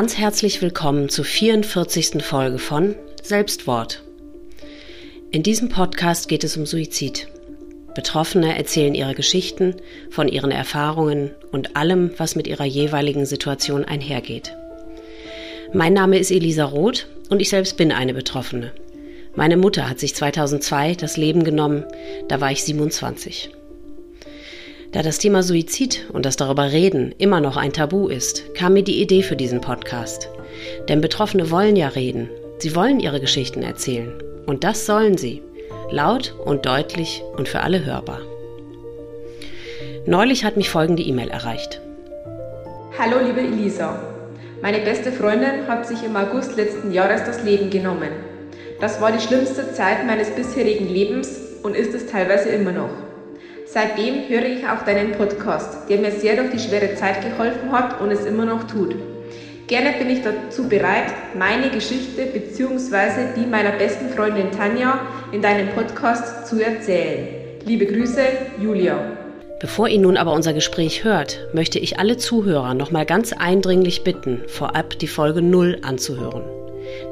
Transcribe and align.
Ganz 0.00 0.16
herzlich 0.16 0.62
willkommen 0.62 1.10
zur 1.10 1.26
44. 1.26 2.24
Folge 2.24 2.56
von 2.56 2.94
Selbstwort. 3.22 4.02
In 5.30 5.42
diesem 5.42 5.68
Podcast 5.68 6.26
geht 6.26 6.42
es 6.42 6.56
um 6.56 6.64
Suizid. 6.64 7.28
Betroffene 7.94 8.56
erzählen 8.56 8.94
ihre 8.94 9.14
Geschichten 9.14 9.74
von 10.08 10.26
ihren 10.26 10.52
Erfahrungen 10.52 11.32
und 11.52 11.76
allem, 11.76 12.12
was 12.16 12.34
mit 12.34 12.46
ihrer 12.46 12.64
jeweiligen 12.64 13.26
Situation 13.26 13.84
einhergeht. 13.84 14.56
Mein 15.74 15.92
Name 15.92 16.18
ist 16.18 16.30
Elisa 16.30 16.64
Roth 16.64 17.06
und 17.28 17.42
ich 17.42 17.50
selbst 17.50 17.76
bin 17.76 17.92
eine 17.92 18.14
Betroffene. 18.14 18.72
Meine 19.36 19.58
Mutter 19.58 19.86
hat 19.86 20.00
sich 20.00 20.14
2002 20.14 20.94
das 20.94 21.18
Leben 21.18 21.44
genommen, 21.44 21.84
da 22.26 22.40
war 22.40 22.50
ich 22.50 22.64
27. 22.64 23.50
Da 24.92 25.02
das 25.02 25.18
Thema 25.18 25.44
Suizid 25.44 26.06
und 26.12 26.26
das 26.26 26.34
darüber 26.34 26.72
reden 26.72 27.14
immer 27.16 27.40
noch 27.40 27.56
ein 27.56 27.72
Tabu 27.72 28.08
ist, 28.08 28.54
kam 28.56 28.72
mir 28.72 28.82
die 28.82 29.00
Idee 29.00 29.22
für 29.22 29.36
diesen 29.36 29.60
Podcast. 29.60 30.28
Denn 30.88 31.00
Betroffene 31.00 31.52
wollen 31.52 31.76
ja 31.76 31.86
reden. 31.86 32.28
Sie 32.58 32.74
wollen 32.74 32.98
ihre 32.98 33.20
Geschichten 33.20 33.62
erzählen. 33.62 34.12
Und 34.46 34.64
das 34.64 34.86
sollen 34.86 35.16
sie. 35.16 35.42
Laut 35.92 36.34
und 36.44 36.66
deutlich 36.66 37.22
und 37.36 37.48
für 37.48 37.60
alle 37.60 37.84
hörbar. 37.84 38.20
Neulich 40.06 40.44
hat 40.44 40.56
mich 40.56 40.70
folgende 40.70 41.04
E-Mail 41.04 41.28
erreicht. 41.28 41.80
Hallo 42.98 43.24
liebe 43.24 43.42
Elisa. 43.42 44.02
Meine 44.60 44.80
beste 44.80 45.12
Freundin 45.12 45.68
hat 45.68 45.86
sich 45.86 46.02
im 46.02 46.16
August 46.16 46.56
letzten 46.56 46.90
Jahres 46.90 47.22
das 47.24 47.44
Leben 47.44 47.70
genommen. 47.70 48.10
Das 48.80 49.00
war 49.00 49.12
die 49.12 49.20
schlimmste 49.20 49.72
Zeit 49.72 50.04
meines 50.04 50.30
bisherigen 50.30 50.88
Lebens 50.88 51.38
und 51.62 51.76
ist 51.76 51.94
es 51.94 52.06
teilweise 52.06 52.48
immer 52.48 52.72
noch. 52.72 53.09
Seitdem 53.72 54.28
höre 54.28 54.46
ich 54.46 54.66
auch 54.66 54.84
deinen 54.84 55.12
Podcast, 55.12 55.88
der 55.88 55.98
mir 55.98 56.10
sehr 56.10 56.34
durch 56.34 56.50
die 56.50 56.58
schwere 56.58 56.96
Zeit 56.96 57.22
geholfen 57.22 57.70
hat 57.70 58.00
und 58.00 58.10
es 58.10 58.26
immer 58.26 58.44
noch 58.44 58.64
tut. 58.64 58.96
Gerne 59.68 59.92
bin 59.96 60.10
ich 60.10 60.22
dazu 60.22 60.68
bereit, 60.68 61.12
meine 61.38 61.70
Geschichte 61.70 62.26
bzw. 62.26 63.32
die 63.36 63.46
meiner 63.46 63.70
besten 63.70 64.08
Freundin 64.08 64.50
Tanja 64.50 64.98
in 65.30 65.40
deinem 65.40 65.68
Podcast 65.68 66.48
zu 66.48 66.60
erzählen. 66.60 67.28
Liebe 67.64 67.86
Grüße, 67.86 68.22
Julia. 68.60 69.16
Bevor 69.60 69.86
ihr 69.86 70.00
nun 70.00 70.16
aber 70.16 70.32
unser 70.32 70.52
Gespräch 70.52 71.04
hört, 71.04 71.38
möchte 71.52 71.78
ich 71.78 72.00
alle 72.00 72.16
Zuhörer 72.16 72.74
nochmal 72.74 73.06
ganz 73.06 73.32
eindringlich 73.32 74.02
bitten, 74.02 74.42
vorab 74.48 74.98
die 74.98 75.06
Folge 75.06 75.42
0 75.42 75.78
anzuhören. 75.82 76.42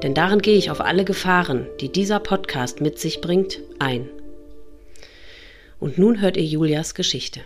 Denn 0.03 0.15
darin 0.15 0.43
gehe 0.43 0.59
ich 0.59 0.73
auf 0.73 0.81
alle 0.81 1.05
Gefahren, 1.05 1.69
die 1.81 1.93
dieser 1.93 2.19
Podcast 2.19 2.81
mit 2.81 2.99
sich 2.99 3.21
bringt, 3.21 3.61
ein. 3.79 4.09
Und 5.81 5.97
nun 5.97 6.21
hört 6.21 6.37
ihr 6.37 6.45
Julias 6.45 6.95
Geschichte. 6.95 7.41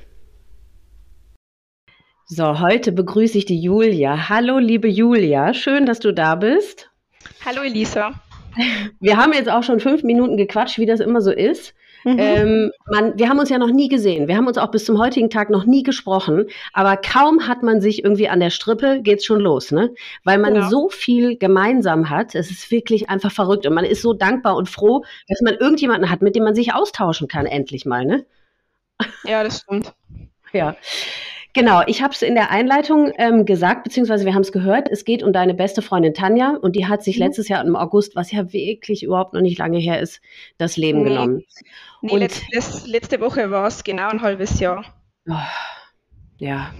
So, 2.27 2.61
heute 2.61 2.92
begrüße 2.92 3.36
ich 3.36 3.44
die 3.44 3.61
Julia. 3.61 4.30
Hallo, 4.30 4.58
liebe 4.58 4.88
Julia, 4.88 5.52
schön, 5.52 5.84
dass 5.84 6.00
du 6.00 6.14
da 6.14 6.34
bist. 6.34 6.91
Hallo, 7.44 7.60
Elisa. 7.62 8.14
Wir 9.00 9.19
haben 9.19 9.34
jetzt 9.34 9.50
auch 9.50 9.62
schon 9.62 9.80
fünf 9.80 10.03
Minuten 10.03 10.38
gequatscht, 10.38 10.78
wie 10.78 10.86
das 10.86 11.00
immer 11.00 11.20
so 11.20 11.30
ist. 11.30 11.75
Mhm. 12.05 12.17
Ähm, 12.19 12.70
man, 12.91 13.19
wir 13.19 13.28
haben 13.28 13.39
uns 13.39 13.48
ja 13.48 13.58
noch 13.58 13.70
nie 13.70 13.89
gesehen. 13.89 14.28
Wir 14.28 14.36
haben 14.36 14.47
uns 14.47 14.58
auch 14.58 14.70
bis 14.70 14.84
zum 14.84 14.98
heutigen 14.98 15.31
Tag 15.31 15.50
noch 15.50 15.64
nie 15.64 15.83
gesprochen. 15.83 16.47
Aber 16.72 16.97
kaum 16.97 17.47
hat 17.47 17.62
man 17.62 17.81
sich 17.81 18.05
irgendwie 18.05 18.28
an 18.28 18.41
der 18.41 18.50
Strippe, 18.50 19.00
geht's 19.03 19.25
schon 19.25 19.41
los, 19.41 19.70
ne? 19.70 19.94
Weil 20.25 20.39
man 20.39 20.55
genau. 20.55 20.69
so 20.69 20.89
viel 20.89 21.36
gemeinsam 21.36 22.11
hat. 22.11 22.34
Es 22.34 22.50
ist 22.50 22.70
wirklich 22.70 23.09
einfach 23.09 23.33
verrückt. 23.33 23.67
Und 23.67 23.75
man 23.75 23.84
ist 23.84 24.03
so 24.03 24.12
dankbar 24.12 24.56
und 24.56 24.69
froh, 24.69 25.05
dass 25.28 25.41
man 25.42 25.55
irgendjemanden 25.55 26.11
hat, 26.11 26.22
mit 26.22 26.34
dem 26.34 26.44
man 26.44 26.55
sich 26.55 26.75
austauschen 26.75 27.28
kann, 27.28 27.47
endlich 27.47 27.86
mal, 27.86 28.05
ne? 28.05 28.27
Ja, 29.25 29.43
das 29.43 29.60
stimmt. 29.60 29.93
Ja. 30.55 30.76
Genau, 31.55 31.82
ich 31.87 32.03
habe 32.03 32.15
es 32.15 32.22
in 32.22 32.34
der 32.34 32.50
Einleitung 32.50 33.12
ähm, 33.16 33.44
gesagt, 33.44 33.84
beziehungsweise 33.84 34.25
wir 34.25 34.34
haben 34.34 34.43
es 34.43 34.53
gehört. 34.53 34.88
Es 34.91 35.05
geht 35.05 35.22
um 35.22 35.34
deine 35.34 35.53
beste 35.53 35.82
Freundin 35.82 36.15
Tanja 36.15 36.56
und 36.60 36.76
die 36.76 36.87
hat 36.87 37.03
sich 37.03 37.16
mhm. 37.16 37.25
letztes 37.25 37.49
Jahr 37.49 37.62
im 37.62 37.76
August, 37.76 38.16
was 38.16 38.32
ja 38.32 38.53
wirklich 38.55 39.03
überhaupt 39.03 39.34
noch 39.34 39.43
nicht 39.43 39.59
lange 39.59 39.78
her 39.78 40.00
ist, 40.00 40.22
das 40.56 40.78
Leben 40.78 41.03
nee. 41.03 41.10
genommen. 41.10 41.44
Nee, 42.02 42.12
und 42.12 42.20
letzte, 42.20 42.88
letzte 42.88 43.20
Woche 43.20 43.50
war 43.50 43.66
es 43.66 43.84
genau 43.84 44.08
ein 44.08 44.22
halbes 44.22 44.58
Jahr. 44.60 44.84
Oh, 45.28 45.34
ja. 46.38 46.72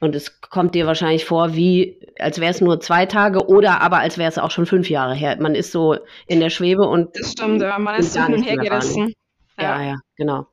Und 0.00 0.16
es 0.16 0.40
kommt 0.40 0.74
dir 0.74 0.86
wahrscheinlich 0.86 1.24
vor, 1.24 1.54
wie 1.54 2.00
als 2.18 2.40
wäre 2.40 2.50
es 2.50 2.60
nur 2.60 2.80
zwei 2.80 3.06
Tage 3.06 3.46
oder 3.46 3.80
aber 3.80 3.98
als 3.98 4.18
wäre 4.18 4.28
es 4.28 4.38
auch 4.38 4.50
schon 4.50 4.66
fünf 4.66 4.90
Jahre 4.90 5.14
her. 5.14 5.36
Man 5.40 5.54
ist 5.54 5.72
so 5.72 5.96
in 6.26 6.40
der 6.40 6.50
Schwebe 6.50 6.82
und. 6.82 7.16
Das 7.16 7.32
stimmt, 7.32 7.62
ja, 7.62 7.78
man 7.78 7.94
ist 7.96 8.14
so 8.14 8.24
hin 8.24 8.34
und 8.34 8.42
her 8.42 8.56
gerissen. 8.56 9.12
Ja. 9.58 9.80
ja, 9.80 9.88
ja, 9.88 9.96
genau. 10.16 10.46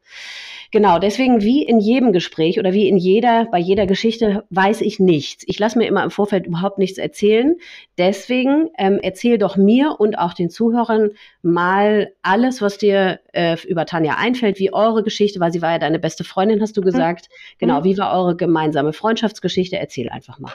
Genau, 0.72 1.00
deswegen 1.00 1.42
wie 1.42 1.64
in 1.64 1.80
jedem 1.80 2.12
Gespräch 2.12 2.60
oder 2.60 2.74
wie 2.74 2.88
in 2.88 2.98
jeder, 2.98 3.46
bei 3.46 3.58
jeder 3.58 3.86
Geschichte 3.86 4.44
weiß 4.50 4.82
ich 4.82 5.00
nichts. 5.00 5.44
Ich 5.48 5.60
lasse 5.60 5.78
mir 5.78 5.88
immer 5.88 6.04
im 6.04 6.12
Vorfeld 6.12 6.46
überhaupt 6.46 6.78
nichts 6.78 6.98
erzählen. 6.98 7.56
Deswegen 7.98 8.70
ähm, 8.78 9.00
erzähl 9.02 9.38
doch 9.38 9.56
mir 9.56 9.96
und 10.00 10.18
auch 10.18 10.34
den 10.34 10.50
Zuhörern 10.50 11.12
mal 11.42 12.12
alles, 12.22 12.62
was 12.62 12.78
dir 12.78 13.20
äh, 13.34 13.58
über 13.68 13.86
Tanja 13.86 14.16
einfällt, 14.16 14.60
wie 14.60 14.74
eure 14.74 15.04
Geschichte, 15.04 15.40
weil 15.40 15.54
sie 15.54 15.62
war 15.62 15.72
ja 15.72 15.80
deine 15.80 16.00
beste 16.00 16.24
Freundin, 16.24 16.62
hast 16.62 16.76
du 16.76 16.82
mhm. 16.82 16.86
gesagt. 16.86 17.30
Mhm. 17.30 17.56
Genau, 17.60 17.84
wie 17.84 17.98
war 17.98 18.14
eure 18.18 18.36
gemeinsame 18.36 18.94
Freundschaftsgeschichte? 18.94 19.78
Erzähl 19.78 20.10
einfach 20.10 20.40
mal. 20.40 20.54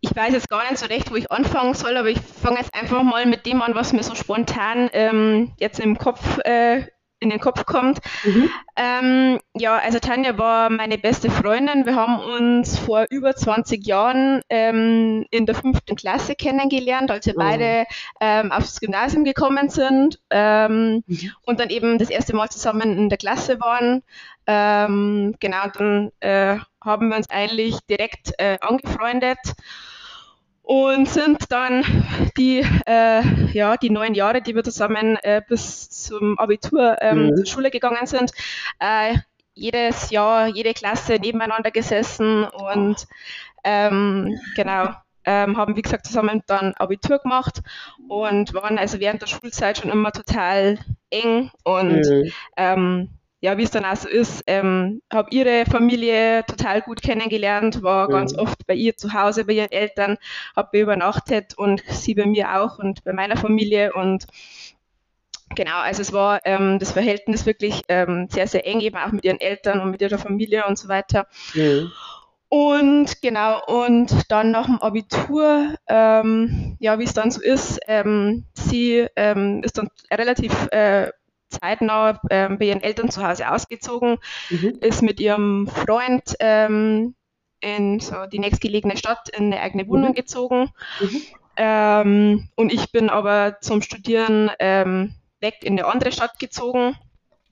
Ich 0.00 0.14
weiß 0.14 0.32
jetzt 0.32 0.48
gar 0.48 0.62
nicht 0.62 0.78
so 0.78 0.86
recht, 0.86 1.10
wo 1.10 1.16
ich 1.16 1.30
anfangen 1.32 1.74
soll, 1.74 1.96
aber 1.96 2.08
ich 2.08 2.20
fange 2.20 2.58
jetzt 2.58 2.72
einfach 2.72 3.02
mal 3.02 3.26
mit 3.26 3.46
dem 3.46 3.60
an, 3.62 3.74
was 3.74 3.92
mir 3.92 4.04
so 4.04 4.14
spontan 4.14 4.88
ähm, 4.92 5.52
jetzt 5.58 5.80
im 5.80 5.98
Kopf 5.98 6.38
äh, 6.44 6.82
in 7.20 7.30
den 7.30 7.40
Kopf 7.40 7.64
kommt. 7.64 7.98
Mhm. 8.24 8.50
Ähm, 8.76 9.40
ja, 9.54 9.76
also 9.76 9.98
Tanja 9.98 10.38
war 10.38 10.70
meine 10.70 10.98
beste 10.98 11.30
Freundin. 11.30 11.86
Wir 11.86 11.96
haben 11.96 12.18
uns 12.20 12.78
vor 12.78 13.06
über 13.10 13.34
20 13.34 13.86
Jahren 13.86 14.42
ähm, 14.48 15.26
in 15.30 15.46
der 15.46 15.54
fünften 15.54 15.96
Klasse 15.96 16.34
kennengelernt, 16.34 17.10
als 17.10 17.26
wir 17.26 17.34
oh. 17.36 17.40
beide 17.40 17.84
ähm, 18.20 18.52
aufs 18.52 18.80
Gymnasium 18.80 19.24
gekommen 19.24 19.68
sind 19.68 20.20
ähm, 20.30 21.02
mhm. 21.06 21.32
und 21.42 21.60
dann 21.60 21.70
eben 21.70 21.98
das 21.98 22.10
erste 22.10 22.34
Mal 22.36 22.48
zusammen 22.48 22.96
in 22.96 23.08
der 23.08 23.18
Klasse 23.18 23.60
waren. 23.60 24.02
Ähm, 24.46 25.34
genau, 25.40 25.68
dann 25.74 26.10
äh, 26.20 26.58
haben 26.82 27.08
wir 27.08 27.16
uns 27.16 27.28
eigentlich 27.28 27.78
direkt 27.88 28.32
äh, 28.38 28.58
angefreundet 28.60 29.38
und 30.68 31.08
sind 31.08 31.50
dann 31.50 31.82
die, 32.36 32.62
äh, 32.84 33.22
ja, 33.52 33.78
die 33.78 33.88
neun 33.88 34.12
Jahre, 34.12 34.42
die 34.42 34.54
wir 34.54 34.62
zusammen 34.62 35.16
äh, 35.22 35.40
bis 35.48 35.88
zum 35.88 36.38
Abitur 36.38 36.98
ähm, 37.00 37.28
mhm. 37.30 37.36
zur 37.36 37.46
Schule 37.46 37.70
gegangen 37.70 38.06
sind, 38.06 38.32
äh, 38.78 39.16
jedes 39.54 40.10
Jahr, 40.10 40.46
jede 40.46 40.74
Klasse 40.74 41.14
nebeneinander 41.14 41.70
gesessen 41.70 42.44
und 42.44 43.06
ähm, 43.64 44.38
genau. 44.56 44.90
Ähm, 45.24 45.56
haben, 45.56 45.76
wie 45.76 45.82
gesagt, 45.82 46.06
zusammen 46.06 46.42
dann 46.46 46.74
Abitur 46.74 47.18
gemacht 47.18 47.60
und 48.08 48.54
waren 48.54 48.78
also 48.78 48.98
während 48.98 49.20
der 49.20 49.26
Schulzeit 49.26 49.78
schon 49.78 49.90
immer 49.90 50.12
total 50.12 50.78
eng 51.10 51.50
und 51.64 52.00
mhm. 52.00 52.32
Ja, 53.40 53.56
wie 53.56 53.62
es 53.62 53.70
dann 53.70 53.84
auch 53.84 53.96
so 53.96 54.08
ist, 54.08 54.42
ähm, 54.46 55.00
habe 55.12 55.30
ihre 55.30 55.64
Familie 55.66 56.44
total 56.46 56.82
gut 56.82 57.02
kennengelernt, 57.02 57.82
war 57.82 58.08
mhm. 58.08 58.12
ganz 58.12 58.36
oft 58.36 58.66
bei 58.66 58.74
ihr 58.74 58.96
zu 58.96 59.12
Hause, 59.12 59.44
bei 59.44 59.52
ihren 59.52 59.70
Eltern, 59.70 60.18
habe 60.56 60.80
übernachtet 60.80 61.56
und 61.56 61.82
sie 61.88 62.14
bei 62.14 62.26
mir 62.26 62.60
auch 62.60 62.78
und 62.78 63.04
bei 63.04 63.12
meiner 63.12 63.36
Familie 63.36 63.92
und 63.92 64.26
genau, 65.54 65.78
also 65.78 66.02
es 66.02 66.12
war 66.12 66.40
ähm, 66.44 66.78
das 66.78 66.92
Verhältnis 66.92 67.46
wirklich 67.46 67.82
ähm, 67.88 68.28
sehr, 68.30 68.48
sehr 68.48 68.66
eng, 68.66 68.80
eben 68.80 68.96
auch 68.96 69.12
mit 69.12 69.24
ihren 69.24 69.40
Eltern 69.40 69.80
und 69.80 69.90
mit 69.90 70.02
ihrer 70.02 70.18
Familie 70.18 70.66
und 70.66 70.78
so 70.78 70.88
weiter. 70.88 71.26
Mhm. 71.54 71.92
Und 72.50 73.20
genau, 73.20 73.60
und 73.66 74.10
dann 74.30 74.50
nach 74.50 74.64
dem 74.64 74.78
Abitur, 74.80 75.74
ähm, 75.86 76.76
ja, 76.80 76.98
wie 76.98 77.04
es 77.04 77.12
dann 77.12 77.30
so 77.30 77.42
ist, 77.42 77.78
ähm, 77.86 78.46
sie 78.54 79.06
ähm, 79.16 79.62
ist 79.62 79.76
dann 79.76 79.90
relativ 80.10 80.54
äh, 80.70 81.10
zeitnah 81.48 82.20
ähm, 82.30 82.58
bei 82.58 82.66
ihren 82.66 82.82
Eltern 82.82 83.10
zu 83.10 83.26
Hause 83.26 83.50
ausgezogen, 83.50 84.18
mhm. 84.50 84.78
ist 84.80 85.02
mit 85.02 85.20
ihrem 85.20 85.66
Freund 85.66 86.36
ähm, 86.40 87.14
in 87.60 88.00
so 88.00 88.26
die 88.26 88.38
nächstgelegene 88.38 88.96
Stadt 88.96 89.28
in 89.30 89.46
eine 89.46 89.60
eigene 89.60 89.88
Wohnung 89.88 90.10
mhm. 90.10 90.14
gezogen. 90.14 90.70
Mhm. 91.00 91.22
Ähm, 91.56 92.48
und 92.54 92.72
ich 92.72 92.92
bin 92.92 93.10
aber 93.10 93.58
zum 93.60 93.82
Studieren 93.82 94.50
ähm, 94.60 95.14
weg 95.40 95.56
in 95.62 95.78
eine 95.78 95.86
andere 95.86 96.12
Stadt 96.12 96.38
gezogen. 96.38 96.96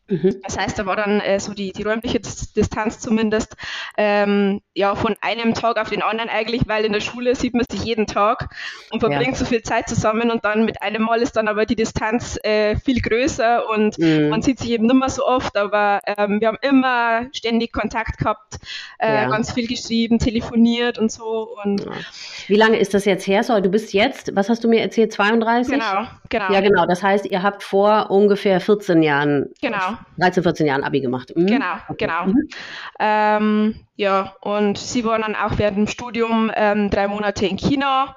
Mhm. 0.08 0.41
Das 0.44 0.56
heißt, 0.56 0.79
da 0.79 0.87
war 0.87 0.94
dann 0.94 1.20
äh, 1.20 1.41
so 1.41 1.53
die, 1.53 1.73
die 1.73 1.82
räumliche 1.82 2.20
Distanz 2.20 3.00
zumindest 3.00 3.56
ähm, 3.97 4.61
ja 4.73 4.94
von 4.94 5.17
einem 5.20 5.55
Tag 5.55 5.79
auf 5.79 5.91
den 5.91 6.03
anderen 6.03 6.31
eigentlich, 6.31 6.62
weil 6.67 6.85
in 6.85 6.93
der 6.93 7.00
Schule 7.00 7.35
sieht 7.35 7.55
man 7.55 7.64
sich 7.69 7.82
jeden 7.82 8.06
Tag 8.06 8.50
und 8.93 9.00
verbringt 9.00 9.32
ja. 9.32 9.35
so 9.35 9.44
viel 9.44 9.62
Zeit 9.62 9.88
zusammen 9.88 10.31
und 10.31 10.44
dann 10.44 10.64
mit 10.64 10.81
einem 10.81 11.03
Mal 11.03 11.23
ist 11.23 11.37
dann 11.37 11.49
aber 11.49 11.67
die 11.67 11.75
Distanz 11.75 12.38
äh, 12.44 12.76
viel 12.76 13.00
größer 13.00 13.69
und 13.69 13.99
mhm. 13.99 14.29
man 14.29 14.43
sieht 14.43 14.61
sich 14.61 14.70
eben 14.70 14.87
nicht 14.87 14.94
mehr 14.94 15.08
so 15.08 15.26
oft, 15.26 15.56
aber 15.56 16.00
ähm, 16.06 16.41
wir 16.41 16.49
haben 16.49 16.59
immer 16.62 17.26
ständig 17.32 17.73
Kontakt 17.73 18.19
gehabt, 18.19 18.59
äh, 18.99 19.12
ja. 19.12 19.29
ganz 19.29 19.52
viel 19.52 19.67
geschrieben, 19.67 20.20
telefoniert 20.20 20.99
und 20.99 21.11
so. 21.11 21.56
Und 21.64 21.85
ja. 21.85 21.91
Wie 22.47 22.56
lange 22.56 22.79
ist 22.79 22.94
das 22.94 23.05
jetzt 23.06 23.26
her? 23.26 23.43
So, 23.43 23.59
du 23.61 23.70
bist 23.70 23.93
jetzt, 23.93 24.37
was 24.37 24.49
hast 24.49 24.62
du 24.62 24.69
mir 24.69 24.82
erzählt, 24.82 25.12
32? 25.12 25.73
Genau, 25.73 26.06
genau. 26.29 26.52
Ja, 26.52 26.61
genau. 26.61 26.87
Das 26.87 27.02
heißt, 27.02 27.26
ihr 27.26 27.43
habt 27.43 27.64
vor 27.64 28.11
ungefähr 28.11 28.61
14 28.61 29.02
Jahren 29.02 29.50
genau 29.61 29.95
13, 30.19 30.43
14 30.43 30.66
Jahren 30.66 30.84
Abi 30.84 31.00
gemacht. 31.00 31.32
Mhm. 31.34 31.46
Genau, 31.46 31.75
okay. 31.88 32.06
genau. 32.06 32.26
Mhm. 32.26 32.48
Ähm, 32.98 33.75
ja, 33.96 34.34
und 34.40 34.78
sie 34.78 35.04
war 35.04 35.19
dann 35.19 35.34
auch 35.34 35.58
während 35.58 35.76
dem 35.76 35.87
Studium 35.87 36.50
ähm, 36.54 36.90
drei 36.90 37.08
Monate 37.08 37.46
in 37.46 37.56
China. 37.56 38.16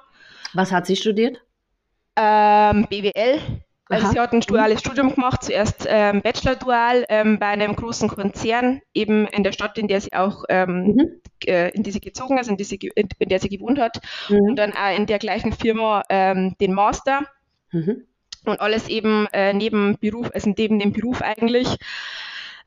Was 0.54 0.72
hat 0.72 0.86
sie 0.86 0.96
studiert? 0.96 1.40
Ähm, 2.16 2.86
BWL. 2.88 3.40
Also 3.90 4.04
Aha. 4.04 4.12
sie 4.12 4.20
hat 4.20 4.32
ein 4.32 4.40
duales 4.40 4.78
Studium 4.80 5.12
gemacht, 5.14 5.42
zuerst 5.42 5.84
ähm, 5.88 6.22
Bachelor-Dual 6.22 7.06
ähm, 7.08 7.40
bei 7.40 7.46
einem 7.46 7.74
großen 7.74 8.08
Konzern, 8.08 8.80
eben 8.94 9.26
in 9.26 9.42
der 9.42 9.50
Stadt, 9.50 9.76
in 9.78 9.88
der 9.88 10.00
sie 10.00 10.12
auch, 10.12 10.44
ähm, 10.48 10.94
mhm. 10.94 11.20
äh, 11.44 11.70
in 11.70 11.82
die 11.82 11.90
sie 11.90 12.00
gezogen 12.00 12.38
ist, 12.38 12.48
in, 12.48 12.56
die 12.56 12.62
sie, 12.62 12.78
in, 12.94 13.08
der 13.28 13.40
sie 13.40 13.48
gewohnt 13.48 13.80
hat. 13.80 14.00
Mhm. 14.28 14.50
Und 14.50 14.56
dann 14.56 14.72
auch 14.74 14.96
in 14.96 15.06
der 15.06 15.18
gleichen 15.18 15.52
Firma 15.52 16.02
ähm, 16.08 16.54
den 16.60 16.72
Master. 16.72 17.22
Mhm. 17.72 18.04
Und 18.44 18.60
alles 18.60 18.88
eben 18.88 19.26
äh, 19.32 19.52
neben 19.52 19.98
Beruf, 19.98 20.30
also 20.32 20.52
neben 20.56 20.78
dem 20.78 20.92
Beruf 20.92 21.22
eigentlich. 21.22 21.76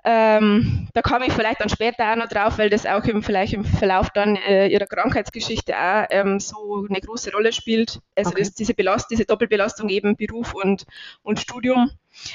Ähm, 0.05 0.89
da 0.93 1.01
komme 1.01 1.27
ich 1.27 1.33
vielleicht 1.33 1.61
dann 1.61 1.69
später 1.69 2.11
auch 2.11 2.17
noch 2.17 2.27
drauf, 2.27 2.57
weil 2.57 2.69
das 2.69 2.85
auch 2.85 3.05
im, 3.05 3.23
vielleicht 3.23 3.53
im 3.53 3.63
Verlauf 3.63 4.09
dann 4.09 4.35
äh, 4.35 4.67
ihrer 4.67 4.85
Krankheitsgeschichte 4.85 5.73
auch 5.77 6.05
ähm, 6.09 6.41
so 6.41 6.85
eine 6.89 6.99
große 6.99 7.31
Rolle 7.31 7.53
spielt. 7.53 8.01
Also 8.15 8.31
okay. 8.31 8.39
das, 8.39 8.53
diese, 8.53 8.73
Belast 8.73 9.09
diese 9.11 9.23
Doppelbelastung 9.23 9.87
eben 9.87 10.17
Beruf 10.17 10.53
und, 10.53 10.85
und 11.21 11.39
Studium. 11.39 11.91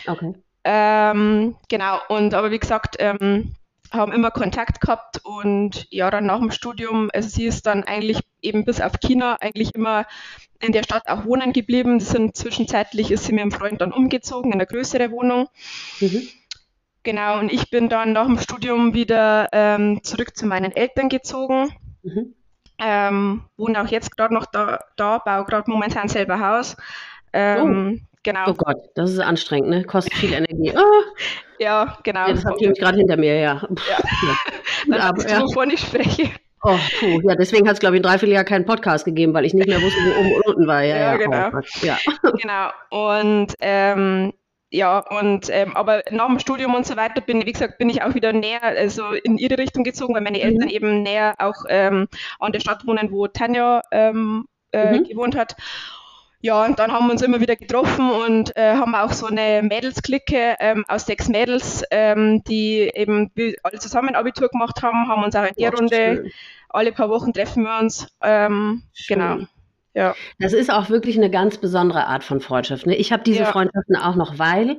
Okay. 0.07 0.33
Ähm, 0.65 1.57
genau, 1.69 1.99
und 2.09 2.33
aber 2.33 2.51
wie 2.51 2.59
gesagt, 2.59 2.97
ähm, 2.99 3.55
haben 3.91 4.13
immer 4.13 4.31
Kontakt 4.31 4.81
gehabt 4.81 5.21
und 5.25 5.87
ja, 5.91 6.11
dann 6.11 6.27
nach 6.27 6.39
dem 6.39 6.51
Studium, 6.51 7.11
also 7.13 7.29
sie 7.29 7.47
ist 7.47 7.67
dann 7.67 7.85
eigentlich 7.85 8.21
eben 8.43 8.65
bis 8.65 8.81
auf 8.81 9.01
China 9.01 9.37
eigentlich 9.41 9.75
immer 9.75 10.07
in 10.61 10.73
der 10.73 10.83
Stadt 10.83 11.09
auch 11.09 11.25
wohnen 11.25 11.53
geblieben. 11.53 11.99
Das 11.99 12.11
sind 12.11 12.37
zwischenzeitlich 12.37 13.11
ist 13.11 13.25
sie 13.25 13.33
mit 13.33 13.43
einem 13.43 13.53
Freund 13.53 13.81
dann 13.81 13.93
umgezogen 13.93 14.53
in 14.53 14.59
eine 14.59 14.67
größere 14.67 15.11
Wohnung. 15.11 15.49
Mhm. 16.01 16.29
Genau, 17.03 17.39
und 17.39 17.53
ich 17.53 17.71
bin 17.71 17.89
dann 17.89 18.13
nach 18.13 18.27
dem 18.27 18.39
Studium 18.39 18.93
wieder 18.93 19.49
ähm, 19.53 20.03
zurück 20.03 20.37
zu 20.37 20.47
meinen 20.47 20.73
Eltern 20.73 21.09
gezogen. 21.09 21.73
Mhm. 22.03 22.35
Ähm, 22.79 23.45
wohne 23.57 23.83
auch 23.83 23.89
jetzt 23.89 24.17
gerade 24.17 24.35
noch 24.35 24.47
da, 24.47 24.81
da 24.97 25.19
baue 25.19 25.45
gerade 25.45 25.71
momentan 25.71 26.09
selber 26.09 26.41
Haus. 26.41 26.77
Ähm, 27.33 28.01
oh. 28.03 28.08
Genau. 28.23 28.45
Oh 28.49 28.55
Gott, 28.55 28.77
das 28.95 29.11
ist 29.11 29.21
anstrengend, 29.21 29.71
ne? 29.71 29.85
Kostet 29.85 30.15
viel 30.15 30.33
Energie. 30.33 30.73
Oh. 30.77 31.03
ja, 31.59 31.99
genau. 32.03 32.27
Ja, 32.27 32.33
das 32.33 32.45
habt 32.45 32.61
ihr 32.61 32.73
gerade 32.73 32.99
hinter 32.99 33.17
mir, 33.17 33.37
ja. 33.37 33.63
ja. 33.89 33.99
Dann 34.89 35.01
Aber, 35.01 35.29
ja. 35.29 35.43
wovon 35.43 35.71
ich 35.71 35.81
spreche. 35.81 36.31
Oh, 36.63 36.77
puh, 36.99 37.21
ja, 37.23 37.37
deswegen 37.37 37.69
hat 37.69 37.75
es, 37.75 37.81
glaube 37.81 37.97
ich, 37.97 38.01
ein 38.01 38.03
Dreivierteljahr 38.03 38.45
keinen 38.45 38.67
Podcast 38.67 39.05
gegeben, 39.05 39.33
weil 39.33 39.45
ich 39.45 39.55
nicht 39.55 39.69
mehr 39.69 39.81
wusste, 39.81 40.01
wo 40.01 40.21
oben 40.21 40.35
und 40.35 40.47
unten 40.47 40.67
war. 40.67 40.83
Ja, 40.83 40.97
ja, 40.97 41.13
ja 41.13 41.17
genau. 41.17 41.51
Oh, 41.57 41.87
ja. 41.87 41.99
Genau. 42.41 42.71
Und 42.91 43.55
ähm, 43.61 44.33
ja, 44.71 44.99
und 44.99 45.49
ähm, 45.51 45.75
aber 45.77 46.03
nach 46.11 46.27
dem 46.27 46.41
Studium 46.41 46.75
und 46.75 46.85
so 46.85 46.97
weiter 46.97 47.21
bin, 47.21 47.47
wie 47.47 47.53
gesagt, 47.53 47.79
bin 47.79 47.89
ich 47.89 48.03
auch 48.03 48.15
wieder 48.15 48.33
näher, 48.33 48.63
also 48.63 49.13
in 49.13 49.39
ihre 49.39 49.57
Richtung 49.57 49.85
gezogen, 49.85 50.15
weil 50.15 50.21
meine 50.21 50.41
Eltern 50.41 50.67
mhm. 50.67 50.75
eben 50.75 51.03
näher 51.03 51.37
auch 51.39 51.65
ähm, 51.69 52.09
an 52.39 52.53
der 52.53 52.61
Stadt 52.61 52.87
wohnen, 52.87 53.11
wo 53.13 53.29
Tanja 53.29 53.81
ähm, 53.93 54.47
äh, 54.73 54.99
mhm. 54.99 55.05
gewohnt 55.05 55.37
hat. 55.37 55.57
Ja, 56.41 56.65
und 56.65 56.79
dann 56.79 56.93
haben 56.93 57.07
wir 57.07 57.13
uns 57.13 57.23
immer 57.23 57.41
wieder 57.41 57.57
getroffen 57.57 58.11
und 58.11 58.57
äh, 58.57 58.75
haben 58.75 58.95
auch 58.95 59.13
so 59.13 59.27
eine 59.27 59.61
Mädelsklicke 59.63 60.57
ähm, 60.61 60.85
aus 60.87 61.07
sechs 61.07 61.29
Mädels, 61.29 61.83
ähm, 61.91 62.45
die 62.45 62.91
eben 62.95 63.33
alle 63.65 63.79
zusammen 63.81 64.15
Abitur 64.15 64.49
gemacht 64.49 64.81
haben, 64.83 65.09
haben 65.09 65.25
uns 65.25 65.35
auch 65.35 65.45
in 65.45 65.55
der 65.59 65.73
Runde, 65.73 65.97
schön. 65.97 66.31
alle 66.69 66.93
paar 66.93 67.11
Wochen 67.11 67.33
treffen 67.33 67.65
wir 67.65 67.79
uns. 67.81 68.07
Ähm, 68.23 68.83
genau. 69.09 69.39
Ja. 69.95 70.15
Das 70.39 70.53
ist 70.53 70.71
auch 70.71 70.91
wirklich 70.91 71.17
eine 71.17 71.29
ganz 71.29 71.59
besondere 71.59 72.07
Art 72.07 72.23
von 72.23 72.41
Freundschaft. 72.41 72.87
Ne? 72.87 72.95
Ich 72.95 73.13
habe 73.13 73.25
diese 73.25 73.41
ja. 73.41 73.47
Freundschaften 73.47 73.97
auch 73.97 74.15
noch, 74.15 74.39
weil 74.39 74.79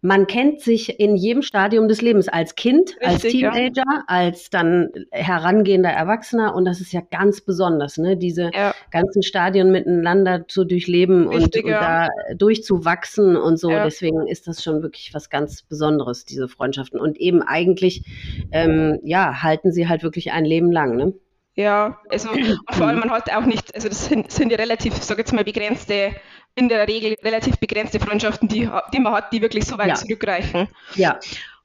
man 0.00 0.26
kennt 0.26 0.60
sich 0.60 1.00
in 1.00 1.16
jedem 1.16 1.42
Stadium 1.42 1.88
des 1.88 2.00
Lebens 2.02 2.28
als 2.28 2.54
Kind, 2.54 2.96
Richtig, 3.00 3.06
als 3.06 3.22
Teenager, 3.22 3.84
ja. 3.86 4.04
als 4.06 4.50
dann 4.50 4.90
herangehender 5.10 5.90
Erwachsener 5.90 6.54
und 6.54 6.64
das 6.64 6.80
ist 6.80 6.92
ja 6.92 7.00
ganz 7.10 7.40
besonders, 7.40 7.98
ne? 7.98 8.16
diese 8.16 8.50
ja. 8.54 8.74
ganzen 8.90 9.22
Stadien 9.22 9.70
miteinander 9.72 10.46
zu 10.48 10.64
durchleben 10.64 11.28
Richtig, 11.28 11.64
und, 11.64 11.72
und 11.72 11.80
da 11.80 12.08
durchzuwachsen 12.36 13.36
und 13.36 13.58
so. 13.58 13.68
Deswegen 13.68 14.26
ist 14.26 14.46
das 14.46 14.62
schon 14.62 14.82
wirklich 14.82 15.12
was 15.12 15.30
ganz 15.30 15.62
Besonderes, 15.62 16.24
diese 16.24 16.48
Freundschaften. 16.48 17.00
Und 17.00 17.18
eben 17.18 17.42
eigentlich, 17.42 18.04
ähm, 18.52 18.98
ja, 19.02 19.42
halten 19.42 19.72
sie 19.72 19.88
halt 19.88 20.02
wirklich 20.02 20.32
ein 20.32 20.44
Leben 20.44 20.72
lang. 20.72 20.96
Ne? 20.96 21.14
Ja, 21.54 21.98
also 22.10 22.30
und 22.30 22.60
vor 22.70 22.86
allem 22.86 23.00
man 23.00 23.10
hat 23.10 23.32
auch 23.32 23.46
nicht, 23.46 23.74
also 23.74 23.88
das 23.88 24.06
sind, 24.06 24.30
sind 24.30 24.50
ja 24.50 24.58
relativ, 24.58 24.94
sag 25.02 25.18
jetzt 25.18 25.32
mal, 25.32 25.44
begrenzte, 25.44 26.12
in 26.56 26.68
der 26.68 26.88
Regel 26.88 27.16
relativ 27.22 27.58
begrenzte 27.58 28.00
Freundschaften, 28.00 28.48
die, 28.48 28.68
die 28.92 28.98
man 28.98 29.12
hat, 29.12 29.32
die 29.32 29.42
wirklich 29.42 29.66
so 29.66 29.78
weit 29.78 29.88
ja. 29.88 29.94
zurückreichen. 29.94 30.68
Ja. 30.94 31.18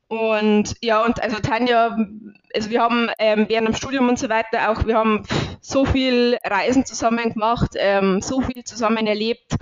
Und 0.08 0.76
ja, 0.82 1.04
und 1.06 1.24
also 1.24 1.40
Tanja, 1.40 1.98
also 2.54 2.70
wir 2.70 2.82
haben 2.82 3.10
ähm, 3.18 3.46
während 3.48 3.70
dem 3.70 3.76
Studium 3.76 4.10
und 4.10 4.20
so 4.20 4.28
weiter 4.28 4.70
auch, 4.70 4.86
wir 4.86 4.98
haben 4.98 5.24
so 5.62 5.86
viel 5.86 6.38
Reisen 6.44 6.86
zusammen 6.86 7.32
gemacht, 7.32 7.72
ähm, 7.76 8.22
so 8.22 8.42
viel 8.42 8.66
zusammen 8.66 9.08
erlebt, 9.08 9.56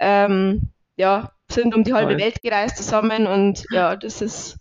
ähm, 0.00 0.70
ja, 0.96 1.30
sind 1.48 1.74
um 1.74 1.84
die 1.84 1.94
halbe 1.94 2.14
Toll. 2.14 2.20
Welt 2.20 2.42
gereist 2.42 2.76
zusammen 2.76 3.28
und 3.28 3.64
ja, 3.70 3.94
das 3.94 4.20
ist 4.20 4.56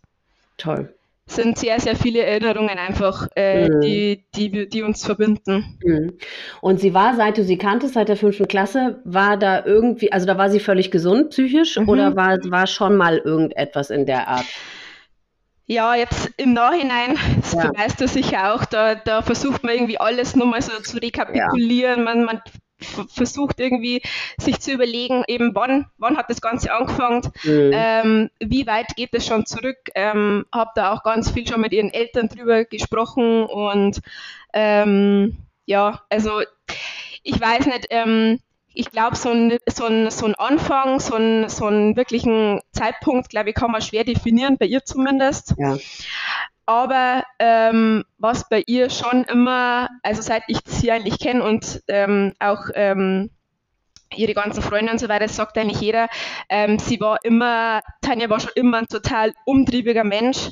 toll 0.57 0.93
sind 1.31 1.57
sehr, 1.57 1.79
sehr 1.79 1.95
viele 1.95 2.23
Erinnerungen 2.23 2.77
einfach, 2.77 3.27
äh, 3.35 3.69
mhm. 3.69 3.81
die, 3.81 4.25
die, 4.35 4.69
die 4.69 4.83
uns 4.83 5.05
verbinden. 5.05 5.77
Mhm. 5.83 6.17
Und 6.61 6.79
sie 6.79 6.93
war, 6.93 7.15
seit 7.15 7.37
du 7.37 7.43
sie 7.43 7.57
kanntest, 7.57 7.93
seit 7.93 8.09
der 8.09 8.17
fünften 8.17 8.47
Klasse, 8.47 9.01
war 9.03 9.37
da 9.37 9.65
irgendwie, 9.65 10.11
also 10.11 10.25
da 10.25 10.37
war 10.37 10.49
sie 10.49 10.59
völlig 10.59 10.91
gesund 10.91 11.29
psychisch 11.31 11.77
mhm. 11.77 11.89
oder 11.89 12.15
war, 12.15 12.37
war 12.45 12.67
schon 12.67 12.97
mal 12.97 13.17
irgendetwas 13.17 13.89
in 13.89 14.05
der 14.05 14.27
Art? 14.27 14.45
Ja, 15.67 15.95
jetzt 15.95 16.29
im 16.37 16.53
Nachhinein, 16.53 17.17
das 17.39 17.53
ja. 17.53 17.67
beweist 17.67 18.01
du 18.01 18.07
sicher 18.07 18.53
auch, 18.53 18.65
da, 18.65 18.95
da 18.95 19.21
versucht 19.21 19.63
man 19.63 19.73
irgendwie 19.73 19.97
alles 19.97 20.35
nochmal 20.35 20.61
so 20.61 20.73
zu 20.81 20.97
rekapitulieren. 20.97 21.99
Ja. 21.99 22.03
Man, 22.03 22.25
man 22.25 22.41
versucht 22.83 23.59
irgendwie 23.59 24.01
sich 24.37 24.59
zu 24.59 24.71
überlegen, 24.71 25.23
eben 25.27 25.53
wann, 25.53 25.87
wann 25.97 26.17
hat 26.17 26.29
das 26.29 26.41
Ganze 26.41 26.73
angefangen, 26.73 27.31
mhm. 27.43 27.71
ähm, 27.73 28.29
wie 28.39 28.67
weit 28.67 28.95
geht 28.95 29.13
es 29.13 29.25
schon 29.25 29.45
zurück. 29.45 29.77
Ähm, 29.95 30.45
habe 30.53 30.71
da 30.75 30.93
auch 30.93 31.03
ganz 31.03 31.31
viel 31.31 31.47
schon 31.47 31.61
mit 31.61 31.73
ihren 31.73 31.93
Eltern 31.93 32.29
drüber 32.29 32.65
gesprochen 32.65 33.45
und 33.45 34.01
ähm, 34.53 35.37
ja, 35.65 36.01
also 36.09 36.41
ich 37.23 37.39
weiß 37.39 37.67
nicht, 37.67 37.87
ähm, 37.89 38.39
ich 38.73 38.89
glaube, 38.89 39.15
so 39.15 39.29
ein, 39.29 39.57
so, 39.67 39.85
ein, 39.85 40.09
so 40.11 40.25
ein 40.25 40.35
Anfang, 40.35 40.99
so 40.99 41.15
ein, 41.15 41.49
so 41.49 41.65
einen 41.65 41.95
wirklichen 41.95 42.61
Zeitpunkt, 42.71 43.29
glaube 43.29 43.49
ich, 43.49 43.55
kann 43.55 43.71
man 43.71 43.81
schwer 43.81 44.03
definieren, 44.03 44.57
bei 44.57 44.65
ihr 44.65 44.85
zumindest. 44.85 45.55
Ja. 45.57 45.77
Aber 46.71 47.25
ähm, 47.37 48.05
was 48.17 48.47
bei 48.47 48.63
ihr 48.65 48.89
schon 48.89 49.25
immer, 49.25 49.89
also 50.03 50.21
seit 50.21 50.43
ich 50.47 50.59
sie 50.65 50.89
eigentlich 50.89 51.19
kenne 51.19 51.43
und 51.43 51.83
ähm, 51.89 52.31
auch 52.39 52.61
ähm, 52.75 53.29
ihre 54.15 54.33
ganzen 54.33 54.63
Freunde 54.63 54.93
und 54.93 54.97
so 54.97 55.09
weiter, 55.09 55.27
sagt 55.27 55.57
eigentlich 55.57 55.81
jeder, 55.81 56.07
ähm, 56.47 56.79
sie 56.79 57.01
war 57.01 57.17
immer, 57.25 57.81
Tanja 58.01 58.29
war 58.29 58.39
schon 58.39 58.53
immer 58.55 58.77
ein 58.77 58.87
total 58.87 59.33
umtriebiger 59.43 60.05
Mensch, 60.05 60.49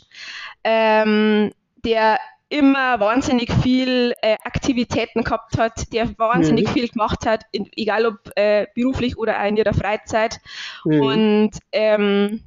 ähm, 0.65 1.53
der 1.85 2.19
immer 2.49 2.99
wahnsinnig 2.99 3.49
viel 3.63 4.13
äh, 4.21 4.35
Aktivitäten 4.43 5.23
gehabt 5.23 5.57
hat, 5.57 5.93
der 5.93 6.19
wahnsinnig 6.19 6.67
mhm. 6.67 6.73
viel 6.73 6.89
gemacht 6.89 7.25
hat, 7.25 7.43
in, 7.53 7.69
egal 7.77 8.05
ob 8.05 8.29
äh, 8.35 8.67
beruflich 8.75 9.17
oder 9.17 9.39
auch 9.39 9.47
in 9.47 9.55
ihrer 9.55 9.73
Freizeit. 9.73 10.41
Mhm. 10.83 11.01
Und 11.01 11.51
ähm, 11.71 12.43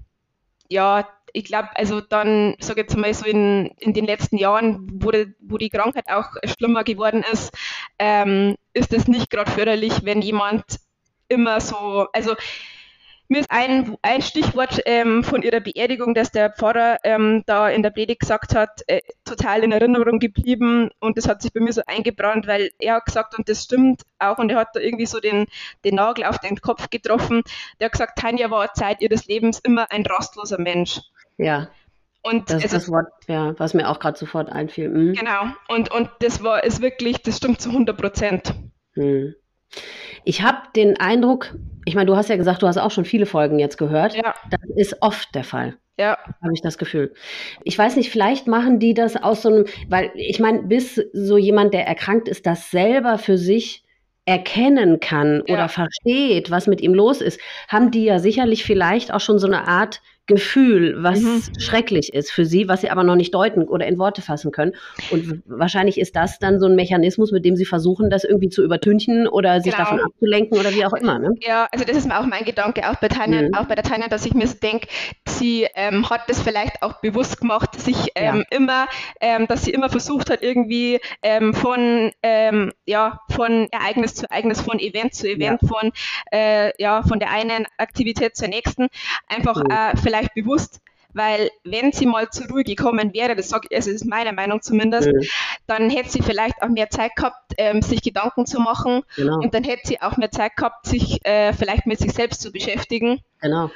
ja, 0.69 1.09
ich 1.33 1.45
glaube, 1.45 1.69
also 1.75 2.01
dann, 2.01 2.57
sage 2.61 2.83
ich 2.83 2.89
jetzt 2.89 2.97
mal 2.97 3.13
so 3.15 3.25
in, 3.25 3.67
in 3.79 3.93
den 3.93 4.05
letzten 4.05 4.37
Jahren, 4.37 4.87
wo 5.03 5.11
die, 5.11 5.35
wo 5.41 5.59
die 5.59 5.71
Krankheit 5.71 6.09
auch 6.09 6.27
schlimmer 6.45 6.85
geworden 6.85 7.25
ist, 7.33 7.53
ähm, 7.99 8.57
ist 8.73 8.93
es 8.93 9.09
nicht 9.09 9.31
gerade 9.31 9.51
förderlich, 9.51 10.05
wenn 10.05 10.23
jemand 10.23 10.65
immer 11.29 11.61
so, 11.61 12.07
also 12.13 12.35
mir 13.33 13.41
ist 13.41 13.51
ein, 13.51 13.97
ein 14.03 14.23
Stichwort 14.23 14.81
ähm, 14.85 15.25
von 15.25 15.43
ihrer 15.43 15.61
Beerdigung, 15.61 16.15
dass 16.15 16.31
der 16.31 16.51
Pfarrer 16.51 16.99
ähm, 17.03 17.43
da 17.47 17.69
in 17.69 17.83
der 17.83 17.91
Predigt 17.91 18.21
gesagt 18.21 18.55
hat, 18.55 18.83
äh, 18.87 19.01
total 19.25 19.65
in 19.65 19.73
Erinnerung 19.73 20.19
geblieben 20.19 20.91
und 21.01 21.17
das 21.17 21.27
hat 21.27 21.43
sich 21.43 21.53
bei 21.53 21.61
mir 21.61 21.73
so 21.73 21.81
eingebrannt, 21.87 22.47
weil 22.47 22.71
er 22.79 22.97
hat 22.97 23.07
gesagt, 23.07 23.37
und 23.37 23.49
das 23.49 23.65
stimmt 23.65 24.03
auch, 24.19 24.39
und 24.39 24.51
er 24.51 24.59
hat 24.59 24.69
da 24.75 24.81
irgendwie 24.81 25.07
so 25.07 25.19
den, 25.19 25.47
den 25.85 25.95
Nagel 25.95 26.25
auf 26.25 26.39
den 26.39 26.61
Kopf 26.61 26.91
getroffen, 26.91 27.43
der 27.81 27.87
hat 27.87 27.93
gesagt, 27.93 28.19
Tanja 28.19 28.51
war 28.51 28.75
Zeit 28.75 29.01
ihres 29.01 29.27
Lebens 29.27 29.59
immer 29.61 29.91
ein 29.91 30.05
rastloser 30.05 30.61
Mensch. 30.61 31.01
Ja. 31.39 31.69
Und 32.23 32.51
das 32.51 32.65
ist 32.65 32.75
das 32.75 32.89
Wort, 32.89 33.09
ja, 33.27 33.59
was 33.59 33.75
mir 33.75 33.89
auch 33.89 33.99
gerade 33.99 34.17
sofort 34.17 34.49
einfiel. 34.49 34.91
Mhm. 34.91 35.15
Genau. 35.15 35.47
Und, 35.69 35.91
und 35.91 36.09
das 36.21 36.45
war 36.45 36.63
ist 36.63 36.81
wirklich, 36.81 37.23
das 37.23 37.39
stimmt 37.39 37.61
zu 37.61 37.71
100 37.71 37.97
Prozent. 37.97 38.55
Mhm. 38.95 39.35
Ich 40.25 40.43
habe 40.43 40.59
den 40.77 40.99
Eindruck, 40.99 41.55
ich 41.85 41.95
meine, 41.95 42.07
du 42.07 42.17
hast 42.17 42.29
ja 42.29 42.37
gesagt, 42.37 42.63
du 42.63 42.67
hast 42.67 42.79
auch 42.79 42.91
schon 42.91 43.05
viele 43.05 43.27
Folgen 43.27 43.59
jetzt 43.59 43.79
gehört. 43.79 44.15
Ja. 44.15 44.35
Das 44.51 44.61
ist 44.77 44.97
oft 45.01 45.35
der 45.35 45.45
Fall. 45.45 45.77
Ja. 45.99 46.19
Habe 46.43 46.53
ich 46.55 46.63
das 46.63 46.79
Gefühl. 46.79 47.13
Ich 47.65 47.77
weiß 47.77 47.97
nicht, 47.97 48.11
vielleicht 48.11 48.47
machen 48.47 48.79
die 48.79 48.95
das 48.95 49.17
aus 49.17 49.43
so 49.43 49.49
einem, 49.49 49.65
weil 49.89 50.11
ich 50.15 50.41
meine, 50.41 50.63
bis 50.63 50.97
so 51.13 51.37
jemand, 51.37 51.75
der 51.75 51.87
erkrankt 51.87 52.29
ist, 52.29 52.47
das 52.47 52.71
selber 52.71 53.19
für 53.19 53.37
sich 53.37 53.85
erkennen 54.25 55.01
kann 55.01 55.43
ja. 55.47 55.55
oder 55.55 55.69
versteht, 55.69 56.51
was 56.51 56.67
mit 56.67 56.81
ihm 56.81 56.95
los 56.95 57.21
ist, 57.21 57.41
haben 57.69 57.91
die 57.91 58.05
ja 58.05 58.19
sicherlich 58.21 58.65
vielleicht 58.65 59.13
auch 59.13 59.21
schon 59.21 59.39
so 59.39 59.47
eine 59.47 59.67
Art 59.67 60.01
Gefühl, 60.35 60.97
was 61.03 61.21
mhm. 61.21 61.43
schrecklich 61.59 62.15
ist 62.15 62.31
für 62.31 62.45
sie, 62.45 62.69
was 62.69 62.83
sie 62.83 62.91
aber 62.91 63.05
noch 63.05 63.17
nicht 63.17 63.35
deuten 63.35 63.65
oder 63.65 63.87
in 63.87 63.99
Worte 63.99 64.23
fassen 64.23 64.53
können. 64.53 64.73
Und 65.11 65.43
wahrscheinlich 65.47 65.99
ist 65.99 66.17
das 66.17 66.39
dann 66.39 66.61
so 66.61 66.67
ein 66.67 66.75
Mechanismus, 66.75 67.33
mit 67.33 67.45
dem 67.45 67.57
sie 67.57 67.65
versuchen, 67.65 68.11
das 68.11 68.25
irgendwie 68.25 68.49
zu 68.49 68.63
übertünchen 68.63 69.27
oder 69.27 69.61
sich 69.61 69.73
genau. 69.73 69.85
davon 69.85 70.01
abzulenken 70.01 70.59
oder 70.59 70.73
wie 70.73 70.85
auch 70.85 70.93
immer. 70.93 71.19
Ne? 71.19 71.31
Ja, 71.41 71.69
also 71.73 71.85
das 71.85 71.97
ist 71.97 72.11
auch 72.11 72.27
mein 72.27 72.45
Gedanke, 72.45 72.89
auch 72.89 72.97
bei 72.97 73.09
Tanja, 73.09 73.43
mhm. 73.43 73.55
auch 73.55 73.67
bei 73.67 73.75
der 73.75 73.85
Tanja, 73.85 74.09
dass 74.09 74.27
ich 74.27 74.35
mir 74.35 74.47
so 74.47 74.57
denke, 74.63 74.87
sie 75.27 75.67
ähm, 75.75 76.09
hat 76.09 76.29
das 76.29 76.41
vielleicht 76.41 76.83
auch 76.83 77.01
bewusst 77.01 77.41
gemacht, 77.41 77.79
sich 77.81 78.09
ähm, 78.15 78.45
ja. 78.51 78.57
immer, 78.57 78.87
ähm, 79.21 79.47
dass 79.47 79.65
sie 79.65 79.73
immer 79.73 79.89
versucht 79.89 80.31
hat, 80.31 80.43
irgendwie 80.43 81.01
ähm, 81.23 81.55
von, 81.55 82.13
ähm, 82.23 82.73
ja, 82.87 83.21
von 83.31 83.69
Ereignis 83.71 84.15
zu 84.15 84.31
Ereignis, 84.31 84.61
von 84.61 84.79
Event 84.79 85.15
zu 85.15 85.29
Event, 85.29 85.63
ja. 85.63 85.69
von, 85.69 85.93
äh, 86.31 86.73
ja, 86.81 87.03
von 87.03 87.19
der 87.19 87.31
einen 87.31 87.67
Aktivität 87.79 88.37
zur 88.37 88.49
nächsten, 88.49 88.89
einfach 89.27 89.57
mhm. 89.57 89.71
äh, 89.71 89.97
vielleicht 89.97 90.22
vielleicht 90.23 90.35
bewusst, 90.35 90.81
weil 91.15 91.51
wenn 91.65 91.93
sie 91.93 92.07
mal 92.07 92.31
zur 92.31 92.49
Ruhe 92.49 92.65
gekommen 92.65 93.13
wäre, 93.13 93.37
das, 93.37 93.49
sag, 93.49 93.67
also 93.73 93.91
das 93.91 94.03
ist 94.03 94.07
meine 94.07 94.33
Meinung 94.33 94.63
zumindest, 94.63 95.09
mhm. 95.09 95.23
dann 95.67 95.91
hätte 95.91 96.11
sie 96.11 96.23
vielleicht 96.23 96.63
auch 96.63 96.69
mehr 96.69 96.91
Zeit 96.91 97.15
gehabt, 97.17 97.53
ähm, 97.59 97.83
sich 97.83 98.03
Gedanken 98.03 98.47
zu 98.47 98.61
machen 98.61 99.03
genau. 99.17 99.37
und 99.41 99.55
dann 99.55 99.65
hätte 99.65 99.83
sie 99.85 100.01
auch 100.01 100.17
mehr 100.17 100.31
Zeit 100.31 100.57
gehabt, 100.57 100.87
sich 100.87 101.25
äh, 101.25 101.53
vielleicht 101.53 101.87
mit 101.87 101.99
sich 101.99 102.13
selbst 102.13 102.41
zu 102.41 102.51
beschäftigen. 102.51 103.21
Genau. 103.41 103.71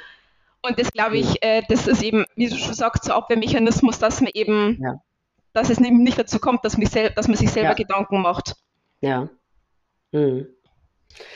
Und 0.63 0.79
das 0.79 0.91
glaube 0.91 1.17
ich, 1.17 1.43
äh, 1.43 1.61
das 1.69 1.87
ist 1.87 2.01
eben, 2.01 2.25
wie 2.35 2.49
du 2.49 2.57
schon 2.57 2.73
sagst, 2.73 3.05
so 3.05 3.13
Abwehrmechanismus, 3.13 3.99
dass 3.99 4.21
man 4.21 4.31
eben, 4.33 4.79
ja. 4.81 4.99
dass 5.53 5.69
es 5.69 5.79
nicht 5.79 6.17
dazu 6.17 6.39
kommt, 6.39 6.65
dass, 6.65 6.75
dass 7.15 7.27
man 7.27 7.37
sich 7.37 7.51
selber 7.51 7.69
ja. 7.69 7.75
Gedanken 7.75 8.21
macht. 8.21 8.55
Ja. 9.01 9.29
Mhm. 10.11 10.47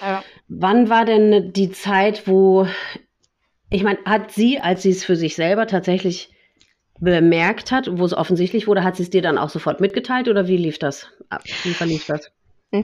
ja. 0.02 0.24
Wann 0.48 0.90
war 0.90 1.06
denn 1.06 1.54
die 1.54 1.72
Zeit, 1.72 2.28
wo 2.28 2.68
ich 3.72 3.84
meine, 3.84 4.00
hat 4.06 4.32
sie, 4.32 4.60
als 4.60 4.84
sie 4.84 4.92
es 4.92 5.04
für 5.04 5.16
sich 5.16 5.36
selber 5.36 5.66
tatsächlich 5.66 6.30
bemerkt 7.00 7.72
hat, 7.72 7.88
wo 7.92 8.06
es 8.06 8.14
offensichtlich 8.14 8.68
wurde, 8.68 8.84
hat 8.84 8.98
sie 8.98 9.04
es 9.04 9.10
dir 9.10 9.24
dann 9.24 9.40
auch 9.40 9.50
sofort 9.50 9.80
mitgeteilt 9.80 10.28
oder 10.28 10.48
wie 10.48 10.58
lief 10.58 10.78
das 10.78 11.08
Wie 11.64 11.74
verlief 11.74 12.06
das? 12.06 12.32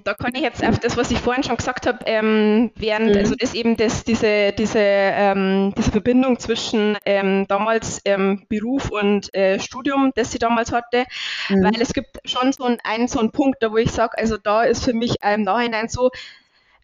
da 0.04 0.14
kann 0.14 0.36
ich 0.36 0.42
jetzt 0.42 0.66
auf 0.66 0.80
das, 0.80 0.98
was 0.98 1.12
ich 1.12 1.20
vorhin 1.20 1.44
schon 1.44 1.56
gesagt 1.56 1.88
habe, 1.88 2.00
ähm, 2.06 2.72
während, 2.76 3.12
mhm. 3.12 3.20
also 3.20 3.36
das 3.36 3.54
eben 3.54 3.78
das, 3.78 4.04
diese, 4.04 4.52
diese, 4.52 4.80
ähm, 4.80 5.74
diese 5.78 5.92
Verbindung 5.92 6.40
zwischen 6.40 6.98
ähm, 7.06 7.46
damals 7.48 8.02
ähm, 8.04 8.46
Beruf 8.50 8.92
und 8.92 9.34
äh, 9.34 9.60
Studium, 9.60 10.12
das 10.16 10.32
sie 10.32 10.40
damals 10.40 10.74
hatte, 10.74 11.06
mhm. 11.48 11.64
weil 11.64 11.82
es 11.82 11.94
gibt 11.94 12.18
schon 12.26 12.52
so 12.52 12.66
einen, 12.66 13.08
so 13.08 13.20
einen 13.20 13.32
Punkt, 13.32 13.64
da 13.64 13.72
wo 13.72 13.78
ich 13.78 13.92
sage, 13.92 14.18
also 14.18 14.36
da 14.36 14.64
ist 14.64 14.84
für 14.84 14.94
mich 14.94 15.16
im 15.24 15.44
Nachhinein 15.44 15.88
so, 15.88 16.12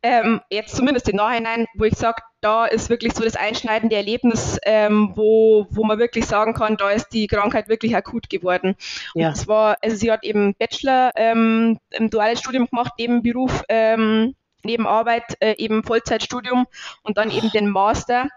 ähm, 0.04 0.42
jetzt 0.50 0.76
zumindest 0.76 1.08
im 1.08 1.16
Nachhinein, 1.16 1.66
wo 1.76 1.86
ich 1.86 1.96
sage, 1.96 2.22
da 2.42 2.66
ist 2.66 2.90
wirklich 2.90 3.14
so 3.14 3.24
das 3.24 3.38
einschneidende 3.38 3.96
Erlebnis, 3.96 4.60
ähm, 4.64 5.14
wo, 5.16 5.66
wo 5.70 5.86
man 5.86 5.98
wirklich 5.98 6.26
sagen 6.26 6.54
kann, 6.54 6.76
da 6.76 6.92
ist 6.92 7.10
die 7.14 7.28
Krankheit 7.28 7.70
wirklich 7.70 7.96
akut 7.96 8.30
geworden. 8.30 8.76
Ja. 9.16 9.30
Und 9.30 9.36
zwar, 9.36 9.78
also 9.82 9.96
sie 9.96 10.12
hat 10.12 10.26
eben 10.26 10.56
Bachelor 10.56 11.12
ähm, 11.16 11.80
im 11.92 12.10
duales 12.10 12.40
Studium 12.40 12.68
gemacht, 12.68 12.92
neben 13.00 13.24
Beruf, 13.24 13.64
ähm, 13.70 14.36
neben 14.64 14.86
Arbeit, 14.86 15.38
äh, 15.40 15.56
eben 15.58 15.84
Vollzeitstudium 15.84 16.68
und 17.04 17.18
dann 17.18 17.32
eben 17.32 17.50
den 17.52 17.70
Master. 17.70 18.28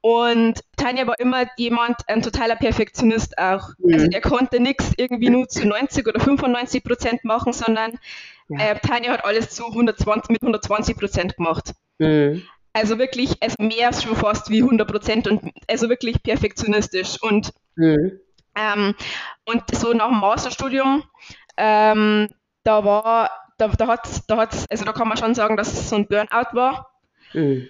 Und 0.00 0.60
Tanja 0.76 1.06
war 1.06 1.18
immer 1.18 1.46
jemand, 1.56 1.96
ein 2.06 2.22
totaler 2.22 2.56
Perfektionist 2.56 3.36
auch. 3.38 3.70
Mhm. 3.78 3.94
Also 3.94 4.06
der 4.08 4.20
konnte 4.20 4.60
nichts 4.60 4.92
irgendwie 4.96 5.30
nur 5.30 5.48
zu 5.48 5.66
90 5.66 6.06
oder 6.06 6.20
95 6.20 6.84
Prozent 6.84 7.24
machen, 7.24 7.52
sondern 7.52 7.98
ja. 8.48 8.58
äh, 8.58 8.78
Tanja 8.78 9.12
hat 9.12 9.24
alles 9.24 9.50
zu 9.50 9.66
120, 9.66 10.30
mit 10.30 10.42
120 10.42 10.96
Prozent 10.96 11.36
gemacht. 11.36 11.72
Mhm. 11.98 12.42
Also 12.72 12.98
wirklich, 12.98 13.42
also 13.42 13.56
mehr 13.58 13.92
schon 13.92 14.16
fast 14.16 14.50
wie 14.50 14.62
100 14.62 14.88
Prozent 14.88 15.26
und 15.26 15.52
also 15.68 15.88
wirklich 15.88 16.22
perfektionistisch. 16.22 17.20
Und, 17.22 17.52
mhm. 17.76 18.20
ähm, 18.56 18.94
und 19.46 19.62
so 19.74 19.92
nach 19.92 20.08
dem 20.08 20.20
Masterstudium, 20.20 21.04
ähm, 21.56 22.28
da 22.62 22.84
war, 22.84 23.30
da, 23.56 23.68
da 23.68 23.86
hat 23.86 24.08
da 24.28 24.36
hat's, 24.36 24.66
also 24.70 24.84
da 24.84 24.92
kann 24.92 25.08
man 25.08 25.16
schon 25.16 25.34
sagen, 25.34 25.56
dass 25.56 25.72
es 25.72 25.88
so 25.88 25.96
ein 25.96 26.06
Burnout 26.06 26.54
war. 26.54 26.92
Mhm 27.32 27.68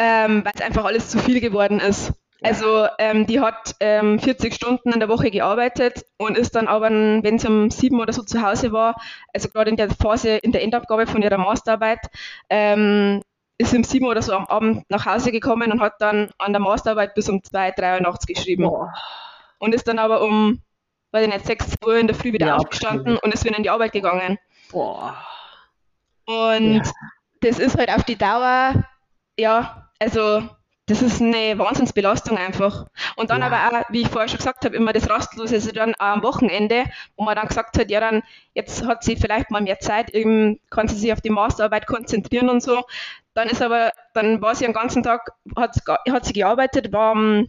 ähm, 0.00 0.42
weil 0.44 0.52
es 0.54 0.62
einfach 0.62 0.86
alles 0.86 1.10
zu 1.10 1.18
viel 1.18 1.40
geworden 1.40 1.78
ist. 1.78 2.14
Also 2.42 2.86
ähm, 2.98 3.26
die 3.26 3.40
hat 3.40 3.74
ähm, 3.80 4.18
40 4.18 4.54
Stunden 4.54 4.92
in 4.92 5.00
der 5.00 5.08
Woche 5.08 5.30
gearbeitet 5.30 6.06
und 6.16 6.38
ist 6.38 6.54
dann 6.54 6.68
aber, 6.68 6.90
wenn 6.90 7.38
sie 7.38 7.48
um 7.48 7.70
sieben 7.70 8.00
oder 8.00 8.12
so 8.12 8.22
zu 8.22 8.42
Hause 8.42 8.72
war, 8.72 9.00
also 9.34 9.48
gerade 9.48 9.70
in 9.70 9.76
der 9.76 9.90
Phase, 9.90 10.36
in 10.36 10.52
der 10.52 10.62
Endabgabe 10.62 11.06
von 11.06 11.22
ihrer 11.22 11.38
Masterarbeit, 11.38 12.00
ähm, 12.48 13.22
ist 13.58 13.74
um 13.74 13.84
sieben 13.84 14.06
oder 14.06 14.22
so 14.22 14.32
am 14.32 14.46
Abend 14.46 14.88
nach 14.88 15.04
Hause 15.04 15.32
gekommen 15.32 15.70
und 15.70 15.80
hat 15.80 15.94
dann 16.00 16.30
an 16.38 16.52
der 16.52 16.60
Masterarbeit 16.60 17.14
bis 17.14 17.28
um 17.28 17.42
zwei, 17.42 17.70
drei 17.72 17.96
Uhr 17.96 18.00
nachts 18.00 18.26
geschrieben. 18.26 18.64
Boah. 18.64 18.92
Und 19.58 19.74
ist 19.74 19.86
dann 19.86 19.98
aber 19.98 20.22
um, 20.22 20.62
weiß 21.12 21.26
ich 21.26 21.32
nicht, 21.32 21.46
sechs 21.46 21.74
Uhr 21.84 21.98
in 21.98 22.06
der 22.06 22.16
Früh 22.16 22.32
wieder 22.32 22.46
ja, 22.46 22.56
aufgestanden 22.56 23.18
und 23.18 23.34
ist 23.34 23.44
wieder 23.44 23.58
in 23.58 23.62
die 23.62 23.70
Arbeit 23.70 23.92
gegangen. 23.92 24.38
Boah. 24.72 25.14
Und 26.24 26.76
ja. 26.76 26.92
das 27.42 27.58
ist 27.58 27.76
halt 27.76 27.90
auf 27.90 28.04
die 28.04 28.16
Dauer, 28.16 28.84
ja, 29.36 29.90
also 29.98 30.48
das 30.90 31.02
ist 31.02 31.22
eine 31.22 31.56
Wahnsinnsbelastung 31.56 32.36
einfach. 32.36 32.86
Und 33.14 33.30
dann 33.30 33.42
ja. 33.42 33.46
aber 33.46 33.68
auch, 33.68 33.84
wie 33.90 34.02
ich 34.02 34.08
vorher 34.08 34.28
schon 34.28 34.38
gesagt 34.38 34.64
habe, 34.64 34.74
immer 34.74 34.92
das 34.92 35.08
Rastlose, 35.08 35.54
also 35.54 35.70
dann 35.70 35.94
am 35.98 36.24
Wochenende, 36.24 36.84
wo 37.16 37.24
man 37.24 37.36
dann 37.36 37.46
gesagt 37.46 37.78
hat, 37.78 37.90
ja 37.90 38.00
dann, 38.00 38.22
jetzt 38.54 38.84
hat 38.84 39.04
sie 39.04 39.14
vielleicht 39.14 39.52
mal 39.52 39.60
mehr 39.60 39.78
Zeit, 39.78 40.10
eben 40.10 40.58
kann 40.68 40.88
sie 40.88 40.96
sich 40.96 41.12
auf 41.12 41.20
die 41.20 41.30
Masterarbeit 41.30 41.86
konzentrieren 41.86 42.48
und 42.48 42.60
so. 42.60 42.82
Dann 43.34 43.48
ist 43.48 43.62
aber, 43.62 43.92
dann 44.14 44.42
war 44.42 44.56
sie 44.56 44.64
den 44.64 44.74
ganzen 44.74 45.04
Tag, 45.04 45.30
hat, 45.56 45.76
hat 46.10 46.24
sie 46.24 46.32
gearbeitet, 46.32 46.92
war 46.92 47.12
am, 47.12 47.48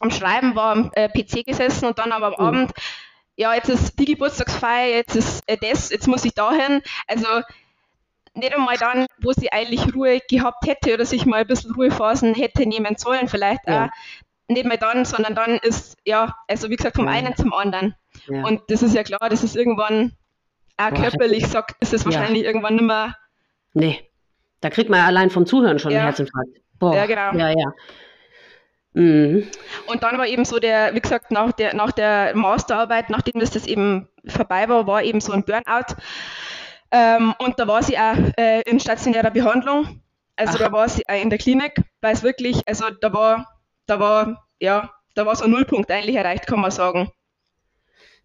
am 0.00 0.10
Schreiben, 0.10 0.56
war 0.56 0.72
am 0.72 0.90
äh, 0.94 1.10
PC 1.10 1.44
gesessen 1.44 1.84
und 1.84 1.98
dann 1.98 2.12
aber 2.12 2.28
am 2.28 2.32
mhm. 2.32 2.46
Abend, 2.46 2.72
ja, 3.36 3.52
jetzt 3.54 3.68
ist 3.68 3.98
die 3.98 4.06
Geburtstagsfeier, 4.06 4.96
jetzt 4.96 5.16
ist 5.16 5.42
äh, 5.46 5.58
das, 5.60 5.90
jetzt 5.90 6.08
muss 6.08 6.24
ich 6.24 6.32
dahin. 6.32 6.80
Also 7.06 7.26
nicht 8.34 8.54
einmal 8.54 8.76
dann, 8.76 9.06
wo 9.22 9.32
sie 9.32 9.52
eigentlich 9.52 9.94
Ruhe 9.94 10.20
gehabt 10.28 10.66
hätte 10.66 10.94
oder 10.94 11.04
sich 11.04 11.24
mal 11.26 11.40
ein 11.40 11.46
bisschen 11.46 11.74
Ruhephasen 11.74 12.34
hätte 12.34 12.66
nehmen 12.66 12.96
sollen, 12.96 13.28
vielleicht 13.28 13.66
ja. 13.66 13.86
auch. 13.86 13.88
Nicht 14.46 14.66
mehr 14.66 14.76
dann, 14.76 15.06
sondern 15.06 15.34
dann 15.34 15.56
ist, 15.56 15.96
ja, 16.04 16.36
also 16.48 16.68
wie 16.68 16.76
gesagt, 16.76 16.96
vom 16.96 17.06
ja. 17.06 17.12
einen 17.12 17.34
zum 17.34 17.54
anderen. 17.54 17.94
Ja. 18.28 18.44
Und 18.44 18.60
das 18.68 18.82
ist 18.82 18.94
ja 18.94 19.02
klar, 19.02 19.30
das 19.30 19.42
ist 19.42 19.56
irgendwann 19.56 20.12
auch 20.76 20.90
Boah, 20.90 21.00
körperlich, 21.00 21.46
sagt, 21.46 21.76
ist 21.80 21.94
es 21.94 22.04
wahrscheinlich 22.04 22.44
irgendwann 22.44 22.74
nicht 22.74 22.84
mehr. 22.84 23.16
Nee, 23.72 24.10
da 24.60 24.70
kriegt 24.70 24.90
man 24.90 25.00
allein 25.00 25.30
vom 25.30 25.46
Zuhören 25.46 25.78
schon 25.78 25.92
einen 25.92 26.02
Herzinfarkt. 26.02 26.60
Boah. 26.78 26.94
Ja, 26.94 27.06
genau. 27.06 27.32
Ja, 27.32 27.50
ja. 27.50 27.72
Mhm. 28.94 29.48
Und 29.86 30.02
dann 30.02 30.18
war 30.18 30.26
eben 30.26 30.44
so 30.44 30.58
der, 30.58 30.94
wie 30.94 31.00
gesagt, 31.00 31.30
nach 31.30 31.52
der, 31.52 31.74
nach 31.74 31.92
der 31.92 32.34
Masterarbeit, 32.36 33.10
nachdem 33.10 33.40
das, 33.40 33.50
das 33.50 33.66
eben 33.66 34.08
vorbei 34.26 34.68
war, 34.68 34.86
war 34.86 35.02
eben 35.02 35.20
so 35.20 35.32
ein 35.32 35.44
Burnout. 35.44 35.96
Ähm, 36.94 37.34
und 37.38 37.58
da 37.58 37.66
war 37.66 37.82
sie 37.82 37.98
auch 37.98 38.16
äh, 38.38 38.62
in 38.62 38.78
stationärer 38.78 39.32
Behandlung. 39.32 40.00
Also 40.36 40.54
Ach. 40.54 40.66
da 40.66 40.72
war 40.72 40.88
sie 40.88 41.02
auch 41.08 41.20
in 41.20 41.28
der 41.28 41.40
Klinik, 41.40 41.74
weil 42.00 42.14
es 42.14 42.22
wirklich, 42.22 42.62
also 42.66 42.84
da 43.00 43.12
war, 43.12 43.46
da 43.86 43.98
war, 43.98 44.46
ja, 44.60 44.90
da 45.14 45.26
war 45.26 45.34
so 45.34 45.44
ein 45.44 45.50
Nullpunkt 45.50 45.90
eigentlich 45.90 46.14
erreicht, 46.14 46.46
kann 46.46 46.60
man 46.60 46.70
sagen. 46.70 47.10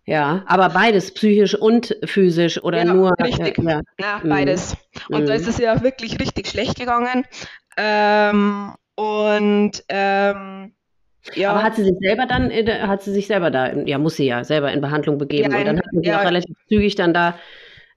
Ja, 0.05 0.43
aber 0.45 0.69
beides, 0.69 1.13
psychisch 1.13 1.55
und 1.55 1.97
physisch 2.05 2.63
oder 2.63 2.79
ja, 2.79 2.93
nur? 2.93 3.11
Richtig, 3.21 3.57
ja, 3.57 3.81
ja 3.99 4.19
mhm. 4.21 4.29
beides. 4.29 4.75
Und 5.09 5.23
mhm. 5.23 5.25
da 5.25 5.33
ist 5.33 5.47
es 5.47 5.57
ja 5.57 5.81
wirklich 5.81 6.19
richtig 6.19 6.47
schlecht 6.47 6.79
gegangen. 6.79 7.25
Ähm, 7.75 8.75
und 8.95 9.83
ähm, 9.89 10.73
ja. 11.33 11.51
Aber 11.51 11.63
hat 11.63 11.75
sie 11.75 11.83
sich 11.83 11.95
selber 11.99 12.27
dann, 12.27 12.51
hat 12.51 13.01
sie 13.01 13.13
sich 13.13 13.27
selber 13.27 13.49
da, 13.49 13.73
ja, 13.73 13.97
muss 13.97 14.15
sie 14.15 14.25
ja 14.25 14.43
selber 14.43 14.71
in 14.71 14.81
Behandlung 14.81 15.17
begeben 15.17 15.51
ja, 15.51 15.57
und 15.57 15.65
dann 15.65 15.77
hat 15.77 15.85
sie 15.91 16.07
ja. 16.07 16.19
auch 16.19 16.25
relativ 16.25 16.55
zügig 16.67 16.95
dann 16.95 17.13
da 17.13 17.35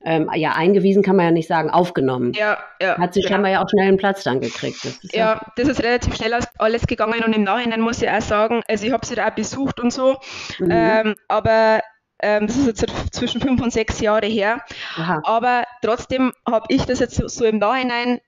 ähm, 0.04 0.30
ja, 0.34 0.52
eingewiesen 0.52 1.02
kann 1.02 1.16
man 1.16 1.26
ja 1.26 1.30
nicht 1.30 1.48
sagen, 1.48 1.70
aufgenommen. 1.70 2.32
Ja, 2.32 2.58
ja. 2.80 2.98
Hat 2.98 3.14
sie 3.14 3.20
genau. 3.20 3.34
scheinbar 3.34 3.50
ja 3.50 3.62
auch 3.62 3.68
schnell 3.68 3.88
einen 3.88 3.96
Platz 3.96 4.24
dann 4.24 4.40
gekriegt. 4.40 4.84
Das 4.84 4.98
ja, 5.12 5.18
ja, 5.18 5.40
das 5.56 5.68
ist 5.68 5.82
relativ 5.82 6.16
schnell 6.16 6.38
alles 6.58 6.86
gegangen 6.86 7.22
und 7.24 7.34
im 7.34 7.44
Nachhinein 7.44 7.80
muss 7.80 8.02
ich 8.02 8.10
auch 8.10 8.20
sagen, 8.20 8.62
also 8.68 8.86
ich 8.86 8.92
habe 8.92 9.06
sie 9.06 9.14
da 9.14 9.28
auch 9.28 9.34
besucht 9.34 9.80
und 9.80 9.92
so, 9.92 10.18
mhm. 10.58 10.68
ähm, 10.70 11.14
aber 11.28 11.80
ähm, 12.20 12.46
das 12.46 12.56
ist 12.56 12.66
jetzt 12.66 13.14
zwischen 13.14 13.40
fünf 13.40 13.60
und 13.62 13.72
sechs 13.72 14.00
Jahre 14.00 14.26
her. 14.26 14.60
Aha. 14.96 15.20
Aber 15.24 15.64
trotzdem 15.82 16.32
habe 16.48 16.66
ich 16.68 16.84
das 16.84 17.00
jetzt 17.00 17.16
so, 17.16 17.28
so 17.28 17.44
im 17.44 17.58
Nachhinein 17.58 18.20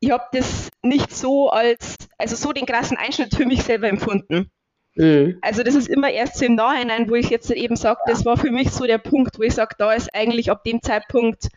ich 0.00 0.10
habe 0.10 0.24
das 0.32 0.68
nicht 0.82 1.14
so 1.14 1.50
als, 1.50 1.96
also 2.18 2.36
so 2.36 2.52
den 2.52 2.66
krassen 2.66 2.96
Einschnitt 2.96 3.34
für 3.34 3.46
mich 3.46 3.62
selber 3.62 3.88
empfunden. 3.88 4.50
Mhm. 4.96 5.38
Also 5.42 5.62
das 5.62 5.74
ist 5.74 5.88
immer 5.88 6.10
erst 6.10 6.38
so 6.38 6.44
im 6.44 6.54
Nachhinein, 6.54 7.08
wo 7.08 7.14
ich 7.14 7.30
jetzt 7.30 7.50
eben 7.50 7.76
sage, 7.76 8.00
das 8.06 8.24
war 8.24 8.36
für 8.36 8.50
mich 8.50 8.70
so 8.70 8.86
der 8.86 8.98
Punkt, 8.98 9.38
wo 9.38 9.42
ich 9.42 9.54
sage, 9.54 9.74
da 9.78 9.92
ist 9.92 10.14
eigentlich 10.14 10.50
ab 10.50 10.64
dem 10.64 10.82
Zeitpunkt 10.82 11.48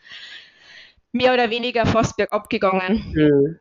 mehr 1.12 1.32
oder 1.32 1.50
weniger 1.50 1.86
fast 1.86 2.16
bergab 2.16 2.48
gegangen. 2.50 3.12
Mhm. 3.14 3.58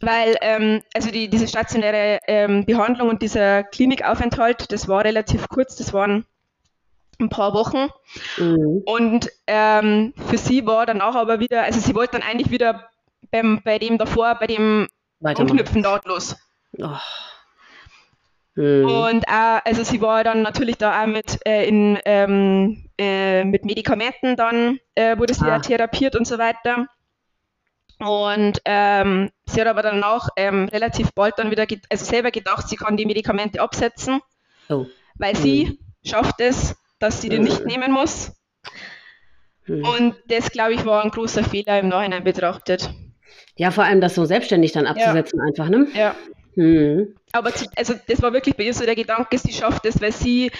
Weil 0.00 0.36
ähm, 0.40 0.82
also 0.94 1.10
die, 1.10 1.28
diese 1.28 1.46
stationäre 1.46 2.20
ähm, 2.26 2.64
Behandlung 2.64 3.08
und 3.08 3.22
dieser 3.22 3.62
Klinikaufenthalt, 3.62 4.72
das 4.72 4.88
war 4.88 5.04
relativ 5.04 5.48
kurz, 5.48 5.76
das 5.76 5.92
waren 5.92 6.24
ein 7.20 7.28
paar 7.28 7.54
Wochen. 7.54 7.88
Mhm. 8.38 8.82
Und 8.84 9.30
ähm, 9.46 10.12
für 10.28 10.38
sie 10.38 10.66
war 10.66 10.86
danach 10.86 11.14
aber 11.14 11.40
wieder, 11.40 11.62
also 11.62 11.78
sie 11.78 11.94
wollte 11.94 12.18
dann 12.18 12.28
eigentlich 12.28 12.50
wieder 12.50 12.88
beim, 13.30 13.60
bei 13.64 13.78
dem 13.78 13.98
davor, 13.98 14.36
bei 14.40 14.46
dem 14.46 14.88
Anknüpfen 15.22 15.82
nahtlos. 15.82 16.36
Oh. 16.78 16.96
Mhm. 18.54 18.84
Und 18.84 19.28
auch, 19.28 19.60
also 19.64 19.82
sie 19.82 20.00
war 20.00 20.24
dann 20.24 20.42
natürlich 20.42 20.76
da 20.76 21.02
auch 21.02 21.06
mit, 21.06 21.38
äh, 21.46 21.66
in, 21.66 21.98
ähm, 22.04 22.84
äh, 22.98 23.44
mit 23.44 23.64
Medikamenten 23.64 24.36
dann, 24.36 24.78
äh, 24.94 25.16
wurde 25.18 25.34
sie 25.34 25.44
ah. 25.44 25.48
ja 25.48 25.58
therapiert 25.58 26.16
und 26.16 26.26
so 26.26 26.38
weiter. 26.38 26.86
Und 27.98 28.60
ähm, 28.64 29.30
sie 29.46 29.60
hat 29.60 29.68
aber 29.68 29.82
danach 29.82 30.28
ähm, 30.36 30.68
relativ 30.68 31.12
bald 31.14 31.38
dann 31.38 31.50
wieder, 31.50 31.66
also 31.88 32.04
selber 32.04 32.30
gedacht, 32.30 32.68
sie 32.68 32.76
kann 32.76 32.96
die 32.96 33.06
Medikamente 33.06 33.60
absetzen, 33.60 34.20
oh. 34.68 34.86
weil 35.14 35.34
mhm. 35.34 35.38
sie 35.38 35.78
schafft 36.04 36.40
es, 36.40 36.76
dass 36.98 37.22
sie 37.22 37.28
den 37.28 37.44
nicht 37.44 37.64
nehmen 37.64 37.92
muss. 37.92 38.32
Mhm. 39.66 39.84
Und 39.84 40.14
das, 40.26 40.50
glaube 40.50 40.74
ich, 40.74 40.84
war 40.84 41.04
ein 41.04 41.10
großer 41.10 41.44
Fehler 41.44 41.78
im 41.78 41.88
Nachhinein 41.88 42.24
betrachtet. 42.24 42.90
Ja, 43.56 43.70
vor 43.70 43.84
allem 43.84 44.00
das 44.00 44.14
so 44.14 44.24
selbstständig 44.24 44.72
dann 44.72 44.86
abzusetzen 44.86 45.38
ja. 45.38 45.46
einfach, 45.46 45.68
ne? 45.68 45.86
Ja. 45.94 46.14
Mhm. 46.54 47.14
Aber 47.32 47.50
also 47.76 47.94
das 48.06 48.22
war 48.22 48.32
wirklich 48.32 48.56
bei 48.56 48.64
ihr 48.64 48.74
so 48.74 48.84
der 48.84 48.94
Gedanke, 48.94 49.38
sie 49.38 49.52
schafft 49.52 49.86
es, 49.86 50.00
weil 50.00 50.12
sie 50.12 50.50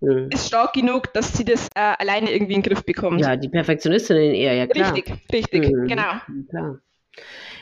mhm. 0.00 0.28
ist 0.30 0.48
stark 0.48 0.72
genug, 0.72 1.12
dass 1.12 1.36
sie 1.36 1.44
das 1.44 1.68
äh, 1.74 1.94
alleine 1.98 2.30
irgendwie 2.30 2.54
in 2.54 2.62
den 2.62 2.70
Griff 2.70 2.84
bekommt. 2.84 3.20
Ja, 3.20 3.36
die 3.36 3.48
Perfektionistin 3.48 4.16
in 4.16 4.34
ihr, 4.34 4.54
ja 4.54 4.66
klar. 4.66 4.94
Richtig, 4.94 5.14
richtig, 5.32 5.70
mhm. 5.70 5.88
genau. 5.88 6.12
Klar. 6.50 6.78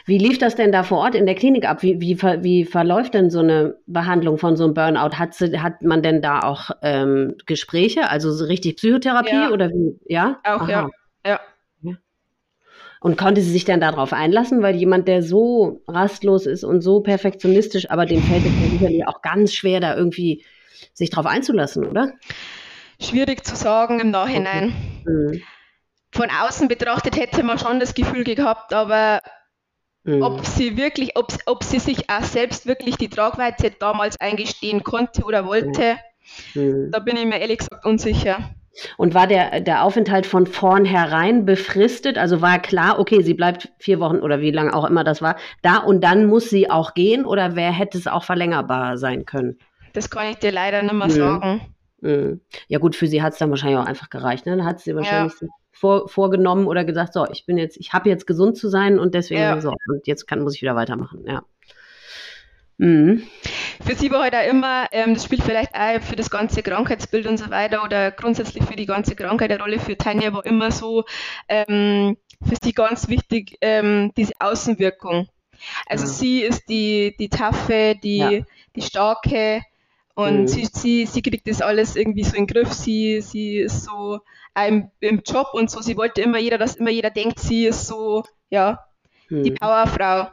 Wie 0.06 0.18
lief 0.18 0.38
das 0.38 0.56
denn 0.56 0.73
da 0.73 0.82
vor 0.82 0.99
Ort 0.99 1.14
in 1.14 1.26
der 1.26 1.35
Klinik 1.35 1.68
ab? 1.68 1.82
Wie, 1.82 2.00
wie, 2.00 2.20
wie 2.20 2.64
verläuft 2.64 3.14
denn 3.14 3.30
so 3.30 3.40
eine 3.40 3.76
Behandlung 3.87 4.38
von 4.38 4.56
so 4.56 4.64
einem 4.64 4.75
Burnout? 4.75 5.18
Hat, 5.18 5.35
hat 5.40 5.82
man 5.82 6.02
denn 6.02 6.23
da 6.23 6.40
auch 6.40 6.70
ähm, 6.82 7.37
Gespräche, 7.47 8.09
also 8.09 8.32
so 8.32 8.44
richtig 8.47 8.76
Psychotherapie 8.76 9.35
ja. 9.35 9.50
oder 9.50 9.70
wie? 9.70 9.99
Ja, 10.06 10.40
auch 10.44 10.62
Aha. 10.62 10.70
ja. 10.70 10.90
ja. 11.26 11.40
Und 13.02 13.16
konnte 13.16 13.40
sie 13.40 13.50
sich 13.50 13.64
dann 13.64 13.80
darauf 13.80 14.12
einlassen, 14.12 14.61
weil 14.61 14.76
jemand, 14.76 15.09
der 15.09 15.23
so 15.23 15.80
rastlos 15.88 16.45
ist 16.45 16.64
und 16.64 16.83
so 16.83 17.00
perfektionistisch, 17.00 17.90
aber 17.90 18.04
dem 18.04 18.23
fällt 18.23 18.45
es 18.45 18.71
sicherlich 18.71 19.07
auch 19.07 19.23
ganz 19.23 19.54
schwer, 19.54 19.80
da 19.80 19.97
irgendwie 19.97 20.45
sich 20.92 21.09
darauf 21.09 21.25
einzulassen, 21.25 21.87
oder? 21.87 22.12
Schwierig 23.00 23.47
zu 23.47 23.57
sagen 23.57 24.00
im 24.00 24.11
Nachhinein. 24.11 24.75
Okay. 25.00 25.11
Mhm. 25.11 25.42
Von 26.12 26.28
außen 26.28 26.69
betrachtet 26.69 27.16
hätte 27.16 27.42
man 27.42 27.59
schon 27.59 27.80
das 27.80 27.95
Gefühl 27.95 28.25
gehabt, 28.25 28.75
aber 28.75 29.21
mhm. 30.02 30.23
ob 30.23 30.45
sie 30.45 30.76
wirklich, 30.76 31.16
ob, 31.16 31.33
ob 31.47 31.64
sie 31.64 31.78
sich 31.78 32.11
auch 32.11 32.25
selbst 32.25 32.66
wirklich 32.66 32.97
die 32.97 33.09
Tragweite 33.09 33.71
damals 33.71 34.21
eingestehen 34.21 34.83
konnte 34.83 35.23
oder 35.23 35.47
wollte, 35.47 35.97
mhm. 36.54 36.90
da 36.90 36.99
bin 36.99 37.16
ich 37.16 37.25
mir 37.25 37.38
ehrlich 37.38 37.59
gesagt 37.59 37.87
unsicher. 37.87 38.50
Und 38.97 39.15
war 39.15 39.27
der, 39.27 39.61
der 39.61 39.85
Aufenthalt 39.85 40.27
von 40.27 40.47
vornherein 40.47 41.45
befristet? 41.45 42.19
Also 42.19 42.41
war 42.41 42.59
klar, 42.61 42.99
okay, 42.99 43.23
sie 43.23 43.35
bleibt 43.35 43.73
vier 43.79 44.00
Wochen 44.00 44.19
oder 44.19 44.41
wie 44.41 44.53
lange 44.53 44.75
auch 44.75 44.85
immer 44.85 45.05
das 45.05 45.21
war, 45.21 45.37
da 45.62 45.79
und 45.79 46.03
dann 46.03 46.27
muss 46.27 46.50
sie 46.50 46.71
auch 46.71 46.95
gehen 46.95 47.25
oder 47.25 47.57
wer 47.57 47.73
hätte 47.73 47.99
es 47.99 48.07
auch 48.07 48.25
verlängerbar 48.25 48.97
sein 48.97 49.25
können? 49.27 49.59
Das 49.93 50.09
kann 50.09 50.31
ich 50.31 50.37
dir 50.37 50.53
leider 50.53 50.83
nicht 50.83 50.95
mehr 50.95 51.09
mhm. 51.09 51.11
sagen. 51.11 51.61
Mhm. 52.00 52.41
Ja 52.69 52.79
gut, 52.79 52.97
für 52.97 53.07
sie 53.07 53.23
hat 53.23 53.33
es 53.33 53.39
dann 53.39 53.50
wahrscheinlich 53.50 53.79
auch 53.79 53.87
einfach 53.87 54.09
gereicht. 54.09 54.47
Ne? 54.47 54.57
Dann 54.57 54.67
hat 54.67 54.81
sie 54.81 54.95
wahrscheinlich 54.95 55.35
ja. 55.41 55.49
vor, 55.73 56.09
vorgenommen 56.09 56.67
oder 56.67 56.85
gesagt, 56.85 57.12
so, 57.12 57.27
ich 57.31 57.45
bin 57.47 57.59
jetzt, 57.59 57.77
ich 57.77 57.93
habe 57.93 58.09
jetzt 58.09 58.27
gesund 58.27 58.57
zu 58.57 58.69
sein 58.69 58.99
und 58.99 59.15
deswegen 59.15 59.41
ja. 59.41 59.61
so, 59.61 59.75
und 59.89 60.07
jetzt 60.07 60.27
kann, 60.27 60.41
muss 60.43 60.55
ich 60.55 60.62
wieder 60.62 60.77
weitermachen. 60.77 61.25
Ja. 61.27 61.43
Mhm. 62.80 63.25
Für 63.84 63.94
sie 63.94 64.10
war 64.10 64.22
halt 64.22 64.34
auch 64.34 64.49
immer, 64.49 64.87
ähm, 64.90 65.12
das 65.12 65.25
spielt 65.25 65.42
vielleicht 65.42 65.75
auch 65.75 66.00
für 66.00 66.16
das 66.16 66.30
ganze 66.30 66.62
Krankheitsbild 66.62 67.26
und 67.26 67.37
so 67.37 67.50
weiter 67.50 67.84
oder 67.84 68.10
grundsätzlich 68.10 68.64
für 68.64 68.75
die 68.75 68.87
ganze 68.87 69.14
Krankheit 69.14 69.52
eine 69.52 69.60
Rolle. 69.60 69.78
Für 69.78 69.99
Tanja 69.99 70.32
war 70.32 70.46
immer 70.46 70.70
so 70.70 71.04
ähm, 71.46 72.16
für 72.42 72.56
sie 72.62 72.72
ganz 72.72 73.08
wichtig 73.08 73.58
ähm, 73.60 74.12
diese 74.16 74.32
Außenwirkung. 74.38 75.28
Also 75.84 76.06
mhm. 76.06 76.08
sie 76.08 76.40
ist 76.40 76.70
die, 76.70 77.14
die 77.20 77.28
taffe, 77.28 77.96
die, 78.02 78.16
ja. 78.16 78.30
die 78.75 78.82
starke 78.82 79.60
und 80.14 80.43
mhm. 80.43 80.49
sie, 80.49 80.64
sie, 80.73 81.04
sie 81.04 81.21
kriegt 81.21 81.47
das 81.49 81.60
alles 81.60 81.97
irgendwie 81.97 82.25
so 82.25 82.34
in 82.34 82.47
den 82.47 82.54
Griff. 82.54 82.73
Sie, 82.73 83.21
sie 83.21 83.58
ist 83.58 83.84
so 83.84 84.21
im, 84.66 84.90
im 85.00 85.21
Job 85.26 85.49
und 85.52 85.71
so. 85.71 85.82
Sie 85.82 85.99
wollte 85.99 86.23
immer 86.23 86.38
jeder, 86.38 86.56
dass 86.56 86.76
immer 86.76 86.90
jeder 86.90 87.10
denkt, 87.10 87.40
sie 87.40 87.66
ist 87.66 87.86
so, 87.86 88.25
ja, 88.49 88.86
die 89.28 89.50
mhm. 89.50 89.56
Powerfrau. 89.56 90.28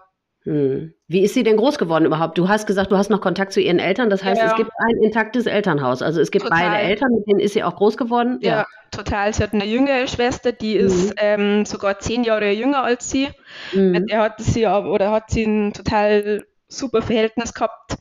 Hm. 0.48 0.94
Wie 1.10 1.24
ist 1.24 1.34
sie 1.34 1.44
denn 1.44 1.58
groß 1.58 1.78
geworden 1.78 2.06
überhaupt? 2.06 2.38
Du 2.38 2.48
hast 2.48 2.68
gesagt, 2.68 2.90
du 2.90 2.98
hast 2.98 3.10
noch 3.10 3.20
Kontakt 3.20 3.52
zu 3.52 3.60
ihren 3.60 3.80
Eltern. 3.80 4.10
Das 4.10 4.24
heißt, 4.24 4.42
ja. 4.42 4.48
es 4.48 4.56
gibt 4.56 4.72
ein 4.78 5.04
intaktes 5.04 5.46
Elternhaus. 5.46 6.02
Also 6.02 6.22
es 6.22 6.32
gibt 6.32 6.46
total. 6.46 6.70
beide 6.70 6.78
Eltern, 6.84 7.10
mit 7.12 7.28
denen 7.28 7.42
ist 7.42 7.52
sie 7.52 7.64
auch 7.66 7.76
groß 7.76 7.98
geworden. 7.98 8.40
Ja, 8.42 8.50
ja 8.50 8.66
total. 8.92 9.34
Sie 9.34 9.44
hat 9.44 9.54
eine 9.54 9.66
jüngere 9.66 10.08
Schwester, 10.08 10.54
die 10.54 10.76
mhm. 10.76 10.86
ist 10.86 11.14
ähm, 11.18 11.66
sogar 11.66 12.00
zehn 12.00 12.24
Jahre 12.24 12.50
jünger 12.52 12.82
als 12.82 13.10
sie. 13.10 13.28
Mhm. 13.74 13.92
Mit 13.92 14.10
der 14.10 14.22
hat 14.22 14.40
sie 14.40 14.66
oder 14.66 15.12
hat 15.12 15.32
sie 15.32 15.44
ein 15.44 15.74
total 15.74 16.46
super 16.70 17.02
Verhältnis 17.02 17.54
gehabt. 17.54 17.98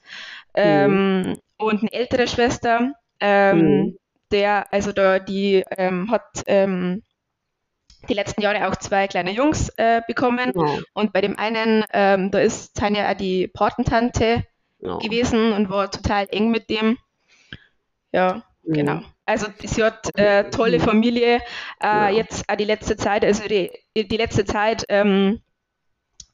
Ähm, 0.54 1.22
mhm. 1.22 1.36
Und 1.58 1.80
eine 1.80 1.92
ältere 1.92 2.28
Schwester, 2.28 2.92
ähm, 3.18 3.58
mhm. 3.58 3.98
der, 4.30 4.72
also 4.72 4.92
da, 4.92 5.18
die 5.18 5.64
ähm, 5.76 6.12
hat 6.12 6.44
ähm, 6.46 7.02
die 8.06 8.14
letzten 8.14 8.40
Jahre 8.40 8.68
auch 8.68 8.76
zwei 8.76 9.06
kleine 9.08 9.32
Jungs 9.32 9.68
äh, 9.76 10.02
bekommen. 10.06 10.52
Ja. 10.54 10.78
Und 10.94 11.12
bei 11.12 11.20
dem 11.20 11.38
einen, 11.38 11.84
ähm, 11.92 12.30
da 12.30 12.38
ist 12.38 12.74
Tanja 12.74 13.10
auch 13.10 13.16
die 13.16 13.48
Patentante 13.48 14.44
ja. 14.80 14.98
gewesen 14.98 15.52
und 15.52 15.70
war 15.70 15.90
total 15.90 16.26
eng 16.30 16.50
mit 16.50 16.70
dem. 16.70 16.98
Ja, 18.12 18.42
mhm. 18.64 18.72
genau. 18.72 19.00
Also 19.24 19.48
sie 19.62 19.82
hat 19.82 20.08
äh, 20.16 20.50
tolle 20.50 20.78
Familie. 20.78 21.36
Äh, 21.82 21.86
ja. 21.86 22.10
Jetzt 22.10 22.48
auch 22.48 22.56
die 22.56 22.64
letzte 22.64 22.96
Zeit, 22.96 23.24
also 23.24 23.46
die, 23.48 23.70
die 23.96 24.16
letzte 24.16 24.44
Zeit 24.44 24.84
ähm, 24.88 25.40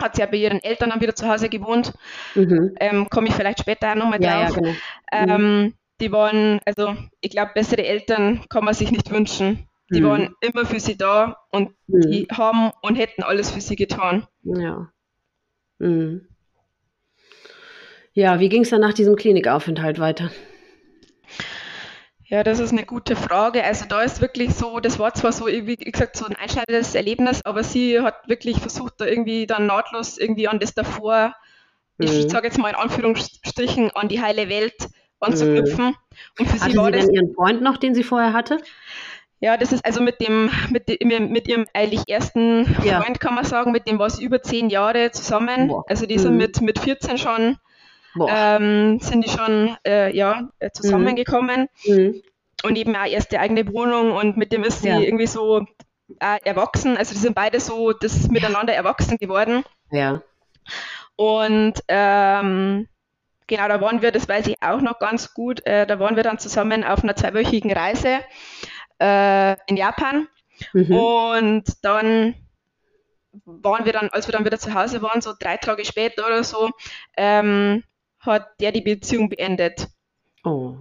hat 0.00 0.16
sie 0.16 0.20
ja 0.20 0.26
bei 0.26 0.36
ihren 0.36 0.62
Eltern 0.62 0.90
dann 0.90 1.00
wieder 1.00 1.14
zu 1.14 1.28
Hause 1.28 1.48
gewohnt. 1.48 1.92
Mhm. 2.34 2.74
Ähm, 2.80 3.08
Komme 3.08 3.28
ich 3.28 3.34
vielleicht 3.34 3.60
später 3.60 3.92
auch 3.92 3.96
nochmal 3.96 4.18
drauf. 4.18 4.54
Genau. 4.54 5.38
Mhm. 5.38 5.74
die 6.00 6.12
waren, 6.12 6.60
also 6.64 6.96
ich 7.20 7.30
glaube, 7.30 7.52
bessere 7.54 7.84
Eltern 7.84 8.44
kann 8.48 8.64
man 8.64 8.74
sich 8.74 8.90
nicht 8.90 9.10
wünschen. 9.10 9.68
Die 9.90 10.00
mhm. 10.00 10.06
waren 10.06 10.34
immer 10.40 10.64
für 10.64 10.80
sie 10.80 10.96
da 10.96 11.38
und 11.50 11.74
mhm. 11.86 12.00
die 12.02 12.28
haben 12.30 12.70
und 12.82 12.96
hätten 12.96 13.22
alles 13.22 13.50
für 13.50 13.60
sie 13.60 13.76
getan. 13.76 14.26
Ja. 14.42 14.90
Mhm. 15.78 16.28
Ja, 18.14 18.40
wie 18.40 18.48
ging 18.48 18.62
es 18.62 18.70
dann 18.70 18.80
nach 18.80 18.94
diesem 18.94 19.16
Klinikaufenthalt 19.16 19.98
weiter? 19.98 20.30
Ja, 22.32 22.42
das 22.42 22.60
ist 22.60 22.72
eine 22.72 22.84
gute 22.84 23.14
Frage. 23.14 23.62
Also 23.62 23.84
da 23.86 24.02
ist 24.02 24.22
wirklich 24.22 24.54
so, 24.54 24.80
das 24.80 24.98
war 24.98 25.12
zwar 25.12 25.32
so, 25.32 25.46
wie 25.46 25.76
gesagt, 25.76 26.16
so 26.16 26.24
ein 26.24 26.36
einschneidendes 26.36 26.94
Erlebnis, 26.94 27.44
aber 27.44 27.62
sie 27.62 28.00
hat 28.00 28.26
wirklich 28.26 28.58
versucht, 28.58 28.94
da 28.98 29.04
irgendwie 29.04 29.46
dann 29.46 29.66
nahtlos 29.66 30.16
irgendwie 30.16 30.48
an 30.48 30.58
das 30.58 30.72
davor, 30.72 31.34
mhm. 31.98 32.06
ich 32.06 32.30
sage 32.30 32.46
jetzt 32.46 32.58
mal 32.58 32.70
in 32.70 32.76
Anführungsstrichen, 32.76 33.90
an 33.90 34.08
die 34.08 34.22
heile 34.22 34.48
Welt 34.48 34.88
anzuknüpfen. 35.20 35.88
Mhm. 35.88 35.94
Und 36.38 36.48
für 36.48 36.58
hatte 36.58 36.70
sie 36.70 36.76
war 36.78 36.86
sie 36.86 36.92
denn 36.92 37.06
das, 37.06 37.14
ihren 37.14 37.34
Freund 37.34 37.60
noch, 37.60 37.76
den 37.76 37.94
sie 37.94 38.02
vorher 38.02 38.32
hatte? 38.32 38.58
Ja, 39.42 39.56
das 39.56 39.72
ist 39.72 39.84
also 39.84 40.00
mit 40.00 40.20
dem, 40.20 40.52
mit, 40.70 40.88
dem, 40.88 41.32
mit 41.32 41.48
ihrem 41.48 41.66
eigentlich 41.74 42.08
ersten 42.08 42.64
ja. 42.84 43.00
Freund, 43.00 43.18
kann 43.18 43.34
man 43.34 43.44
sagen, 43.44 43.72
mit 43.72 43.88
dem 43.88 43.98
war 43.98 44.08
sie 44.08 44.22
über 44.24 44.40
zehn 44.40 44.70
Jahre 44.70 45.10
zusammen. 45.10 45.66
Boah. 45.66 45.84
Also 45.88 46.06
die 46.06 46.16
sind 46.16 46.34
mhm. 46.34 46.38
mit, 46.38 46.60
mit 46.60 46.78
14 46.78 47.18
schon, 47.18 47.58
ähm, 48.28 49.00
sind 49.00 49.24
die 49.24 49.28
schon 49.28 49.76
äh, 49.84 50.16
ja, 50.16 50.48
äh, 50.60 50.70
zusammengekommen. 50.70 51.66
Mhm. 51.84 52.22
Und 52.62 52.76
eben 52.76 52.94
auch 52.94 53.04
erste 53.04 53.40
eigene 53.40 53.66
Wohnung 53.66 54.12
und 54.12 54.36
mit 54.36 54.52
dem 54.52 54.62
ist 54.62 54.82
sie 54.82 54.90
ja. 54.90 55.00
irgendwie 55.00 55.26
so 55.26 55.66
äh, 56.20 56.38
erwachsen. 56.44 56.96
Also 56.96 57.12
die 57.12 57.20
sind 57.20 57.34
beide 57.34 57.58
so 57.58 57.92
das 57.92 58.28
miteinander 58.28 58.74
erwachsen 58.74 59.18
geworden. 59.18 59.64
Ja. 59.90 60.22
Und 61.16 61.82
ähm, 61.88 62.86
genau, 63.48 63.66
da 63.66 63.80
waren 63.80 64.02
wir, 64.02 64.12
das 64.12 64.28
weiß 64.28 64.46
ich 64.46 64.62
auch 64.62 64.80
noch 64.80 65.00
ganz 65.00 65.34
gut, 65.34 65.66
äh, 65.66 65.84
da 65.84 65.98
waren 65.98 66.14
wir 66.14 66.22
dann 66.22 66.38
zusammen 66.38 66.84
auf 66.84 67.02
einer 67.02 67.16
zweiwöchigen 67.16 67.72
Reise 67.72 68.20
äh, 69.02 69.56
in 69.66 69.76
Japan. 69.76 70.28
Mhm. 70.72 70.94
Und 70.94 71.84
dann 71.84 72.34
waren 73.44 73.84
wir 73.84 73.92
dann, 73.92 74.08
als 74.10 74.28
wir 74.28 74.32
dann 74.32 74.44
wieder 74.44 74.58
zu 74.58 74.74
Hause 74.74 75.02
waren, 75.02 75.20
so 75.20 75.32
drei 75.38 75.56
Tage 75.56 75.84
später 75.84 76.26
oder 76.26 76.44
so, 76.44 76.70
ähm, 77.16 77.82
hat 78.20 78.48
der 78.60 78.72
die 78.72 78.82
Beziehung 78.82 79.28
beendet. 79.28 79.88
Oh. 80.44 80.76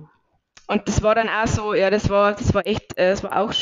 Und 0.67 0.87
das 0.87 1.01
war 1.01 1.15
dann 1.15 1.29
auch 1.29 1.47
so, 1.47 1.73
ja, 1.73 1.89
das 1.89 2.09
war, 2.09 2.33
das 2.33 2.53
war 2.53 2.65
echt, 2.65 2.97
äh, 2.97 3.09
das 3.09 3.23
war 3.23 3.37
auch 3.41 3.53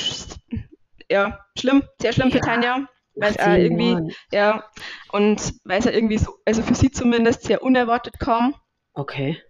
ja, 1.09 1.39
schlimm, 1.57 1.83
sehr 2.01 2.13
schlimm 2.13 2.29
ja. 2.29 2.35
für 2.35 2.41
Tanja. 2.41 2.87
Weil 3.15 3.31
es 3.31 3.37
irgendwie, 3.37 3.93
Mann. 3.93 4.11
ja, 4.31 4.63
und 5.11 5.53
weil 5.65 5.79
es 5.79 5.85
ja 5.85 5.91
irgendwie 5.91 6.17
so, 6.17 6.35
also 6.45 6.61
für 6.61 6.75
sie 6.75 6.89
zumindest 6.89 7.43
sehr 7.43 7.61
unerwartet 7.61 8.17
kam. 8.17 8.55
Okay. 8.93 9.41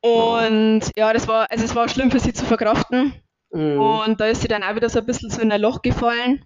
Und 0.00 0.82
ja, 0.96 1.12
das 1.12 1.28
war, 1.28 1.50
also 1.50 1.64
es 1.64 1.74
war 1.74 1.88
schlimm 1.88 2.10
für 2.10 2.20
sie 2.20 2.34
zu 2.34 2.44
verkraften. 2.44 3.14
Mhm. 3.52 3.80
Und 3.80 4.20
da 4.20 4.26
ist 4.26 4.42
sie 4.42 4.48
dann 4.48 4.62
auch 4.62 4.74
wieder 4.74 4.88
so 4.88 4.98
ein 4.98 5.06
bisschen 5.06 5.30
so 5.30 5.40
in 5.40 5.52
ein 5.52 5.60
Loch 5.60 5.82
gefallen. 5.82 6.44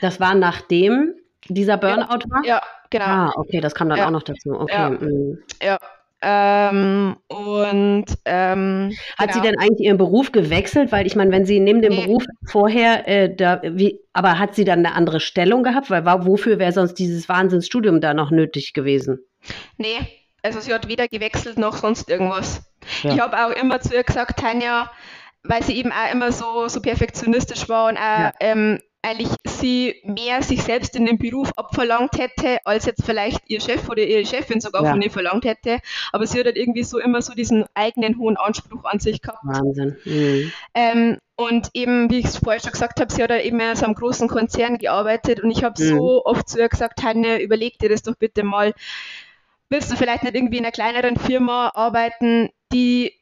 Das 0.00 0.20
war 0.20 0.34
nachdem 0.34 1.14
dieser 1.48 1.76
Burnout 1.76 2.24
war? 2.28 2.44
Ja, 2.44 2.62
genau. 2.90 3.04
Ah, 3.04 3.32
okay, 3.36 3.60
das 3.60 3.74
kam 3.74 3.88
dann 3.88 3.98
ja. 3.98 4.06
auch 4.06 4.10
noch 4.10 4.22
dazu. 4.22 4.52
Okay. 4.52 4.72
Ja. 4.72 4.90
Mhm. 4.90 5.38
ja. 5.62 5.78
Ähm, 6.22 7.16
und 7.28 8.04
ähm, 8.26 8.92
hat 9.16 9.30
genau. 9.30 9.32
sie 9.32 9.40
denn 9.40 9.58
eigentlich 9.58 9.86
ihren 9.86 9.96
Beruf 9.96 10.32
gewechselt? 10.32 10.92
Weil 10.92 11.06
ich 11.06 11.16
meine, 11.16 11.32
wenn 11.32 11.46
sie 11.46 11.60
neben 11.60 11.80
dem 11.80 11.94
nee. 11.94 12.04
Beruf 12.04 12.24
vorher, 12.44 13.08
äh, 13.08 13.34
da, 13.34 13.62
wie, 13.62 14.00
aber 14.12 14.38
hat 14.38 14.54
sie 14.54 14.64
dann 14.64 14.80
eine 14.80 14.94
andere 14.94 15.20
Stellung 15.20 15.62
gehabt? 15.62 15.88
Weil 15.88 16.04
wofür 16.04 16.58
wäre 16.58 16.72
sonst 16.72 16.94
dieses 16.94 17.28
Wahnsinnsstudium 17.28 18.02
da 18.02 18.12
noch 18.12 18.30
nötig 18.30 18.74
gewesen? 18.74 19.20
Nee, 19.78 19.96
also 20.42 20.60
sie 20.60 20.74
hat 20.74 20.88
weder 20.88 21.08
gewechselt 21.08 21.58
noch 21.58 21.76
sonst 21.76 22.10
irgendwas. 22.10 22.70
Ja. 23.02 23.14
Ich 23.14 23.20
habe 23.20 23.38
auch 23.38 23.50
immer 23.50 23.80
zu 23.80 23.94
ihr 23.94 24.02
gesagt, 24.02 24.40
Tanja, 24.40 24.90
weil 25.42 25.62
sie 25.62 25.76
eben 25.76 25.92
auch 25.92 26.12
immer 26.12 26.32
so, 26.32 26.68
so 26.68 26.80
perfektionistisch 26.80 27.68
war 27.68 27.88
und 27.88 27.96
auch 27.96 28.00
ja. 28.00 28.32
ähm, 28.40 28.78
eigentlich 29.02 29.30
sie 29.46 29.94
mehr 30.04 30.42
sich 30.42 30.62
selbst 30.62 30.94
in 30.94 31.06
den 31.06 31.16
Beruf 31.16 31.50
abverlangt 31.56 32.18
hätte, 32.18 32.58
als 32.64 32.84
jetzt 32.84 33.04
vielleicht 33.04 33.40
ihr 33.48 33.60
Chef 33.60 33.88
oder 33.88 34.02
ihre 34.02 34.26
Chefin 34.26 34.60
sogar 34.60 34.84
ja. 34.84 34.90
von 34.90 35.00
ihr 35.00 35.10
verlangt 35.10 35.44
hätte. 35.46 35.78
Aber 36.12 36.26
sie 36.26 36.38
hat 36.38 36.46
halt 36.46 36.58
irgendwie 36.58 36.82
so 36.82 36.98
immer 36.98 37.22
so 37.22 37.32
diesen 37.32 37.64
eigenen 37.74 38.18
hohen 38.18 38.36
Anspruch 38.36 38.84
an 38.84 39.00
sich 39.00 39.22
gehabt. 39.22 39.40
Wahnsinn. 39.42 39.96
Mhm. 40.04 40.52
Ähm, 40.74 41.18
und 41.36 41.70
eben, 41.72 42.10
wie 42.10 42.18
ich 42.18 42.26
es 42.26 42.36
vorher 42.36 42.60
schon 42.60 42.72
gesagt 42.72 43.00
habe, 43.00 43.10
sie 43.10 43.22
hat 43.22 43.30
halt 43.30 43.44
eben 43.44 43.58
in 43.58 43.74
so 43.74 43.86
einem 43.86 43.94
großen 43.94 44.28
Konzern 44.28 44.76
gearbeitet 44.76 45.40
und 45.40 45.50
ich 45.50 45.64
habe 45.64 45.82
mhm. 45.82 45.88
so 45.88 46.24
oft 46.26 46.46
zu 46.48 46.58
ihr 46.58 46.68
gesagt, 46.68 47.02
Hanne, 47.02 47.40
überleg 47.40 47.78
dir 47.78 47.88
das 47.88 48.02
doch 48.02 48.16
bitte 48.16 48.42
mal. 48.42 48.74
Willst 49.70 49.90
du 49.90 49.96
vielleicht 49.96 50.24
nicht 50.24 50.34
irgendwie 50.34 50.58
in 50.58 50.64
einer 50.64 50.72
kleineren 50.72 51.16
Firma 51.16 51.70
arbeiten, 51.74 52.50
die 52.72 53.19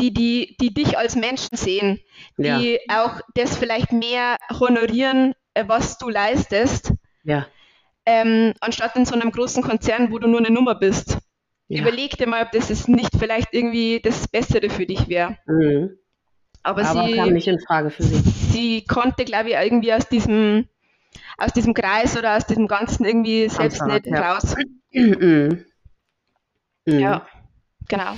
die, 0.00 0.12
die, 0.12 0.56
die 0.60 0.72
dich 0.72 0.96
als 0.98 1.14
Menschen 1.14 1.56
sehen, 1.56 2.00
die 2.38 2.78
ja. 2.88 3.04
auch 3.04 3.20
das 3.34 3.56
vielleicht 3.56 3.92
mehr 3.92 4.36
honorieren, 4.58 5.34
äh, 5.54 5.64
was 5.66 5.98
du 5.98 6.08
leistest, 6.08 6.92
ja. 7.22 7.46
ähm, 8.06 8.54
anstatt 8.60 8.96
in 8.96 9.04
so 9.04 9.14
einem 9.14 9.30
großen 9.30 9.62
Konzern, 9.62 10.10
wo 10.10 10.18
du 10.18 10.26
nur 10.26 10.40
eine 10.40 10.50
Nummer 10.50 10.74
bist. 10.74 11.18
Ja. 11.68 11.82
Überleg 11.82 12.16
dir 12.16 12.26
mal, 12.26 12.44
ob 12.44 12.50
das 12.50 12.70
ist 12.70 12.88
nicht 12.88 13.10
vielleicht 13.16 13.52
irgendwie 13.52 14.00
das 14.02 14.26
Bessere 14.26 14.70
für 14.70 14.86
dich 14.86 15.08
wäre. 15.08 15.36
Mhm. 15.46 15.96
Aber, 16.62 16.84
Aber 16.84 17.06
sie 17.06 17.14
kam 17.14 17.30
nicht 17.30 17.46
in 17.46 17.60
Frage 17.60 17.90
für 17.90 18.02
sie. 18.02 18.16
Sie 18.16 18.84
konnte, 18.84 19.24
glaube 19.24 19.50
ich, 19.50 19.54
irgendwie 19.54 19.94
aus 19.94 20.08
diesem, 20.08 20.68
aus 21.38 21.52
diesem 21.52 21.72
Kreis 21.72 22.18
oder 22.18 22.36
aus 22.36 22.46
diesem 22.46 22.66
Ganzen 22.66 23.04
irgendwie 23.04 23.48
selbst 23.48 23.82
nicht 23.86 24.06
ja. 24.06 24.32
raus. 24.32 24.54
Mhm. 26.86 26.98
Ja, 26.98 27.28
genau. 27.88 28.16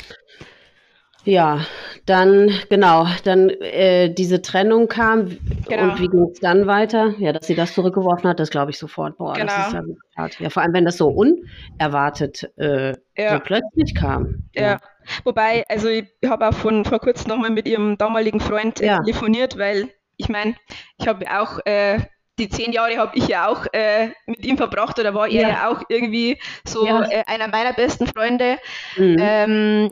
Ja, 1.24 1.60
dann, 2.06 2.50
genau, 2.68 3.06
dann 3.24 3.48
äh, 3.48 4.12
diese 4.12 4.42
Trennung 4.42 4.88
kam 4.88 5.38
genau. 5.68 5.84
und 5.84 6.00
wie 6.00 6.08
ging 6.08 6.28
es 6.32 6.40
dann 6.40 6.66
weiter? 6.66 7.14
Ja, 7.18 7.32
dass 7.32 7.46
sie 7.46 7.54
das 7.54 7.74
zurückgeworfen 7.74 8.28
hat, 8.28 8.40
das 8.40 8.50
glaube 8.50 8.72
ich 8.72 8.78
sofort. 8.78 9.18
Boah, 9.18 9.34
genau. 9.34 9.46
das 9.46 9.68
ist 9.68 9.72
ja 9.74 9.82
hart. 10.16 10.40
Ja, 10.40 10.50
vor 10.50 10.62
allem, 10.62 10.72
wenn 10.72 10.84
das 10.84 10.96
so 10.96 11.08
unerwartet 11.08 12.50
äh, 12.56 12.94
ja. 13.16 13.34
so 13.34 13.40
plötzlich 13.40 13.94
kam. 13.94 14.42
Ja. 14.54 14.62
ja. 14.62 14.80
Wobei, 15.24 15.64
also 15.68 15.88
ich 15.88 16.06
habe 16.26 16.48
auch 16.48 16.54
von 16.54 16.84
vor 16.84 16.98
kurzem 16.98 17.28
nochmal 17.28 17.50
mit 17.50 17.68
ihrem 17.68 17.96
damaligen 17.98 18.40
Freund 18.40 18.80
äh, 18.80 18.86
ja. 18.86 18.98
telefoniert, 18.98 19.58
weil 19.58 19.88
ich 20.16 20.28
meine, 20.28 20.56
ich 20.98 21.06
habe 21.06 21.24
auch 21.30 21.58
äh, 21.64 22.00
die 22.38 22.48
zehn 22.48 22.72
Jahre 22.72 22.96
habe 22.96 23.16
ich 23.16 23.28
ja 23.28 23.46
auch 23.46 23.66
äh, 23.72 24.08
mit 24.26 24.44
ihm 24.44 24.56
verbracht 24.56 24.98
oder 24.98 25.14
war 25.14 25.28
er 25.28 25.48
ja, 25.48 25.70
auch 25.70 25.82
irgendwie 25.88 26.38
so 26.64 26.86
ja. 26.86 27.02
äh, 27.08 27.24
einer 27.26 27.48
meiner 27.48 27.72
besten 27.72 28.06
Freunde. 28.06 28.58
Mhm. 28.96 29.16
Ähm, 29.20 29.90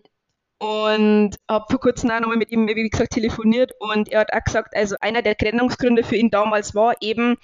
und 0.60 1.36
habe 1.48 1.64
vor 1.70 1.80
kurzem 1.80 2.10
auch 2.10 2.20
nochmal 2.20 2.36
mit 2.36 2.52
ihm, 2.52 2.68
wie 2.68 2.88
gesagt, 2.88 3.14
telefoniert 3.14 3.72
und 3.80 4.10
er 4.10 4.20
hat 4.20 4.32
auch 4.32 4.44
gesagt, 4.44 4.76
also 4.76 4.94
einer 5.00 5.22
der 5.22 5.36
Trennungsgründe 5.36 6.04
für 6.04 6.16
ihn 6.16 6.30
damals 6.30 6.74
war 6.74 6.94
eben 7.00 7.36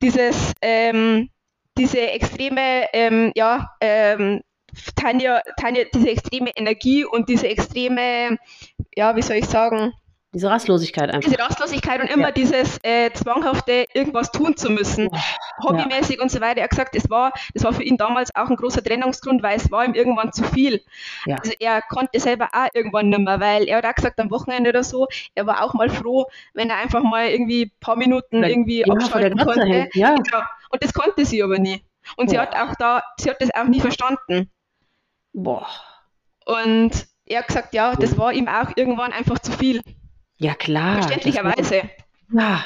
dieses, 0.00 0.52
ähm, 0.62 1.30
diese 1.76 2.00
extreme, 2.00 2.86
ähm, 2.92 3.32
ja, 3.34 3.72
ähm, 3.80 4.42
Tanja, 4.94 5.42
Tanja, 5.58 5.84
diese 5.92 6.10
extreme 6.10 6.50
Energie 6.56 7.04
und 7.04 7.28
diese 7.28 7.48
extreme, 7.48 8.38
ja, 8.94 9.16
wie 9.16 9.22
soll 9.22 9.36
ich 9.36 9.46
sagen, 9.46 9.92
diese 10.34 10.50
Rastlosigkeit 10.50 11.10
einfach. 11.10 11.30
Diese 11.30 11.38
Rastlosigkeit 11.42 12.02
und 12.02 12.08
immer 12.08 12.28
ja. 12.28 12.32
dieses 12.32 12.78
äh, 12.82 13.10
zwanghafte, 13.12 13.86
irgendwas 13.94 14.30
tun 14.30 14.56
zu 14.56 14.70
müssen, 14.70 15.08
hobbymäßig 15.62 16.16
ja. 16.16 16.22
und 16.22 16.30
so 16.30 16.40
weiter. 16.40 16.58
Er 16.58 16.64
hat 16.64 16.70
gesagt, 16.70 16.94
das 16.94 17.08
war, 17.08 17.32
das 17.54 17.64
war 17.64 17.72
für 17.72 17.82
ihn 17.82 17.96
damals 17.96 18.34
auch 18.34 18.50
ein 18.50 18.56
großer 18.56 18.84
Trennungsgrund, 18.84 19.42
weil 19.42 19.56
es 19.56 19.70
war 19.70 19.86
ihm 19.86 19.94
irgendwann 19.94 20.32
zu 20.32 20.44
viel. 20.44 20.82
Ja. 21.24 21.36
Also 21.36 21.52
er 21.58 21.80
konnte 21.80 22.20
selber 22.20 22.50
auch 22.52 22.68
irgendwann 22.74 23.08
nicht 23.08 23.20
mehr, 23.20 23.40
weil 23.40 23.64
er 23.68 23.78
hat 23.78 23.86
auch 23.86 23.94
gesagt, 23.94 24.20
am 24.20 24.30
Wochenende 24.30 24.68
oder 24.70 24.84
so, 24.84 25.08
er 25.34 25.46
war 25.46 25.64
auch 25.64 25.72
mal 25.72 25.88
froh, 25.88 26.26
wenn 26.52 26.68
er 26.68 26.76
einfach 26.76 27.02
mal 27.02 27.28
irgendwie 27.28 27.64
ein 27.64 27.72
paar 27.80 27.96
Minuten 27.96 28.42
irgendwie 28.42 28.80
ja, 28.80 28.92
abschalten 28.92 29.38
konnte. 29.38 29.88
Ja. 29.94 30.14
Genau. 30.14 30.44
Und 30.70 30.84
das 30.84 30.92
konnte 30.92 31.24
sie 31.24 31.42
aber 31.42 31.58
nie. 31.58 31.82
Und 32.16 32.28
sie 32.28 32.38
hat 32.38 32.54
auch 32.54 32.74
da, 32.78 33.02
sie 33.18 33.30
hat 33.30 33.40
das 33.40 33.54
auch 33.54 33.64
nie 33.64 33.80
verstanden. 33.80 34.50
Boah. 35.32 35.66
Und 36.44 37.06
er 37.24 37.40
hat 37.40 37.48
gesagt, 37.48 37.74
ja, 37.74 37.94
das 37.94 38.18
war 38.18 38.32
ihm 38.32 38.48
auch 38.48 38.72
irgendwann 38.76 39.12
einfach 39.12 39.38
zu 39.38 39.52
viel. 39.52 39.82
Ja, 40.38 40.54
klar. 40.54 41.02
Verständlicherweise. 41.02 41.82
Ja. 42.32 42.64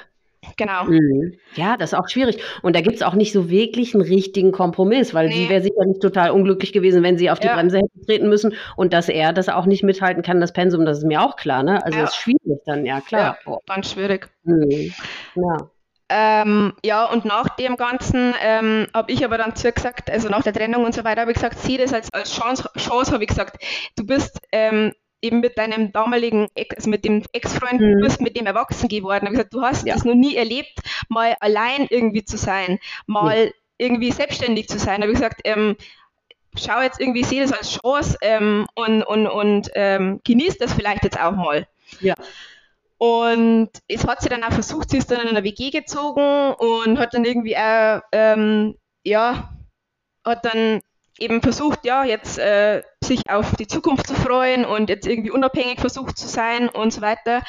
Genau. 0.56 0.85
Mhm. 0.85 1.35
Ja, 1.54 1.76
das 1.76 1.92
ist 1.92 1.98
auch 1.98 2.08
schwierig. 2.08 2.42
Und 2.62 2.74
da 2.74 2.80
gibt 2.80 2.96
es 2.96 3.02
auch 3.02 3.14
nicht 3.14 3.32
so 3.32 3.48
wirklich 3.48 3.94
einen 3.94 4.02
richtigen 4.02 4.52
Kompromiss, 4.52 5.14
weil 5.14 5.28
nee. 5.28 5.35
sie 5.35 5.48
wäre 5.48 5.62
sicher 5.62 5.85
nicht 5.87 6.02
total 6.02 6.30
unglücklich 6.30 6.72
gewesen, 6.72 7.02
wenn 7.02 7.16
sie 7.16 7.30
auf 7.30 7.38
die 7.38 7.46
ja. 7.46 7.54
Bremse 7.54 7.78
hätte 7.78 8.06
treten 8.06 8.28
müssen 8.28 8.54
und 8.76 8.92
dass 8.92 9.08
er 9.08 9.32
das 9.32 9.48
auch 9.48 9.66
nicht 9.66 9.85
mithalten 9.85 10.22
kann, 10.22 10.40
das 10.40 10.52
Pensum, 10.52 10.85
das 10.85 10.98
ist 10.98 11.04
mir 11.04 11.22
auch 11.22 11.37
klar, 11.37 11.62
ne? 11.62 11.82
Also 11.85 11.98
ja. 11.98 12.04
ist 12.04 12.16
schwierig 12.16 12.61
dann, 12.66 12.85
ja 12.85 13.00
klar. 13.00 13.38
Ja, 13.46 13.58
ganz 13.66 13.92
schwierig. 13.92 14.28
Mhm. 14.42 14.92
Ja. 15.37 15.70
Ähm, 16.14 16.74
ja, 16.85 17.06
und 17.06 17.24
nach 17.24 17.48
dem 17.56 17.76
Ganzen 17.76 18.35
ähm, 18.42 18.87
habe 18.92 19.11
ich 19.12 19.24
aber 19.24 19.38
dann 19.38 19.56
zu 19.56 19.72
gesagt, 19.72 20.11
also 20.11 20.28
nach 20.28 20.42
der 20.42 20.52
Trennung 20.52 20.85
und 20.85 20.94
so 20.94 21.04
weiter, 21.04 21.22
habe 21.22 21.30
ich 21.30 21.37
gesagt, 21.37 21.58
sieh 21.58 21.78
das 21.78 21.94
als, 21.94 22.12
als 22.12 22.35
Chance, 22.35 22.68
Chance 22.76 23.12
habe 23.12 23.24
ich 23.24 23.28
gesagt. 23.28 23.64
Du 23.96 24.04
bist 24.04 24.38
ähm, 24.50 24.92
eben 25.22 25.40
mit 25.40 25.56
deinem 25.56 25.92
damaligen 25.92 26.48
Ex, 26.54 26.76
also 26.76 26.90
mit 26.90 27.04
dem 27.04 27.22
Ex-Freund, 27.32 27.80
mhm. 27.80 27.98
du 27.98 28.00
bist 28.02 28.20
mit 28.20 28.37
dem 28.37 28.46
erwachsen 28.46 28.88
geworden. 28.88 29.26
Ich 29.26 29.30
gesagt, 29.30 29.54
du 29.54 29.62
hast 29.62 29.87
ja. 29.87 29.94
das 29.94 30.04
noch 30.04 30.14
nie 30.14 30.37
erlebt, 30.37 30.80
mal 31.08 31.37
allein 31.40 31.87
irgendwie 31.88 32.24
zu 32.24 32.37
sein, 32.37 32.78
mal 33.06 33.46
ja. 33.46 33.50
irgendwie 33.78 34.11
selbstständig 34.11 34.68
zu 34.68 34.78
sein. 34.78 35.00
Da 35.00 35.06
habe 35.06 35.12
ich 35.12 35.18
gesagt, 35.18 35.40
ähm, 35.44 35.76
schau 36.56 36.82
jetzt 36.82 37.00
irgendwie, 37.00 37.24
sehe 37.24 37.42
das 37.42 37.52
als 37.52 37.78
Chance 37.80 38.18
ähm, 38.20 38.66
und, 38.74 39.02
und, 39.04 39.26
und 39.28 39.70
ähm, 39.74 40.20
genieß 40.24 40.58
das 40.58 40.72
vielleicht 40.72 41.04
jetzt 41.04 41.20
auch 41.20 41.32
mal. 41.32 41.66
Ja. 42.00 42.14
Und 42.98 43.70
es 43.88 44.06
hat 44.06 44.22
sie 44.22 44.28
dann 44.28 44.44
auch 44.44 44.52
versucht, 44.52 44.90
sie 44.90 44.98
ist 44.98 45.11
dann 45.11 45.20
in 45.20 45.28
einer 45.28 45.42
WG 45.42 45.70
gezogen 45.70 46.54
und 46.54 46.98
hat 46.98 47.14
dann 47.14 47.24
irgendwie 47.24 47.56
auch, 47.56 48.00
ähm, 48.12 48.76
ja, 49.02 49.52
hat 50.24 50.44
dann 50.44 50.80
eben 51.22 51.40
versucht, 51.40 51.85
ja, 51.85 52.04
jetzt 52.04 52.38
äh, 52.38 52.82
sich 53.02 53.30
auf 53.30 53.54
die 53.56 53.66
Zukunft 53.66 54.06
zu 54.06 54.14
freuen 54.14 54.64
und 54.64 54.90
jetzt 54.90 55.06
irgendwie 55.06 55.30
unabhängig 55.30 55.80
versucht 55.80 56.18
zu 56.18 56.28
sein 56.28 56.68
und 56.68 56.92
so 56.92 57.00
weiter. 57.00 57.42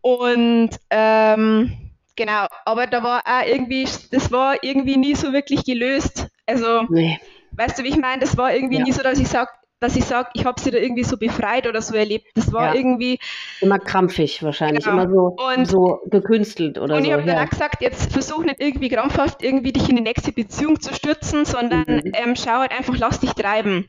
Und 0.00 0.70
ähm, 0.90 1.72
genau, 2.14 2.46
aber 2.64 2.86
da 2.86 3.02
war 3.02 3.22
auch 3.24 3.46
irgendwie, 3.46 3.88
das 4.10 4.30
war 4.30 4.62
irgendwie 4.62 4.96
nie 4.96 5.14
so 5.14 5.32
wirklich 5.32 5.64
gelöst. 5.64 6.28
Also, 6.46 6.82
nee. 6.90 7.18
weißt 7.52 7.78
du, 7.78 7.84
wie 7.84 7.88
ich 7.88 7.96
meine? 7.96 8.20
Das 8.20 8.36
war 8.36 8.54
irgendwie 8.54 8.78
ja. 8.78 8.84
nie 8.84 8.92
so, 8.92 9.02
dass 9.02 9.18
ich 9.18 9.28
sage, 9.28 9.50
dass 9.80 9.96
ich 9.96 10.04
sage, 10.04 10.30
ich 10.34 10.44
habe 10.44 10.60
sie 10.60 10.70
da 10.70 10.78
irgendwie 10.78 11.04
so 11.04 11.16
befreit 11.16 11.66
oder 11.66 11.82
so 11.82 11.94
erlebt. 11.94 12.26
Das 12.34 12.52
war 12.52 12.68
ja. 12.68 12.74
irgendwie. 12.74 13.18
Immer 13.60 13.78
krampfig 13.78 14.42
wahrscheinlich, 14.42 14.84
genau. 14.84 15.02
immer 15.02 15.10
so, 15.10 15.36
und, 15.56 15.66
so 15.66 16.00
gekünstelt 16.06 16.78
oder 16.78 16.84
und 16.84 16.90
so. 16.90 16.96
Und 16.96 17.04
ich 17.04 17.12
habe 17.12 17.22
ja. 17.22 17.34
dann 17.34 17.46
auch 17.46 17.50
gesagt, 17.50 17.82
jetzt 17.82 18.12
versuch 18.12 18.44
nicht 18.44 18.60
irgendwie 18.60 18.88
krampfhaft 18.88 19.42
irgendwie 19.42 19.72
dich 19.72 19.88
in 19.88 19.96
die 19.96 20.02
nächste 20.02 20.32
Beziehung 20.32 20.80
zu 20.80 20.94
stürzen, 20.94 21.44
sondern 21.44 21.84
mhm. 21.86 22.12
ähm, 22.14 22.36
schau 22.36 22.60
halt 22.60 22.72
einfach, 22.72 22.96
lass 22.96 23.20
dich 23.20 23.32
treiben. 23.32 23.88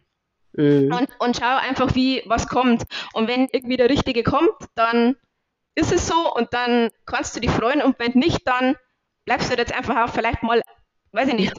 Mhm. 0.54 0.94
Und, 0.94 1.10
und 1.20 1.38
schau 1.38 1.58
einfach, 1.58 1.96
wie 1.96 2.24
was 2.26 2.48
kommt. 2.48 2.84
Und 3.14 3.28
wenn 3.28 3.48
irgendwie 3.52 3.78
der 3.78 3.90
Richtige 3.90 4.24
kommt, 4.24 4.56
dann 4.76 5.16
ist 5.76 5.92
es 5.92 6.08
so 6.08 6.34
und 6.34 6.54
dann 6.54 6.90
kannst 7.06 7.36
du 7.36 7.40
dich 7.40 7.52
freuen 7.52 7.82
und 7.82 8.00
wenn 8.00 8.14
nicht, 8.14 8.48
dann 8.48 8.76
bleibst 9.26 9.52
du 9.52 9.58
jetzt 9.58 9.76
einfach 9.76 10.06
auch 10.06 10.14
vielleicht 10.14 10.42
mal 10.42 10.62
weiß 11.16 11.30
ich 11.30 11.36
nicht, 11.36 11.54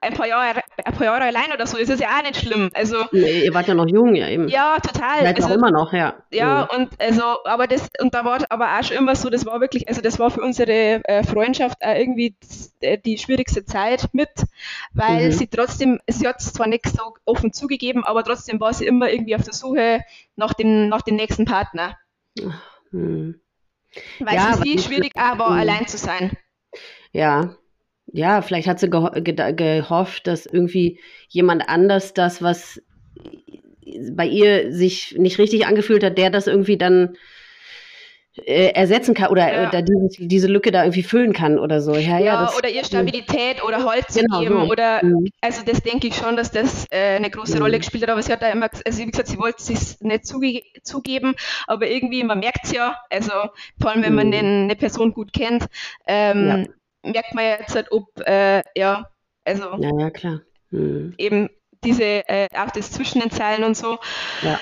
ein 0.00 0.14
paar 0.14 0.26
Jahre, 0.26 0.60
ein 0.84 0.94
paar 0.94 1.04
Jahre 1.04 1.24
allein 1.24 1.52
oder 1.52 1.66
so, 1.66 1.76
ist 1.76 1.90
es 1.90 2.00
ja 2.00 2.08
auch 2.16 2.22
nicht 2.22 2.36
schlimm. 2.36 2.70
Also, 2.74 3.04
nee, 3.12 3.44
ihr 3.44 3.54
wart 3.54 3.68
ja 3.68 3.74
noch 3.74 3.86
jung, 3.86 4.14
ja 4.14 4.28
eben. 4.28 4.48
Ja, 4.48 4.78
total. 4.78 5.22
Seid 5.22 5.36
also, 5.36 5.48
auch 5.48 5.54
immer 5.54 5.70
noch, 5.70 5.92
ja. 5.92 6.14
Ja, 6.30 6.68
mhm. 6.70 6.78
und 6.78 7.00
also, 7.00 7.22
aber 7.44 7.66
das, 7.66 7.88
und 8.00 8.14
da 8.14 8.24
war 8.24 8.38
aber 8.48 8.78
auch 8.78 8.84
schon 8.84 8.96
immer 8.96 9.14
so, 9.14 9.28
das 9.28 9.44
war 9.44 9.60
wirklich, 9.60 9.88
also 9.88 10.00
das 10.00 10.18
war 10.18 10.30
für 10.30 10.40
unsere 10.40 11.04
äh, 11.04 11.24
Freundschaft 11.24 11.78
auch 11.82 11.94
irgendwie 11.94 12.36
die, 12.82 13.02
die 13.02 13.18
schwierigste 13.18 13.64
Zeit 13.64 14.08
mit, 14.12 14.30
weil 14.92 15.26
mhm. 15.26 15.32
sie 15.32 15.48
trotzdem, 15.48 16.00
sie 16.06 16.26
hat 16.26 16.40
es 16.40 16.52
zwar 16.52 16.66
nicht 16.66 16.86
so 16.86 17.14
offen 17.24 17.52
zugegeben, 17.52 18.04
aber 18.04 18.24
trotzdem 18.24 18.60
war 18.60 18.72
sie 18.72 18.86
immer 18.86 19.10
irgendwie 19.10 19.36
auf 19.36 19.44
der 19.44 19.54
Suche 19.54 20.00
nach 20.36 20.54
dem, 20.54 20.88
nach 20.88 21.02
dem 21.02 21.16
nächsten 21.16 21.44
Partner. 21.44 21.98
Mhm. 22.90 23.40
Weil 24.20 24.34
ja, 24.34 24.50
es 24.50 24.58
für 24.58 24.62
sie 24.62 24.78
schwierig 24.78 25.12
war, 25.16 25.34
mhm. 25.34 25.58
allein 25.58 25.86
zu 25.86 25.98
sein. 25.98 26.32
Ja, 27.12 27.56
ja, 28.12 28.42
vielleicht 28.42 28.68
hat 28.68 28.80
sie 28.80 28.90
geho 28.90 29.10
ge 29.10 29.34
gehofft, 29.52 30.26
dass 30.26 30.46
irgendwie 30.46 31.00
jemand 31.28 31.68
anders 31.68 32.14
das, 32.14 32.42
was 32.42 32.82
bei 34.12 34.26
ihr 34.26 34.72
sich 34.72 35.16
nicht 35.18 35.38
richtig 35.38 35.66
angefühlt 35.66 36.04
hat, 36.04 36.18
der 36.18 36.30
das 36.30 36.46
irgendwie 36.46 36.76
dann 36.76 37.16
äh, 38.46 38.70
ersetzen 38.72 39.14
kann 39.14 39.28
oder 39.28 39.52
ja. 39.52 39.72
äh, 39.72 39.82
diese, 39.82 40.26
diese 40.26 40.46
Lücke 40.46 40.70
da 40.70 40.84
irgendwie 40.84 41.02
füllen 41.02 41.32
kann 41.32 41.58
oder 41.58 41.80
so. 41.80 41.94
Ja, 41.94 42.18
ja, 42.18 42.24
ja 42.44 42.52
oder 42.56 42.68
ihr 42.68 42.84
Stabilität 42.84 43.62
oder 43.64 43.84
Holz 43.84 44.14
genau, 44.14 44.40
geben 44.40 44.66
so. 44.66 44.70
oder 44.70 45.04
mhm. 45.04 45.28
also 45.40 45.62
das 45.64 45.82
denke 45.82 46.06
ich 46.06 46.14
schon, 46.14 46.36
dass 46.36 46.52
das 46.52 46.86
äh, 46.90 47.16
eine 47.16 47.30
große 47.30 47.56
mhm. 47.56 47.62
Rolle 47.62 47.78
gespielt 47.78 48.04
hat, 48.04 48.10
aber 48.10 48.22
sie 48.22 48.32
hat 48.32 48.42
da 48.42 48.50
immer, 48.50 48.68
also 48.86 48.98
wie 48.98 49.06
gesagt, 49.06 49.28
sie 49.28 49.38
wollte 49.38 49.72
es 49.72 50.00
nicht 50.00 50.26
zuge 50.26 50.62
zugeben, 50.82 51.34
aber 51.66 51.88
irgendwie, 51.88 52.22
man 52.22 52.38
merkt 52.38 52.64
es 52.64 52.72
ja, 52.72 52.96
also 53.10 53.32
vor 53.80 53.90
allem 53.90 54.02
wenn 54.02 54.14
man 54.14 54.28
mhm. 54.28 54.34
eine, 54.34 54.48
eine 54.48 54.76
Person 54.76 55.12
gut 55.12 55.32
kennt, 55.32 55.66
ähm, 56.06 56.68
merkt 57.02 57.34
man 57.34 57.44
jetzt 57.44 57.74
halt, 57.74 57.90
ob, 57.92 58.06
äh, 58.26 58.62
ja, 58.76 59.08
also 59.44 59.76
ja, 59.78 59.90
ja 59.98 60.10
klar. 60.10 60.40
Hm. 60.70 61.14
eben 61.18 61.50
diese, 61.82 62.28
äh, 62.28 62.48
auch 62.54 62.70
das 62.70 62.92
zwischen 62.92 63.20
den 63.20 63.30
Zeilen 63.30 63.64
und 63.64 63.76
so. 63.76 63.98
Ja. 64.42 64.60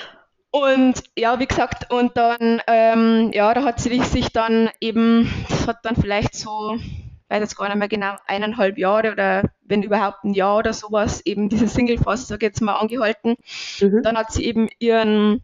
Und 0.51 1.03
ja, 1.17 1.39
wie 1.41 1.47
gesagt, 1.47 1.93
und 1.93 2.17
dann, 2.17 2.63
ähm, 2.67 3.31
ja, 3.35 3.53
da 3.53 3.65
hat 3.65 3.81
sie 3.81 4.01
sich 4.03 4.33
dann 4.33 4.71
eben, 4.81 5.31
das 5.49 5.67
hat 5.67 5.79
dann 5.83 5.97
vielleicht 5.97 6.35
so, 6.35 6.77
ich 6.77 7.31
weiß 7.31 7.41
jetzt 7.41 7.57
gar 7.57 7.69
nicht 7.69 7.77
mehr 7.77 7.89
genau, 7.89 8.17
eineinhalb 8.27 8.79
Jahre 8.79 9.13
oder 9.13 9.43
wenn 9.61 9.83
überhaupt 9.83 10.25
ein 10.25 10.33
Jahr 10.33 10.57
oder 10.59 10.73
sowas, 10.73 11.21
eben 11.27 11.51
diese 11.51 11.69
Single-Phase, 11.69 12.25
sag 12.25 12.43
ich 12.43 12.49
jetzt 12.49 12.63
mal, 12.63 12.77
angehalten. 12.77 13.37
Mhm. 13.81 14.03
Dann 14.03 14.17
hat 14.17 14.33
sie 14.33 14.47
eben 14.47 14.69
ihren, 14.79 15.43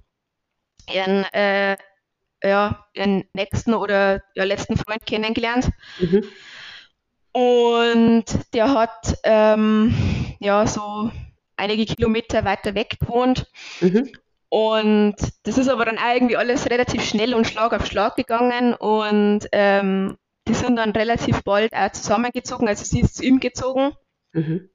ihren, 0.91 1.25
äh, 1.35 1.77
ja, 2.43 2.87
ihren 2.95 3.25
nächsten 3.35 3.75
oder 3.75 4.23
ja, 4.35 4.45
letzten 4.45 4.77
Freund 4.77 5.05
kennengelernt. 5.05 5.69
Mhm. 5.99 6.25
Und 7.35 8.27
der 8.55 8.73
hat 8.73 9.19
ähm, 9.25 9.93
ja 10.39 10.69
so 10.69 11.11
einige 11.57 11.85
Kilometer 11.85 12.45
weiter 12.45 12.77
weg 12.77 12.99
gewohnt. 13.01 13.51
Mhm. 13.81 14.09
Und 14.51 15.17
das 15.43 15.59
ist 15.59 15.69
aber 15.69 15.85
dann 15.85 15.99
auch 15.99 16.15
irgendwie 16.15 16.37
alles 16.37 16.71
relativ 16.71 17.03
schnell 17.03 17.35
und 17.35 17.45
Schlag 17.45 17.73
auf 17.73 17.87
Schlag 17.87 18.15
gegangen 18.15 18.73
und 18.75 19.49
ähm, 19.51 20.17
die 20.47 20.55
sind 20.55 20.77
dann 20.77 20.91
relativ 20.91 21.43
bald 21.43 21.75
auch 21.75 21.91
zusammengezogen. 21.91 22.69
Also 22.69 22.85
sie 22.85 23.01
ist 23.01 23.17
zu 23.17 23.25
ihm 23.25 23.41
gezogen. 23.41 23.95
Mhm. 24.33 24.69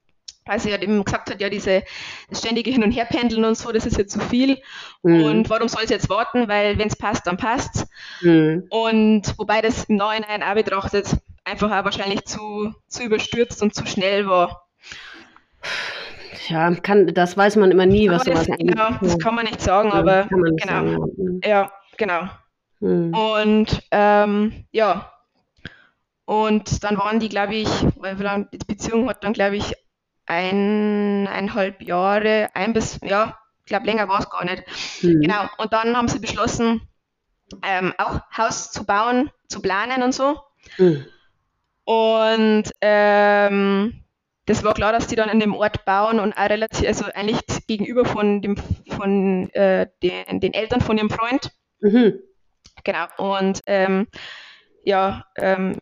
Weil 0.46 0.60
sie 0.60 0.72
halt 0.72 0.84
eben 0.84 1.06
gesagt 1.06 1.30
hat, 1.30 1.40
ja, 1.40 1.50
diese 1.50 1.84
ständige 2.30 2.72
Hin- 2.72 2.84
und 2.84 2.92
Herpendeln 2.92 3.46
und 3.46 3.56
so, 3.56 3.72
das 3.72 3.86
ist 3.86 3.98
jetzt 3.98 4.12
zu 4.12 4.20
viel. 4.20 4.58
Mhm. 5.04 5.24
Und 5.24 5.50
warum 5.50 5.70
soll 5.70 5.88
sie 5.88 5.94
jetzt 5.94 6.10
warten? 6.10 6.50
Weil 6.50 6.78
wenn 6.78 6.90
es 6.90 6.98
passt, 6.98 7.26
dann 7.26 7.38
passt 7.38 7.86
mhm. 8.22 8.66
Und 8.70 9.34
wobei 9.38 9.62
das 9.62 9.86
im 9.86 9.96
Nachhinein 9.96 10.44
auch 10.44 10.56
betrachtet 10.56 11.16
einfach 11.50 11.72
auch 11.72 11.86
wahrscheinlich 11.86 12.26
zu, 12.26 12.74
zu 12.88 13.04
überstürzt 13.04 13.62
und 13.62 13.74
zu 13.74 13.86
schnell 13.86 14.28
war 14.28 14.70
ja, 16.48 16.74
kann, 16.76 17.08
das 17.08 17.38
weiß 17.38 17.58
man 17.58 17.72
immer 17.72 17.86
nie, 17.86 18.10
was 18.10 18.24
sowas 18.24 18.48
Genau, 18.48 18.92
das 19.02 19.20
kann 19.20 19.36
man 19.36 19.46
nicht 19.46 19.62
sagen, 19.62 19.90
ja, 19.90 19.96
aber 19.96 20.28
nicht 20.32 20.62
genau. 20.62 20.92
Sagen, 20.92 21.42
ja. 21.44 21.50
ja, 21.50 21.72
genau. 21.98 22.30
Hm. 22.80 23.14
Und 23.14 23.84
ähm, 23.92 24.66
ja, 24.72 25.12
und 26.26 26.84
dann 26.84 26.98
waren 26.98 27.20
die, 27.20 27.30
glaube 27.30 27.56
ich, 27.56 27.70
weil 27.98 28.48
die 28.52 28.58
Beziehung 28.58 29.10
hat 29.10 29.24
dann, 29.24 29.34
glaube 29.34 29.58
ich, 29.58 29.74
ein, 30.26 31.28
eineinhalb 31.28 31.82
Jahre, 31.82 32.50
ein 32.54 32.74
bis, 32.74 33.00
ja, 33.04 33.38
ich 33.60 33.66
glaube, 33.66 33.86
länger 33.86 34.08
war 34.08 34.20
es 34.20 34.30
gar 34.30 34.46
nicht. 34.46 34.64
Hm. 35.02 35.22
Genau, 35.22 35.48
und 35.58 35.74
dann 35.74 35.96
haben 35.98 36.08
sie 36.08 36.20
beschlossen, 36.20 36.82
ähm, 37.64 37.94
auch 37.98 38.22
Haus 38.36 38.72
zu 38.72 38.86
bauen, 38.86 39.32
zu 39.48 39.62
planen 39.62 40.04
und 40.04 40.14
so. 40.14 40.40
Hm. 40.76 41.06
Und 41.90 42.66
ähm, 42.82 44.04
das 44.46 44.64
war 44.64 44.76
klar, 44.76 44.92
dass 44.92 45.08
die 45.08 45.16
dann 45.16 45.28
in 45.28 45.40
dem 45.40 45.56
Ort 45.56 45.86
bauen 45.86 46.20
und 46.20 46.34
auch 46.34 46.48
relativ, 46.48 46.88
also 46.88 47.06
eigentlich 47.16 47.40
gegenüber 47.66 48.06
von 48.06 48.44
dem, 48.44 48.58
von 48.96 49.50
äh, 49.54 49.88
den, 50.04 50.40
den, 50.40 50.54
Eltern 50.54 50.82
von 50.82 51.00
ihrem 51.00 51.10
Freund. 51.10 51.52
Mhm. 51.80 52.20
Genau. 52.84 53.06
Und 53.18 53.62
ähm, 53.66 54.06
ja, 54.84 55.26
ähm, 55.36 55.80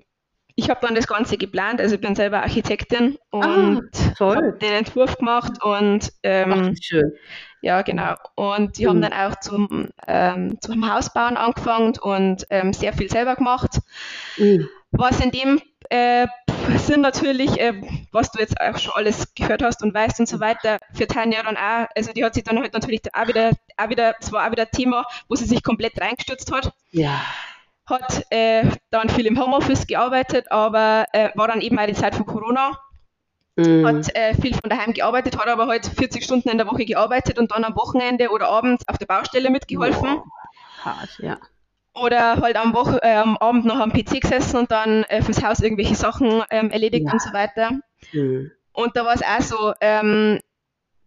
ich 0.55 0.69
habe 0.69 0.79
dann 0.81 0.95
das 0.95 1.07
Ganze 1.07 1.37
geplant, 1.37 1.81
also 1.81 1.95
ich 1.95 2.01
bin 2.01 2.15
selber 2.15 2.41
Architektin 2.41 3.17
und 3.29 3.43
ah, 3.43 4.13
habe 4.17 4.57
den 4.61 4.73
Entwurf 4.73 5.17
gemacht 5.17 5.61
und 5.61 6.13
ähm, 6.23 6.71
Ach, 6.71 6.77
schön. 6.81 7.11
ja 7.61 7.81
genau 7.81 8.15
und 8.35 8.77
die 8.77 8.85
mhm. 8.85 8.89
haben 8.89 9.01
dann 9.01 9.13
auch 9.13 9.39
zum, 9.41 9.89
ähm, 10.07 10.57
zum 10.61 10.89
Hausbauen 10.89 11.35
angefangen 11.35 11.97
und 12.01 12.47
ähm, 12.49 12.71
sehr 12.71 12.93
viel 12.93 13.09
selber 13.09 13.35
gemacht. 13.35 13.81
Mhm. 14.37 14.69
Was 14.91 15.19
in 15.19 15.31
dem 15.31 15.61
äh, 15.89 16.27
sind 16.77 17.01
natürlich, 17.01 17.59
äh, 17.59 17.73
was 18.11 18.31
du 18.31 18.39
jetzt 18.39 18.59
auch 18.59 18.77
schon 18.77 18.93
alles 18.95 19.33
gehört 19.35 19.63
hast 19.63 19.83
und 19.83 19.93
weißt 19.93 20.19
und 20.19 20.27
so 20.27 20.39
weiter, 20.39 20.77
für 20.93 21.07
Tanja 21.07 21.43
dann 21.43 21.57
auch, 21.57 21.87
also 21.95 22.11
die 22.13 22.23
hat 22.23 22.33
sich 22.33 22.43
dann 22.43 22.59
halt 22.59 22.73
natürlich 22.73 23.01
auch 23.13 23.27
wieder, 23.27 23.51
auch 23.77 23.89
wieder, 23.89 24.15
es 24.19 24.31
war 24.31 24.45
auch 24.47 24.51
wieder 24.51 24.63
ein 24.63 24.71
Thema, 24.71 25.05
wo 25.27 25.35
sie 25.35 25.45
sich 25.45 25.63
komplett 25.63 25.99
reingestürzt 25.99 26.51
hat. 26.51 26.73
Ja. 26.91 27.21
Hat 27.85 28.25
äh, 28.31 28.63
dann 28.89 29.09
viel 29.09 29.25
im 29.27 29.39
Homeoffice 29.39 29.87
gearbeitet, 29.87 30.51
aber 30.51 31.05
äh, 31.13 31.29
war 31.35 31.47
dann 31.47 31.61
eben 31.61 31.79
auch 31.79 31.85
die 31.85 31.93
Zeit 31.93 32.15
von 32.15 32.25
Corona. 32.25 32.77
Mhm. 33.55 33.87
Hat 33.87 34.15
äh, 34.15 34.35
viel 34.35 34.53
von 34.53 34.69
daheim 34.69 34.93
gearbeitet, 34.93 35.37
hat 35.37 35.47
aber 35.47 35.67
halt 35.67 35.85
40 35.85 36.23
Stunden 36.23 36.49
in 36.49 36.57
der 36.57 36.67
Woche 36.67 36.85
gearbeitet 36.85 37.39
und 37.39 37.51
dann 37.51 37.63
am 37.63 37.75
Wochenende 37.75 38.29
oder 38.29 38.49
abends 38.49 38.87
auf 38.87 38.97
der 38.97 39.05
Baustelle 39.05 39.49
mitgeholfen. 39.49 40.17
Oh, 40.17 40.85
hart, 40.85 41.17
ja 41.19 41.37
oder 42.01 42.37
halt 42.37 42.55
am, 42.55 42.73
Woche, 42.73 43.01
äh, 43.01 43.15
am 43.15 43.37
Abend 43.37 43.65
noch 43.65 43.79
am 43.79 43.91
PC 43.91 44.21
gesessen 44.21 44.57
und 44.57 44.71
dann 44.71 45.03
äh, 45.03 45.21
fürs 45.21 45.43
Haus 45.43 45.59
irgendwelche 45.59 45.95
Sachen 45.95 46.43
ähm, 46.49 46.69
erledigt 46.71 47.05
ja. 47.07 47.13
und 47.13 47.21
so 47.21 47.33
weiter. 47.33 47.71
Mhm. 48.13 48.51
Und 48.73 48.95
da 48.95 49.05
war 49.05 49.15
es 49.15 49.21
auch 49.21 49.41
so, 49.41 49.73
ähm, 49.81 50.39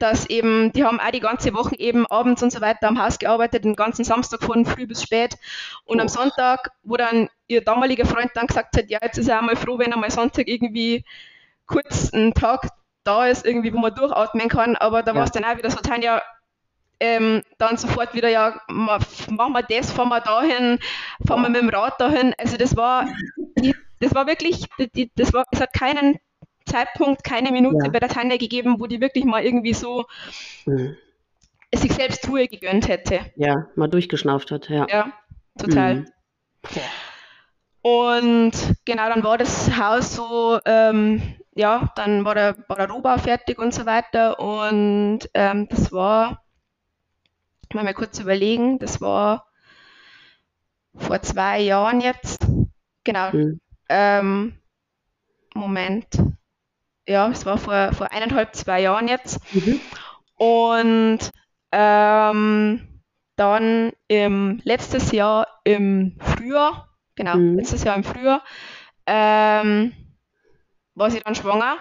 dass 0.01 0.29
eben, 0.31 0.73
die 0.73 0.85
haben 0.85 0.99
auch 0.99 1.11
die 1.11 1.21
ganze 1.21 1.55
Woche 1.55 1.79
eben 1.79 2.07
abends 2.07 2.43
und 2.43 2.51
so 2.51 2.61
weiter 2.61 2.89
am 2.89 3.01
Haus 3.01 3.19
gearbeitet, 3.19 3.65
den 3.65 3.77
ganzen 3.77 4.05
Samstag 4.05 4.43
von 4.43 4.65
früh 4.65 4.87
bis 4.87 5.03
spät. 5.03 5.37
Und 5.85 5.99
oh. 5.99 6.03
am 6.03 6.09
Sonntag, 6.09 6.73
wo 6.83 6.97
dann 6.97 7.29
ihr 7.47 7.63
damaliger 7.63 8.07
Freund 8.07 8.31
dann 8.35 8.47
gesagt 8.47 8.77
hat, 8.77 8.89
ja, 8.89 8.99
jetzt 9.03 9.19
ist 9.19 9.29
er 9.29 9.39
auch 9.39 9.45
mal 9.45 9.57
froh, 9.57 9.79
wenn 9.79 9.93
er 9.93 9.99
mal 9.99 10.11
Sonntag 10.11 10.49
irgendwie 10.49 11.05
kurz 11.67 12.13
einen 12.13 12.35
Tag 12.35 12.69
da 13.05 13.27
ist, 13.27 13.47
irgendwie, 13.47 13.73
wo 13.73 13.79
man 13.79 13.95
durchatmen 13.95 14.49
kann. 14.49 14.75
Aber 14.77 15.03
da 15.03 15.13
ja. 15.13 15.19
war 15.19 15.25
es 15.25 15.33
dann 15.33 15.45
auch 15.45 15.57
wieder 15.57 15.71
so, 15.71 15.81
Tanja, 15.81 16.23
ähm, 17.01 17.43
dann 17.59 17.77
sofort 17.77 18.15
wieder, 18.15 18.29
ja, 18.29 18.61
machen 18.69 19.53
wir 19.53 19.63
das, 19.63 19.91
fahren 19.91 20.11
wir 20.11 20.21
dahin, 20.21 20.79
fahren 21.27 21.43
wir 21.43 21.49
mit 21.49 21.63
dem 21.63 21.69
Rad 21.71 22.01
dahin. 22.01 22.35
Also 22.39 22.57
das 22.57 22.77
war, 22.77 23.09
das 24.01 24.15
war 24.15 24.27
wirklich, 24.27 24.67
das 25.17 25.33
war, 25.33 25.45
es 25.51 25.61
hat 25.61 25.73
keinen 25.73 26.19
Zeitpunkt, 26.67 27.25
keine 27.25 27.51
Minute 27.51 27.85
ja. 27.85 27.91
bei 27.91 27.99
der 27.99 28.09
Tanja 28.09 28.37
gegeben, 28.37 28.77
wo 28.79 28.87
die 28.87 29.01
wirklich 29.01 29.25
mal 29.25 29.43
irgendwie 29.43 29.75
so 29.75 30.05
mhm. 30.67 30.97
sich 31.75 31.93
selbst 31.93 32.29
Ruhe 32.29 32.47
gegönnt 32.47 32.89
hätte. 32.89 33.21
Ja, 33.37 33.67
mal 33.75 33.89
durchgeschnauft 33.89 34.51
hat, 34.51 34.69
ja. 34.69 34.87
Ja, 34.89 35.13
total. 35.59 35.95
Mhm. 35.95 36.07
Und 37.83 38.53
genau, 38.85 39.09
dann 39.09 39.25
war 39.25 39.39
das 39.39 39.77
Haus 39.79 40.15
so, 40.15 40.61
ähm, 40.67 41.35
ja, 41.55 41.91
dann 41.97 42.25
war 42.25 42.35
der, 42.35 42.57
war 42.69 42.77
der 42.77 42.91
Rohbau 42.91 43.17
fertig 43.17 43.59
und 43.59 43.73
so 43.73 43.87
weiter. 43.87 44.39
Und 44.39 45.21
ähm, 45.33 45.67
das 45.69 45.91
war 45.91 46.43
mal, 47.75 47.85
mal 47.85 47.95
kurz 47.95 48.19
überlegen, 48.19 48.79
das 48.79 49.01
war 49.01 49.47
vor 50.95 51.23
zwei 51.23 51.61
Jahren 51.61 52.01
jetzt. 52.01 52.47
Genau. 53.05 53.33
Mhm. 53.33 53.61
Ähm, 53.89 54.59
Moment. 55.55 56.07
Ja, 57.07 57.29
es 57.31 57.47
war 57.47 57.59
vor, 57.59 57.93
vor 57.93 58.13
eineinhalb, 58.13 58.55
zwei 58.55 58.81
Jahren 58.81 59.09
jetzt. 59.09 59.41
Mhm. 59.55 59.81
Und 60.37 61.19
ähm, 61.73 63.03
dann 63.37 63.93
im 64.09 64.61
letztes 64.65 65.13
Jahr 65.13 65.47
im 65.65 66.19
Frühjahr, 66.21 66.89
genau, 67.15 67.37
mhm. 67.37 67.57
letztes 67.57 67.85
Jahr 67.85 67.97
im 67.97 68.05
Frühjahr, 68.05 68.45
ähm, 69.07 69.93
war 70.95 71.11
sie 71.11 71.21
dann 71.21 71.35
schwanger. 71.35 71.79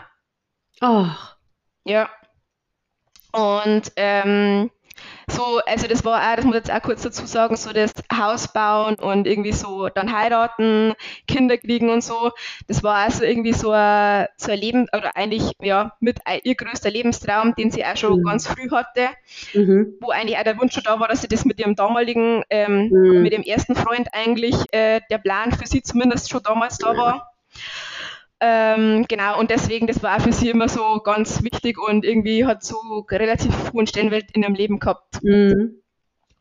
Ach. 0.80 1.38
Ja. 1.84 2.10
Und 3.32 3.92
ähm, 3.96 4.72
so, 5.32 5.60
also 5.66 5.88
das 5.88 6.04
war 6.06 6.20
auch, 6.22 6.36
das 6.36 6.46
muss 6.46 6.56
ich 6.56 6.68
jetzt 6.68 6.72
auch 6.72 6.82
kurz 6.82 7.02
dazu 7.02 7.26
sagen, 7.26 7.56
so 7.56 7.72
das 7.74 7.94
Haus 8.14 8.52
bauen 8.52 8.96
und 8.96 9.28
irgendwie 9.28 9.52
so 9.52 9.90
dann 9.90 10.12
heiraten, 10.12 10.94
Kinder 11.28 11.58
kriegen 11.58 11.90
und 11.90 12.04
so, 12.04 12.32
das 12.68 12.84
war 12.84 12.96
also 12.96 13.24
irgendwie 13.24 13.54
so 13.54 13.72
ein, 13.72 14.28
so 14.38 14.52
ein 14.52 14.58
Leben, 14.58 14.88
oder 14.96 15.16
eigentlich, 15.16 15.52
ja, 15.62 15.94
mit 16.00 16.20
ihr 16.44 16.56
größter 16.56 16.90
Lebenstraum, 16.90 17.56
den 17.56 17.72
sie 17.72 17.86
auch 17.86 17.98
schon 17.98 18.20
mhm. 18.20 18.24
ganz 18.24 18.48
früh 18.48 18.70
hatte, 18.70 19.10
mhm. 19.54 19.96
wo 20.00 20.12
eigentlich 20.12 20.38
auch 20.38 20.44
der 20.44 20.60
Wunsch 20.60 20.74
schon 20.74 20.84
da 20.84 21.00
war, 21.00 21.08
dass 21.08 21.22
sie 21.22 21.28
das 21.28 21.46
mit 21.46 21.60
ihrem 21.60 21.76
damaligen, 21.76 22.44
ähm, 22.50 22.90
mhm. 22.90 23.22
mit 23.22 23.34
dem 23.34 23.44
ersten 23.44 23.76
Freund 23.76 24.10
eigentlich, 24.14 24.56
äh, 24.72 25.02
der 25.10 25.18
Plan 25.18 25.52
für 25.52 25.68
sie 25.68 25.82
zumindest 25.82 26.30
schon 26.30 26.44
damals 26.44 26.78
da 26.78 26.96
war. 26.96 27.34
Ähm, 28.42 29.06
genau, 29.10 29.38
und 29.38 29.50
deswegen, 29.52 29.88
das 29.88 30.02
war 30.02 30.20
für 30.20 30.32
sie 30.32 30.50
immer 30.50 30.70
so 30.70 31.00
ganz 31.04 31.44
wichtig 31.44 31.78
und 31.78 32.06
irgendwie 32.06 32.46
hat 32.46 32.64
so 32.64 32.78
relativ 33.12 33.74
hohen 33.74 33.86
Stellenwert 33.86 34.32
in 34.34 34.44
ihrem 34.44 34.56
Leben 34.56 34.80
gehabt. 34.80 35.22
Mhm. 35.24 35.82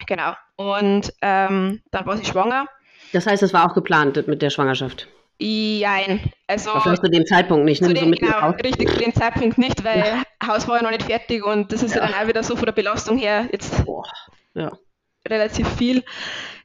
Genau. 0.07 0.35
Und 0.57 1.13
ähm, 1.23 1.83
dann 1.91 2.07
war 2.07 2.17
sie 2.17 2.25
schwanger. 2.25 2.67
Das 3.13 3.27
heißt, 3.27 3.43
es 3.43 3.53
war 3.53 3.69
auch 3.69 3.75
geplant 3.75 4.27
mit 4.29 4.43
der 4.43 4.51
Schwangerschaft? 4.51 5.09
Nein, 5.41 6.33
also. 6.49 6.71
Aber 6.71 6.81
vielleicht 6.81 7.05
zu 7.05 7.11
dem 7.11 7.27
Zeitpunkt 7.27 7.65
nicht, 7.65 7.81
ne? 7.81 7.89
Zu 7.89 7.95
dem, 7.95 8.13
so 8.13 8.19
genau, 8.19 8.51
richtig, 8.51 8.91
zu 8.91 8.97
dem 8.97 9.15
Zeitpunkt 9.15 9.57
nicht, 9.57 9.85
weil 9.85 9.99
ja. 9.99 10.49
Haus 10.49 10.67
war 10.67 10.79
ja 10.79 10.83
noch 10.83 10.91
nicht 10.91 11.05
fertig 11.05 11.45
und 11.47 11.73
das 11.73 11.83
ist 11.83 11.95
ja, 11.95 12.03
ja 12.03 12.09
dann 12.09 12.21
auch 12.21 12.29
wieder 12.29 12.43
so 12.43 12.57
von 12.57 12.67
der 12.67 12.73
Belastung 12.73 13.19
her 13.19 13.49
jetzt 13.53 13.85
Boah. 13.85 14.05
Ja. 14.55 14.73
relativ 15.29 15.69
viel. 15.77 16.03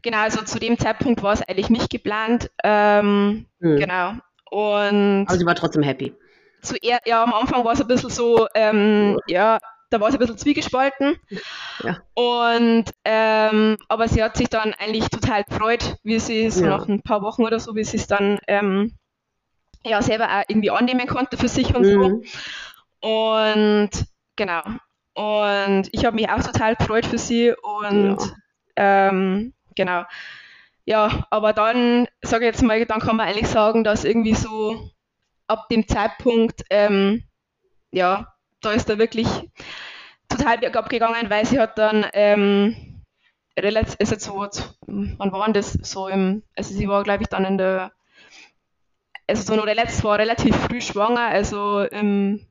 Genau, 0.02 0.18
also 0.18 0.42
zu 0.44 0.60
dem 0.60 0.80
Zeitpunkt 0.80 1.22
war 1.22 1.34
es 1.34 1.42
eigentlich 1.44 1.70
nicht 1.70 1.92
geplant. 1.92 2.50
Ähm, 2.64 3.46
mhm. 3.60 3.78
Genau. 3.78 4.14
Und 4.54 5.26
Aber 5.28 5.38
sie 5.38 5.46
war 5.48 5.56
trotzdem 5.56 5.82
happy. 5.82 6.14
Zu, 6.62 6.76
ja, 6.84 7.24
am 7.24 7.34
Anfang 7.34 7.66
war 7.66 7.74
es 7.74 7.82
ein 7.82 7.88
bisschen 7.88 8.12
so, 8.12 8.48
ähm, 8.54 9.18
ja. 9.26 9.56
ja, 9.56 9.60
da 9.90 10.00
war 10.00 10.12
sie 10.12 10.18
ein 10.18 10.20
bisschen 10.20 10.38
zwiegespalten. 10.38 11.16
Ja. 11.84 11.98
Und 12.14 12.86
ähm, 13.04 13.78
aber 13.90 14.08
sie 14.08 14.22
hat 14.24 14.38
sich 14.38 14.50
dann 14.50 14.76
eigentlich 14.76 15.10
total 15.10 15.44
gefreut, 15.44 15.98
wie 16.04 16.20
sie 16.20 16.52
so 16.52 16.66
ja. 16.66 16.78
nach 16.78 16.88
ein 16.88 17.02
paar 17.02 17.24
Wochen 17.24 17.44
oder 17.44 17.60
so, 17.60 17.76
wie 17.76 17.84
sie 17.84 17.98
es 17.98 18.06
dann 18.06 18.38
ähm, 18.48 18.96
ja 19.84 20.04
selber 20.04 20.26
auch 20.26 20.44
irgendwie 20.48 20.70
annehmen 20.70 21.08
konnte 21.08 21.36
für 21.36 21.48
sich 21.50 21.74
und 21.74 21.86
mhm. 21.86 22.24
so. 23.02 23.10
Und 23.10 23.90
genau. 24.36 24.62
Und 25.16 25.90
ich 25.92 26.06
habe 26.06 26.16
mich 26.16 26.30
auch 26.30 26.44
total 26.44 26.76
gefreut 26.76 27.08
für 27.08 27.18
sie 27.18 27.54
und 27.62 28.20
Ähm, 28.76 29.54
genau. 29.76 30.04
Ja, 30.86 31.26
aber 31.30 31.54
dann, 31.54 32.08
sage 32.22 32.46
ich 32.46 32.54
jetzt 32.54 32.62
mal, 32.62 32.86
dann 32.86 33.00
kann 33.00 33.16
man 33.16 33.28
eigentlich 33.28 33.48
sagen, 33.48 33.84
dass 33.84 34.04
irgendwie 34.04 34.34
so 34.34 34.92
ab 35.48 35.70
dem 35.70 35.88
Zeitpunkt, 35.88 36.64
ähm, 36.70 37.24
ja, 37.92 38.34
da 38.62 38.72
ist 38.72 38.90
er 38.90 38.98
wirklich 38.98 39.28
total 40.28 40.58
bergab 40.58 40.90
gegangen, 40.90 41.30
weil 41.30 41.46
sie 41.46 41.60
hat 41.60 41.78
dann 41.78 42.06
ähm, 42.14 43.02
relativ, 43.58 43.96
ist 44.00 44.12
jetzt 44.12 44.26
so, 44.26 44.48
wann 44.88 45.32
war 45.32 45.52
das? 45.54 45.74
So 45.74 46.08
im, 46.08 46.44
also 46.56 46.74
sie 46.74 46.88
war, 46.88 47.04
glaube 47.04 47.24
ich, 47.24 47.30
dann 47.30 47.46
in 47.46 47.58
der, 47.58 47.94
also 49.28 49.44
so 49.44 49.56
noch 49.56 49.66
relativ, 49.68 50.04
war 50.04 50.20
relativ 50.20 50.56
früh 50.56 50.82
schwanger, 50.82 51.28
also 51.28 51.82
im 51.82 52.46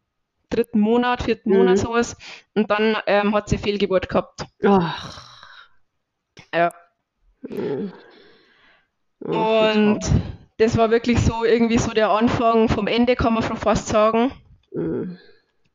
dritten 0.48 0.80
Monat, 0.80 1.22
vierten 1.22 1.50
mhm. 1.50 1.58
Monat 1.58 1.78
sowas. 1.78 2.16
Und 2.54 2.70
dann 2.70 2.96
ähm, 3.06 3.34
hat 3.34 3.48
sie 3.48 3.58
Fehlgeburt 3.58 4.08
gehabt. 4.08 4.46
Ach. 4.64 5.28
Ja. 6.54 6.72
Mhm. 7.42 7.92
Und 9.24 10.00
das 10.58 10.76
war 10.76 10.90
wirklich 10.90 11.20
so 11.20 11.44
irgendwie 11.44 11.78
so 11.78 11.92
der 11.92 12.10
Anfang 12.10 12.68
vom 12.68 12.86
Ende, 12.86 13.16
kann 13.16 13.34
man 13.34 13.42
schon 13.42 13.56
fast 13.56 13.88
sagen. 13.88 14.32
Mhm. 14.72 15.18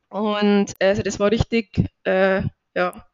Und 0.10 0.74
also 0.80 1.02
das 1.04 1.20
war 1.20 1.32
richtig 1.32 1.70
äh, 2.04 2.42
ja, 2.76 3.06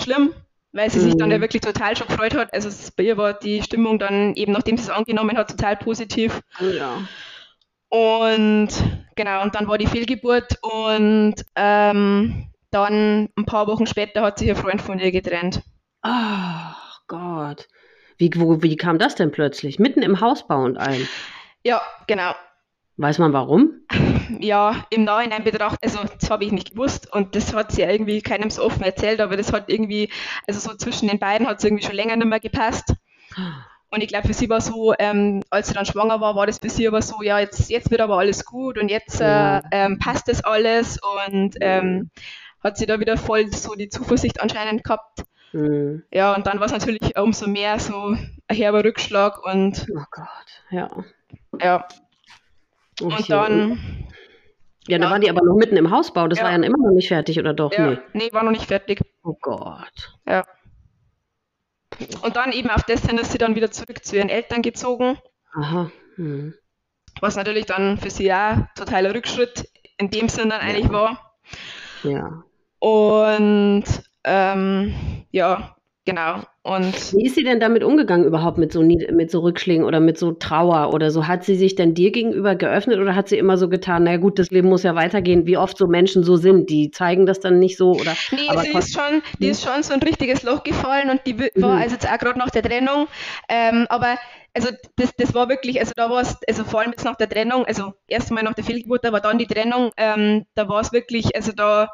schlimm, 0.00 0.34
weil 0.72 0.90
sie 0.90 1.00
sich 1.00 1.16
dann 1.16 1.30
ja 1.30 1.38
mhm. 1.38 1.42
wirklich 1.42 1.62
total 1.62 1.96
schon 1.96 2.08
gefreut 2.08 2.34
hat. 2.34 2.52
Also 2.52 2.68
bei 2.96 3.04
ihr 3.04 3.16
war 3.16 3.34
die 3.34 3.62
Stimmung 3.62 3.98
dann 3.98 4.34
eben, 4.34 4.52
nachdem 4.52 4.76
sie 4.76 4.84
es 4.84 4.90
angenommen 4.90 5.36
hat, 5.36 5.50
total 5.50 5.76
positiv. 5.76 6.40
Ja. 6.60 7.02
Und 7.88 8.68
genau, 9.16 9.42
und 9.42 9.54
dann 9.54 9.66
war 9.66 9.78
die 9.78 9.86
Fehlgeburt 9.86 10.58
und 10.62 11.34
ähm, 11.56 12.50
dann 12.70 13.28
ein 13.36 13.46
paar 13.46 13.66
Wochen 13.66 13.86
später 13.86 14.22
hat 14.22 14.38
sich 14.38 14.48
ihr 14.48 14.56
Freund 14.56 14.82
von 14.82 14.98
ihr 14.98 15.10
getrennt. 15.10 15.62
Ach 16.02 17.00
Gott. 17.08 17.66
Wie, 18.18 18.30
wo, 18.34 18.62
wie 18.62 18.76
kam 18.76 18.98
das 18.98 19.14
denn 19.14 19.30
plötzlich? 19.30 19.78
Mitten 19.78 20.02
im 20.02 20.20
Hausbau 20.20 20.64
und 20.64 20.76
allem? 20.76 21.06
Ja, 21.64 21.80
genau. 22.06 22.34
Weiß 22.96 23.18
man 23.18 23.32
warum? 23.32 23.82
Ja, 24.40 24.84
im 24.90 25.04
Nachhinein 25.04 25.42
betrachtet, 25.42 25.78
also 25.82 26.00
das 26.20 26.30
habe 26.30 26.44
ich 26.44 26.52
nicht 26.52 26.72
gewusst 26.72 27.10
und 27.12 27.34
das 27.34 27.54
hat 27.54 27.72
sie 27.72 27.82
irgendwie 27.82 28.20
keinem 28.20 28.50
so 28.50 28.62
offen 28.62 28.82
erzählt, 28.82 29.20
aber 29.20 29.38
das 29.38 29.52
hat 29.54 29.70
irgendwie, 29.70 30.10
also 30.46 30.60
so 30.60 30.76
zwischen 30.76 31.08
den 31.08 31.18
beiden 31.18 31.46
hat 31.46 31.58
es 31.58 31.64
irgendwie 31.64 31.84
schon 31.84 31.94
länger 31.94 32.14
nicht 32.16 32.26
mehr 32.26 32.38
gepasst. 32.38 32.94
Und 33.90 34.02
ich 34.02 34.08
glaube, 34.08 34.26
für 34.26 34.34
sie 34.34 34.50
war 34.50 34.60
so, 34.60 34.94
ähm, 34.98 35.42
als 35.48 35.68
sie 35.68 35.74
dann 35.74 35.86
schwanger 35.86 36.20
war, 36.20 36.36
war 36.36 36.46
das 36.46 36.58
für 36.58 36.68
sie 36.68 36.86
aber 36.86 37.00
so, 37.00 37.22
ja, 37.22 37.38
jetzt, 37.38 37.70
jetzt 37.70 37.90
wird 37.90 38.02
aber 38.02 38.18
alles 38.18 38.44
gut 38.44 38.76
und 38.76 38.90
jetzt 38.90 39.20
äh, 39.20 39.62
ähm, 39.70 39.98
passt 39.98 40.28
das 40.28 40.44
alles 40.44 40.98
und 41.24 41.56
ähm, 41.60 42.10
hat 42.62 42.76
sie 42.76 42.86
da 42.86 43.00
wieder 43.00 43.16
voll 43.16 43.50
so 43.50 43.74
die 43.74 43.88
Zuversicht 43.88 44.42
anscheinend 44.42 44.84
gehabt. 44.84 45.24
Mhm. 45.52 46.04
Ja, 46.12 46.34
und 46.34 46.46
dann 46.46 46.58
war 46.60 46.66
es 46.66 46.72
natürlich 46.72 47.16
umso 47.16 47.46
mehr 47.48 47.78
so 47.78 48.08
ein 48.08 48.38
herber 48.50 48.84
Rückschlag 48.84 49.44
und. 49.44 49.86
Oh 49.94 50.04
Gott, 50.10 50.62
ja. 50.70 50.88
Ja. 51.60 51.88
Okay. 53.00 53.16
Und 53.16 53.30
dann. 53.30 54.08
Ja, 54.86 54.98
da 54.98 55.04
ja. 55.04 55.10
waren 55.10 55.20
die 55.20 55.30
aber 55.30 55.44
noch 55.44 55.56
mitten 55.56 55.76
im 55.76 55.90
Hausbau. 55.90 56.28
Das 56.28 56.38
ja. 56.38 56.44
war 56.44 56.50
ja 56.50 56.56
immer 56.56 56.78
noch 56.78 56.94
nicht 56.94 57.08
fertig, 57.08 57.38
oder 57.38 57.54
doch? 57.54 57.72
Ja. 57.72 57.90
Nee. 57.90 57.98
nee, 58.12 58.32
war 58.32 58.42
noch 58.42 58.52
nicht 58.52 58.66
fertig. 58.66 59.00
Oh 59.22 59.36
Gott. 59.40 60.18
Ja. 60.26 60.44
Und 62.22 62.36
dann 62.36 62.52
eben 62.52 62.70
auf 62.70 62.84
das 62.84 63.04
hin 63.04 63.18
ist 63.18 63.32
sie 63.32 63.38
dann 63.38 63.54
wieder 63.54 63.70
zurück 63.70 64.04
zu 64.04 64.16
ihren 64.16 64.28
Eltern 64.28 64.62
gezogen. 64.62 65.18
Aha. 65.52 65.90
Hm. 66.16 66.54
Was 67.20 67.36
natürlich 67.36 67.66
dann 67.66 67.98
für 67.98 68.10
sie 68.10 68.32
auch 68.32 68.56
totaler 68.76 69.14
Rückschritt 69.14 69.68
in 69.98 70.10
dem 70.10 70.28
Sinn 70.28 70.50
dann 70.50 70.60
eigentlich 70.60 70.90
war. 70.90 71.36
Ja. 72.04 72.44
Und 72.78 73.84
ähm, 74.24 74.94
ja, 75.30 75.76
genau. 76.04 76.42
Und 76.62 77.14
Wie 77.14 77.24
ist 77.24 77.34
sie 77.34 77.44
denn 77.44 77.60
damit 77.60 77.82
umgegangen 77.82 78.26
überhaupt 78.26 78.58
mit 78.58 78.72
so, 78.72 78.82
mit 78.82 79.30
so 79.30 79.40
Rückschlägen 79.40 79.86
oder 79.86 80.00
mit 80.00 80.18
so 80.18 80.32
Trauer 80.32 80.92
oder 80.92 81.10
so? 81.10 81.26
Hat 81.26 81.42
sie 81.42 81.54
sich 81.54 81.76
denn 81.76 81.94
dir 81.94 82.10
gegenüber 82.10 82.56
geöffnet 82.56 82.98
oder 82.98 83.14
hat 83.14 83.28
sie 83.28 83.38
immer 83.38 83.56
so 83.56 83.70
getan, 83.70 84.04
na 84.04 84.18
gut, 84.18 84.38
das 84.38 84.50
Leben 84.50 84.68
muss 84.68 84.82
ja 84.82 84.94
weitergehen, 84.94 85.46
wie 85.46 85.56
oft 85.56 85.78
so 85.78 85.86
Menschen 85.86 86.24
so 86.24 86.36
sind? 86.36 86.68
Die 86.68 86.90
zeigen 86.90 87.24
das 87.24 87.40
dann 87.40 87.58
nicht 87.58 87.78
so 87.78 87.92
oder? 87.92 88.14
Nee, 88.32 88.48
aber 88.48 88.60
sie 88.60 88.72
ist 88.72 88.92
schon, 88.92 89.22
die 89.38 89.46
hm? 89.46 89.52
ist 89.52 89.64
schon 89.64 89.82
so 89.82 89.94
ein 89.94 90.02
richtiges 90.02 90.42
Loch 90.42 90.62
gefallen 90.62 91.08
und 91.08 91.22
die 91.26 91.38
war 91.38 91.48
mhm. 91.54 91.64
also 91.64 91.94
jetzt 91.94 92.06
auch 92.06 92.18
gerade 92.18 92.38
nach 92.38 92.50
der 92.50 92.62
Trennung, 92.62 93.06
ähm, 93.48 93.86
aber 93.88 94.16
also 94.54 94.68
das, 94.96 95.14
das 95.16 95.34
war 95.34 95.48
wirklich, 95.48 95.80
also 95.80 95.92
da 95.96 96.10
war 96.10 96.20
es, 96.20 96.36
also 96.46 96.64
vor 96.64 96.80
allem 96.80 96.90
jetzt 96.90 97.04
nach 97.04 97.16
der 97.16 97.28
Trennung, 97.28 97.64
also 97.64 97.94
erstmal 98.08 98.42
nach 98.42 98.54
der 98.54 98.64
Fehlgeburt, 98.64 99.06
aber 99.06 99.20
dann 99.20 99.38
die 99.38 99.46
Trennung, 99.46 99.90
ähm, 99.96 100.44
da 100.54 100.68
war 100.68 100.80
es 100.80 100.92
wirklich, 100.92 101.34
also 101.34 101.52
da 101.52 101.88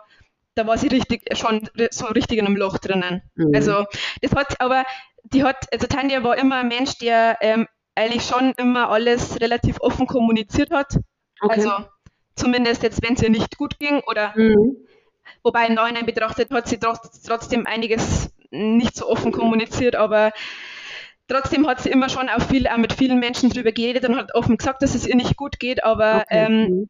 da 0.55 0.67
war 0.67 0.79
sie 0.79 0.89
richtig, 0.89 1.25
schon 1.37 1.69
so 1.91 2.07
richtig 2.07 2.39
in 2.39 2.47
einem 2.47 2.57
Loch 2.57 2.79
drinnen. 2.79 3.23
Mhm. 3.35 3.53
Also 3.55 3.85
das 4.23 4.33
hat, 4.33 4.61
aber 4.61 4.85
die 5.25 5.43
hat, 5.43 5.73
also 5.73 5.87
Tanja 5.87 6.23
war 6.23 6.37
immer 6.39 6.57
ein 6.57 6.69
Mensch, 6.69 6.99
der 6.99 7.39
ähm, 7.41 7.67
eigentlich 7.95 8.25
schon 8.25 8.53
immer 8.57 8.91
alles 8.91 9.41
relativ 9.41 9.81
offen 9.81 10.07
kommuniziert 10.07 10.71
hat. 10.71 10.97
Okay. 11.41 11.55
Also 11.57 11.73
zumindest 12.37 12.83
jetzt, 12.83 13.03
wenn 13.03 13.15
es 13.15 13.23
ihr 13.23 13.31
nicht 13.31 13.57
gut 13.57 13.79
ging 13.79 14.01
oder 14.07 14.33
mhm. 14.37 14.77
wobei 15.43 15.67
im 15.67 15.75
Nachhinein 15.75 16.07
betrachtet 16.07 16.51
hat 16.51 16.69
sie 16.69 16.79
trotzdem 16.79 17.67
einiges 17.67 18.33
nicht 18.51 18.97
so 18.97 19.09
offen 19.09 19.33
kommuniziert, 19.33 19.97
aber 19.97 20.33
trotzdem 21.29 21.67
hat 21.67 21.81
sie 21.81 21.91
immer 21.91 22.09
schon 22.09 22.29
auch 22.29 22.43
viel 22.43 22.69
auch 22.69 22.77
mit 22.77 22.93
vielen 22.93 23.19
Menschen 23.19 23.51
drüber 23.51 23.73
geredet 23.73 24.09
und 24.09 24.17
hat 24.17 24.35
offen 24.35 24.57
gesagt, 24.57 24.83
dass 24.83 24.95
es 24.95 25.07
ihr 25.07 25.17
nicht 25.17 25.37
gut 25.37 25.59
geht, 25.59 25.83
aber 25.83 26.23
okay. 26.23 26.47
ähm, 26.47 26.89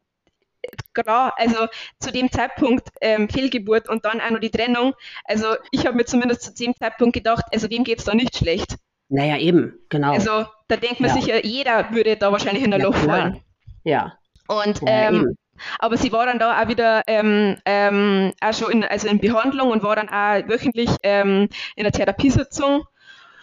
mhm 0.71 0.85
genau, 0.95 1.29
also 1.35 1.67
zu 1.99 2.11
dem 2.11 2.31
Zeitpunkt 2.31 2.87
ähm, 3.01 3.29
Fehlgeburt 3.29 3.87
und 3.87 4.05
dann 4.05 4.19
auch 4.19 4.31
noch 4.31 4.39
die 4.39 4.49
Trennung. 4.49 4.93
Also 5.25 5.47
ich 5.71 5.85
habe 5.85 5.97
mir 5.97 6.05
zumindest 6.05 6.41
zu 6.41 6.53
dem 6.53 6.73
Zeitpunkt 6.75 7.13
gedacht, 7.13 7.45
also 7.53 7.69
wem 7.69 7.83
geht 7.83 7.99
es 7.99 8.05
da 8.05 8.15
nicht 8.15 8.35
schlecht? 8.35 8.77
Naja, 9.09 9.37
eben, 9.37 9.77
genau. 9.89 10.13
Also 10.13 10.45
da 10.67 10.77
denkt 10.77 10.99
man 10.99 11.15
ja. 11.15 11.21
sich, 11.21 11.43
jeder 11.43 11.91
würde 11.91 12.15
da 12.15 12.31
wahrscheinlich 12.31 12.63
in 12.63 12.71
der 12.71 12.79
ja, 12.79 12.85
Loch 12.87 12.95
klar. 12.95 13.17
fallen. 13.17 13.41
Ja. 13.83 14.13
Und 14.47 14.81
ja, 14.81 15.09
ähm, 15.09 15.35
aber 15.79 15.97
sie 15.97 16.11
war 16.11 16.25
dann 16.25 16.39
da 16.39 16.61
auch 16.61 16.67
wieder 16.67 17.03
ähm, 17.07 17.57
ähm, 17.65 18.33
auch 18.41 18.53
schon 18.53 18.71
in, 18.71 18.83
also 18.83 19.07
in 19.07 19.19
Behandlung 19.19 19.69
und 19.69 19.83
war 19.83 19.95
dann 19.95 20.09
auch 20.09 20.49
wöchentlich 20.49 20.89
ähm, 21.03 21.49
in 21.75 21.83
der 21.83 21.91
Therapiesitzung. 21.91 22.83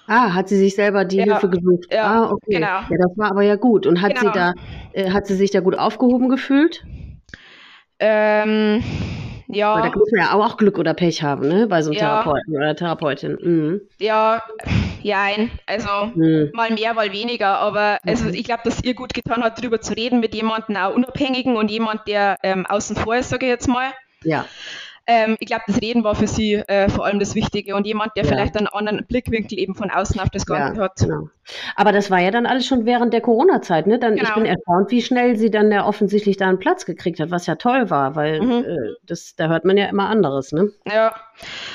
Ah, 0.08 0.34
hat 0.34 0.48
sie 0.48 0.58
sich 0.58 0.74
selber 0.74 1.04
die 1.04 1.18
ja, 1.18 1.24
Hilfe 1.24 1.48
gesucht? 1.48 1.86
Ja, 1.90 2.24
ah, 2.24 2.30
okay. 2.32 2.54
Genau. 2.56 2.66
Ja, 2.66 2.96
das 2.98 3.16
war 3.16 3.30
aber 3.30 3.42
ja 3.42 3.54
gut. 3.54 3.86
Und 3.86 4.02
hat 4.02 4.16
genau. 4.16 4.32
sie 4.32 4.38
da, 4.38 4.52
äh, 4.92 5.10
hat 5.10 5.26
sie 5.26 5.36
sich 5.36 5.52
da 5.52 5.60
gut 5.60 5.78
aufgehoben 5.78 6.28
gefühlt? 6.28 6.84
Ähm, 8.04 8.82
ja. 9.46 9.74
Weil 9.76 9.90
da 9.90 9.96
muss 9.96 10.10
man 10.10 10.20
ja 10.20 10.32
auch 10.32 10.56
Glück 10.56 10.78
oder 10.78 10.94
Pech 10.94 11.22
haben, 11.22 11.46
ne? 11.46 11.66
Bei 11.68 11.82
so 11.82 11.90
einem 11.90 12.00
ja. 12.00 12.22
Therapeuten 12.22 12.56
oder 12.56 12.74
Therapeutin. 12.74 13.38
Mhm. 13.40 13.80
Ja, 14.00 14.42
ja, 15.02 15.26
also 15.66 15.88
mhm. 16.14 16.50
mal 16.52 16.70
mehr, 16.72 16.94
mal 16.94 17.12
weniger. 17.12 17.58
Aber 17.58 17.98
also 18.04 18.28
ich 18.28 18.44
glaube, 18.44 18.62
dass 18.64 18.82
ihr 18.82 18.94
gut 18.94 19.14
getan 19.14 19.42
hat, 19.42 19.58
darüber 19.58 19.80
zu 19.80 19.92
reden 19.92 20.20
mit 20.20 20.34
jemandem 20.34 20.76
auch 20.76 20.94
Unabhängigen 20.94 21.56
und 21.56 21.70
jemand, 21.70 22.08
der 22.08 22.38
ähm, 22.42 22.66
außen 22.66 22.96
vor 22.96 23.16
ist, 23.16 23.28
sage 23.28 23.46
ich 23.46 23.50
jetzt 23.50 23.68
mal. 23.68 23.92
Ja. 24.24 24.46
Ähm, 25.06 25.36
ich 25.40 25.46
glaube, 25.46 25.64
das 25.66 25.80
Reden 25.80 26.04
war 26.04 26.14
für 26.14 26.28
sie 26.28 26.54
äh, 26.54 26.88
vor 26.88 27.04
allem 27.04 27.18
das 27.18 27.34
Wichtige 27.34 27.74
und 27.74 27.86
jemand, 27.86 28.16
der 28.16 28.24
ja. 28.24 28.30
vielleicht 28.30 28.56
einen 28.56 28.68
anderen 28.68 29.04
Blickwinkel 29.06 29.58
eben 29.58 29.74
von 29.74 29.90
außen 29.90 30.20
auf 30.20 30.30
das 30.30 30.46
Ganze 30.46 30.76
ja, 30.78 30.84
hat. 30.84 30.96
Genau. 30.96 31.28
Aber 31.74 31.90
das 31.90 32.10
war 32.10 32.20
ja 32.20 32.30
dann 32.30 32.46
alles 32.46 32.66
schon 32.66 32.86
während 32.86 33.12
der 33.12 33.20
Corona-Zeit, 33.20 33.88
ne? 33.88 33.98
Dann, 33.98 34.14
genau. 34.14 34.28
Ich 34.28 34.34
bin 34.34 34.46
erstaunt, 34.46 34.90
wie 34.92 35.02
schnell 35.02 35.36
sie 35.36 35.50
dann 35.50 35.72
ja 35.72 35.84
offensichtlich 35.84 36.36
da 36.36 36.48
einen 36.48 36.60
Platz 36.60 36.86
gekriegt 36.86 37.18
hat, 37.18 37.32
was 37.32 37.46
ja 37.46 37.56
toll 37.56 37.90
war, 37.90 38.14
weil 38.14 38.40
mhm. 38.40 38.64
äh, 38.64 38.94
das, 39.02 39.34
da 39.34 39.48
hört 39.48 39.64
man 39.64 39.76
ja 39.76 39.86
immer 39.86 40.08
anderes, 40.08 40.52
ne? 40.52 40.70
Ja. 40.90 41.14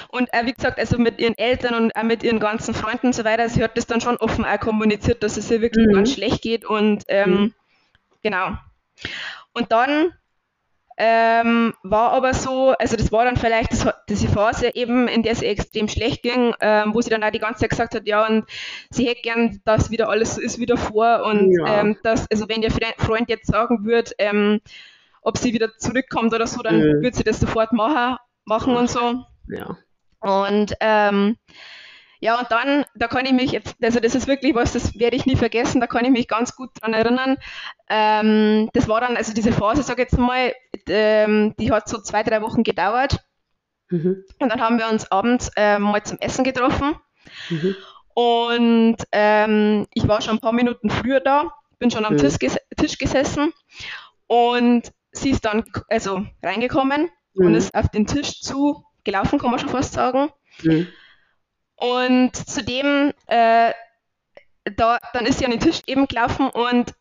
Und 0.08 0.34
äh, 0.34 0.46
wie 0.46 0.54
gesagt, 0.54 0.80
also 0.80 0.98
mit 0.98 1.20
ihren 1.20 1.38
Eltern 1.38 1.76
und 1.76 1.96
auch 1.98 2.04
mit 2.04 2.24
ihren 2.24 2.40
ganzen 2.40 2.74
Freunden 2.74 3.08
und 3.08 3.14
so 3.14 3.26
weiter, 3.26 3.50
sie 3.50 3.62
hat 3.62 3.76
das 3.76 3.88
dann 3.88 4.00
schon 4.00 4.18
offen 4.18 4.46
auch 4.46 4.60
kommuniziert, 4.60 5.22
dass 5.22 5.36
es 5.36 5.52
ihr 5.52 5.62
wirklich 5.62 5.88
mhm. 5.88 5.94
ganz 5.94 6.14
schlecht 6.14 6.42
geht 6.42 6.64
und 6.66 7.04
ähm, 7.10 7.32
mhm. 7.32 7.54
genau. 8.24 8.52
Und 9.54 9.72
dann 9.72 10.14
ähm, 10.98 11.74
war 11.84 12.12
aber 12.12 12.34
so, 12.34 12.70
also 12.72 12.98
das 12.98 13.12
war 13.12 13.26
dann 13.26 13.38
vielleicht 13.38 13.72
das, 13.72 13.88
diese 14.10 14.28
Phase 14.28 14.74
eben, 14.74 15.08
in 15.08 15.22
der 15.22 15.34
es 15.34 15.44
extrem 15.44 15.88
schlecht 15.88 16.24
ging, 16.24 16.54
ähm, 16.60 16.94
wo 16.94 17.02
sie 17.02 17.12
dann 17.12 17.24
auch 17.24 17.30
die 17.30 17.40
ganze 17.40 17.62
Zeit 17.62 17.70
gesagt 17.70 17.94
hat, 17.94 18.08
ja, 18.08 18.26
und 18.26 18.46
sie 18.90 19.08
hätte 19.08 19.22
gern, 19.22 19.62
dass 19.64 19.92
wieder 19.92 20.10
alles 20.10 20.40
ist 20.40 20.60
wie 20.60 20.66
davor 20.66 21.24
und 21.24 21.52
ja. 21.52 21.82
ähm, 21.82 21.98
dass, 22.02 22.30
also 22.32 22.50
wenn 22.50 22.64
ihr 22.64 22.72
Freund 22.98 23.30
jetzt 23.30 23.48
sagen 23.48 23.86
würde, 23.86 24.12
ähm, 24.18 24.60
ob 25.22 25.38
sie 25.38 25.54
wieder 25.54 25.78
zurückkommt 25.78 26.34
oder 26.34 26.48
so, 26.48 26.62
dann 26.64 26.80
mhm. 26.80 27.02
würde 27.02 27.16
sie 27.16 27.24
das 27.24 27.40
sofort 27.40 27.74
machen, 27.74 28.18
machen 28.46 28.76
und 28.76 28.90
so. 28.90 29.24
Ja. 29.50 29.78
Und 30.20 30.74
ähm, 30.80 31.38
ja, 32.20 32.40
und 32.40 32.52
dann, 32.52 32.86
da 32.96 33.08
kann 33.08 33.26
ich 33.26 33.34
mich 33.34 33.52
jetzt, 33.52 33.76
also 33.82 34.00
das 34.00 34.16
ist 34.16 34.28
wirklich 34.28 34.56
was, 34.56 34.74
das 34.74 34.98
werde 35.00 35.16
ich 35.16 35.26
nie 35.26 35.36
vergessen, 35.36 35.82
da 35.82 35.88
kann 35.88 36.06
ich 36.06 36.12
mich 36.12 36.28
ganz 36.28 36.56
gut 36.56 36.70
dran 36.82 36.94
erinnern. 36.94 37.38
Ähm, 37.90 38.70
das 38.74 38.88
war 38.88 39.02
dann, 39.02 39.18
also 39.18 39.34
diese 39.34 39.52
Phase, 39.52 39.84
sag 39.84 40.00
ich 40.00 40.06
jetzt 40.06 40.18
mal, 40.18 40.54
ähm, 40.88 41.54
die 41.60 41.72
hat 41.72 41.88
so 41.88 42.00
zwei, 42.00 42.24
drei 42.24 42.42
Wochen 42.42 42.64
gedauert. 42.64 43.24
Mhm. 43.90 44.24
Und 44.40 44.50
dann 44.50 44.62
haben 44.62 44.80
wir 44.80 44.90
uns 44.90 45.12
abends 45.12 45.52
ähm, 45.56 45.84
mal 45.84 46.04
zum 46.04 46.18
Essen 46.20 46.44
getroffen. 46.44 46.96
Mhm. 47.50 47.76
Und 48.14 48.98
ähm, 49.12 49.86
ich 49.94 50.08
war 50.08 50.22
schon 50.22 50.38
ein 50.38 50.42
paar 50.42 50.54
Minuten 50.54 50.90
früher 50.90 51.20
da, 51.20 51.54
bin 51.78 51.92
schon 51.92 52.06
am 52.06 52.14
mhm. 52.14 52.18
Tisch, 52.18 52.40
ges 52.40 52.58
Tisch, 52.76 52.98
gesessen 52.98 53.54
und 54.26 54.92
sie 55.12 55.30
ist 55.30 55.46
dann 55.46 55.64
also 55.88 56.26
reingekommen 56.42 57.10
und 57.36 57.50
mhm. 57.50 57.56
ist 57.56 57.76
auf 57.76 57.90
den 57.90 58.08
Tisch 58.08 58.42
zu 58.42 58.84
gelaufen, 59.04 59.38
kann 59.38 59.52
man 59.52 59.60
schon 59.60 59.70
fast 59.70 59.94
sagen. 59.94 60.32
Und 61.78 62.36
zudem, 62.36 63.14
äh, 63.28 63.72
da, 64.76 65.00
dann 65.14 65.26
ist 65.26 65.40
sie 65.40 65.46
an 65.46 65.52
den 65.52 65.60
Tisch 65.60 65.82
eben 65.86 66.08
gelaufen 66.08 66.50
und 66.50 66.94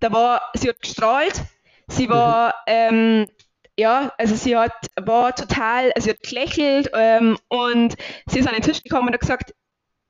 da 0.00 0.12
war, 0.12 0.42
sie 0.54 0.68
hat 0.68 0.80
gestrahlt, 0.80 1.42
sie 1.88 2.08
war, 2.08 2.48
mhm. 2.48 2.52
ähm, 2.66 3.26
ja, 3.76 4.12
also 4.18 4.34
sie 4.34 4.56
hat, 4.56 4.72
war 5.00 5.34
total, 5.34 5.92
also 5.92 6.06
sie 6.06 6.10
hat 6.10 6.22
gelächelt 6.22 6.90
ähm, 6.94 7.38
und 7.48 7.94
sie 8.26 8.40
ist 8.40 8.48
an 8.48 8.54
den 8.54 8.62
Tisch 8.62 8.82
gekommen 8.82 9.08
und 9.08 9.14
hat 9.14 9.20
gesagt, 9.20 9.54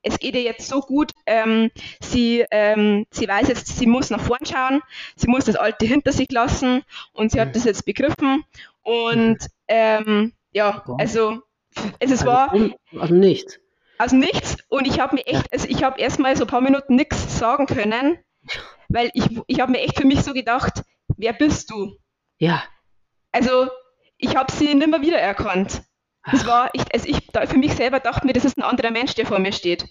es 0.03 0.19
geht 0.19 0.35
ihr 0.35 0.43
jetzt 0.43 0.67
so 0.67 0.81
gut, 0.81 1.13
ähm, 1.27 1.71
sie, 2.01 2.47
ähm, 2.51 3.07
sie 3.11 3.29
weiß 3.29 3.49
jetzt, 3.49 3.67
sie 3.67 3.87
muss 3.87 4.11
nach 4.11 4.21
vorn 4.21 4.47
schauen, 4.47 4.81
sie 5.17 5.29
muss 5.29 5.45
das 5.45 5.57
Alte 5.57 5.85
hinter 5.85 6.13
sich 6.13 6.31
lassen 6.31 6.83
und 7.13 7.33
sie 7.33 7.41
hat 7.41 7.49
mhm. 7.49 7.53
das 7.53 7.65
jetzt 7.65 7.85
begriffen 7.85 8.45
und 8.83 9.39
mhm. 9.39 9.49
ähm, 9.69 10.33
ja, 10.53 10.83
also 10.99 11.43
es, 12.01 12.11
es 12.11 12.11
also, 12.13 12.27
war... 12.27 12.55
Also 12.99 13.15
nichts. 13.15 13.61
Also 13.99 14.17
nichts 14.17 14.57
und 14.69 14.87
ich 14.87 15.01
habe 15.01 15.17
mir 15.17 15.27
echt, 15.27 15.53
also 15.53 15.67
ich 15.69 15.83
habe 15.83 16.01
erstmal 16.01 16.37
so 16.37 16.45
ein 16.45 16.49
paar 16.49 16.61
Minuten 16.61 16.95
nichts 16.95 17.39
sagen 17.39 17.67
können, 17.67 18.19
weil 18.89 19.11
ich, 19.15 19.25
ich 19.47 19.61
habe 19.61 19.73
mir 19.73 19.81
echt 19.81 19.99
für 19.99 20.07
mich 20.07 20.23
so 20.23 20.33
gedacht, 20.33 20.83
wer 21.17 21.33
bist 21.33 21.71
du? 21.71 21.97
Ja. 22.39 22.63
Also 23.33 23.69
ich 24.17 24.37
habe 24.37 24.53
sie 24.53 24.75
nimmer 24.75 25.03
wiedererkannt. 25.03 25.83
Das 26.31 26.47
war, 26.47 26.71
ich, 26.75 26.83
also 26.93 27.09
ich 27.09 27.19
für 27.49 27.57
mich 27.57 27.75
selber 27.75 28.01
dachte 28.01 28.27
mir, 28.27 28.33
das 28.33 28.45
ist 28.45 28.59
ein 28.59 28.63
anderer 28.63 28.91
Mensch, 28.91 29.15
der 29.15 29.27
vor 29.27 29.39
mir 29.39 29.53
steht. 29.53 29.87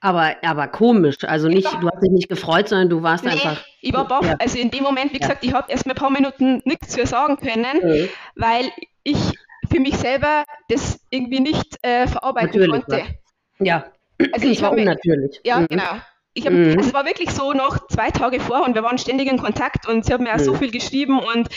Aber, 0.00 0.34
aber 0.42 0.66
komisch, 0.68 1.24
also 1.24 1.48
nicht, 1.48 1.66
du 1.66 1.88
hast 1.88 2.02
dich 2.02 2.10
nicht 2.10 2.28
gefreut, 2.28 2.68
sondern 2.68 2.88
du 2.88 3.02
warst 3.02 3.24
nee, 3.24 3.32
einfach. 3.32 3.62
Ich 3.82 3.92
war 3.92 4.08
baff. 4.08 4.24
Ja. 4.24 4.36
Also 4.38 4.58
in 4.58 4.70
dem 4.70 4.82
Moment, 4.82 5.12
wie 5.12 5.18
ja. 5.18 5.26
gesagt, 5.26 5.44
ich 5.44 5.52
habe 5.52 5.70
erst 5.70 5.86
mal 5.86 5.92
ein 5.92 5.96
paar 5.96 6.10
Minuten 6.10 6.62
nichts 6.64 6.88
zu 6.88 7.06
sagen 7.06 7.36
können, 7.36 7.80
mhm. 7.82 8.08
weil 8.34 8.70
ich 9.02 9.18
für 9.70 9.78
mich 9.78 9.96
selber 9.96 10.44
das 10.68 11.00
irgendwie 11.10 11.40
nicht 11.40 11.76
äh, 11.82 12.06
verarbeiten 12.06 12.48
Natürlich 12.48 12.70
konnte. 12.70 13.04
Was. 13.04 13.20
Ja, 13.60 13.86
also 14.32 14.48
ich 14.48 14.62
war 14.62 14.72
unnatürlich. 14.72 15.40
Ja, 15.44 15.60
mhm. 15.60 15.66
genau. 15.68 16.00
Ich 16.32 16.46
hab, 16.46 16.52
mhm. 16.52 16.78
Es 16.78 16.94
war 16.94 17.04
wirklich 17.04 17.30
so 17.30 17.52
noch 17.52 17.88
zwei 17.88 18.10
Tage 18.10 18.38
vor 18.40 18.64
und 18.64 18.74
wir 18.74 18.82
waren 18.82 18.98
ständig 18.98 19.30
in 19.30 19.38
Kontakt 19.38 19.88
und 19.88 20.04
sie 20.04 20.12
hat 20.12 20.20
mir 20.20 20.32
auch 20.32 20.38
mhm. 20.38 20.44
so 20.44 20.54
viel 20.54 20.70
geschrieben 20.70 21.18
und 21.18 21.48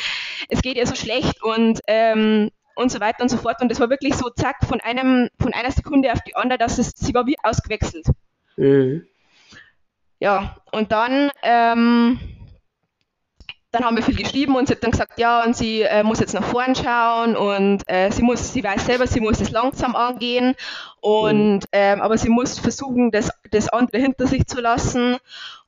es 0.49 0.61
geht 0.61 0.77
ihr 0.77 0.87
so 0.87 0.95
schlecht 0.95 1.43
und 1.43 1.79
ähm, 1.87 2.49
und 2.75 2.91
so 2.91 2.99
weiter 2.99 3.21
und 3.21 3.29
so 3.29 3.37
fort. 3.37 3.61
Und 3.61 3.71
es 3.71 3.79
war 3.79 3.89
wirklich 3.89 4.15
so, 4.15 4.29
zack, 4.29 4.57
von 4.65 4.81
einem, 4.81 5.29
von 5.39 5.53
einer 5.53 5.71
Sekunde 5.71 6.11
auf 6.11 6.21
die 6.21 6.35
andere, 6.35 6.57
dass 6.57 6.77
es, 6.77 6.91
sie 6.95 7.13
war 7.13 7.25
wie 7.27 7.35
ausgewechselt. 7.43 8.07
Mhm. 8.57 9.05
Ja, 10.19 10.55
und 10.71 10.91
dann, 10.91 11.29
ähm, 11.41 12.19
dann 13.73 13.83
haben 13.83 13.97
wir 13.97 14.03
viel 14.03 14.15
geschrieben 14.15 14.55
und 14.55 14.67
sie 14.67 14.75
hat 14.75 14.83
dann 14.83 14.91
gesagt, 14.91 15.19
ja, 15.19 15.43
und 15.43 15.57
sie 15.57 15.81
äh, 15.81 16.03
muss 16.03 16.19
jetzt 16.19 16.35
nach 16.35 16.43
vorn 16.43 16.75
schauen 16.75 17.35
und 17.35 17.81
äh, 17.87 18.11
sie 18.11 18.21
muss, 18.21 18.53
sie 18.53 18.63
weiß 18.63 18.85
selber, 18.85 19.07
sie 19.07 19.19
muss 19.19 19.41
es 19.41 19.49
langsam 19.49 19.95
angehen 19.95 20.53
und 21.01 21.55
mhm. 21.55 21.59
ähm, 21.71 22.01
aber 22.01 22.17
sie 22.19 22.29
muss 22.29 22.59
versuchen, 22.59 23.09
das, 23.09 23.31
das 23.49 23.69
andere 23.69 23.99
hinter 23.99 24.27
sich 24.27 24.45
zu 24.45 24.61
lassen 24.61 25.17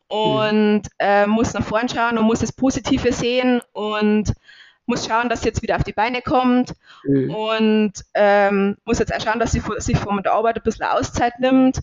und 0.07 0.83
mhm. 0.83 0.89
äh, 0.99 1.25
muss 1.25 1.55
nach 1.55 1.63
vorn 1.63 1.89
schauen 1.89 2.19
und 2.19 2.25
muss 2.25 2.41
das 2.41 2.51
Positive 2.51 3.11
sehen 3.11 3.61
und 3.73 4.31
muss 4.85 5.07
schauen, 5.07 5.27
dass 5.27 5.41
sie 5.41 5.47
jetzt 5.47 5.63
wieder 5.63 5.75
auf 5.75 5.83
die 5.83 5.93
Beine 5.93 6.21
kommt 6.21 6.75
mhm. 7.05 7.33
und 7.33 7.93
ähm, 8.13 8.77
muss 8.85 8.99
jetzt 8.99 9.15
auch 9.15 9.21
schauen, 9.21 9.39
dass 9.39 9.51
sie 9.51 9.63
sich 9.77 9.97
von 9.97 10.21
der 10.21 10.33
Arbeit 10.33 10.57
ein 10.57 10.63
bisschen 10.63 10.85
Auszeit 10.85 11.39
nimmt. 11.39 11.79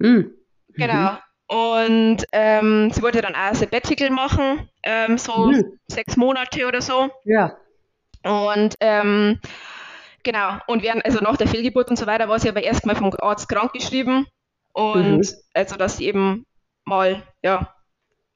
Mhm. 0.00 0.32
Genau. 0.74 1.18
Und 1.48 2.24
ähm, 2.32 2.90
sie 2.90 3.02
wollte 3.02 3.22
dann 3.22 3.34
auch 3.34 3.38
ein 3.38 3.54
Sabbatical 3.54 4.10
machen, 4.10 4.68
ähm, 4.82 5.16
so 5.16 5.46
mhm. 5.46 5.78
sechs 5.86 6.16
Monate 6.16 6.66
oder 6.66 6.80
so. 6.82 7.08
Ja. 7.24 7.56
Und 8.24 8.74
ähm, 8.80 9.38
genau, 10.24 10.58
und 10.66 10.82
während, 10.82 11.04
also 11.04 11.20
nach 11.20 11.36
der 11.36 11.46
Fehlgeburt 11.46 11.88
und 11.88 11.96
so 11.96 12.06
weiter 12.06 12.28
war 12.28 12.40
sie 12.40 12.48
aber 12.48 12.64
erstmal 12.64 12.96
vom 12.96 13.12
Arzt 13.20 13.48
krank 13.48 13.72
geschrieben. 13.72 14.26
Und 14.72 15.18
mhm. 15.18 15.28
also 15.54 15.76
dass 15.76 15.98
sie 15.98 16.06
eben 16.06 16.46
mal, 16.84 17.22
ja, 17.42 17.72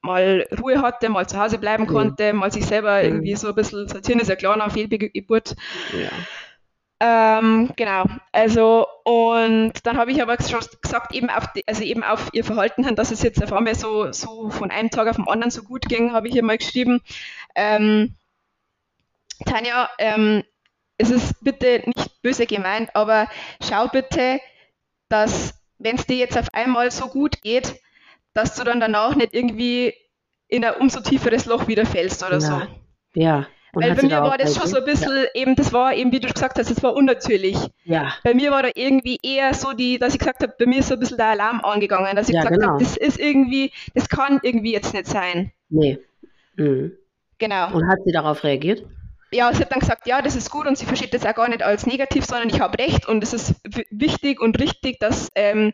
mal 0.02 0.46
Ruhe 0.60 0.80
hatte, 0.80 1.08
mal 1.08 1.28
zu 1.28 1.38
Hause 1.38 1.58
bleiben 1.58 1.86
konnte, 1.86 2.32
mal 2.32 2.52
sich 2.52 2.64
selber 2.64 3.02
irgendwie 3.02 3.34
so 3.34 3.48
ein 3.48 3.54
bisschen 3.54 3.88
sortieren, 3.88 4.20
ist 4.20 4.28
ja 4.28 4.36
klar 4.36 4.56
nach 4.56 4.72
Fehlgeburt. 4.72 5.56
Ja. 5.92 6.10
Ähm, 7.02 7.72
genau, 7.76 8.04
also 8.30 8.86
und 9.04 9.72
dann 9.84 9.96
habe 9.96 10.12
ich 10.12 10.20
aber 10.20 10.36
schon 10.42 10.60
gesagt, 10.82 11.14
eben 11.14 11.30
auf, 11.30 11.50
die, 11.54 11.66
also 11.66 11.82
eben 11.82 12.04
auf 12.04 12.28
ihr 12.34 12.44
Verhalten 12.44 12.84
hin, 12.84 12.94
dass 12.94 13.10
es 13.10 13.22
jetzt 13.22 13.42
auf 13.42 13.54
einmal 13.54 13.74
so, 13.74 14.12
so 14.12 14.50
von 14.50 14.70
einem 14.70 14.90
Tag 14.90 15.08
auf 15.08 15.16
den 15.16 15.26
anderen 15.26 15.50
so 15.50 15.62
gut 15.62 15.86
ging, 15.88 16.12
habe 16.12 16.28
ich 16.28 16.34
ihr 16.34 16.44
mal 16.44 16.58
geschrieben. 16.58 17.00
Ähm, 17.54 18.16
Tanja, 19.46 19.88
ähm, 19.98 20.44
es 20.98 21.10
ist 21.10 21.42
bitte 21.42 21.82
nicht 21.86 22.20
böse 22.20 22.44
gemeint, 22.44 22.94
aber 22.94 23.28
schau 23.66 23.88
bitte, 23.88 24.38
dass 25.08 25.54
wenn 25.78 25.96
es 25.96 26.06
dir 26.06 26.16
jetzt 26.16 26.36
auf 26.36 26.52
einmal 26.52 26.90
so 26.90 27.08
gut 27.08 27.40
geht, 27.40 27.80
dass 28.34 28.56
du 28.56 28.64
dann 28.64 28.80
danach 28.80 29.14
nicht 29.14 29.32
irgendwie 29.32 29.94
in 30.48 30.64
ein 30.66 30.74
umso 30.74 31.00
tieferes 31.00 31.46
Loch 31.46 31.66
wieder 31.66 31.86
fällst 31.86 32.22
oder 32.22 32.38
ja. 32.38 32.40
so. 32.40 32.62
Ja. 33.14 33.46
Weil 33.72 33.94
bei 33.94 34.02
mir 34.02 34.22
war 34.22 34.36
das 34.36 34.56
schon 34.56 34.66
so 34.66 34.78
ein 34.78 34.84
bisschen, 34.84 35.16
ja. 35.16 35.26
eben, 35.34 35.54
das 35.54 35.72
war 35.72 35.94
eben, 35.94 36.10
wie 36.12 36.20
du 36.20 36.28
gesagt 36.28 36.58
hast, 36.58 36.70
das 36.70 36.82
war 36.82 36.94
unnatürlich. 36.94 37.56
Ja. 37.84 38.12
Bei 38.24 38.34
mir 38.34 38.50
war 38.50 38.62
da 38.62 38.70
irgendwie 38.74 39.18
eher 39.22 39.54
so 39.54 39.72
die, 39.72 39.98
dass 39.98 40.14
ich 40.14 40.18
gesagt 40.18 40.42
habe, 40.42 40.54
bei 40.58 40.66
mir 40.66 40.80
ist 40.80 40.88
so 40.88 40.94
ein 40.94 41.00
bisschen 41.00 41.16
der 41.16 41.26
Alarm 41.26 41.60
angegangen, 41.60 42.16
dass 42.16 42.28
ich 42.28 42.34
ja, 42.34 42.42
gesagt 42.42 42.60
genau. 42.60 42.72
habe, 42.72 42.84
das 42.84 42.96
ist 42.96 43.18
irgendwie, 43.18 43.72
das 43.94 44.08
kann 44.08 44.40
irgendwie 44.42 44.72
jetzt 44.72 44.92
nicht 44.92 45.06
sein. 45.06 45.52
Nee. 45.68 45.98
Mhm. 46.56 46.92
Genau. 47.38 47.72
Und 47.72 47.88
hat 47.88 47.98
sie 48.04 48.12
darauf 48.12 48.42
reagiert? 48.44 48.84
Ja, 49.32 49.52
sie 49.52 49.62
hat 49.62 49.70
dann 49.70 49.78
gesagt, 49.78 50.06
ja, 50.08 50.20
das 50.20 50.34
ist 50.34 50.50
gut 50.50 50.66
und 50.66 50.76
sie 50.76 50.86
versteht 50.86 51.14
das 51.14 51.24
auch 51.24 51.34
gar 51.34 51.48
nicht 51.48 51.62
als 51.62 51.86
negativ, 51.86 52.24
sondern 52.24 52.48
ich 52.48 52.60
habe 52.60 52.78
recht 52.78 53.06
und 53.06 53.22
es 53.22 53.32
ist 53.32 53.54
wichtig 53.90 54.40
und 54.40 54.58
richtig, 54.58 54.98
dass 54.98 55.28
ähm, 55.36 55.72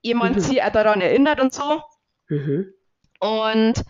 jemand 0.00 0.36
mhm. 0.36 0.40
sie 0.40 0.62
auch 0.62 0.70
daran 0.70 1.02
erinnert 1.02 1.40
und 1.40 1.52
so. 1.52 1.82
Mhm. 2.28 2.72
Und 3.20 3.84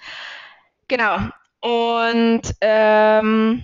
genau. 0.88 1.18
Und 1.64 2.42
ähm, 2.60 3.62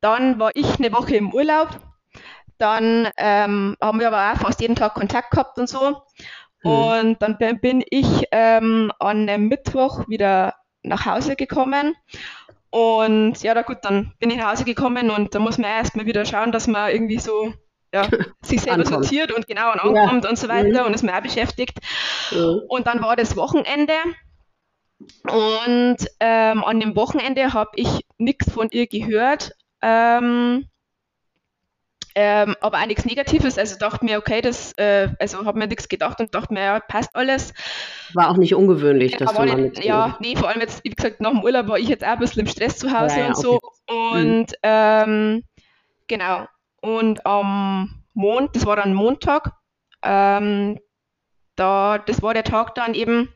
dann 0.00 0.38
war 0.38 0.52
ich 0.54 0.78
eine 0.78 0.90
Woche 0.90 1.16
im 1.16 1.34
Urlaub. 1.34 1.68
Dann 2.56 3.10
ähm, 3.18 3.76
haben 3.78 4.00
wir 4.00 4.08
aber 4.08 4.32
auch 4.32 4.40
fast 4.40 4.62
jeden 4.62 4.74
Tag 4.74 4.94
Kontakt 4.94 5.32
gehabt 5.32 5.58
und 5.58 5.68
so. 5.68 6.02
Mhm. 6.62 6.70
Und 6.70 7.22
dann 7.22 7.36
bin 7.60 7.84
ich 7.90 8.24
ähm, 8.32 8.90
an 8.98 9.28
einem 9.28 9.48
Mittwoch 9.48 10.08
wieder 10.08 10.54
nach 10.82 11.04
Hause 11.04 11.36
gekommen. 11.36 11.94
Und 12.70 13.42
ja, 13.42 13.52
da 13.52 13.60
gut, 13.60 13.78
dann 13.82 14.14
bin 14.18 14.30
ich 14.30 14.38
nach 14.38 14.52
Hause 14.52 14.64
gekommen 14.64 15.10
und 15.10 15.34
da 15.34 15.38
muss 15.38 15.58
man 15.58 15.70
erstmal 15.70 16.06
wieder 16.06 16.24
schauen, 16.24 16.52
dass 16.52 16.66
man 16.66 16.90
irgendwie 16.90 17.18
so 17.18 17.52
ja, 17.92 18.08
sich 18.42 18.62
selber 18.62 18.84
ankommt. 18.84 19.04
sortiert 19.04 19.30
und 19.30 19.46
genau 19.46 19.72
ankommt 19.72 20.24
ja. 20.24 20.30
und 20.30 20.38
so 20.38 20.48
weiter 20.48 20.80
mhm. 20.80 20.86
und 20.86 20.94
ist 20.94 21.02
mehr 21.02 21.20
beschäftigt. 21.20 21.80
Mhm. 22.30 22.62
Und 22.66 22.86
dann 22.86 23.02
war 23.02 23.14
das 23.14 23.36
Wochenende 23.36 23.92
und 25.28 25.96
ähm, 26.20 26.64
an 26.64 26.80
dem 26.80 26.96
Wochenende 26.96 27.52
habe 27.52 27.70
ich 27.76 28.04
nichts 28.18 28.50
von 28.50 28.68
ihr 28.70 28.86
gehört. 28.86 29.52
Ähm, 29.80 30.66
ähm, 32.14 32.56
aber 32.60 32.78
auch 32.78 32.86
nichts 32.86 33.04
Negatives. 33.04 33.58
Also 33.58 33.78
dachte 33.78 34.04
mir, 34.04 34.18
okay, 34.18 34.42
das, 34.42 34.72
äh, 34.74 35.08
also 35.18 35.44
habe 35.44 35.58
mir 35.58 35.66
nichts 35.66 35.88
gedacht 35.88 36.20
und 36.20 36.34
dachte 36.34 36.52
mir, 36.52 36.62
ja, 36.62 36.80
passt 36.80 37.14
alles. 37.14 37.54
War 38.12 38.30
auch 38.30 38.36
nicht 38.36 38.54
ungewöhnlich, 38.54 39.16
dass 39.16 39.32
du 39.32 39.44
nicht, 39.44 39.84
Ja, 39.84 40.18
nee, 40.20 40.36
vor 40.36 40.48
allem 40.48 40.60
jetzt, 40.60 40.84
wie 40.84 40.90
gesagt, 40.90 41.20
nach 41.20 41.30
dem 41.30 41.42
Urlaub 41.42 41.68
war 41.68 41.78
ich 41.78 41.88
jetzt 41.88 42.04
auch 42.04 42.08
ein 42.08 42.18
bisschen 42.18 42.40
im 42.40 42.48
Stress 42.48 42.78
zu 42.78 42.92
Hause 42.92 43.16
ja, 43.16 43.22
ja, 43.22 43.28
und 43.28 43.36
so. 43.36 43.60
Okay. 43.62 44.14
Und 44.14 44.52
mhm. 44.62 45.42
genau. 46.06 46.46
Und 46.82 47.24
am 47.24 48.04
Mond, 48.14 48.54
das 48.56 48.66
war 48.66 48.76
dann 48.76 48.92
Montag, 48.92 49.52
ähm, 50.02 50.78
da, 51.56 51.98
das 51.98 52.22
war 52.22 52.34
der 52.34 52.44
Tag 52.44 52.74
dann 52.74 52.94
eben, 52.94 53.32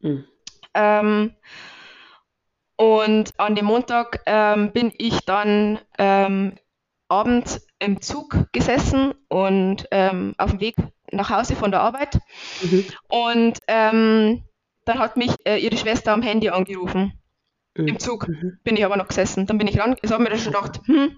mhm. 0.00 0.24
Ähm, 0.74 1.34
und 2.76 3.30
an 3.38 3.54
dem 3.54 3.66
Montag 3.66 4.20
ähm, 4.26 4.72
bin 4.72 4.92
ich 4.98 5.20
dann 5.24 5.78
ähm, 5.98 6.54
abends 7.08 7.66
im 7.78 8.00
Zug 8.00 8.48
gesessen 8.52 9.14
und 9.28 9.86
ähm, 9.90 10.34
auf 10.38 10.50
dem 10.50 10.60
Weg 10.60 10.76
nach 11.12 11.30
Hause 11.30 11.54
von 11.54 11.70
der 11.70 11.80
Arbeit. 11.80 12.18
Mhm. 12.62 12.84
Und 13.08 13.58
ähm, 13.68 14.42
dann 14.84 14.98
hat 14.98 15.16
mich 15.16 15.34
äh, 15.46 15.58
ihre 15.58 15.76
Schwester 15.76 16.12
am 16.12 16.22
Handy 16.22 16.48
angerufen. 16.48 17.12
Mhm. 17.76 17.88
Im 17.88 17.98
Zug 17.98 18.28
mhm. 18.28 18.58
bin 18.64 18.76
ich 18.76 18.84
aber 18.84 18.96
noch 18.96 19.08
gesessen. 19.08 19.46
Dann 19.46 19.58
bin 19.58 19.68
ich 19.68 19.78
ran, 19.78 19.96
ich 20.02 20.10
habe 20.10 20.22
mir 20.22 20.30
dann 20.30 20.38
schon 20.38 20.52
gedacht, 20.52 20.80
hm, 20.86 21.16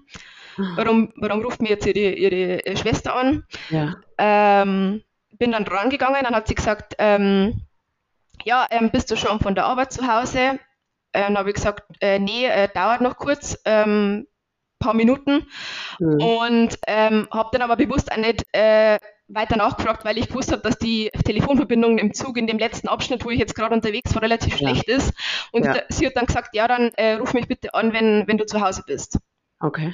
warum, 0.75 1.13
warum 1.15 1.41
ruft 1.41 1.61
mir 1.61 1.69
jetzt 1.69 1.85
ihre, 1.85 2.11
ihre 2.13 2.65
äh, 2.65 2.77
Schwester 2.77 3.15
an? 3.15 3.45
Ja. 3.69 3.95
Ähm, 4.17 5.03
bin 5.37 5.51
dann 5.51 5.63
rangegangen, 5.63 6.23
dann 6.23 6.35
hat 6.35 6.47
sie 6.47 6.55
gesagt, 6.55 6.95
ähm, 6.97 7.66
ja, 8.43 8.67
ähm, 8.69 8.91
bist 8.91 9.11
du 9.11 9.15
schon 9.15 9.39
von 9.39 9.55
der 9.55 9.65
Arbeit 9.65 9.91
zu 9.91 10.07
Hause? 10.07 10.59
Dann 11.11 11.37
habe 11.37 11.49
ich 11.49 11.55
gesagt, 11.55 11.83
äh, 12.01 12.19
nee, 12.19 12.45
äh, 12.45 12.67
dauert 12.73 13.01
noch 13.01 13.17
kurz, 13.17 13.57
ähm, 13.65 14.27
paar 14.79 14.93
Minuten. 14.93 15.47
Mhm. 15.99 16.21
Und 16.21 16.79
ähm, 16.87 17.27
habe 17.31 17.49
dann 17.51 17.61
aber 17.61 17.75
bewusst 17.75 18.11
auch 18.11 18.17
nicht 18.17 18.45
äh, 18.53 18.99
weiter 19.27 19.57
nachgefragt, 19.57 20.05
weil 20.05 20.17
ich 20.17 20.29
gewusst 20.29 20.51
habe, 20.51 20.61
dass 20.61 20.77
die 20.77 21.09
Telefonverbindung 21.25 21.97
im 21.97 22.13
Zug 22.13 22.37
in 22.37 22.47
dem 22.47 22.59
letzten 22.59 22.87
Abschnitt, 22.87 23.25
wo 23.25 23.29
ich 23.29 23.39
jetzt 23.39 23.55
gerade 23.55 23.75
unterwegs 23.75 24.13
war, 24.15 24.21
relativ 24.21 24.53
ja. 24.53 24.69
schlecht 24.69 24.87
ist. 24.87 25.13
Und 25.51 25.65
ja. 25.65 25.75
sie 25.89 26.05
hat 26.07 26.15
dann 26.15 26.27
gesagt, 26.27 26.55
ja, 26.55 26.67
dann 26.67 26.91
äh, 26.95 27.13
ruf 27.13 27.33
mich 27.33 27.47
bitte 27.47 27.73
an, 27.73 27.93
wenn, 27.93 28.27
wenn 28.27 28.37
du 28.37 28.45
zu 28.45 28.61
Hause 28.61 28.83
bist. 28.85 29.19
Okay. 29.59 29.93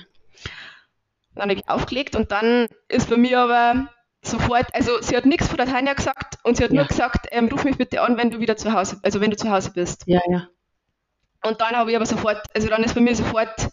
Dann 1.36 1.50
habe 1.50 1.54
ich 1.54 1.68
aufgelegt 1.68 2.16
und 2.16 2.32
dann 2.32 2.68
ist 2.90 3.10
bei 3.10 3.18
mir 3.18 3.40
aber 3.40 3.90
sofort, 4.24 4.68
also 4.74 5.02
sie 5.02 5.16
hat 5.16 5.26
nichts 5.26 5.48
von 5.48 5.58
der 5.58 5.66
Tanja 5.68 5.94
gesagt 5.94 6.38
und 6.44 6.58
sie 6.58 6.64
hat 6.64 6.72
Ja. 6.72 6.78
nur 6.78 6.88
gesagt, 6.88 7.28
ähm, 7.32 7.48
ruf 7.50 7.64
mich 7.64 7.78
bitte 7.78 8.02
an, 8.02 8.18
wenn 8.18 8.32
du 8.32 8.40
wieder 8.40 8.58
zu 8.58 8.74
Hause, 8.74 9.00
also 9.04 9.22
wenn 9.22 9.30
du 9.32 9.38
zu 9.38 9.50
Hause 9.50 9.72
bist. 9.74 10.04
Ja, 10.06 10.22
ja. 10.30 10.48
Und 11.44 11.60
dann 11.60 11.76
habe 11.76 11.92
ich 11.92 11.96
aber 11.96 12.06
sofort, 12.06 12.42
also 12.56 12.70
dann 12.70 12.84
ist 12.84 12.96
bei 12.96 13.02
mir 13.02 13.16
sofort 13.16 13.70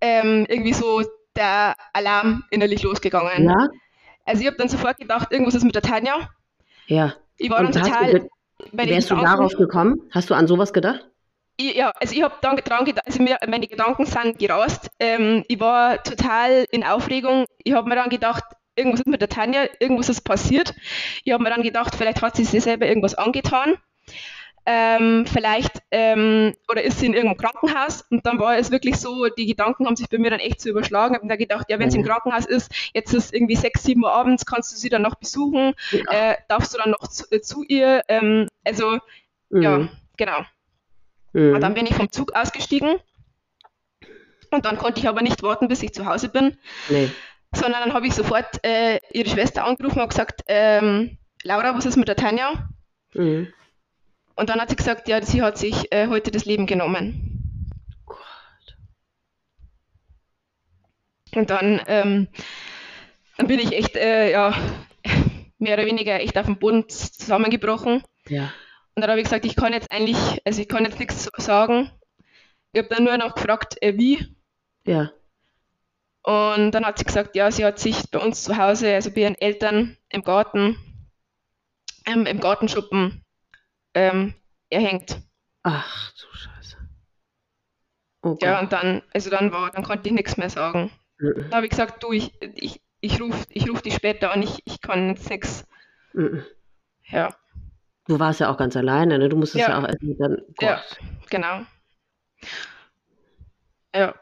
ähm, 0.00 0.46
irgendwie 0.48 0.74
so 0.74 1.02
der 1.34 1.74
Alarm 1.92 2.44
innerlich 2.50 2.82
losgegangen. 2.82 3.44
Ja? 3.48 3.68
Also 4.26 4.42
ich 4.42 4.46
habe 4.46 4.56
dann 4.58 4.68
sofort 4.68 4.98
gedacht, 4.98 5.32
irgendwas 5.32 5.54
ist 5.54 5.64
mit 5.64 5.74
der 5.74 5.82
Tanja. 5.82 6.28
Ja. 6.86 7.14
Ich 7.38 7.50
war 7.50 7.60
Und 7.60 7.74
dann 7.74 7.84
total 7.84 8.12
du, 8.12 8.28
wärst 8.72 9.10
du 9.10 9.16
darauf 9.16 9.54
gekommen? 9.54 10.02
Hast 10.10 10.28
du 10.28 10.34
an 10.34 10.46
sowas 10.46 10.72
gedacht? 10.72 11.06
Ich, 11.56 11.74
ja, 11.74 11.90
also 12.00 12.14
ich 12.14 12.22
habe 12.22 12.34
dann 12.42 12.56
dran 12.56 12.84
gedacht, 12.84 13.06
also 13.06 13.22
mir, 13.22 13.38
meine 13.46 13.66
Gedanken 13.66 14.06
sind 14.06 14.38
gerast. 14.38 14.88
Ähm, 14.98 15.44
ich 15.48 15.60
war 15.60 16.02
total 16.02 16.64
in 16.70 16.84
Aufregung. 16.84 17.44
Ich 17.64 17.72
habe 17.72 17.88
mir 17.88 17.96
dann 17.96 18.10
gedacht, 18.10 18.44
irgendwas 18.76 19.00
ist 19.00 19.06
mit 19.06 19.20
der 19.20 19.28
Tanja, 19.28 19.66
irgendwas 19.78 20.08
ist 20.08 20.22
passiert. 20.22 20.74
Ich 21.24 21.32
habe 21.32 21.42
mir 21.42 21.50
dann 21.50 21.62
gedacht, 21.62 21.94
vielleicht 21.96 22.22
hat 22.22 22.36
sie 22.36 22.44
sich 22.44 22.62
selber 22.62 22.86
irgendwas 22.86 23.14
angetan. 23.14 23.74
Ähm, 24.66 25.24
vielleicht, 25.26 25.80
ähm, 25.90 26.54
oder 26.70 26.82
ist 26.82 27.00
sie 27.00 27.06
in 27.06 27.14
irgendeinem 27.14 27.38
Krankenhaus? 27.38 28.02
Und 28.10 28.26
dann 28.26 28.38
war 28.38 28.56
es 28.58 28.70
wirklich 28.70 28.96
so, 28.98 29.26
die 29.28 29.46
Gedanken 29.46 29.86
haben 29.86 29.96
sich 29.96 30.08
bei 30.10 30.18
mir 30.18 30.30
dann 30.30 30.38
echt 30.38 30.60
so 30.60 30.68
überschlagen. 30.68 31.14
Ich 31.14 31.16
habe 31.16 31.24
mir 31.26 31.30
dann 31.30 31.38
gedacht, 31.38 31.66
ja, 31.70 31.78
wenn 31.78 31.90
sie 31.90 31.96
im 31.96 32.04
Mhm. 32.04 32.08
Krankenhaus 32.08 32.44
ist, 32.44 32.70
jetzt 32.92 33.12
ist 33.14 33.32
irgendwie 33.32 33.56
6, 33.56 33.82
7 33.82 34.04
Uhr 34.04 34.12
abends, 34.12 34.44
kannst 34.44 34.72
du 34.72 34.76
sie 34.76 34.90
dann 34.90 35.02
noch 35.02 35.14
besuchen? 35.16 35.72
Ja. 35.90 36.32
Äh, 36.32 36.36
darfst 36.48 36.74
du 36.74 36.78
dann 36.78 36.90
noch 36.90 37.08
zu, 37.08 37.24
äh, 37.30 37.40
zu 37.40 37.64
ihr? 37.64 38.02
Ähm, 38.08 38.48
also, 38.64 38.98
ja, 39.50 39.78
Mhm. 39.78 39.88
genau. 40.18 40.40
Mhm. 41.32 41.54
Und 41.54 41.60
dann 41.62 41.74
bin 41.74 41.86
ich 41.86 41.94
vom 41.94 42.12
Zug 42.12 42.32
ausgestiegen. 42.34 42.96
Und 44.50 44.64
dann 44.66 44.78
konnte 44.78 45.00
ich 45.00 45.08
aber 45.08 45.22
nicht 45.22 45.42
warten, 45.42 45.68
bis 45.68 45.82
ich 45.82 45.94
zu 45.94 46.06
Hause 46.06 46.28
bin, 46.28 46.58
Nee. 46.88 47.10
Sondern 47.54 47.82
dann 47.82 47.94
habe 47.94 48.06
ich 48.06 48.14
sofort 48.14 48.64
äh, 48.64 48.98
ihre 49.12 49.28
Schwester 49.28 49.64
angerufen 49.64 50.00
und 50.00 50.08
gesagt, 50.08 50.42
ähm, 50.46 51.18
Laura, 51.42 51.74
was 51.74 51.86
ist 51.86 51.96
mit 51.96 52.08
der 52.08 52.16
Tanja? 52.16 52.68
Mhm. 53.14 53.52
Und 54.36 54.48
dann 54.48 54.60
hat 54.60 54.70
sie 54.70 54.76
gesagt, 54.76 55.08
ja, 55.08 55.20
sie 55.22 55.42
hat 55.42 55.58
sich 55.58 55.92
äh, 55.92 56.08
heute 56.08 56.30
das 56.30 56.44
Leben 56.44 56.66
genommen. 56.66 57.72
Gott. 58.06 58.76
Und 61.34 61.50
dann, 61.50 61.80
ähm, 61.86 62.28
dann 63.36 63.46
bin 63.46 63.58
ich 63.58 63.72
echt, 63.72 63.96
äh, 63.96 64.30
ja, 64.30 64.54
mehr 65.58 65.74
oder 65.74 65.86
weniger 65.86 66.20
echt 66.20 66.38
auf 66.38 66.46
dem 66.46 66.58
Boden 66.58 66.88
zusammengebrochen. 66.88 68.02
Ja. 68.28 68.52
Und 68.94 69.02
dann 69.02 69.10
habe 69.10 69.20
ich 69.20 69.24
gesagt, 69.24 69.44
ich 69.44 69.56
kann 69.56 69.72
jetzt 69.72 69.90
eigentlich, 69.90 70.16
also 70.44 70.60
ich 70.60 70.68
kann 70.68 70.84
jetzt 70.84 70.98
nichts 70.98 71.30
sagen. 71.36 71.90
Ich 72.72 72.78
habe 72.82 72.94
dann 72.94 73.04
nur 73.04 73.16
noch 73.18 73.34
gefragt, 73.34 73.76
äh, 73.82 73.96
wie. 73.96 74.34
Ja. 74.86 75.10
Und 76.22 76.72
dann 76.72 76.84
hat 76.84 76.98
sie 76.98 77.04
gesagt, 77.04 77.34
ja, 77.34 77.50
sie 77.50 77.64
hat 77.64 77.78
sich 77.78 78.10
bei 78.10 78.18
uns 78.18 78.44
zu 78.44 78.56
Hause, 78.56 78.94
also 78.94 79.10
bei 79.10 79.22
ihren 79.22 79.34
Eltern 79.36 79.96
im 80.10 80.22
Garten, 80.22 80.76
ähm, 82.06 82.26
im 82.26 82.40
Gartenschuppen 82.40 83.24
ähm, 83.94 84.34
erhängt. 84.68 85.20
Ach 85.62 86.12
du 86.12 86.36
Scheiße. 86.36 86.76
Oh. 88.22 88.36
Ja, 88.42 88.60
und 88.60 88.72
dann, 88.72 89.02
also 89.14 89.30
dann 89.30 89.50
war, 89.50 89.70
dann 89.70 89.82
konnte 89.82 90.08
ich 90.08 90.14
nichts 90.14 90.36
mehr 90.36 90.50
sagen. 90.50 90.90
Mhm. 91.18 91.34
Dann 91.36 91.54
habe 91.54 91.66
ich 91.66 91.70
gesagt, 91.70 92.02
du, 92.02 92.12
ich, 92.12 92.32
ich, 92.54 92.80
ich 93.00 93.20
rufe 93.20 93.46
ich 93.48 93.70
ruf 93.70 93.80
dich 93.80 93.94
später 93.94 94.32
an, 94.32 94.42
ich, 94.42 94.60
ich 94.66 94.80
kann 94.82 95.08
jetzt 95.08 95.30
nichts. 95.30 95.66
Mhm. 96.12 96.44
Ja, 97.04 97.34
Du 98.10 98.18
warst 98.18 98.40
ja 98.40 98.50
auch 98.50 98.56
ganz 98.56 98.76
alleine, 98.76 99.20
ne? 99.20 99.28
Du 99.28 99.36
musstest 99.36 99.68
ja, 99.68 99.70
Ja. 99.70 99.78
auch 99.78 99.86
erstmal 99.86 100.14
dann. 100.16 100.36
Gott. 100.56 100.60
Ja. 100.68 100.82
genau. 101.30 101.60
Ja. 103.94 104.19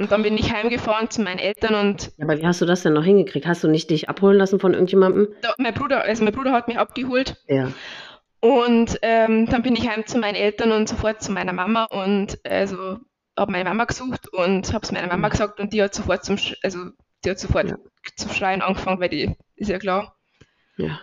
Und 0.00 0.10
dann 0.10 0.22
bin 0.22 0.36
ich 0.38 0.50
heimgefahren 0.52 1.10
zu 1.10 1.20
meinen 1.22 1.38
Eltern 1.38 1.74
und 1.74 2.10
Ja, 2.16 2.24
aber 2.24 2.38
wie 2.38 2.46
hast 2.46 2.60
du 2.62 2.64
das 2.66 2.82
denn 2.82 2.94
noch 2.94 3.04
hingekriegt? 3.04 3.46
Hast 3.46 3.62
du 3.62 3.68
nicht 3.68 3.90
dich 3.90 4.08
abholen 4.08 4.38
lassen 4.38 4.58
von 4.58 4.72
irgendjemandem? 4.72 5.28
da, 5.42 5.54
mein 5.58 5.74
Bruder, 5.74 6.02
also 6.02 6.24
mein 6.24 6.32
Bruder 6.32 6.52
hat 6.52 6.68
mich 6.68 6.78
abgeholt 6.78 7.36
Ja. 7.48 7.70
Und 8.40 8.98
ähm, 9.02 9.44
dann 9.46 9.62
bin 9.62 9.76
ich 9.76 9.86
heim 9.88 10.06
zu 10.06 10.18
meinen 10.18 10.34
Eltern 10.36 10.72
und 10.72 10.88
sofort 10.88 11.22
zu 11.22 11.30
meiner 11.32 11.52
Mama 11.52 11.84
und 11.84 12.38
also 12.48 12.96
habe 13.38 13.52
meine 13.52 13.68
Mama 13.68 13.84
gesucht 13.84 14.28
und 14.32 14.72
habe 14.72 14.82
es 14.84 14.90
meiner 14.92 15.08
Mama 15.08 15.28
Mhm. 15.28 15.32
gesagt 15.32 15.60
und 15.60 15.72
die 15.74 15.82
hat 15.82 15.94
sofort 15.94 16.24
zum 16.24 16.38
Sch 16.38 16.56
also 16.62 16.78
die 17.24 17.30
hat 17.30 17.38
sofort 17.38 17.68
Ja. 17.68 17.76
zu 18.16 18.30
schreien 18.30 18.62
angefangen, 18.62 18.98
weil 19.00 19.10
die 19.10 19.36
ist 19.56 19.68
ja 19.68 19.78
klar, 19.78 20.16
Ja. 20.78 20.98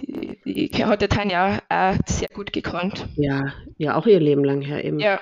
die, 0.00 0.70
die 0.70 0.84
hat 0.86 1.02
der 1.02 1.10
Tanja 1.10 1.60
auch 1.68 1.96
sehr 2.06 2.28
gut 2.28 2.52
gekannt. 2.54 3.06
Ja. 3.16 3.52
Ja, 3.76 3.96
auch 3.96 4.06
ihr 4.06 4.20
Leben 4.20 4.44
lang 4.44 4.62
her 4.62 4.82
eben. 4.84 4.98
Ja, 4.98 5.20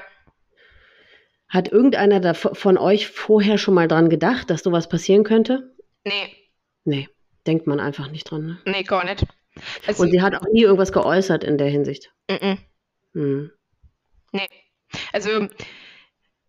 Hat 1.48 1.68
irgendeiner 1.72 2.34
von 2.34 2.76
euch 2.78 3.08
vorher 3.08 3.56
schon 3.58 3.74
mal 3.74 3.88
dran 3.88 4.10
gedacht, 4.10 4.50
dass 4.50 4.62
sowas 4.62 4.88
passieren 4.88 5.24
könnte? 5.24 5.74
nee, 6.04 6.34
Nee. 6.84 7.08
Denkt 7.46 7.66
man 7.66 7.80
einfach 7.80 8.10
nicht 8.10 8.24
dran. 8.30 8.44
Ne? 8.46 8.58
nee, 8.66 8.82
gar 8.82 9.04
nicht. 9.04 9.24
Also, 9.86 10.02
Und 10.02 10.10
sie 10.10 10.20
hat 10.20 10.34
auch 10.34 10.46
nie 10.52 10.62
irgendwas 10.62 10.92
geäußert 10.92 11.42
in 11.44 11.56
der 11.56 11.68
Hinsicht. 11.68 12.12
mm, 12.30 12.58
Hm. 13.14 13.50
nee. 14.32 14.48
Also 15.12 15.48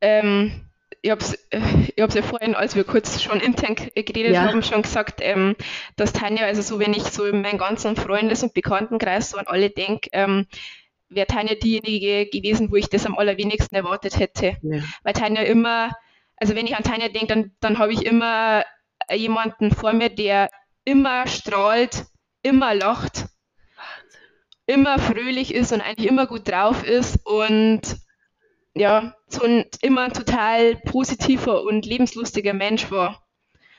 ähm, 0.01 0.65
ich 1.01 1.11
habe 1.11 1.21
es 1.21 1.37
ich 1.51 2.01
hab's 2.01 2.15
ja 2.15 2.21
vorhin, 2.21 2.55
als 2.55 2.75
wir 2.75 2.83
kurz 2.83 3.21
schon 3.21 3.39
intern 3.39 3.75
k- 3.75 3.91
geredet 4.03 4.33
Ja. 4.33 4.43
haben, 4.47 4.61
schon 4.63 4.81
gesagt, 4.81 5.19
ähm, 5.23 5.55
dass 5.95 6.11
Tanja, 6.13 6.45
also 6.45 6.61
so 6.61 6.79
wenn 6.79 6.93
ich 6.93 7.03
so 7.03 7.25
in 7.25 7.41
meinen 7.41 7.57
ganzen 7.57 7.95
Freundes- 7.95 8.43
und 8.43 8.53
Bekanntenkreis 8.53 9.29
so 9.31 9.37
an 9.37 9.47
alle 9.47 9.69
denke, 9.69 10.09
ähm, 10.11 10.45
wäre 11.09 11.27
Tanja 11.27 11.55
diejenige 11.55 12.29
gewesen, 12.29 12.71
wo 12.71 12.75
ich 12.75 12.89
das 12.89 13.05
am 13.05 13.17
allerwenigsten 13.17 13.75
erwartet 13.75 14.19
hätte. 14.19 14.57
Ja. 14.61 14.83
Weil 15.03 15.13
Tanja 15.13 15.41
immer, 15.41 15.91
also 16.37 16.55
wenn 16.55 16.67
ich 16.67 16.75
an 16.75 16.83
Tanja 16.83 17.09
denke, 17.09 17.27
dann, 17.27 17.51
dann 17.59 17.79
habe 17.79 17.93
ich 17.93 18.05
immer 18.05 18.63
jemanden 19.13 19.71
vor 19.71 19.93
mir, 19.93 20.09
der 20.09 20.49
immer 20.85 21.27
strahlt, 21.27 22.05
immer 22.43 22.73
lacht, 22.75 23.25
immer 24.65 24.99
fröhlich 24.99 25.53
ist 25.53 25.71
und 25.71 25.81
eigentlich 25.81 26.09
immer 26.09 26.27
gut 26.27 26.47
drauf 26.47 26.83
ist 26.83 27.19
und 27.25 27.81
ja, 28.75 29.15
so 29.27 29.43
ein 29.43 29.65
immer 29.81 30.03
ein 30.03 30.13
total 30.13 30.75
positiver 30.75 31.63
und 31.63 31.85
lebenslustiger 31.85 32.53
Mensch 32.53 32.91
war. 32.91 33.27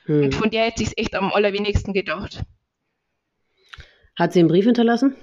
Hm. 0.06 0.24
Und 0.24 0.34
von 0.34 0.50
der 0.50 0.64
hätte 0.64 0.82
ich 0.82 0.88
es 0.88 0.98
echt 0.98 1.14
am 1.14 1.32
allerwenigsten 1.32 1.92
gedacht. 1.92 2.42
Hat 4.16 4.32
sie 4.32 4.40
einen 4.40 4.48
Brief 4.48 4.64
hinterlassen? 4.64 5.14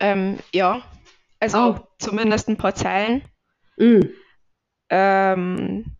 Ähm, 0.00 0.38
ja, 0.52 0.82
also 1.40 1.58
Oh. 1.58 1.88
zumindest 1.98 2.48
ein 2.48 2.56
paar 2.56 2.74
Zeilen, 2.74 3.22
Hm. 3.78 4.10
ähm, 4.90 5.96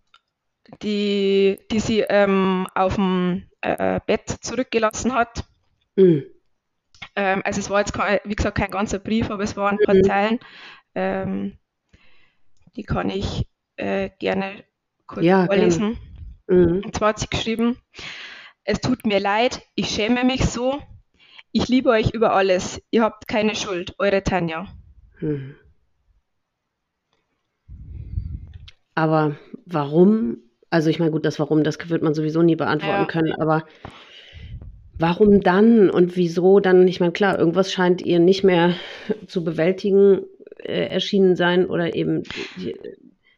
die, 0.83 1.59
die 1.71 1.81
sie 1.81 2.01
ähm, 2.01 2.67
auf 2.75 2.95
dem 2.97 3.49
äh, 3.61 4.01
Bett 4.07 4.29
zurückgelassen 4.41 5.15
hat. 5.15 5.45
Hm. 5.97 6.25
Ähm, 7.17 7.43
also 7.45 7.61
es 7.61 7.71
war 7.71 7.81
jetzt, 7.81 7.93
kein, 7.93 8.19
wie 8.25 8.35
gesagt, 8.35 8.59
kein 8.59 8.71
ganzer 8.71 8.99
Brief, 8.99 9.31
aber 9.31 9.43
es 9.43 9.57
waren 9.57 9.79
ein 9.79 9.85
paar 9.85 9.95
Mhm. 9.95 10.05
Zeilen. 10.05 10.41
Ähm, 10.95 11.59
die 12.77 12.83
kann 12.83 13.11
ich 13.11 13.47
äh, 13.77 14.11
gerne 14.19 14.65
kurz 15.07 15.25
Ja, 15.25 15.47
gerne. 15.47 15.47
vorlesen. 15.47 15.99
Hm. 16.49 16.83
Und 16.85 16.97
zwar 16.97 17.11
hat 17.11 17.19
sie 17.21 17.29
geschrieben, 17.29 17.79
es 18.65 18.81
tut 18.81 19.07
mir 19.07 19.21
leid, 19.21 19.63
ich 19.75 19.89
schäme 19.91 20.25
mich 20.25 20.45
so. 20.47 20.83
Ich 21.53 21.69
liebe 21.69 21.91
euch 21.91 22.11
über 22.11 22.33
alles. 22.35 22.83
Ihr 22.91 23.03
habt 23.03 23.29
keine 23.29 23.55
Schuld. 23.55 23.95
Eure 23.99 24.23
Tanja. 24.25 24.67
Hm. 25.19 25.55
Aber 28.95 29.37
warum? 29.67 30.39
Also 30.71 30.91
ich 30.91 30.99
meine, 30.99 31.11
gut, 31.11 31.25
das 31.25 31.39
Warum, 31.39 31.65
das 31.65 31.79
wird 31.89 32.03
man 32.03 32.15
sowieso 32.15 32.43
nie 32.43 32.57
beantworten 32.57 33.01
Ja. 33.01 33.07
können, 33.07 33.33
aber 33.33 33.65
warum 34.99 35.41
dann 35.41 35.91
und 35.91 36.17
wieso 36.17 36.61
dann? 36.61 36.87
Ich 36.89 37.01
meine, 37.01 37.13
klar, 37.13 37.39
irgendwas 37.39 37.73
scheint 37.73 38.03
ihr 38.03 38.19
nicht 38.19 38.45
mehr 38.45 38.75
zu 39.27 39.45
bewältigen 39.45 40.23
äh, 40.59 40.87
erschienen 40.87 41.37
sein 41.37 41.67
oder 41.67 41.95
eben 41.95 42.23
die- 42.57 42.77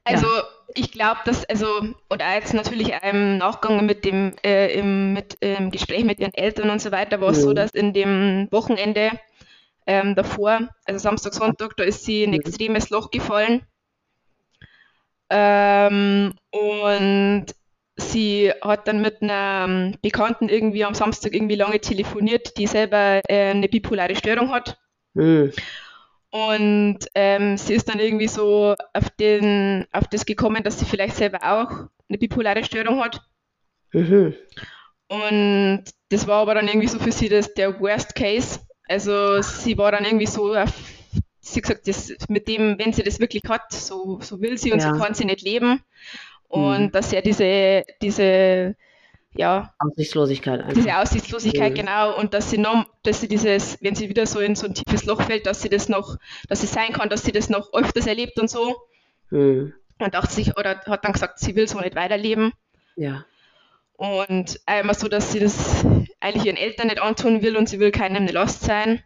Also 0.05 0.27
ich 0.74 0.93
glaube, 0.93 1.20
dass, 1.24 1.45
also, 1.47 1.66
auch 1.66 2.18
jetzt 2.35 2.55
natürlich 2.55 2.93
im 3.11 3.39
Nachgang 3.39 3.85
mit 3.87 4.05
dem 4.05 4.35
äh, 4.45 4.72
im, 4.79 5.12
mit, 5.14 5.37
im 5.41 5.70
Gespräch 5.70 6.05
mit 6.05 6.20
ihren 6.20 6.35
Eltern 6.35 6.70
und 6.70 6.81
so 6.81 6.93
weiter, 6.93 7.20
war 7.20 7.31
es 7.31 7.43
so, 7.43 7.51
Mhm. 7.51 7.55
dass 7.55 7.70
in 7.72 7.93
dem 7.93 8.49
Wochenende 8.51 9.11
ähm, 9.87 10.14
davor, 10.14 10.68
also 10.84 10.99
Samstag, 10.99 11.34
Sonntag, 11.34 11.76
da 11.76 11.84
ist 11.84 12.05
sie 12.05 12.24
in 12.24 12.30
ein 12.30 12.34
Mhm. 12.34 12.41
extremes 12.41 12.91
Loch 12.91 13.11
gefallen. 13.11 13.62
Ähm, 15.30 16.34
und 16.51 17.47
sie 17.97 18.53
hat 18.62 18.87
dann 18.89 19.01
mit 19.01 19.22
einer 19.22 19.93
Bekannten 20.03 20.49
irgendwie 20.49 20.84
am 20.84 20.95
Samstag 20.95 21.34
irgendwie 21.34 21.57
lange 21.57 21.80
telefoniert, 21.80 22.57
die 22.59 22.66
selber 22.66 23.20
äh, 23.28 23.51
eine 23.51 23.68
bipolare 23.68 24.14
Störung 24.16 24.51
hat. 24.53 24.78
Hm. 25.14 25.53
Und 26.30 26.99
ähm, 27.14 27.57
sie 27.57 27.74
ist 27.74 27.89
dann 27.89 27.99
irgendwie 27.99 28.28
so 28.28 28.74
auf, 28.93 29.11
den, 29.18 29.87
auf 29.93 30.07
das 30.09 30.26
gekommen, 30.26 30.62
dass 30.62 30.78
sie 30.78 30.84
vielleicht 30.84 31.16
selber 31.16 31.39
auch 31.43 31.89
eine 32.09 32.18
bipolare 32.18 32.62
Störung 32.64 33.03
hat. 33.03 33.22
Mhm. 33.93 34.34
Und 35.09 35.84
das 36.11 36.26
war 36.26 36.43
aber 36.43 36.55
dann 36.55 36.68
irgendwie 36.68 36.89
so 36.89 36.99
für 36.99 37.12
sie 37.12 37.28
das, 37.28 37.55
der 37.55 37.80
Worst 37.80 38.14
Case. 38.14 38.61
Also 38.89 39.41
sie 39.43 39.76
war 39.78 39.93
dann 39.93 40.05
irgendwie 40.05 40.26
so 40.26 40.55
sie 41.41 41.61
hat 41.61 41.62
gesagt, 41.62 41.89
das, 41.89 42.12
mit 42.28 42.49
dem, 42.49 42.78
wenn 42.78 42.93
sie 42.93 43.03
das 43.05 43.20
wirklich 43.20 43.45
hat, 43.49 43.72
so, 43.72 44.18
so 44.20 44.41
will 44.41 44.59
sie 44.59 44.72
und 44.72 44.80
Ja. 44.82 44.95
so 44.95 45.01
kann 45.01 45.14
sie 45.14 45.24
nicht 45.24 45.43
leben. 45.43 45.82
Und 46.49 46.87
Mhm. 46.87 46.93
dass 46.93 47.12
ja 47.12 47.20
diese, 47.20 47.84
diese 48.03 48.74
ja. 49.34 49.72
Aussichtslosigkeit 49.78 50.61
einfach. 50.61 50.72
Diese 50.74 50.97
Aussichtslosigkeit, 50.97 51.72
Mhm. 51.72 51.76
genau. 51.76 52.16
Und 52.18 52.34
dass 52.34 52.51
sie 52.51 52.59
noch, 52.59 52.87
dass 53.03 53.20
sie 53.20 53.28
dieses, 53.28 53.78
wenn 53.82 53.95
sie 53.95 54.09
wieder 54.09 54.26
so 54.26 54.41
in 54.41 54.57
so 54.57 54.66
ein 54.66 54.74
tiefes 54.74 55.05
Loch 55.05 55.22
fällt, 55.22 55.47
dass 55.47 55.62
sie 55.62 55.68
das 55.68 55.89
noch, 55.89 56.16
dass 56.49 56.62
es 56.62 56.72
sein 56.72 56.93
kann, 56.93 57.09
dass 57.09 57.22
sie 57.22 57.32
das 57.32 57.49
noch 57.49 57.72
öfters 57.72 58.07
erlebt 58.07 58.39
und 58.41 58.49
so. 58.51 58.76
Mhm. 59.30 59.72
Und 59.99 60.14
dachte 60.14 60.32
sich, 60.32 60.57
oder 60.57 60.80
hat 60.87 61.05
dann 61.05 61.12
gesagt, 61.12 61.39
sie 61.39 61.55
will 61.55 61.68
so 61.68 61.80
nicht 61.80 61.95
weiterleben. 61.97 62.53
Ja. 62.97 63.24
Und 63.97 64.61
einmal 64.66 64.95
so, 64.95 65.09
dass 65.09 65.32
sie 65.32 65.41
das 65.41 65.84
eigentlich 66.27 66.47
ihren 66.47 66.57
Eltern 66.57 66.89
nicht 66.89 67.01
antun 67.01 67.43
will 67.43 67.57
und 67.57 67.68
sie 67.68 67.79
will 67.81 67.91
keinem 67.93 68.16
eine 68.16 68.33
Last 68.33 68.62
sein. 68.62 69.03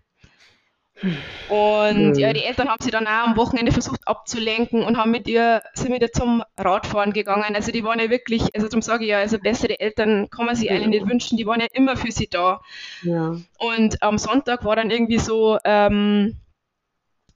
Und 1.48 2.14
Hm. 2.14 2.14
ja, 2.18 2.32
die 2.34 2.44
Eltern 2.44 2.68
haben 2.68 2.82
sie 2.82 2.90
dann 2.90 3.06
auch 3.06 3.26
am 3.28 3.36
Wochenende 3.36 3.72
versucht 3.72 4.06
abzulenken 4.06 4.82
und 4.82 4.98
haben 4.98 5.10
mit 5.10 5.26
ihr, 5.28 5.62
sind 5.72 5.90
mit 5.90 6.02
ihr 6.02 6.12
zum 6.12 6.42
Radfahren 6.58 7.12
gegangen. 7.14 7.54
Also 7.54 7.72
die 7.72 7.84
waren 7.84 7.98
ja 7.98 8.10
wirklich, 8.10 8.42
also 8.54 8.68
darum 8.68 8.82
sage 8.82 9.04
ich 9.04 9.10
ja, 9.10 9.18
also 9.18 9.38
bessere 9.38 9.80
Eltern 9.80 10.28
kann 10.30 10.44
man 10.44 10.56
sich 10.56 10.70
eigentlich 10.70 10.88
nicht 11.00 11.08
wünschen, 11.08 11.38
die 11.38 11.46
waren 11.46 11.60
ja 11.60 11.66
immer 11.72 11.96
für 11.96 12.12
sie 12.12 12.28
da. 12.28 12.60
Ja. 13.02 13.34
Und 13.58 14.02
am 14.02 14.18
Sonntag 14.18 14.64
war 14.64 14.76
dann 14.76 14.90
irgendwie 14.90 15.18
so, 15.18 15.58
ähm, 15.64 16.36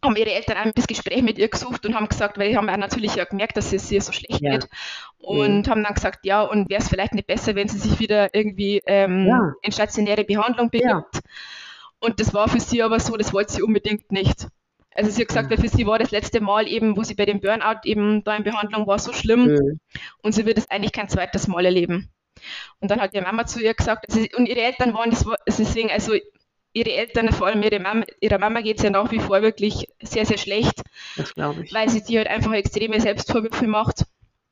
haben 0.05 0.17
ihre 0.17 0.33
Eltern 0.35 0.59
auch 0.69 0.73
das 0.75 0.87
Gespräch 0.87 1.23
mit 1.23 1.39
ihr 1.39 1.49
gesucht 1.49 1.87
und 1.87 1.95
haben 1.95 2.09
gesagt, 2.09 2.37
weil 2.37 2.51
die 2.51 2.57
haben 2.59 2.69
ja 2.69 2.77
natürlich 2.77 3.15
ja 3.15 3.25
gemerkt, 3.25 3.57
dass 3.57 3.73
es 3.73 3.91
ihr 3.91 4.03
so 4.03 4.13
schlecht 4.13 4.43
Ja. 4.43 4.53
geht. 4.53 4.69
Und 5.27 5.69
haben 5.69 5.83
dann 5.85 5.95
gesagt, 5.95 6.25
ja, 6.25 6.43
und 6.43 6.69
wäre 6.71 6.81
es 6.83 6.89
vielleicht 6.89 7.15
nicht 7.15 7.27
besser, 7.27 7.55
wenn 7.55 7.69
sie 7.69 7.79
sich 7.79 7.99
wieder 7.99 8.35
irgendwie 8.35 8.83
ähm, 8.87 9.27
Ja. 9.27 9.53
in 9.63 9.73
stationäre 9.73 10.25
Behandlung 10.25 10.71
begibt. 10.71 10.89
Ja. 10.89 11.11
Und 12.01 12.21
das 12.21 12.35
war 12.35 12.49
für 12.49 12.61
sie 12.61 12.83
aber 12.83 13.01
so, 13.01 13.17
das 13.17 13.33
wollte 13.33 13.53
sie 13.55 13.63
unbedingt 13.63 14.13
nicht. 14.13 14.49
Also 14.95 15.11
sie 15.11 15.23
hat 15.23 15.29
gesagt, 15.29 15.51
weil 15.51 15.59
für 15.59 15.69
sie 15.69 15.87
war 15.87 15.99
das 15.99 16.11
letzte 16.11 16.41
Mal 16.41 16.69
eben, 16.69 16.97
wo 16.97 17.03
sie 17.03 17.15
bei 17.15 17.25
dem 17.27 17.41
Burnout 17.41 17.81
eben 17.85 18.23
da 18.25 18.37
in 18.37 18.45
Behandlung 18.45 18.87
war, 18.87 18.99
so 18.99 19.13
schlimm 19.13 19.47
Mhm. 19.47 19.81
und 20.23 20.33
sie 20.35 20.47
wird 20.47 20.59
es 20.59 20.71
eigentlich 20.71 20.93
kein 20.93 21.09
zweites 21.09 21.49
Mal 21.49 21.65
erleben. 21.65 22.11
Und 22.81 22.91
dann 22.91 23.01
hat 23.01 23.15
ihre 23.15 23.25
Mama 23.25 23.47
zu 23.47 23.61
ihr 23.61 23.75
gesagt, 23.75 24.05
also, 24.09 24.21
und 24.37 24.47
ihre 24.47 24.61
Eltern 24.61 24.93
waren 24.95 25.11
das, 25.11 25.25
war- 25.27 25.39
also 25.47 25.63
deswegen, 25.65 25.91
also 25.91 26.13
ihre 26.75 26.93
Eltern, 26.93 27.33
vor 27.33 27.47
allem 27.47 27.63
ihre 27.63 27.81
Mama, 27.81 28.05
ihrer 28.21 28.39
Mama 28.39 28.61
geht 28.61 28.77
es 28.79 28.83
ja 28.85 28.91
nach 28.91 29.11
wie 29.11 29.19
vor 29.21 29.41
wirklich 29.43 29.89
sehr, 30.03 30.27
sehr 30.27 30.39
schlecht, 30.39 30.83
Das 31.17 31.35
glaube 31.35 31.65
ich. 31.65 31.73
weil 31.73 31.89
sie 31.89 32.01
sich 32.01 32.17
halt 32.17 32.29
einfach 32.29 32.53
extreme 32.53 33.01
Selbstvorwürfe 33.01 33.67
macht, 33.67 34.05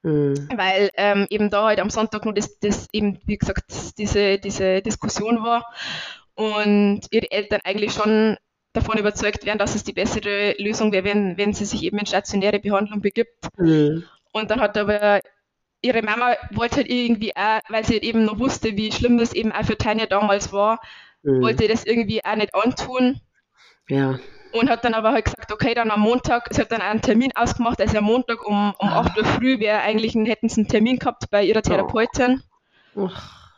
Mhm. 0.05 0.49
weil 0.57 0.91
ähm, 0.95 1.27
eben 1.31 1.49
da 1.51 1.67
halt 1.67 1.79
am 1.81 1.91
Sonntag 1.91 2.25
nur 2.25 2.35
das, 2.35 2.59
das 2.59 2.89
eben, 2.93 3.21
wie 3.25 3.39
gesagt, 3.39 3.65
diese, 3.99 4.39
diese 4.39 4.83
Diskussion 4.83 5.45
war 5.45 5.65
und 6.35 7.03
ihre 7.11 7.31
Eltern 7.31 7.61
eigentlich 7.65 7.93
schon 7.93 8.37
davon 8.73 8.99
überzeugt 8.99 9.45
wären, 9.45 9.59
dass 9.59 9.75
es 9.75 9.85
die 9.85 9.93
bessere 9.93 10.55
Lösung 10.59 10.93
wäre, 10.93 11.05
wenn, 11.05 11.37
wenn 11.37 11.53
sie 11.53 11.67
sich 11.67 11.83
eben 11.85 11.99
in 11.99 12.07
stationäre 12.07 12.59
Behandlung 12.59 13.01
begibt. 13.01 13.47
Mhm. 13.59 14.05
Und 14.33 14.51
dann 14.51 14.61
hat 14.61 14.77
aber 14.77 15.21
ihre 15.83 16.03
Mama 16.03 16.37
wollte 16.51 16.77
halt 16.77 16.91
irgendwie 16.91 17.37
auch, 17.37 17.61
weil 17.69 17.85
sie 17.85 17.95
halt 17.95 18.03
eben 18.03 18.25
noch 18.25 18.39
wusste, 18.39 18.77
wie 18.77 18.91
schlimm 18.93 19.19
das 19.19 19.35
eben 19.35 19.53
auch 19.53 19.65
für 19.65 19.77
Tanja 19.77 20.07
damals 20.07 20.53
war, 20.53 20.81
Mhm. 21.25 21.43
wollte 21.43 21.69
das 21.69 21.85
irgendwie 21.85 22.25
auch 22.25 22.35
nicht 22.35 22.53
antun 22.55 23.21
Ja. 23.89 24.19
Und 24.53 24.71
hat 24.71 24.85
dann 24.85 24.95
aber 24.95 25.13
halt 25.13 25.25
gesagt, 25.25 25.53
okay, 25.53 25.75
dann 25.75 25.91
am 25.91 26.01
Montag, 26.01 26.49
sie 26.51 26.61
hat 26.61 26.73
dann 26.73 26.81
einen 26.81 27.01
Termin 27.01 27.33
ausgemacht, 27.35 27.81
also 27.81 27.99
am 27.99 28.05
Montag 28.05 28.47
um, 28.47 28.75
um 28.79 28.89
8 28.89 29.17
Uhr 29.19 29.25
früh 29.25 29.59
wäre 29.59 29.81
eigentlich, 29.81 30.15
hätten 30.15 30.49
sie 30.49 30.63
einen 30.63 30.69
Termin 30.69 30.99
gehabt 30.99 31.31
bei 31.31 31.45
ihrer 31.45 31.63
Therapeutin. 31.63 32.43
Ach, 32.97 33.51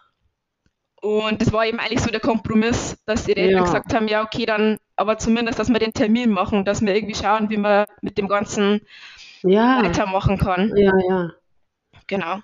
Und 1.02 1.42
das 1.42 1.52
war 1.52 1.66
eben 1.66 1.78
eigentlich 1.80 2.00
so 2.00 2.10
der 2.10 2.20
Kompromiss, 2.20 2.96
dass 3.06 3.28
ihre 3.28 3.40
Eltern 3.40 3.58
Ja. 3.58 3.64
gesagt 3.64 3.92
haben, 3.94 4.08
ja, 4.08 4.22
okay, 4.22 4.46
dann, 4.46 4.78
aber 4.96 5.18
zumindest, 5.18 5.58
dass 5.58 5.68
wir 5.68 5.78
den 5.78 5.92
Termin 5.92 6.30
machen, 6.30 6.64
dass 6.64 6.80
wir 6.80 6.94
irgendwie 6.94 7.14
schauen, 7.14 7.50
wie 7.50 7.58
man 7.58 7.86
mit 8.00 8.16
dem 8.16 8.28
Ganzen 8.28 8.80
ja. 9.42 9.82
weitermachen 9.82 10.38
kann. 10.38 10.72
Ja, 10.76 10.92
ja. 11.08 11.30
Genau. 12.06 12.40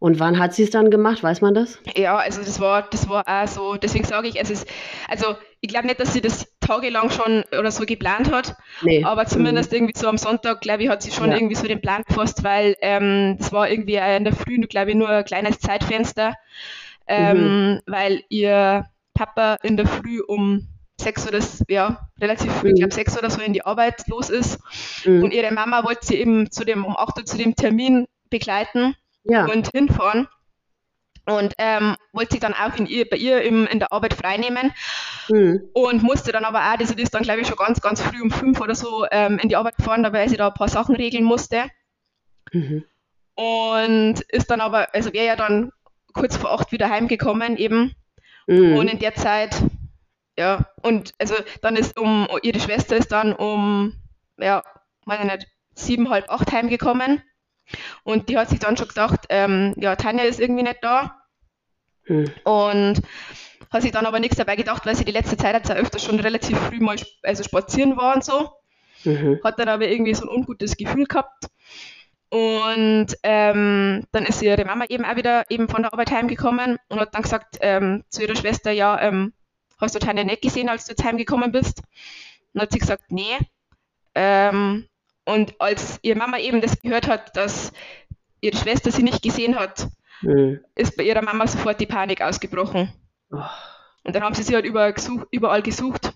Und 0.00 0.20
wann 0.20 0.38
hat 0.38 0.54
sie 0.54 0.62
es 0.62 0.70
dann 0.70 0.90
gemacht? 0.90 1.22
Weiß 1.24 1.40
man 1.40 1.54
das? 1.54 1.78
Ja, 1.96 2.16
also 2.16 2.40
das 2.40 2.60
war, 2.60 2.82
das 2.82 3.08
war 3.08 3.24
auch 3.26 3.48
so, 3.48 3.74
deswegen 3.76 4.04
sage 4.04 4.28
ich, 4.28 4.40
es 4.40 4.48
ist, 4.48 4.66
also 5.08 5.34
ich 5.60 5.68
glaube 5.68 5.88
nicht, 5.88 5.98
dass 5.98 6.12
sie 6.12 6.20
das 6.20 6.46
tagelang 6.60 7.10
schon 7.10 7.42
oder 7.58 7.72
so 7.72 7.84
geplant 7.84 8.30
hat, 8.30 8.54
Nee. 8.82 9.02
aber 9.04 9.26
zumindest 9.26 9.72
irgendwie 9.72 9.98
so 9.98 10.06
am 10.08 10.16
Sonntag, 10.18 10.60
glaube 10.60 10.84
ich, 10.84 10.88
hat 10.88 11.02
sie 11.02 11.10
schon 11.10 11.30
Ja. 11.30 11.36
irgendwie 11.36 11.56
so 11.56 11.66
den 11.66 11.80
Plan 11.80 12.04
gefasst, 12.06 12.44
weil 12.44 12.76
ähm, 12.80 13.36
das 13.38 13.52
war 13.52 13.68
irgendwie 13.68 13.96
in 13.96 14.22
der 14.22 14.34
Früh, 14.34 14.58
glaube 14.68 14.90
ich, 14.90 14.96
nur 14.96 15.08
ein 15.08 15.24
kleines 15.24 15.58
Zeitfenster, 15.58 16.34
ähm, 17.08 17.72
Mhm. 17.74 17.80
weil 17.86 18.22
ihr 18.28 18.84
Papa 19.14 19.56
in 19.64 19.76
der 19.76 19.86
Früh 19.88 20.20
um 20.20 20.68
sechs 21.00 21.26
oder 21.26 21.40
ja, 21.68 22.08
relativ 22.20 22.52
früh, 22.52 22.68
ich 22.68 22.74
Mhm. 22.74 22.78
glaube 22.78 22.94
sechs 22.94 23.18
oder 23.18 23.30
so 23.30 23.40
in 23.40 23.52
die 23.52 23.64
Arbeit 23.64 24.06
los 24.06 24.30
ist 24.30 24.60
Mhm. 25.04 25.24
und 25.24 25.34
ihre 25.34 25.52
Mama 25.52 25.84
wollte 25.84 26.06
sie 26.06 26.16
eben 26.16 26.52
zu 26.52 26.64
dem, 26.64 26.84
um 26.84 26.96
8 26.96 27.18
Uhr 27.18 27.24
zu 27.24 27.36
dem 27.36 27.56
Termin 27.56 28.06
begleiten 28.30 28.94
ja. 29.28 29.44
und 29.46 29.70
hinfahren. 29.72 30.28
Und 31.26 31.54
ähm, 31.58 31.96
wollte 32.12 32.32
sich 32.32 32.40
dann 32.40 32.54
auch 32.54 32.74
in 32.76 32.86
ihr, 32.86 33.06
bei 33.08 33.18
ihr 33.18 33.42
im, 33.42 33.66
in 33.66 33.78
der 33.78 33.92
Arbeit 33.92 34.14
freinehmen 34.14 34.72
Mhm. 35.30 35.68
und 35.74 36.02
musste 36.02 36.32
dann 36.32 36.44
aber 36.44 36.60
auch, 36.60 36.76
das 36.78 36.90
ist 36.90 37.14
dann 37.14 37.22
glaube 37.22 37.40
ich 37.40 37.46
schon 37.46 37.56
ganz, 37.56 37.80
ganz 37.80 38.00
früh 38.00 38.22
um 38.22 38.30
fünf 38.30 38.60
oder 38.60 38.74
so 38.74 39.06
ähm, 39.10 39.38
in 39.38 39.48
die 39.48 39.56
Arbeit 39.56 39.76
gefahren, 39.76 40.06
weil 40.10 40.28
sie 40.28 40.36
da 40.36 40.48
ein 40.48 40.54
paar 40.54 40.68
Sachen 40.68 40.96
regeln 40.96 41.24
musste. 41.24 41.64
Mhm. 42.52 42.84
Und 43.34 44.20
ist 44.28 44.50
dann 44.50 44.60
aber, 44.60 44.94
also 44.94 45.12
wäre 45.12 45.26
ja 45.26 45.36
dann 45.36 45.70
kurz 46.12 46.36
vor 46.36 46.52
acht 46.52 46.72
wieder 46.72 46.88
heimgekommen 46.88 47.56
eben. 47.56 47.94
Mhm. 48.46 48.76
Und 48.76 48.88
in 48.88 48.98
der 48.98 49.14
Zeit, 49.14 49.54
ja, 50.38 50.66
und 50.82 51.12
also 51.18 51.34
dann 51.62 51.76
ist 51.76 51.98
um, 51.98 52.26
ihre 52.42 52.58
Schwester 52.60 52.96
ist 52.96 53.12
dann 53.12 53.32
um, 53.32 53.94
ja, 54.38 54.62
weiß 55.04 55.20
ich 55.20 55.30
nicht, 55.30 55.46
sieben, 55.74 56.10
halb 56.10 56.30
acht 56.30 56.50
heimgekommen. 56.52 57.22
Und 58.04 58.28
die 58.28 58.38
hat 58.38 58.48
sich 58.48 58.58
dann 58.58 58.76
schon 58.76 58.88
gedacht, 58.88 59.26
ähm, 59.28 59.74
ja, 59.76 59.96
Tanja 59.96 60.24
ist 60.24 60.40
irgendwie 60.40 60.62
nicht 60.62 60.78
da. 60.82 61.22
Mhm. 62.06 62.30
Und 62.44 63.02
hat 63.70 63.82
sich 63.82 63.92
dann 63.92 64.06
aber 64.06 64.20
nichts 64.20 64.36
dabei 64.36 64.56
gedacht, 64.56 64.86
weil 64.86 64.96
sie 64.96 65.04
die 65.04 65.12
letzte 65.12 65.36
Zeit 65.36 65.54
jetzt 65.54 65.70
öfter 65.70 65.98
schon 65.98 66.20
relativ 66.20 66.58
früh 66.58 66.80
mal 66.80 66.96
also 67.22 67.42
spazieren 67.42 67.96
war 67.96 68.14
und 68.14 68.24
so. 68.24 68.50
Mhm. 69.04 69.40
Hat 69.44 69.58
dann 69.58 69.68
aber 69.68 69.86
irgendwie 69.88 70.14
so 70.14 70.24
ein 70.24 70.34
ungutes 70.34 70.76
Gefühl 70.76 71.06
gehabt. 71.06 71.46
Und 72.30 73.06
ähm, 73.22 74.04
dann 74.12 74.26
ist 74.26 74.42
ihre 74.42 74.64
Mama 74.64 74.84
eben 74.88 75.04
auch 75.04 75.16
wieder 75.16 75.50
eben 75.50 75.68
von 75.68 75.82
der 75.82 75.92
Arbeit 75.92 76.10
heimgekommen 76.10 76.78
und 76.88 77.00
hat 77.00 77.14
dann 77.14 77.22
gesagt 77.22 77.56
ähm, 77.60 78.04
zu 78.10 78.22
ihrer 78.22 78.36
Schwester, 78.36 78.70
ja, 78.70 79.00
ähm, 79.00 79.32
hast 79.80 79.94
du 79.94 79.98
Tanja 79.98 80.24
nicht 80.24 80.42
gesehen, 80.42 80.68
als 80.68 80.84
du 80.84 80.92
jetzt 80.92 81.04
heimgekommen 81.04 81.52
bist? 81.52 81.82
Und 82.52 82.60
hat 82.60 82.72
sie 82.72 82.78
gesagt, 82.78 83.04
nee. 83.10 83.38
Ähm, 84.14 84.88
und 85.28 85.54
als 85.60 85.98
ihre 86.02 86.18
Mama 86.18 86.38
eben 86.38 86.60
das 86.60 86.80
gehört 86.80 87.06
hat, 87.08 87.36
dass 87.36 87.72
ihre 88.40 88.56
Schwester 88.56 88.90
sie 88.90 89.02
nicht 89.02 89.22
gesehen 89.22 89.56
hat, 89.58 89.86
Mhm. 90.22 90.60
ist 90.74 90.96
bei 90.96 91.04
ihrer 91.04 91.22
Mama 91.22 91.46
sofort 91.46 91.80
die 91.80 91.86
Panik 91.86 92.20
ausgebrochen. 92.22 92.92
Oh. 93.30 93.38
Und 94.04 94.14
dann 94.16 94.22
haben 94.24 94.34
sie 94.34 94.42
sie 94.42 94.54
halt 94.54 94.64
überall 94.64 94.92
gesucht, 94.92 95.26
überall 95.30 95.62
gesucht. 95.62 96.12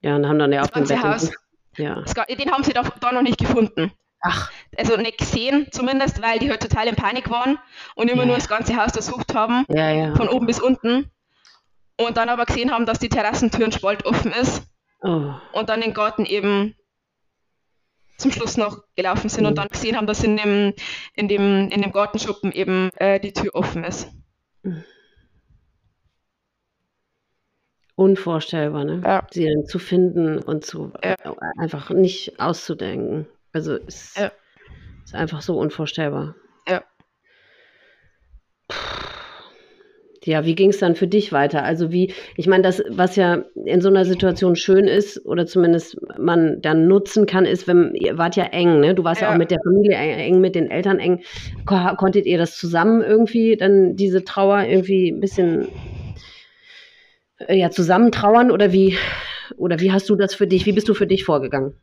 Ja, 0.00 0.14
und 0.16 0.28
haben 0.28 0.38
dann 0.38 0.52
ja 0.52 0.62
auf 0.62 0.70
dem 0.70 0.84
ganze. 0.84 1.02
Haus. 1.02 1.32
Ja. 1.76 2.00
Es 2.06 2.14
ga- 2.14 2.24
Den 2.26 2.52
haben 2.52 2.62
sie 2.62 2.72
da, 2.72 2.82
da 2.82 3.10
noch 3.12 3.22
nicht 3.22 3.38
gefunden. 3.38 3.90
Ach, 4.20 4.50
Also 4.76 4.96
nicht 4.96 5.18
gesehen 5.18 5.68
zumindest, 5.72 6.22
weil 6.22 6.38
die 6.38 6.50
halt 6.50 6.62
total 6.62 6.86
in 6.88 6.94
Panik 6.96 7.28
waren 7.30 7.58
und 7.96 8.08
immer 8.10 8.22
Ja. 8.22 8.26
nur 8.26 8.36
das 8.36 8.48
ganze 8.48 8.76
Haus 8.76 8.92
durchsucht 8.92 9.34
haben, 9.34 9.64
ja, 9.68 9.90
ja. 9.90 10.14
von 10.14 10.28
oben 10.28 10.46
bis 10.46 10.60
unten. 10.60 11.10
Und 11.98 12.16
dann 12.16 12.28
aber 12.28 12.44
gesehen 12.46 12.70
haben, 12.72 12.86
dass 12.86 12.98
die 12.98 13.08
Terrassentür 13.08 13.64
ein 13.64 13.72
Spalt 13.72 14.04
offen 14.06 14.32
ist 14.32 14.62
Oh. 15.02 15.32
und 15.52 15.68
dann 15.68 15.80
den 15.80 15.94
Garten 15.94 16.24
eben 16.26 16.76
zum 18.18 18.30
Schluss 18.32 18.56
noch 18.56 18.82
gelaufen 18.96 19.28
sind 19.28 19.46
und 19.46 19.52
Mhm. 19.52 19.56
dann 19.56 19.68
gesehen 19.68 19.96
haben, 19.96 20.06
dass 20.06 20.24
in 20.24 20.36
dem, 20.36 20.72
in 21.14 21.28
dem, 21.28 21.68
in 21.70 21.82
dem 21.82 21.92
Gartenschuppen 21.92 22.52
eben 22.52 22.90
äh, 22.96 23.20
die 23.20 23.32
Tür 23.32 23.54
offen 23.54 23.84
ist. 23.84 24.08
Unvorstellbar, 27.94 28.84
ne? 28.84 29.02
Ja. 29.04 29.26
Sie 29.30 29.44
dann 29.46 29.64
zu 29.66 29.78
finden 29.78 30.38
und 30.38 30.64
zu 30.64 30.92
Ja. 31.02 31.12
äh, 31.12 31.34
einfach 31.58 31.90
nicht 31.90 32.38
auszudenken. 32.38 33.26
Also 33.52 33.76
es 33.86 34.14
Ja. 34.16 34.32
ist 35.04 35.14
einfach 35.14 35.40
so 35.40 35.58
unvorstellbar. 35.58 36.34
Ja. 36.68 36.84
Ja, 40.26 40.44
wie 40.44 40.54
ging 40.56 40.70
es 40.70 40.78
dann 40.78 40.96
für 40.96 41.06
dich 41.06 41.32
weiter? 41.32 41.62
Also 41.62 41.92
wie, 41.92 42.12
ich 42.36 42.48
meine, 42.48 42.62
das, 42.62 42.82
was 42.88 43.14
ja 43.14 43.44
in 43.64 43.80
so 43.80 43.88
einer 43.88 44.04
Situation 44.04 44.56
schön 44.56 44.88
ist, 44.88 45.24
oder 45.24 45.46
zumindest 45.46 45.98
man 46.18 46.60
dann 46.60 46.88
nutzen 46.88 47.26
kann, 47.26 47.44
ist, 47.44 47.68
wenn 47.68 47.94
ihr 47.94 48.18
wart 48.18 48.34
ja 48.34 48.44
eng, 48.44 48.80
ne? 48.80 48.94
Du 48.94 49.04
warst 49.04 49.22
ja, 49.22 49.28
Ja. 49.28 49.34
auch 49.34 49.38
mit 49.38 49.50
der 49.50 49.60
Familie 49.62 49.96
eng, 49.96 50.40
mit 50.40 50.54
den 50.56 50.70
Eltern 50.70 50.98
eng. 50.98 51.22
Ko 51.64 51.76
konntet 51.96 52.26
ihr 52.26 52.38
das 52.38 52.56
zusammen 52.56 53.02
irgendwie, 53.02 53.56
dann 53.56 53.94
diese 53.94 54.24
Trauer 54.24 54.64
irgendwie 54.64 55.10
ein 55.10 55.20
bisschen 55.20 55.68
äh, 57.38 57.56
ja, 57.56 57.70
zusammen 57.70 58.10
trauern 58.10 58.50
oder 58.50 58.72
wie, 58.72 58.96
oder 59.56 59.80
wie 59.80 59.92
hast 59.92 60.08
du 60.10 60.16
das 60.16 60.34
für 60.34 60.46
dich, 60.46 60.66
wie 60.66 60.72
bist 60.72 60.88
du 60.88 60.94
für 60.94 61.06
dich 61.06 61.24
vorgegangen? 61.24 61.74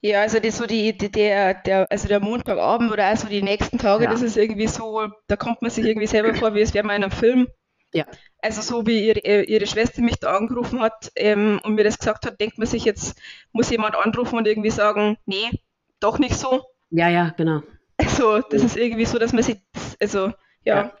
Ja, 0.00 0.20
also 0.20 0.38
das 0.38 0.58
so 0.58 0.66
die, 0.66 0.96
die 0.96 1.10
der, 1.10 1.54
der, 1.54 1.90
also 1.90 2.06
der 2.06 2.20
Montagabend 2.20 2.92
oder 2.92 3.06
also 3.06 3.28
die 3.28 3.42
nächsten 3.42 3.78
Tage, 3.78 4.04
Ja. 4.04 4.10
das 4.10 4.22
ist 4.22 4.36
irgendwie 4.36 4.66
so, 4.66 5.08
da 5.26 5.36
kommt 5.36 5.62
man 5.62 5.70
sich 5.70 5.84
irgendwie 5.84 6.06
selber 6.06 6.34
vor, 6.34 6.54
wie 6.54 6.60
es 6.60 6.74
wäre 6.74 6.86
mal 6.86 6.96
in 6.96 7.02
einem 7.02 7.12
Film. 7.12 7.48
Ja. 7.92 8.04
Also 8.42 8.60
so 8.62 8.86
wie 8.86 9.06
ihre, 9.08 9.44
ihre 9.44 9.66
Schwester 9.66 10.02
mich 10.02 10.16
da 10.16 10.36
angerufen 10.36 10.80
hat 10.80 11.10
ähm, 11.16 11.60
und 11.64 11.74
mir 11.74 11.84
das 11.84 11.98
gesagt 11.98 12.26
hat, 12.26 12.40
denkt 12.40 12.58
man 12.58 12.66
sich 12.66 12.84
jetzt, 12.84 13.18
muss 13.52 13.70
jemand 13.70 13.96
anrufen 13.96 14.36
und 14.36 14.46
irgendwie 14.46 14.70
sagen, 14.70 15.16
nee, 15.24 15.50
doch 15.98 16.18
nicht 16.18 16.36
so. 16.36 16.62
Ja, 16.90 17.08
ja, 17.08 17.32
genau. 17.36 17.62
Also 17.96 18.40
das 18.40 18.62
ist 18.62 18.76
irgendwie 18.76 19.06
so, 19.06 19.18
dass 19.18 19.32
man 19.32 19.42
sich, 19.42 19.56
also 20.00 20.32
ja. 20.62 20.76
ja. 20.76 20.92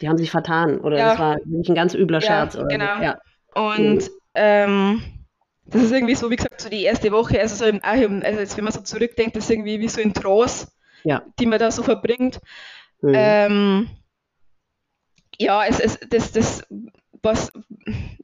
Die 0.00 0.08
haben 0.08 0.18
sich 0.18 0.30
vertan 0.30 0.80
oder 0.80 0.98
ja. 0.98 1.10
das 1.10 1.18
war 1.18 1.36
nicht 1.44 1.68
ein 1.68 1.76
ganz 1.76 1.94
übler 1.94 2.20
Scherz. 2.20 2.56
Oder 2.56 2.66
genau. 2.66 2.96
So. 2.96 3.02
Ja. 3.02 3.18
Und 3.54 4.10
ähm, 4.34 5.02
das 5.70 5.82
ist 5.82 5.92
irgendwie 5.92 6.14
so, 6.14 6.30
wie 6.30 6.36
gesagt, 6.36 6.60
so 6.60 6.68
die 6.68 6.84
erste 6.84 7.12
Woche, 7.12 7.40
also 7.40 7.54
so 7.54 7.64
im, 7.64 7.80
also 7.82 8.40
jetzt, 8.40 8.56
wenn 8.56 8.64
man 8.64 8.72
so 8.72 8.80
zurückdenkt, 8.80 9.36
das 9.36 9.44
ist 9.44 9.50
irgendwie 9.50 9.80
wie 9.80 9.88
so 9.88 10.00
ein 10.00 10.14
Trance, 10.14 10.68
ja. 11.04 11.22
die 11.38 11.46
man 11.46 11.58
da 11.58 11.70
so 11.70 11.82
verbringt. 11.82 12.40
Mhm. 13.02 13.12
Ähm, 13.14 13.88
ja, 15.38 15.64
es 15.64 15.80
ist 15.80 16.06
das, 16.10 16.32
das, 16.32 16.62
was, 17.22 17.52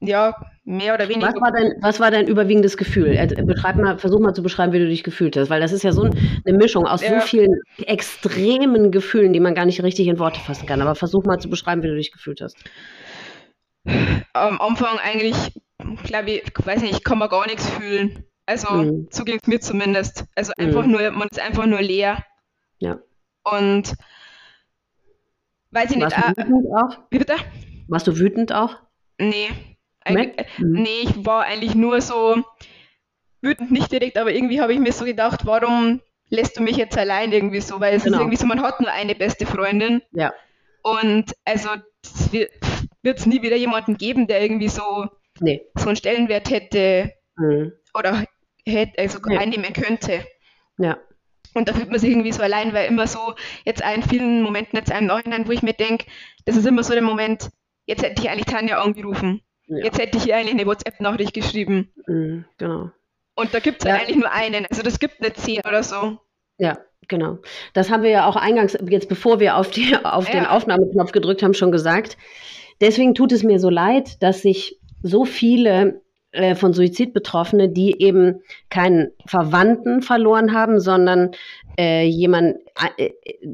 ja, 0.01 0.35
mehr 0.65 0.95
oder 0.95 1.09
weniger. 1.09 1.29
Was 1.29 1.41
war 1.41 1.53
dein, 1.53 1.73
was 1.81 2.01
war 2.01 2.11
dein 2.11 2.27
überwiegendes 2.27 2.77
Gefühl? 2.77 3.17
Beschreib 3.45 3.77
mal, 3.77 3.99
versuch 3.99 4.21
mal 4.21 4.35
zu 4.35 4.43
beschreiben, 4.43 4.73
wie 4.73 4.79
du 4.79 4.87
dich 4.87 5.03
gefühlt 5.03 5.37
hast, 5.37 5.49
weil 5.49 5.61
das 5.61 5.73
ist 5.73 5.83
ja 5.83 5.93
so 5.93 6.03
eine 6.03 6.57
Mischung 6.57 6.87
aus 6.87 7.03
ja. 7.03 7.21
so 7.21 7.27
vielen 7.27 7.61
extremen 7.79 8.91
Gefühlen, 8.91 9.33
die 9.33 9.41
man 9.41 9.55
gar 9.55 9.65
nicht 9.65 9.83
richtig 9.83 10.09
in 10.09 10.19
Worte 10.19 10.41
fassen 10.41 10.67
kann. 10.67 10.83
Aber 10.83 10.95
versuch 10.95 11.25
mal 11.25 11.39
zu 11.39 11.49
beschreiben, 11.49 11.83
wie 11.83 11.89
du 11.89 11.97
dich 11.97 12.13
gefühlt 12.13 12.41
hast. 12.41 12.57
Am 14.33 14.61
Anfang 14.61 14.99
eigentlich, 14.99 15.37
glaube 16.05 16.31
ich, 16.31 16.53
weiß 16.55 16.83
nicht, 16.83 17.05
kann 17.05 17.19
man 17.19 17.29
gar 17.29 17.47
nichts 17.47 17.69
fühlen. 17.71 18.25
Also, 18.47 18.73
mhm. 18.73 19.09
so 19.11 19.25
ging 19.25 19.39
es 19.43 19.47
mir 19.47 19.61
zumindest. 19.61 20.25
Also 20.35 20.53
einfach 20.57 20.85
mhm. 20.85 20.93
nur, 20.93 21.11
man 21.11 21.29
ist 21.29 21.41
einfach 21.41 21.67
nur 21.67 21.81
leer. 21.81 22.25
Ja. 22.79 22.99
Und 23.45 23.95
weiß 25.71 25.91
ich 25.91 26.01
Warst 26.01 26.17
nicht. 26.17 26.39
Du 26.39 26.43
wütend 26.43 26.67
auch? 26.77 26.99
Wie 27.11 27.19
bitte? 27.19 27.35
Warst 27.89 28.07
du 28.07 28.19
wütend 28.19 28.53
auch? 28.53 28.77
Nee. 29.19 29.49
Nee? 30.09 30.35
Mhm. 30.59 30.73
nee, 30.73 31.01
ich 31.03 31.27
war 31.27 31.45
eigentlich 31.45 31.75
nur 31.75 32.01
so 32.01 32.43
wütend, 33.41 33.73
nicht 33.73 33.91
direkt, 33.91 34.19
aber 34.19 34.33
irgendwie 34.33 34.61
habe 34.61 34.73
ich 34.73 34.79
mir 34.79 34.93
so 34.93 35.05
gedacht, 35.05 35.45
warum 35.45 36.01
lässt 36.29 36.57
du 36.57 36.63
mich 36.63 36.77
jetzt 36.77 36.97
allein 36.97 37.33
irgendwie 37.33 37.61
so? 37.61 37.81
Weil 37.81 37.95
es 37.95 38.05
genau. 38.05 38.17
ist 38.17 38.21
irgendwie 38.21 38.37
so, 38.37 38.47
man 38.47 38.63
hat 38.63 38.81
nur 38.81 38.91
eine 38.91 39.15
beste 39.15 39.47
Freundin. 39.47 40.03
Ja. 40.13 40.33
Und 40.83 41.35
also 41.45 41.71
wird 43.03 43.19
es 43.19 43.27
nie 43.27 43.43
wieder 43.43 43.57
jemanden 43.57 43.97
geben, 43.97 44.27
der 44.27 44.43
irgendwie 44.43 44.69
so, 44.69 45.09
nee. 45.41 45.63
so 45.77 45.89
einen 45.89 45.97
Stellenwert 45.97 46.51
hätte 46.51 47.13
mhm. 47.37 47.73
oder 47.95 48.25
hätte, 48.67 48.99
also 48.99 49.19
nee. 49.27 49.39
einnehmen 49.39 49.73
könnte. 49.73 50.25
Ja. 50.79 50.99
Und 51.55 51.69
da 51.69 51.73
fühlt 51.73 51.91
man 51.91 51.99
sich 51.99 52.11
irgendwie 52.11 52.33
so 52.33 52.43
allein, 52.43 52.75
weil 52.75 52.89
immer 52.89 53.07
so 53.07 53.35
jetzt 53.65 53.83
in 53.83 54.03
vielen 54.03 54.43
Momenten 54.43 54.79
jetzt 54.79 54.91
im 54.91 55.07
Nachhinein, 55.07 55.49
wo 55.49 55.53
ich 55.53 55.63
mir 55.63 55.73
denke, 55.73 56.05
das 56.45 56.57
ist 56.57 56.67
immer 56.67 56.83
so 56.83 56.93
der 56.93 57.03
Moment, 57.03 57.49
jetzt 57.87 58.03
hätte 58.03 58.23
ich 58.23 58.29
eigentlich 58.29 58.45
Tanja 58.45 58.79
angerufen. 58.79 59.41
Ja. 59.67 59.85
Jetzt 59.85 59.99
hätte 59.99 60.19
ich 60.19 60.29
ihr 60.29 60.37
eigentlich 60.37 60.55
eine 60.55 60.67
WhatsApp-Nachricht 60.67 61.33
geschrieben. 61.33 61.93
Mhm, 62.07 62.45
genau. 62.59 62.91
Und 63.35 63.55
da 63.55 63.61
gibt 63.61 63.83
es 63.83 63.89
ja. 63.89 63.97
eigentlich 63.97 64.17
nur 64.17 64.31
einen. 64.31 64.67
Also 64.67 64.83
das 64.83 64.99
gibt 64.99 65.21
eine 65.21 65.33
zehn 65.33 65.61
oder 65.67 65.83
so. 65.83 66.19
Ja, 66.59 66.79
genau. 67.09 67.39
Das 67.75 67.91
haben 67.91 68.03
wir 68.03 68.11
ja 68.11 68.27
auch 68.27 68.37
eingangs, 68.37 68.77
jetzt 68.89 69.09
bevor 69.09 69.41
wir 69.41 69.57
auf, 69.57 69.71
die, 69.71 69.97
auf 70.05 70.29
ja. 70.29 70.35
den 70.35 70.47
Aufnahmeknopf 70.47 71.13
gedrückt 71.13 71.43
haben, 71.43 71.55
schon 71.55 71.73
gesagt. 71.73 72.17
Deswegen 72.81 73.15
tut 73.15 73.33
es 73.33 73.43
mir 73.43 73.59
so 73.59 73.71
leid, 73.71 74.23
dass 74.23 74.43
sich 74.43 74.79
so 75.07 75.25
viele 75.25 76.01
äh, 76.33 76.55
von 76.55 76.73
Suizid 76.73 77.15
Betroffene, 77.15 77.69
die 77.69 78.03
eben 78.03 78.43
keinen 78.69 79.13
Verwandten 79.27 80.03
verloren 80.03 80.53
haben, 80.53 80.81
sondern 80.81 81.31
äh, 81.79 82.07
jemand, 82.07 82.57
äh, 82.99 83.11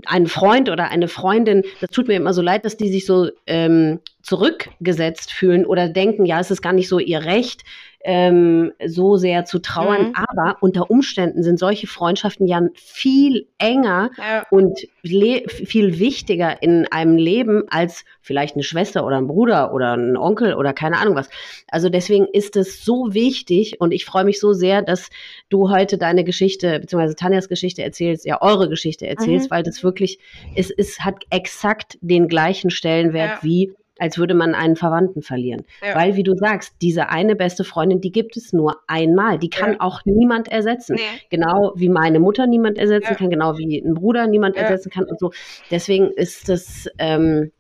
einen 0.07 0.27
Freund 0.27 0.69
oder 0.69 0.91
eine 0.91 1.09
Freundin, 1.09 1.63
das 1.81 1.91
tut 1.91 2.09
mir 2.09 2.15
immer 2.15 2.33
so 2.33 2.43
leid, 2.43 2.65
dass 2.65 2.77
die 2.77 2.89
sich 2.89 3.07
so 3.07 3.31
ähm, 3.47 4.01
zurückgesetzt 4.23 5.33
fühlen 5.33 5.65
oder 5.65 5.89
denken, 5.89 6.27
ja, 6.27 6.41
es 6.41 6.51
ist 6.51 6.63
gar 6.63 6.73
nicht 6.73 6.89
so 6.89 6.99
ihr 6.99 7.25
Recht, 7.25 7.63
ähm, 8.05 8.73
so 8.85 9.17
sehr 9.17 9.45
zu 9.45 9.61
trauern. 9.61 10.09
Mhm. 10.09 10.15
Aber 10.15 10.57
unter 10.61 10.91
Umständen 10.91 11.43
sind 11.43 11.59
solche 11.59 11.87
Freundschaften 11.87 12.47
ja 12.47 12.61
viel 12.75 13.47
enger 13.59 14.11
ja. 14.19 14.45
und 14.51 14.81
viel 15.03 15.99
wichtiger 15.99 16.63
in 16.63 16.87
einem 16.91 17.17
Leben 17.17 17.65
als 17.69 18.05
vielleicht 18.21 18.55
eine 18.55 18.63
Schwester 18.63 19.05
oder 19.05 19.17
ein 19.17 19.27
Bruder 19.27 19.73
oder 19.73 19.97
ein 19.97 20.17
Onkel 20.17 20.55
oder 20.55 20.73
keine 20.73 20.99
Ahnung 20.99 21.15
was. 21.15 21.29
Also 21.69 21.89
deswegen 21.89 22.27
ist 22.33 22.57
es 22.57 22.85
so 22.85 23.15
wichtig 23.15 23.81
und 23.81 23.93
ich 23.93 24.05
freue 24.05 24.25
mich 24.25 24.41
so 24.41 24.53
sehr, 24.53 24.83
dass 24.83 25.11
du 25.49 25.71
heute 25.71 25.99
deine 25.99 26.25
Geschichte, 26.25 26.81
beziehungsweise 26.81 27.17
Tanjas 27.17 27.49
Geschichte 27.49 27.83
erzählst, 27.83 28.25
ja 28.25 28.41
eure 28.41 28.69
Geschichte 28.69 29.07
erzählst, 29.07 29.51
mhm. 29.51 29.55
weil 29.55 29.63
das 29.63 29.83
wirklich, 29.83 30.19
es, 30.55 30.71
es 30.71 31.01
hat 31.01 31.25
exakt 31.31 31.99
den 32.01 32.29
gleichen 32.29 32.71
Stellenwert 32.71 33.39
ja. 33.39 33.43
wie 33.43 33.75
als 34.03 34.19
würde 34.19 34.35
man 34.35 34.57
einen 34.57 34.75
Verwandten 34.75 35.23
verlieren. 35.23 35.63
Ja. 35.81 35.95
Weil, 35.95 36.17
wie 36.17 36.25
du 36.25 36.35
sagst, 36.35 36.75
diese 36.83 37.11
eine 37.11 37.37
beste 37.37 37.63
Freundin, 37.63 38.01
die 38.01 38.11
gibt 38.11 38.37
es 38.37 38.53
nur 38.53 38.81
einmal. 38.89 39.39
Die 39.39 39.49
kann 39.49 39.75
ja. 39.75 39.81
auch 39.81 40.01
niemand 40.05 40.49
ersetzen. 40.49 40.97
Nee. 40.97 41.03
Genau 41.31 41.73
wie 41.77 41.89
meine 41.89 42.19
Mutter 42.19 42.49
niemand 42.49 42.79
ersetzen 42.79 43.13
ja. 43.13 43.15
kann, 43.15 43.31
genau 43.31 43.59
wie 43.59 43.79
ein 43.81 43.95
Bruder 43.95 44.27
niemand 44.27 44.57
ersetzen 44.57 44.91
kann 44.91 45.05
und 45.05 45.21
so. 45.21 45.31
Deswegen 45.71 46.11
ist 46.11 46.49
das, 46.49 46.89
ähm, 46.99 47.53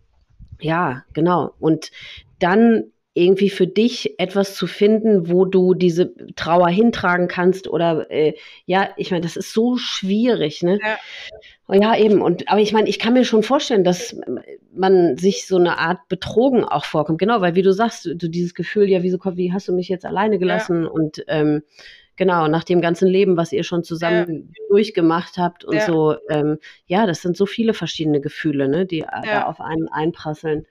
ja, 0.60 1.04
genau. 1.12 1.52
Und 1.60 1.92
dann 2.40 2.90
irgendwie 3.14 3.50
für 3.50 3.66
dich 3.66 4.18
etwas 4.18 4.54
zu 4.54 4.66
finden, 4.66 5.30
wo 5.30 5.44
du 5.44 5.74
diese 5.74 6.14
Trauer 6.34 6.68
hintragen 6.68 7.28
kannst 7.28 7.68
oder 7.68 8.10
äh, 8.10 8.34
ja, 8.64 8.88
ich 8.96 9.10
meine, 9.10 9.20
das 9.20 9.36
ist 9.36 9.52
so 9.52 9.76
schwierig, 9.76 10.62
ne? 10.62 10.78
Ja. 10.82 10.98
Ja, 11.74 11.96
eben. 11.96 12.20
Und 12.20 12.48
aber 12.48 12.60
ich 12.60 12.72
meine, 12.72 12.88
ich 12.88 12.98
kann 12.98 13.14
mir 13.14 13.24
schon 13.24 13.42
vorstellen, 13.42 13.84
dass 13.84 14.14
man 14.74 15.16
sich 15.16 15.46
so 15.46 15.56
eine 15.56 15.78
Art 15.78 16.06
betrogen 16.08 16.64
auch 16.64 16.84
vorkommt. 16.84 17.18
Genau, 17.18 17.40
weil 17.40 17.54
wie 17.54 17.62
du 17.62 17.72
sagst, 17.72 18.04
du 18.04 18.28
dieses 18.28 18.54
Gefühl, 18.54 18.88
ja, 18.88 19.02
wieso 19.02 19.18
wie 19.36 19.52
hast 19.52 19.68
du 19.68 19.72
mich 19.72 19.88
jetzt 19.88 20.04
alleine 20.04 20.38
gelassen? 20.38 20.82
Ja. 20.82 20.88
Und 20.88 21.24
ähm, 21.28 21.62
genau, 22.16 22.48
nach 22.48 22.64
dem 22.64 22.82
ganzen 22.82 23.08
Leben, 23.08 23.36
was 23.36 23.52
ihr 23.52 23.64
schon 23.64 23.84
zusammen 23.84 24.48
ja. 24.48 24.64
durchgemacht 24.68 25.38
habt 25.38 25.64
und 25.64 25.80
so, 25.82 26.16
ähm, 26.28 26.58
ja, 26.86 27.06
das 27.06 27.22
sind 27.22 27.36
so 27.36 27.46
viele 27.46 27.72
verschiedene 27.72 28.20
Gefühle, 28.20 28.68
ne, 28.68 28.84
die 28.84 29.04
da 29.22 29.44
auf 29.44 29.60
einen 29.60 29.88
einprasseln. 29.88 30.66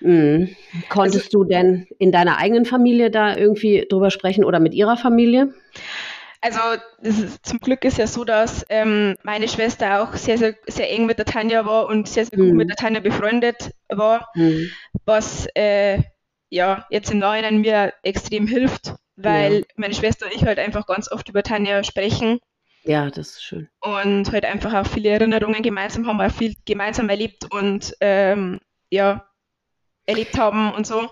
Mhm. 0.00 0.54
Konntest 0.88 1.26
also, 1.26 1.42
du 1.42 1.44
denn 1.44 1.86
in 1.98 2.12
deiner 2.12 2.38
eigenen 2.38 2.64
Familie 2.64 3.10
da 3.10 3.36
irgendwie 3.36 3.86
drüber 3.88 4.10
sprechen 4.10 4.44
oder 4.44 4.60
mit 4.60 4.74
ihrer 4.74 4.96
Familie? 4.96 5.52
Also 6.42 6.58
ist, 7.02 7.44
zum 7.44 7.58
Glück 7.58 7.84
ist 7.84 7.98
ja 7.98 8.06
so, 8.06 8.24
dass 8.24 8.64
ähm, 8.70 9.16
meine 9.22 9.46
Schwester 9.46 10.02
auch 10.02 10.14
sehr, 10.14 10.38
sehr, 10.38 10.54
sehr 10.66 10.90
eng 10.90 11.04
mit 11.04 11.18
der 11.18 11.26
Tanja 11.26 11.66
war 11.66 11.86
und 11.86 12.08
sehr, 12.08 12.24
sehr 12.24 12.38
mhm. 12.38 12.48
gut 12.48 12.56
mit 12.56 12.68
der 12.70 12.76
Tanja 12.76 13.00
befreundet 13.00 13.72
war, 13.88 14.30
mhm. 14.34 14.70
was 15.04 15.46
äh, 15.54 16.02
ja 16.48 16.86
jetzt 16.88 17.10
im 17.10 17.18
Nachhinein 17.18 17.60
mir 17.60 17.92
extrem 18.02 18.46
hilft, 18.46 18.94
weil 19.16 19.58
ja. 19.58 19.64
meine 19.76 19.94
Schwester 19.94 20.26
und 20.26 20.34
ich 20.34 20.44
halt 20.44 20.58
einfach 20.58 20.86
ganz 20.86 21.12
oft 21.12 21.28
über 21.28 21.42
Tanja 21.42 21.84
sprechen. 21.84 22.38
Ja, 22.84 23.10
das 23.10 23.32
ist 23.32 23.42
schön. 23.42 23.68
Und 23.80 24.32
halt 24.32 24.46
einfach 24.46 24.72
auch 24.72 24.86
viele 24.86 25.10
Erinnerungen 25.10 25.62
gemeinsam 25.62 26.06
haben, 26.06 26.22
auch 26.22 26.32
viel 26.32 26.54
gemeinsam 26.64 27.10
erlebt 27.10 27.52
und 27.52 27.94
ähm, 28.00 28.60
ja, 28.88 29.29
erlebt 30.06 30.38
haben 30.38 30.72
und 30.72 30.86
so. 30.86 31.08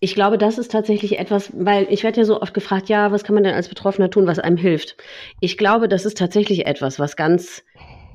Ich 0.00 0.14
glaube, 0.14 0.36
das 0.36 0.58
ist 0.58 0.72
tatsächlich 0.72 1.18
etwas, 1.18 1.52
weil 1.54 1.86
ich 1.88 2.02
werde 2.02 2.20
ja 2.20 2.24
so 2.24 2.40
oft 2.42 2.54
gefragt, 2.54 2.88
ja, 2.88 3.12
was 3.12 3.22
kann 3.22 3.34
man 3.34 3.44
denn 3.44 3.54
als 3.54 3.68
Betroffener 3.68 4.10
tun, 4.10 4.26
was 4.26 4.40
einem 4.40 4.56
hilft? 4.56 4.96
Ich 5.40 5.56
glaube, 5.56 5.86
das 5.86 6.04
ist 6.04 6.18
tatsächlich 6.18 6.66
etwas, 6.66 6.98
was 6.98 7.14
ganz 7.14 7.62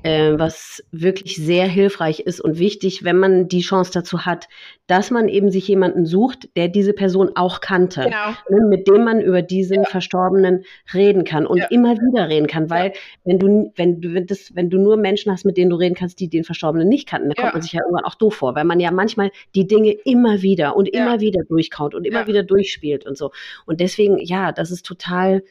äh, 0.02 0.38
was 0.38 0.82
wirklich 0.92 1.36
sehr 1.36 1.66
hilfreich 1.66 2.20
ist 2.20 2.40
und 2.40 2.58
wichtig, 2.58 3.04
wenn 3.04 3.18
man 3.18 3.48
die 3.48 3.60
Chance 3.60 3.90
dazu 3.92 4.24
hat, 4.24 4.48
dass 4.86 5.10
man 5.10 5.28
eben 5.28 5.50
sich 5.50 5.66
jemanden 5.68 6.06
sucht, 6.06 6.48
der 6.56 6.68
diese 6.68 6.92
Person 6.92 7.32
auch 7.34 7.60
kannte, 7.60 8.02
genau. 8.02 8.30
ne, 8.48 8.66
mit 8.68 8.88
dem 8.88 9.04
man 9.04 9.20
über 9.20 9.42
diesen 9.42 9.82
ja. 9.82 9.88
Verstorbenen 9.88 10.64
reden 10.94 11.24
kann 11.24 11.46
und 11.46 11.58
ja. 11.58 11.66
immer 11.66 11.96
wieder 11.96 12.28
reden 12.28 12.46
kann, 12.46 12.70
weil 12.70 12.88
ja. 12.88 12.92
wenn 13.24 13.38
du 13.38 13.72
wenn 13.76 14.00
du 14.00 14.14
wenn, 14.14 14.26
das, 14.26 14.54
wenn 14.54 14.70
du 14.70 14.78
nur 14.78 14.96
Menschen 14.96 15.32
hast, 15.32 15.44
mit 15.44 15.56
denen 15.56 15.70
du 15.70 15.76
reden 15.76 15.94
kannst, 15.94 16.20
die 16.20 16.28
den 16.28 16.44
Verstorbenen 16.44 16.88
nicht 16.88 17.08
kannten, 17.08 17.28
dann 17.28 17.36
kommt 17.36 17.54
man 17.54 17.62
sich 17.62 17.72
ja 17.72 17.80
irgendwann 17.82 18.04
auch 18.04 18.14
doof 18.14 18.36
vor, 18.36 18.54
weil 18.54 18.64
man 18.64 18.80
ja 18.80 18.90
manchmal 18.90 19.30
die 19.54 19.66
Dinge 19.66 19.92
immer 20.04 20.42
wieder 20.42 20.76
und 20.76 20.88
immer 20.88 21.20
wieder 21.20 21.42
durchkaut 21.44 21.94
und 21.94 22.06
immer 22.06 22.26
wieder 22.26 22.42
durchspielt 22.42 23.06
und 23.06 23.18
so. 23.18 23.30
Und 23.66 23.80
deswegen, 23.80 24.18
ja, 24.18 24.52
das 24.52 24.70
ist 24.70 24.86
total 24.86 25.42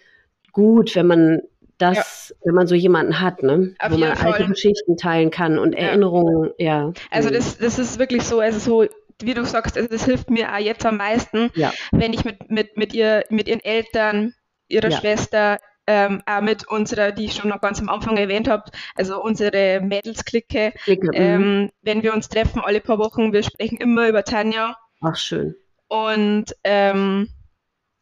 gut, 0.51 0.95
wenn 0.95 1.07
man 1.07 1.41
das, 1.77 2.29
ja. 2.29 2.35
wenn 2.45 2.55
man 2.55 2.67
so 2.67 2.75
jemanden 2.75 3.19
hat, 3.19 3.43
ne? 3.43 3.75
Auf 3.79 3.91
wo 3.91 3.97
man 3.97 4.15
Fall. 4.15 4.33
alte 4.33 4.47
Geschichten 4.47 4.97
teilen 4.97 5.31
kann 5.31 5.59
und 5.59 5.73
Erinnerungen, 5.73 6.51
ja. 6.57 6.91
Also 7.11 7.29
das, 7.29 7.57
das 7.57 7.79
ist 7.79 7.99
wirklich 7.99 8.23
so, 8.23 8.39
also 8.39 8.59
so, 8.59 8.89
wie 9.21 9.33
du 9.33 9.45
sagst, 9.45 9.77
also 9.77 9.89
das 9.89 10.05
hilft 10.05 10.29
mir 10.29 10.53
auch 10.53 10.59
jetzt 10.59 10.85
am 10.85 10.97
meisten, 10.97 11.51
ja. 11.55 11.71
wenn 11.91 12.13
ich 12.13 12.25
mit, 12.25 12.49
mit, 12.49 12.77
mit 12.77 12.93
ihr, 12.93 13.23
mit 13.29 13.47
ihren 13.47 13.63
Eltern, 13.63 14.33
ihrer 14.67 14.89
ja. 14.89 14.97
Schwester, 14.97 15.57
ähm, 15.87 16.21
auch 16.25 16.41
mit 16.41 16.67
unserer, 16.67 17.11
die 17.11 17.25
ich 17.25 17.35
schon 17.35 17.49
noch 17.49 17.61
ganz 17.61 17.79
am 17.79 17.89
Anfang 17.89 18.17
erwähnt 18.17 18.49
habe, 18.49 18.63
also 18.95 19.21
unsere 19.21 19.79
Mädelsklicke, 19.81 20.73
mhm. 20.85 21.09
ähm, 21.13 21.71
wenn 21.81 22.03
wir 22.03 22.13
uns 22.13 22.27
treffen 22.27 22.61
alle 22.61 22.81
paar 22.81 22.99
Wochen, 22.99 23.31
wir 23.31 23.43
sprechen 23.43 23.77
immer 23.77 24.09
über 24.09 24.23
Tanja. 24.23 24.75
Ach 25.01 25.15
schön. 25.15 25.55
Und 25.87 26.53
ähm, 26.65 27.29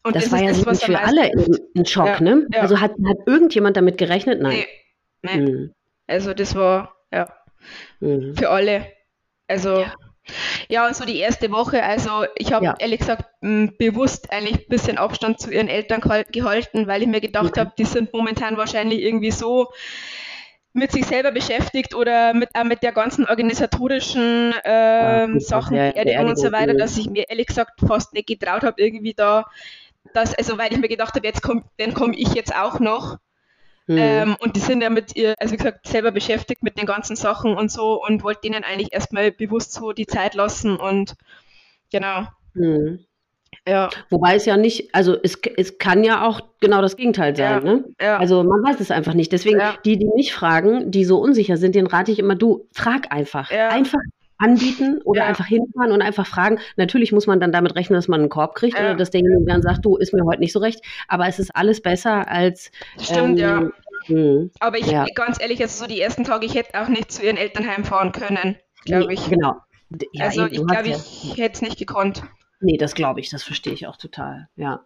und 0.05 0.15
das 0.15 0.31
war 0.31 0.39
ja 0.39 0.53
das, 0.53 0.83
für 0.83 0.99
alle 0.99 1.31
ein 1.75 1.85
Schock, 1.85 2.05
ja, 2.05 2.21
ne? 2.21 2.47
Ja. 2.53 2.61
Also 2.61 2.79
hat, 2.79 2.91
hat 2.91 3.17
irgendjemand 3.25 3.75
damit 3.75 3.97
gerechnet? 3.97 4.39
Nein. 4.39 4.63
Nee. 5.23 5.35
nee. 5.35 5.41
Mhm. 5.41 5.73
Also 6.05 6.35
das 6.35 6.55
war, 6.55 6.95
ja, 7.11 7.27
mhm. 7.99 8.35
für 8.35 8.51
alle. 8.51 8.85
Also, 9.47 9.79
ja. 9.79 9.93
ja. 10.69 10.87
und 10.87 10.95
so 10.95 11.05
die 11.05 11.17
erste 11.17 11.51
Woche, 11.51 11.83
also 11.83 12.25
ich 12.37 12.53
habe 12.53 12.75
ehrlich 12.77 12.99
gesagt 12.99 13.25
bewusst 13.41 14.31
eigentlich 14.31 14.65
ein 14.65 14.69
bisschen 14.69 14.99
Abstand 14.99 15.39
zu 15.39 15.51
ihren 15.51 15.69
Eltern 15.69 16.01
gehalten, 16.01 16.85
weil 16.85 17.01
ich 17.01 17.07
mir 17.07 17.21
gedacht 17.21 17.47
okay. 17.47 17.61
habe, 17.61 17.73
die 17.75 17.85
sind 17.85 18.13
momentan 18.13 18.57
wahrscheinlich 18.57 19.01
irgendwie 19.01 19.31
so 19.31 19.69
mit 20.73 20.91
sich 20.91 21.05
selber 21.05 21.31
beschäftigt 21.31 21.95
oder 21.95 22.33
mit, 22.33 22.49
auch 22.53 22.65
mit 22.65 22.83
der 22.83 22.91
ganzen 22.91 23.25
organisatorischen 23.25 24.53
ähm, 24.65 25.33
ja, 25.33 25.39
Sachen, 25.39 25.77
Beerdigung 25.77 26.27
und 26.27 26.37
so 26.37 26.51
weiter, 26.51 26.73
dass 26.73 26.97
ich 26.97 27.09
mir 27.09 27.29
ehrlich 27.29 27.47
gesagt 27.47 27.79
fast 27.87 28.13
nicht 28.13 28.27
getraut 28.27 28.63
habe, 28.63 28.79
irgendwie 28.81 29.13
da, 29.13 29.45
dass, 30.13 30.33
also 30.35 30.57
weil 30.57 30.71
ich 30.71 30.79
mir 30.79 30.87
gedacht 30.87 31.15
habe, 31.15 31.25
jetzt 31.25 31.41
komm, 31.41 31.63
dann 31.77 31.93
komme 31.93 32.15
ich 32.15 32.33
jetzt 32.33 32.55
auch 32.55 32.79
noch. 32.79 33.17
Mhm. 33.87 33.97
Ähm, 33.97 34.35
und 34.39 34.55
die 34.55 34.61
sind 34.61 34.81
ja 34.81 34.89
mit 34.89 35.15
ihr, 35.15 35.35
also 35.39 35.53
wie 35.53 35.57
gesagt, 35.57 35.87
selber 35.87 36.11
beschäftigt 36.11 36.63
mit 36.63 36.77
den 36.77 36.85
ganzen 36.85 37.15
Sachen 37.15 37.55
und 37.55 37.71
so 37.71 38.03
und 38.03 38.23
wollte 38.23 38.41
denen 38.41 38.63
eigentlich 38.63 38.93
erstmal 38.93 39.31
bewusst 39.31 39.73
so 39.73 39.91
die 39.91 40.07
Zeit 40.07 40.33
lassen 40.33 40.77
und 40.77 41.15
genau. 41.91 42.25
Mhm. 42.53 43.05
Ja. 43.67 43.89
Wobei 44.09 44.35
es 44.35 44.45
ja 44.45 44.57
nicht, 44.57 44.93
also 44.93 45.15
es, 45.21 45.39
es 45.57 45.77
kann 45.77 46.03
ja 46.03 46.27
auch 46.27 46.41
genau 46.59 46.81
das 46.81 46.97
Gegenteil 46.97 47.35
sein. 47.35 47.65
Ja. 47.65 47.73
Ne? 47.73 47.85
Ja. 47.99 48.17
Also 48.17 48.43
man 48.43 48.63
weiß 48.63 48.79
es 48.79 48.91
einfach 48.91 49.13
nicht. 49.13 49.31
Deswegen, 49.31 49.59
ja. 49.59 49.75
die, 49.85 49.97
die 49.97 50.09
mich 50.15 50.33
fragen, 50.33 50.91
die 50.91 51.05
so 51.05 51.19
unsicher 51.19 51.57
sind, 51.57 51.75
denen 51.75 51.87
rate 51.87 52.11
ich 52.11 52.19
immer, 52.19 52.35
du, 52.35 52.67
frag 52.73 53.11
einfach. 53.11 53.49
Einfach 53.51 53.99
anbieten 54.37 55.01
oder 55.03 55.25
einfach 55.25 55.45
hinfahren 55.45 55.91
und 55.91 56.01
einfach 56.01 56.27
fragen. 56.27 56.59
Natürlich 56.75 57.11
muss 57.11 57.27
man 57.27 57.39
dann 57.39 57.51
damit 57.51 57.75
rechnen, 57.75 57.95
dass 57.95 58.07
man 58.07 58.19
einen 58.19 58.29
Korb 58.29 58.55
kriegt 58.55 58.77
oder 58.77 58.95
dass 58.95 59.11
derjenige 59.11 59.45
dann 59.45 59.61
sagt, 59.61 59.85
du, 59.85 59.97
ist 59.97 60.13
mir 60.13 60.25
heute 60.25 60.39
nicht 60.39 60.53
so 60.53 60.59
recht. 60.59 60.81
Aber 61.07 61.27
es 61.27 61.39
ist 61.39 61.55
alles 61.55 61.81
besser 61.81 62.29
als. 62.29 62.71
Stimmt, 62.99 63.39
ähm, 63.39 63.45
ja. 63.45 63.61
Mh, 63.61 63.71
hm, 64.07 64.51
Aber 64.59 64.77
ich 64.77 64.93
ganz 65.15 65.41
ehrlich, 65.41 65.61
also 65.61 65.83
so 65.83 65.87
die 65.87 66.01
ersten 66.01 66.23
Tage, 66.23 66.45
ich 66.45 66.55
hätte 66.55 66.79
auch 66.81 66.87
nicht 66.87 67.11
zu 67.11 67.23
ihren 67.23 67.37
Elternheim 67.37 67.83
fahren 67.83 68.11
können, 68.11 68.57
glaube 68.83 69.13
ich. 69.13 69.29
Genau. 69.29 69.55
also 70.19 70.45
ich 70.45 70.65
glaube, 70.65 70.89
ich 70.89 71.37
hätte 71.37 71.55
es 71.55 71.61
nicht 71.61 71.77
gekonnt. 71.77 72.23
Nee, 72.61 72.77
das 72.77 72.95
glaube 72.95 73.19
ich, 73.19 73.29
das 73.29 73.43
verstehe 73.43 73.73
ich 73.73 73.87
auch 73.87 73.97
total, 73.97 74.47
ja. 74.55 74.85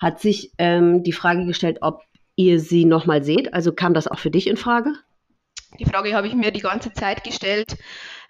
Hat 0.00 0.20
sich 0.20 0.52
ähm, 0.58 1.02
die 1.02 1.12
Frage 1.12 1.44
gestellt, 1.44 1.78
ob 1.80 2.02
ihr 2.36 2.60
sie 2.60 2.84
nochmal 2.84 3.24
seht? 3.24 3.52
Also 3.52 3.72
kam 3.72 3.94
das 3.94 4.06
auch 4.06 4.18
für 4.18 4.30
dich 4.30 4.46
in 4.46 4.56
Frage? 4.56 4.94
Die 5.78 5.84
Frage 5.84 6.14
habe 6.14 6.26
ich 6.26 6.34
mir 6.34 6.50
die 6.50 6.60
ganze 6.60 6.92
Zeit 6.92 7.24
gestellt 7.24 7.76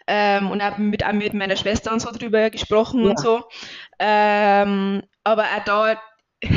ähm, 0.07 0.51
und 0.51 0.63
habe 0.63 0.81
mit, 0.83 1.05
mit 1.13 1.35
meiner 1.35 1.57
Schwester 1.57 1.93
und 1.93 2.01
so 2.01 2.11
drüber 2.11 2.51
gesprochen 2.51 3.05
ja. 3.05 3.11
und 3.11 3.21
so. 3.21 3.45
Ähm, 3.99 5.03
aber 5.25 5.45
auch 5.45 5.65
da 5.65 6.01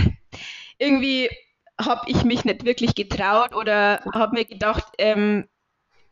irgendwie 0.78 1.30
habe 1.80 2.02
ich 2.08 2.24
mich 2.24 2.46
nicht 2.46 2.66
wirklich 2.66 2.96
getraut 2.96 3.56
oder 3.56 4.02
habe 4.14 4.36
mir 4.36 4.46
gedacht, 4.46 4.86
ähm, 4.98 5.48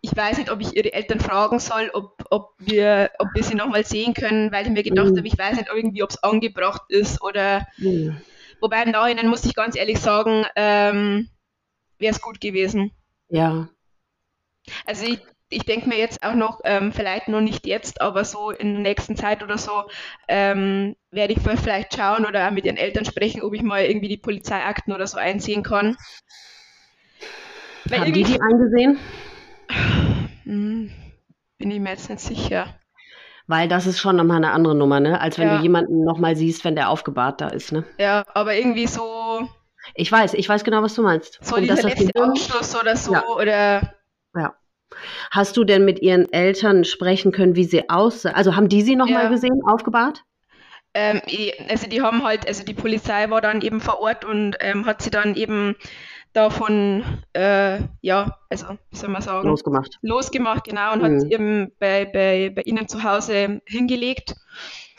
ich 0.01 0.15
weiß 0.15 0.39
nicht, 0.39 0.49
ob 0.49 0.59
ich 0.61 0.75
ihre 0.75 0.93
Eltern 0.93 1.19
fragen 1.19 1.59
soll, 1.59 1.91
ob, 1.93 2.25
ob, 2.31 2.53
wir, 2.57 3.11
ob 3.19 3.27
wir 3.35 3.43
sie 3.43 3.53
nochmal 3.53 3.85
sehen 3.85 4.15
können, 4.15 4.51
weil 4.51 4.65
ich 4.65 4.71
mir 4.71 4.83
gedacht 4.83 5.11
mhm. 5.11 5.17
habe, 5.17 5.27
ich 5.27 5.37
weiß 5.37 5.57
nicht 5.57 5.69
irgendwie, 5.73 6.01
ob 6.01 6.09
es 6.09 6.23
angebracht 6.23 6.81
ist 6.89 7.21
oder. 7.21 7.67
Mhm. 7.77 8.19
Wobei 8.59 8.83
im 8.83 8.91
Nachhinein 8.91 9.27
muss 9.27 9.45
ich 9.45 9.55
ganz 9.55 9.75
ehrlich 9.75 9.99
sagen, 9.99 10.45
ähm, 10.55 11.29
wäre 11.99 12.13
es 12.13 12.21
gut 12.21 12.41
gewesen. 12.41 12.91
Ja. 13.29 13.69
Also 14.85 15.05
ich, 15.05 15.19
ich 15.51 15.65
denke 15.65 15.87
mir 15.89 15.97
jetzt 15.97 16.23
auch 16.23 16.33
noch, 16.33 16.61
ähm, 16.63 16.91
vielleicht 16.91 17.27
noch 17.27 17.41
nicht 17.41 17.67
jetzt, 17.67 18.01
aber 18.01 18.23
so 18.25 18.51
in 18.51 18.73
der 18.73 18.81
nächsten 18.81 19.15
Zeit 19.15 19.43
oder 19.43 19.57
so, 19.57 19.83
ähm, 20.27 20.95
werde 21.11 21.33
ich 21.33 21.39
vielleicht 21.41 21.95
schauen 21.95 22.25
oder 22.25 22.49
mit 22.51 22.65
ihren 22.65 22.77
Eltern 22.77 23.05
sprechen, 23.05 23.41
ob 23.41 23.53
ich 23.53 23.61
mal 23.61 23.83
irgendwie 23.83 24.07
die 24.07 24.17
Polizeiakten 24.17 24.93
oder 24.93 25.05
so 25.05 25.17
einsehen 25.17 25.61
kann. 25.61 25.97
Weil 27.85 27.99
Haben 27.99 28.13
die 28.13 28.23
die 28.23 28.41
eingesehen? 28.41 28.97
Hm, 30.43 30.91
bin 31.59 31.69
ich 31.69 31.79
mir 31.79 31.91
jetzt 31.91 32.09
nicht 32.09 32.19
sicher. 32.19 32.75
Weil 33.45 33.67
das 33.67 33.85
ist 33.85 33.99
schon 33.99 34.15
nochmal 34.15 34.37
eine 34.37 34.51
andere 34.51 34.73
Nummer, 34.73 34.99
ne? 34.99 35.21
Als 35.21 35.37
wenn 35.37 35.47
ja. 35.47 35.57
du 35.57 35.61
jemanden 35.61 36.03
nochmal 36.03 36.35
siehst, 36.35 36.65
wenn 36.65 36.75
der 36.75 36.89
aufgebahrt 36.89 37.41
da 37.41 37.49
ist, 37.49 37.71
ne? 37.71 37.85
Ja, 37.99 38.25
aber 38.33 38.55
irgendwie 38.55 38.87
so. 38.87 39.47
Ich 39.93 40.11
weiß, 40.11 40.33
ich 40.33 40.49
weiß 40.49 40.63
genau, 40.63 40.81
was 40.81 40.95
du 40.95 41.03
meinst. 41.03 41.37
So 41.41 41.55
Und 41.57 41.61
dieser 41.61 41.83
letzte 41.83 42.19
Abschluss 42.19 42.75
oder 42.75 42.95
so, 42.97 43.13
ja. 43.13 43.23
oder. 43.27 44.00
Hast 45.31 45.57
du 45.57 45.63
denn 45.63 45.85
mit 45.85 46.01
ihren 46.01 46.31
Eltern 46.31 46.83
sprechen 46.83 47.31
können, 47.31 47.55
wie 47.55 47.65
sie 47.65 47.89
aussehen? 47.89 48.33
Also 48.35 48.55
haben 48.55 48.69
die 48.69 48.81
sie 48.81 48.95
nochmal 48.95 49.23
ja. 49.23 49.29
gesehen, 49.29 49.61
aufgebahrt? 49.65 50.23
Ähm, 50.93 51.21
also 51.69 51.87
die 51.87 52.01
haben 52.01 52.23
halt, 52.23 52.47
also 52.47 52.63
die 52.63 52.73
Polizei 52.73 53.29
war 53.29 53.41
dann 53.41 53.61
eben 53.61 53.79
vor 53.79 54.01
Ort 54.01 54.25
und 54.25 54.57
ähm, 54.59 54.85
hat 54.85 55.01
sie 55.01 55.09
dann 55.09 55.35
eben 55.35 55.75
davon, 56.33 57.03
äh, 57.33 57.79
ja, 58.01 58.37
also 58.49 58.77
wie 58.89 58.95
soll 58.97 59.09
man 59.09 59.21
sagen, 59.21 59.47
losgemacht. 59.47 59.99
Losgemacht, 60.01 60.63
genau, 60.65 60.93
und 60.93 61.01
mhm. 61.01 61.05
hat 61.05 61.31
eben 61.31 61.71
bei, 61.79 62.05
bei, 62.05 62.51
bei 62.53 62.61
ihnen 62.63 62.87
zu 62.87 63.03
Hause 63.03 63.61
hingelegt. 63.65 64.35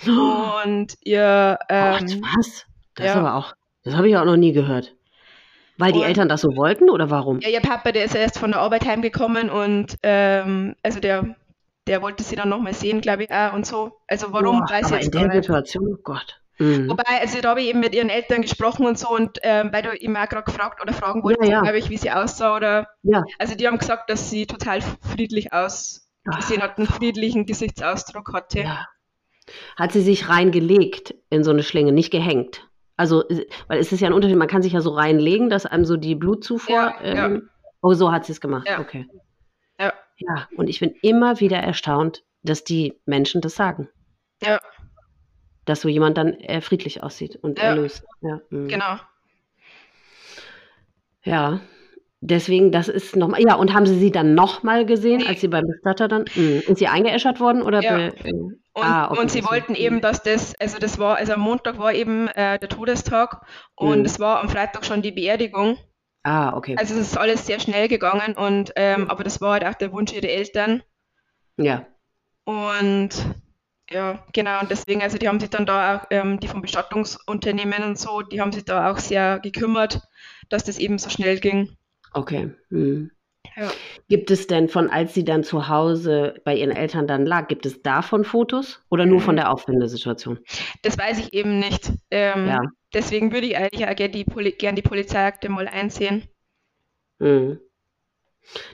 Oh. 0.06 0.62
Und 0.64 0.96
ihr. 1.04 1.58
Ähm, 1.68 2.06
Gott, 2.06 2.18
was? 2.36 2.66
Das 2.94 3.06
ja. 3.06 3.14
aber 3.14 3.34
auch, 3.34 3.54
das 3.84 3.94
habe 3.94 4.08
ich 4.08 4.16
auch 4.16 4.24
noch 4.24 4.36
nie 4.36 4.52
gehört. 4.52 4.94
Weil 5.82 5.92
die 5.92 5.98
und, 5.98 6.04
Eltern 6.04 6.28
das 6.28 6.40
so 6.42 6.56
wollten 6.56 6.90
oder 6.90 7.10
warum? 7.10 7.40
Ja, 7.40 7.48
ihr 7.48 7.60
Papa, 7.60 7.90
der 7.90 8.04
ist 8.04 8.14
erst 8.14 8.38
von 8.38 8.52
der 8.52 8.60
Arbeit 8.60 8.86
heimgekommen 8.86 9.50
und 9.50 9.96
ähm, 10.02 10.76
also 10.82 11.00
der, 11.00 11.34
der 11.88 12.02
wollte 12.02 12.22
sie 12.22 12.36
dann 12.36 12.48
nochmal 12.48 12.72
sehen, 12.72 13.00
glaube 13.00 13.24
ich, 13.24 13.32
auch 13.32 13.52
und 13.52 13.66
so. 13.66 13.92
Also 14.06 14.32
warum, 14.32 14.60
Boah, 14.60 14.70
weiß 14.70 14.90
ich 14.92 15.02
jetzt 15.02 15.14
in 15.14 15.28
der 15.28 15.42
Situation, 15.42 15.96
oh 15.98 16.00
Gott. 16.04 16.40
Mhm. 16.58 16.88
Wobei, 16.88 17.20
also 17.20 17.40
da 17.40 17.50
habe 17.50 17.62
ich 17.62 17.68
eben 17.68 17.80
mit 17.80 17.94
ihren 17.94 18.10
Eltern 18.10 18.42
gesprochen 18.42 18.86
und 18.86 18.96
so 18.96 19.08
und 19.08 19.38
ähm, 19.42 19.70
weil 19.72 19.82
du 19.82 19.90
immer 19.90 20.26
gerade 20.28 20.44
gefragt 20.44 20.80
oder 20.80 20.92
fragen 20.92 21.24
wolltest, 21.24 21.48
ja, 21.48 21.56
ja. 21.56 21.62
glaube 21.62 21.78
ich, 21.78 21.90
wie 21.90 21.96
sie 21.96 22.12
aussah 22.12 22.56
oder. 22.56 22.86
Ja. 23.02 23.24
Also 23.40 23.56
die 23.56 23.66
haben 23.66 23.78
gesagt, 23.78 24.08
dass 24.08 24.30
sie 24.30 24.46
total 24.46 24.80
friedlich 25.00 25.52
ausgesehen 25.52 26.62
hat, 26.62 26.78
einen 26.78 26.86
friedlichen 26.86 27.46
Gesichtsausdruck 27.46 28.32
hatte. 28.32 28.60
Ja. 28.60 28.86
Hat 29.76 29.92
sie 29.92 30.02
sich 30.02 30.28
reingelegt 30.28 31.14
in 31.28 31.42
so 31.42 31.50
eine 31.50 31.64
Schlinge, 31.64 31.90
nicht 31.90 32.12
gehängt? 32.12 32.68
Also, 33.02 33.24
weil 33.66 33.78
es 33.78 33.92
ist 33.92 34.00
ja 34.00 34.08
ein 34.08 34.12
Unterschied, 34.12 34.36
man 34.36 34.48
kann 34.48 34.62
sich 34.62 34.72
ja 34.72 34.80
so 34.80 34.90
reinlegen, 34.90 35.50
dass 35.50 35.66
einem 35.66 35.84
so 35.84 35.96
die 35.96 36.14
Blutzufuhr. 36.14 36.74
Ja, 36.74 36.94
ähm, 37.02 37.50
oh, 37.82 37.94
so 37.94 38.12
hat 38.12 38.24
sie 38.24 38.32
es 38.32 38.40
gemacht. 38.40 38.68
Ja. 38.68 38.80
Okay. 38.80 39.06
Ja. 39.78 39.92
Ja, 40.18 40.48
und 40.56 40.68
ich 40.68 40.78
bin 40.80 40.94
immer 41.02 41.40
wieder 41.40 41.58
erstaunt, 41.58 42.22
dass 42.42 42.64
die 42.64 43.00
Menschen 43.06 43.40
das 43.40 43.56
sagen. 43.56 43.88
Ja 44.42 44.60
dass 45.64 45.80
so 45.80 45.88
jemand 45.88 46.18
dann 46.18 46.34
äh, 46.34 46.60
friedlich 46.60 47.02
aussieht 47.02 47.36
und 47.36 47.58
ja. 47.58 47.66
erlöst. 47.66 48.04
Ja, 48.20 48.40
mhm. 48.50 48.68
Genau. 48.68 48.96
Ja, 51.24 51.60
deswegen, 52.20 52.72
das 52.72 52.88
ist 52.88 53.14
nochmal. 53.14 53.40
Ja, 53.42 53.54
und 53.54 53.72
haben 53.72 53.86
Sie 53.86 53.98
sie 53.98 54.10
dann 54.10 54.34
nochmal 54.34 54.84
gesehen, 54.86 55.24
als 55.26 55.40
Sie 55.40 55.48
beim 55.48 55.66
Bestatter 55.66 56.08
dann. 56.08 56.24
Mh. 56.34 56.62
Sind 56.66 56.78
Sie 56.78 56.88
eingeäschert 56.88 57.38
worden 57.38 57.62
oder? 57.62 57.80
Ja. 57.80 57.96
Be, 57.96 58.16
äh, 58.24 58.32
und, 58.74 58.84
ah, 58.84 59.10
okay. 59.10 59.20
und 59.20 59.30
Sie 59.30 59.44
wollten 59.44 59.74
eben, 59.74 60.00
dass 60.00 60.22
das, 60.22 60.54
also 60.58 60.78
das 60.78 60.98
war, 60.98 61.16
also 61.16 61.34
am 61.34 61.40
Montag 61.40 61.78
war 61.78 61.92
eben 61.92 62.28
äh, 62.28 62.58
der 62.58 62.68
Todestag 62.68 63.44
und 63.74 64.00
mhm. 64.00 64.04
es 64.06 64.18
war 64.18 64.40
am 64.40 64.48
Freitag 64.48 64.86
schon 64.86 65.02
die 65.02 65.12
Beerdigung. 65.12 65.76
Ah, 66.22 66.56
okay. 66.56 66.76
Also 66.78 66.94
es 66.94 67.00
ist 67.00 67.18
alles 67.18 67.46
sehr 67.46 67.60
schnell 67.60 67.88
gegangen 67.88 68.34
und 68.34 68.72
ähm, 68.76 69.10
aber 69.10 69.24
das 69.24 69.40
war 69.40 69.52
halt 69.52 69.64
auch 69.64 69.74
der 69.74 69.92
Wunsch 69.92 70.12
ihrer 70.12 70.28
Eltern. 70.28 70.82
Ja. 71.58 71.86
Und 72.44 73.10
ja, 73.90 74.24
genau. 74.32 74.60
Und 74.60 74.70
deswegen, 74.70 75.02
also 75.02 75.18
die 75.18 75.28
haben 75.28 75.40
sich 75.40 75.50
dann 75.50 75.66
da 75.66 75.96
auch, 75.96 76.06
ähm, 76.10 76.40
die 76.40 76.48
vom 76.48 76.62
Bestattungsunternehmen 76.62 77.82
und 77.82 77.98
so, 77.98 78.22
die 78.22 78.40
haben 78.40 78.52
sich 78.52 78.64
da 78.64 78.90
auch 78.90 78.98
sehr 78.98 79.38
gekümmert, 79.40 80.00
dass 80.48 80.64
das 80.64 80.78
eben 80.78 80.98
so 80.98 81.10
schnell 81.10 81.40
ging. 81.40 81.76
Okay. 82.14 82.54
Hm. 82.70 83.10
Ja. 83.56 83.70
Gibt 84.08 84.30
es 84.30 84.46
denn 84.46 84.68
von, 84.68 84.90
als 84.90 85.14
sie 85.14 85.24
dann 85.24 85.44
zu 85.44 85.68
Hause 85.68 86.34
bei 86.44 86.56
ihren 86.56 86.70
Eltern 86.70 87.06
dann 87.06 87.26
lag, 87.26 87.48
gibt 87.48 87.66
es 87.66 87.82
davon 87.82 88.24
Fotos 88.24 88.80
oder 88.90 89.06
nur 89.06 89.20
von 89.20 89.34
mhm. 89.34 89.40
der 89.40 89.52
Auffindesituation? 89.52 90.38
Das 90.82 90.98
weiß 90.98 91.18
ich 91.18 91.32
eben 91.34 91.58
nicht. 91.58 91.92
Ähm, 92.10 92.46
ja. 92.46 92.60
Deswegen 92.94 93.32
würde 93.32 93.46
ich 93.46 93.56
eigentlich 93.56 93.86
auch 93.86 93.94
gerne 93.94 94.12
die, 94.12 94.24
Poli 94.24 94.52
gern 94.52 94.76
die 94.76 94.82
Polizeiakte 94.82 95.48
mal 95.48 95.68
einsehen. 95.68 96.24
Mhm. 97.18 97.58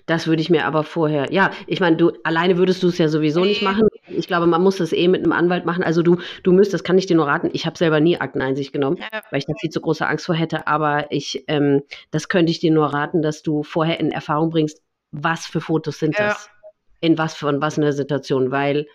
Das 0.07 0.27
würde 0.27 0.41
ich 0.41 0.51
mir 0.51 0.65
aber 0.65 0.83
vorher, 0.83 1.31
ja, 1.31 1.51
ich 1.67 1.81
meine, 1.81 1.97
du 1.97 2.13
alleine 2.25 2.57
würdest 2.57 2.83
du 2.83 2.89
es 2.89 2.99
ja 2.99 3.09
sowieso 3.09 3.45
nicht 3.45 3.63
machen. 3.63 3.87
Ich 4.19 4.27
glaube, 4.27 4.47
man 4.47 4.63
muss 4.63 4.77
das 4.77 4.93
eh 4.93 5.09
mit 5.09 5.23
einem 5.23 5.33
Anwalt 5.33 5.65
machen. 5.65 5.83
Also 5.83 6.03
du, 6.03 6.19
du 6.43 6.53
müsstest, 6.53 6.75
das 6.75 6.85
kann 6.85 6.99
ich 6.99 7.07
dir 7.07 7.17
nur 7.17 7.27
raten. 7.27 7.51
Ich 7.53 7.67
habe 7.67 7.79
selber 7.79 8.01
nie 8.01 8.19
Akteneinsicht 8.19 8.73
genommen, 8.73 8.99
ja. 8.99 9.21
weil 9.31 9.39
ich 9.39 9.47
da 9.47 9.55
viel 9.61 9.71
zu 9.71 9.81
große 9.81 10.07
Angst 10.07 10.27
vor 10.27 10.35
hätte. 10.35 10.67
Aber 10.67 11.11
ich, 11.11 11.45
ähm, 11.49 11.83
das 12.11 12.29
könnte 12.29 12.51
ich 12.51 12.61
dir 12.61 12.73
nur 12.73 12.87
raten, 12.87 13.23
dass 13.23 13.43
du 13.43 13.63
vorher 13.63 14.01
in 14.01 14.11
Erfahrung 14.11 14.51
bringst, 14.51 14.83
was 15.11 15.47
für 15.47 15.61
Fotos 15.61 15.99
sind 15.99 16.19
ja. 16.19 16.29
das? 16.29 16.51
In 17.01 17.17
was 17.17 17.35
von 17.35 17.61
was 17.61 17.79
in 17.79 17.83
der 17.83 17.93
Situation? 17.93 18.51
Weil, 18.51 18.87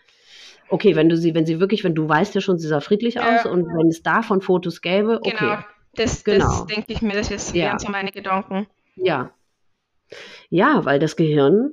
okay, 0.69 0.95
wenn 0.95 1.09
du 1.09 1.17
sie, 1.17 1.33
wenn 1.33 1.45
sie 1.45 1.59
wirklich, 1.59 1.83
wenn 1.83 1.95
du 1.95 2.07
weißt 2.07 2.35
ja 2.35 2.41
schon, 2.41 2.59
sie 2.59 2.67
sah 2.67 2.81
friedlich 2.81 3.15
ja. 3.15 3.35
aus 3.35 3.45
und 3.45 3.65
wenn 3.65 3.87
es 3.87 4.03
davon 4.03 4.41
Fotos 4.41 4.81
gäbe, 4.81 5.19
okay. 5.23 5.35
Genau, 5.39 5.57
das, 5.95 6.23
genau. 6.23 6.45
das 6.45 6.65
denke 6.67 6.91
ich 6.93 7.01
mir, 7.01 7.13
das 7.13 7.31
ist 7.31 7.55
ja. 7.55 7.79
so 7.79 7.89
meine 7.89 8.11
Gedanken. 8.11 8.67
Ja, 8.95 9.31
ja, 10.49 10.85
weil 10.85 10.99
das 10.99 11.15
Gehirn 11.15 11.71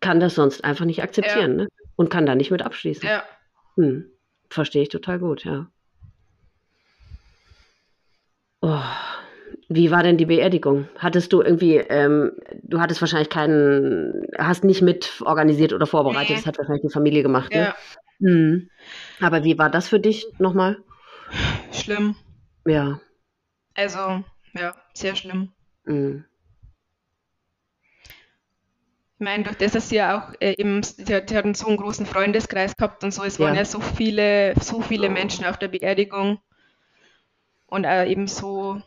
kann 0.00 0.20
das 0.20 0.34
sonst 0.34 0.64
einfach 0.64 0.84
nicht 0.84 1.02
akzeptieren 1.02 1.58
ja. 1.58 1.64
ne? 1.64 1.68
Und 2.00 2.08
kann 2.08 2.24
da 2.24 2.34
nicht 2.34 2.50
mit 2.50 2.62
abschließen. 2.62 3.06
Ja. 3.06 3.22
Hm. 3.76 4.10
Verstehe 4.48 4.80
ich 4.80 4.88
total 4.88 5.18
gut, 5.18 5.44
ja. 5.44 5.66
Oh. 8.62 8.80
Wie 9.68 9.90
war 9.90 10.02
denn 10.02 10.16
die 10.16 10.24
Beerdigung? 10.24 10.88
Hattest 10.96 11.30
du 11.30 11.42
irgendwie, 11.42 11.76
ähm, 11.76 12.32
du 12.62 12.80
hattest 12.80 13.02
wahrscheinlich 13.02 13.28
keinen, 13.28 14.26
hast 14.38 14.64
nicht 14.64 14.80
mit 14.80 15.20
organisiert 15.26 15.74
oder 15.74 15.86
vorbereitet, 15.86 16.30
nee. 16.30 16.36
das 16.36 16.46
hat 16.46 16.56
wahrscheinlich 16.56 16.86
die 16.86 16.92
Familie 16.92 17.22
gemacht. 17.22 17.52
Ne? 17.52 17.60
Ja. 17.60 17.74
Ne? 18.18 18.30
Hm. 18.30 18.70
Aber 19.20 19.44
wie 19.44 19.58
war 19.58 19.68
das 19.68 19.86
für 19.86 20.00
dich 20.00 20.26
nochmal? 20.38 20.78
Schlimm. 21.70 22.16
Ja. 22.66 22.98
Also, 23.74 24.24
ja, 24.54 24.74
sehr 24.94 25.16
schlimm. 25.16 25.52
Mhm. 25.84 26.24
Ich 29.20 29.24
meine, 29.24 29.44
durch 29.44 29.56
das, 29.58 29.72
dass 29.72 29.90
sie 29.90 29.96
ja 29.96 30.16
auch 30.18 30.32
äh, 30.40 30.54
eben, 30.56 30.80
die 31.06 31.14
hat, 31.14 31.30
hat 31.34 31.54
so 31.54 31.66
einen 31.66 31.76
großen 31.76 32.06
Freundeskreis 32.06 32.74
gehabt 32.74 33.04
und 33.04 33.12
so, 33.12 33.22
es 33.22 33.38
waren 33.38 33.52
Ja. 33.54 33.60
ja 33.60 33.64
so 33.66 33.78
viele, 33.78 34.54
so 34.58 34.80
viele 34.80 35.10
Menschen 35.10 35.44
auf 35.44 35.58
der 35.58 35.68
Beerdigung. 35.68 36.38
Und 37.66 37.84
auch 37.84 38.06
eben 38.06 38.26
so, 38.26 38.80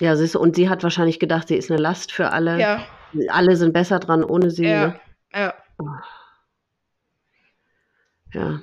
Ja, 0.00 0.16
siehst 0.16 0.34
du, 0.34 0.40
und 0.40 0.56
sie 0.56 0.68
hat 0.68 0.82
wahrscheinlich 0.82 1.20
gedacht, 1.20 1.46
sie 1.46 1.54
ist 1.54 1.70
eine 1.70 1.80
Last 1.80 2.10
für 2.10 2.32
alle. 2.32 2.58
ja, 2.60 2.84
Alle 3.28 3.54
sind 3.54 3.72
besser 3.72 4.00
dran 4.00 4.24
ohne 4.24 4.50
sie. 4.50 4.64
ja, 4.66 4.88
Ne? 4.88 5.00
ja. 5.32 5.54
Ja. 8.34 8.60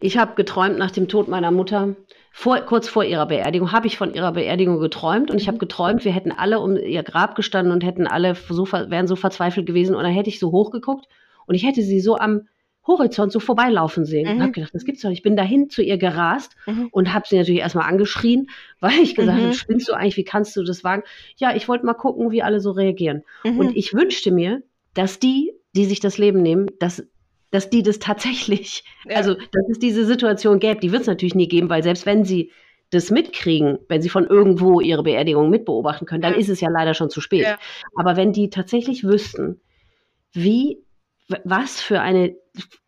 Ich 0.00 0.18
habe 0.18 0.34
geträumt 0.34 0.76
nach 0.76 0.90
dem 0.90 1.08
Tod 1.08 1.28
meiner 1.28 1.50
Mutter, 1.50 1.96
vor, 2.30 2.60
kurz 2.60 2.88
vor 2.88 3.04
ihrer 3.04 3.26
Beerdigung, 3.26 3.72
habe 3.72 3.86
ich 3.86 3.98
von 3.98 4.14
ihrer 4.14 4.32
Beerdigung 4.32 4.78
geträumt 4.80 5.30
und 5.30 5.40
ich 5.40 5.48
habe 5.48 5.58
geträumt, 5.58 6.04
wir 6.04 6.12
hätten 6.12 6.32
alle 6.32 6.60
um 6.60 6.76
ihr 6.76 7.02
Grab 7.02 7.34
gestanden 7.34 7.72
und 7.72 7.84
hätten 7.84 8.06
alle 8.06 8.34
so, 8.48 8.70
wären 8.70 9.06
so 9.08 9.16
verzweifelt 9.16 9.66
gewesen 9.66 9.94
und 9.96 10.02
dann 10.04 10.12
hätte 10.12 10.28
ich 10.30 10.38
so 10.38 10.52
hochgeguckt 10.52 11.06
und 11.46 11.54
ich 11.54 11.64
hätte 11.64 11.82
sie 11.82 12.00
so 12.00 12.16
am 12.16 12.42
Horizont 12.86 13.30
so 13.30 13.40
vorbeilaufen 13.40 14.04
sehen. 14.06 14.26
Mhm. 14.26 14.34
Und 14.36 14.42
habe 14.42 14.52
gedacht, 14.52 14.74
das 14.74 14.84
gibt's 14.84 15.02
doch 15.02 15.10
nicht. 15.10 15.18
Ich 15.18 15.22
bin 15.22 15.36
dahin 15.36 15.68
zu 15.68 15.82
ihr 15.82 15.98
gerast 15.98 16.56
Mhm. 16.66 16.88
und 16.92 17.12
habe 17.12 17.26
sie 17.28 17.36
natürlich 17.36 17.60
erstmal 17.60 17.88
angeschrien, 17.88 18.46
weil 18.80 18.98
ich 19.02 19.14
gesagt 19.14 19.38
Mhm. 19.38 19.42
habe, 19.44 19.54
spinnst 19.54 19.88
du 19.88 19.92
eigentlich, 19.92 20.16
wie 20.16 20.24
kannst 20.24 20.56
du 20.56 20.62
das 20.62 20.82
wagen? 20.82 21.02
Ja, 21.36 21.54
ich 21.54 21.68
wollte 21.68 21.84
mal 21.84 21.94
gucken, 21.94 22.30
wie 22.30 22.42
alle 22.42 22.60
so 22.60 22.70
reagieren. 22.70 23.22
Mhm. 23.44 23.58
Und 23.58 23.76
ich 23.76 23.92
wünschte 23.92 24.30
mir, 24.30 24.62
dass 24.94 25.18
die, 25.18 25.52
die 25.76 25.84
sich 25.84 26.00
das 26.00 26.16
Leben 26.16 26.42
nehmen, 26.42 26.68
dass, 26.80 27.06
dass 27.50 27.70
die 27.70 27.82
das 27.82 27.98
tatsächlich, 27.98 28.84
Ja. 29.08 29.16
also 29.16 29.34
dass 29.34 29.68
es 29.70 29.78
diese 29.78 30.04
Situation 30.06 30.58
gäbe, 30.58 30.80
die 30.80 30.92
wird 30.92 31.02
es 31.02 31.08
natürlich 31.08 31.34
nie 31.34 31.48
geben, 31.48 31.68
weil 31.68 31.82
selbst 31.82 32.06
wenn 32.06 32.24
sie 32.24 32.52
das 32.90 33.10
mitkriegen, 33.10 33.78
wenn 33.88 34.02
sie 34.02 34.08
von 34.08 34.26
irgendwo 34.26 34.80
ihre 34.80 35.02
Beerdigung 35.04 35.48
mitbeobachten 35.50 36.06
können, 36.06 36.22
dann 36.22 36.32
Ja. 36.32 36.38
ist 36.38 36.48
es 36.48 36.60
ja 36.60 36.68
leider 36.70 36.94
schon 36.94 37.10
zu 37.10 37.20
spät. 37.20 37.42
Ja. 37.42 37.58
Aber 37.96 38.16
wenn 38.16 38.32
die 38.32 38.50
tatsächlich 38.50 39.04
wüssten, 39.04 39.60
wie, 40.32 40.78
was 41.44 41.80
für 41.80 42.00
eine 42.00 42.34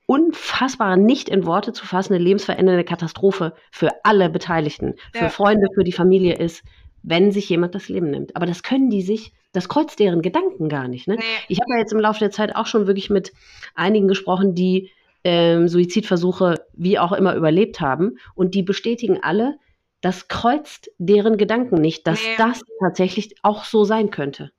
unfassbare, 0.06 0.98
nicht 0.98 1.28
in 1.28 1.46
Worte 1.46 1.72
zu 1.72 1.86
fassende, 1.86 2.22
lebensverändernde 2.22 2.84
Katastrophe 2.84 3.54
für 3.70 3.90
alle 4.04 4.28
Beteiligten, 4.28 4.94
für. 5.14 5.30
Freunde, 5.30 5.68
für 5.74 5.84
die 5.84 5.92
Familie 5.92 6.34
ist, 6.36 6.62
wenn 7.02 7.30
sich 7.32 7.48
jemand 7.48 7.74
das 7.74 7.88
Leben 7.88 8.10
nimmt. 8.10 8.34
Aber 8.36 8.46
das 8.46 8.62
können 8.62 8.90
die 8.90 9.02
sich, 9.02 9.32
das 9.52 9.68
kreuzt 9.68 9.98
deren 9.98 10.22
Gedanken 10.22 10.68
gar 10.68 10.88
nicht. 10.88 11.06
Ne? 11.08 11.16
Nee. 11.16 11.22
Ich 11.48 11.60
habe 11.60 11.72
ja 11.74 11.78
jetzt 11.78 11.92
im 11.92 12.00
Laufe 12.00 12.18
der 12.20 12.30
Zeit 12.30 12.54
auch 12.56 12.66
schon 12.66 12.86
wirklich 12.86 13.10
mit 13.10 13.32
einigen 13.74 14.08
gesprochen, 14.08 14.54
die 14.54 14.90
ähm, 15.24 15.68
Suizidversuche 15.68 16.66
wie 16.72 16.98
auch 16.98 17.12
immer 17.12 17.34
überlebt 17.34 17.80
haben. 17.80 18.18
Und 18.34 18.54
die 18.54 18.62
bestätigen 18.62 19.22
alle, 19.22 19.58
das 20.00 20.26
kreuzt 20.28 20.90
deren 20.98 21.36
Gedanken 21.36 21.76
nicht, 21.76 22.06
dass 22.06 22.20
Nee. 22.22 22.34
das 22.38 22.62
tatsächlich 22.80 23.36
auch 23.42 23.64
so 23.64 23.84
sein 23.84 24.10
könnte. 24.10 24.50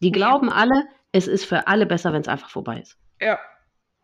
Die 0.00 0.06
Nee. 0.06 0.12
glauben 0.12 0.50
alle, 0.50 0.84
es 1.12 1.26
ist 1.26 1.44
für 1.44 1.66
alle 1.66 1.86
besser, 1.86 2.12
wenn 2.12 2.20
es 2.20 2.28
einfach 2.28 2.50
vorbei 2.50 2.80
ist. 2.80 2.96
Ja. 3.20 3.38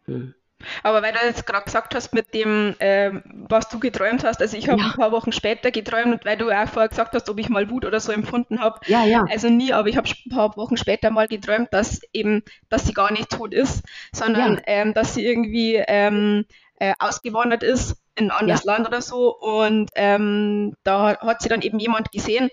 Hm. 0.06 0.34
Aber 0.82 1.02
weil 1.02 1.12
du 1.12 1.18
jetzt 1.24 1.46
gerade 1.46 1.64
gesagt 1.64 1.94
hast 1.94 2.12
mit 2.14 2.34
dem, 2.34 2.74
ähm, 2.80 3.22
was 3.48 3.68
du 3.68 3.78
geträumt 3.80 4.24
hast, 4.24 4.40
also 4.40 4.56
ich 4.56 4.68
habe 4.68 4.80
Ja. 4.80 4.86
ein 4.86 4.92
paar 4.92 5.12
Wochen 5.12 5.32
später 5.32 5.70
geträumt 5.70 6.12
und 6.12 6.24
weil 6.24 6.36
du 6.36 6.50
auch 6.50 6.68
vorher 6.68 6.88
gesagt 6.88 7.14
hast, 7.14 7.28
ob 7.28 7.38
ich 7.38 7.48
mal 7.48 7.70
Wut 7.70 7.84
oder 7.84 8.00
so 8.00 8.12
empfunden 8.12 8.60
habe, 8.60 8.80
Ja, 8.86 9.04
ja. 9.04 9.24
also 9.30 9.48
nie, 9.48 9.72
aber 9.72 9.88
ich 9.88 9.96
habe 9.96 10.08
ein 10.08 10.30
paar 10.30 10.56
Wochen 10.56 10.76
später 10.76 11.10
mal 11.10 11.28
geträumt, 11.28 11.68
dass 11.72 12.00
eben, 12.12 12.42
dass 12.68 12.86
sie 12.86 12.92
gar 12.94 13.12
nicht 13.12 13.30
tot 13.30 13.54
ist, 13.54 13.82
sondern 14.12 14.56
Ja. 14.56 14.62
ähm, 14.66 14.94
dass 14.94 15.14
sie 15.14 15.24
irgendwie 15.24 15.76
ähm, 15.76 16.44
äh, 16.78 16.94
ausgewandert 16.98 17.62
ist 17.62 17.96
in 18.14 18.30
ein 18.30 18.36
anderes 18.38 18.64
Land 18.64 18.86
oder 18.86 19.00
so 19.00 19.34
und 19.38 19.90
ähm, 19.94 20.74
da 20.84 21.18
hat 21.20 21.42
sie 21.42 21.48
dann 21.48 21.62
eben 21.62 21.78
jemand 21.78 22.12
gesehen 22.12 22.50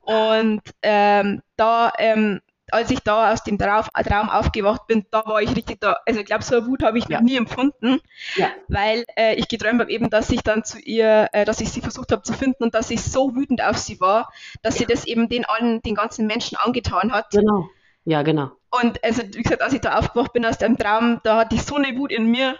und 0.00 0.62
ähm, 0.82 1.42
da 1.56 1.92
ähm, 1.98 2.40
als 2.72 2.90
ich 2.90 3.00
da 3.00 3.32
aus 3.32 3.44
dem 3.44 3.58
Traum, 3.58 3.84
Traum 4.06 4.28
aufgewacht 4.28 4.86
bin, 4.86 5.06
da 5.10 5.24
war 5.26 5.40
ich 5.42 5.54
richtig 5.56 5.80
da. 5.80 5.96
Also 6.06 6.20
ich 6.20 6.26
glaube, 6.26 6.44
so 6.44 6.56
eine 6.56 6.66
Wut 6.66 6.82
habe 6.82 6.98
ich 6.98 7.08
Ja. 7.08 7.18
noch 7.18 7.24
nie 7.24 7.36
empfunden, 7.36 8.00
Ja. 8.36 8.50
weil 8.68 9.04
äh, 9.16 9.34
ich 9.36 9.48
geträumt 9.48 9.80
habe 9.80 9.90
eben, 9.90 10.10
dass 10.10 10.30
ich 10.30 10.42
dann 10.42 10.64
zu 10.64 10.78
ihr, 10.78 11.28
äh, 11.32 11.44
dass 11.44 11.60
ich 11.60 11.70
sie 11.70 11.80
versucht 11.80 12.12
habe 12.12 12.22
zu 12.22 12.32
finden 12.32 12.64
und 12.64 12.74
dass 12.74 12.90
ich 12.90 13.02
so 13.02 13.34
wütend 13.34 13.62
auf 13.62 13.78
sie 13.78 14.00
war, 14.00 14.32
dass 14.62 14.76
sie 14.76 14.86
das 14.86 15.06
eben 15.06 15.28
den 15.28 15.44
allen, 15.44 15.80
den 15.82 15.94
ganzen 15.94 16.26
Menschen 16.26 16.56
angetan 16.56 17.12
hat. 17.12 17.30
Genau. 17.30 17.68
Ja, 18.04 18.22
genau. 18.22 18.50
Und 18.70 19.02
also 19.02 19.22
wie 19.22 19.42
gesagt, 19.42 19.62
als 19.62 19.72
ich 19.72 19.80
da 19.80 19.98
aufgewacht 19.98 20.32
bin 20.32 20.44
aus 20.44 20.58
dem 20.58 20.76
Traum, 20.76 21.20
da 21.24 21.38
hatte 21.38 21.54
ich 21.56 21.62
so 21.62 21.76
eine 21.76 21.96
Wut 21.96 22.12
in 22.12 22.26
mir, 22.26 22.56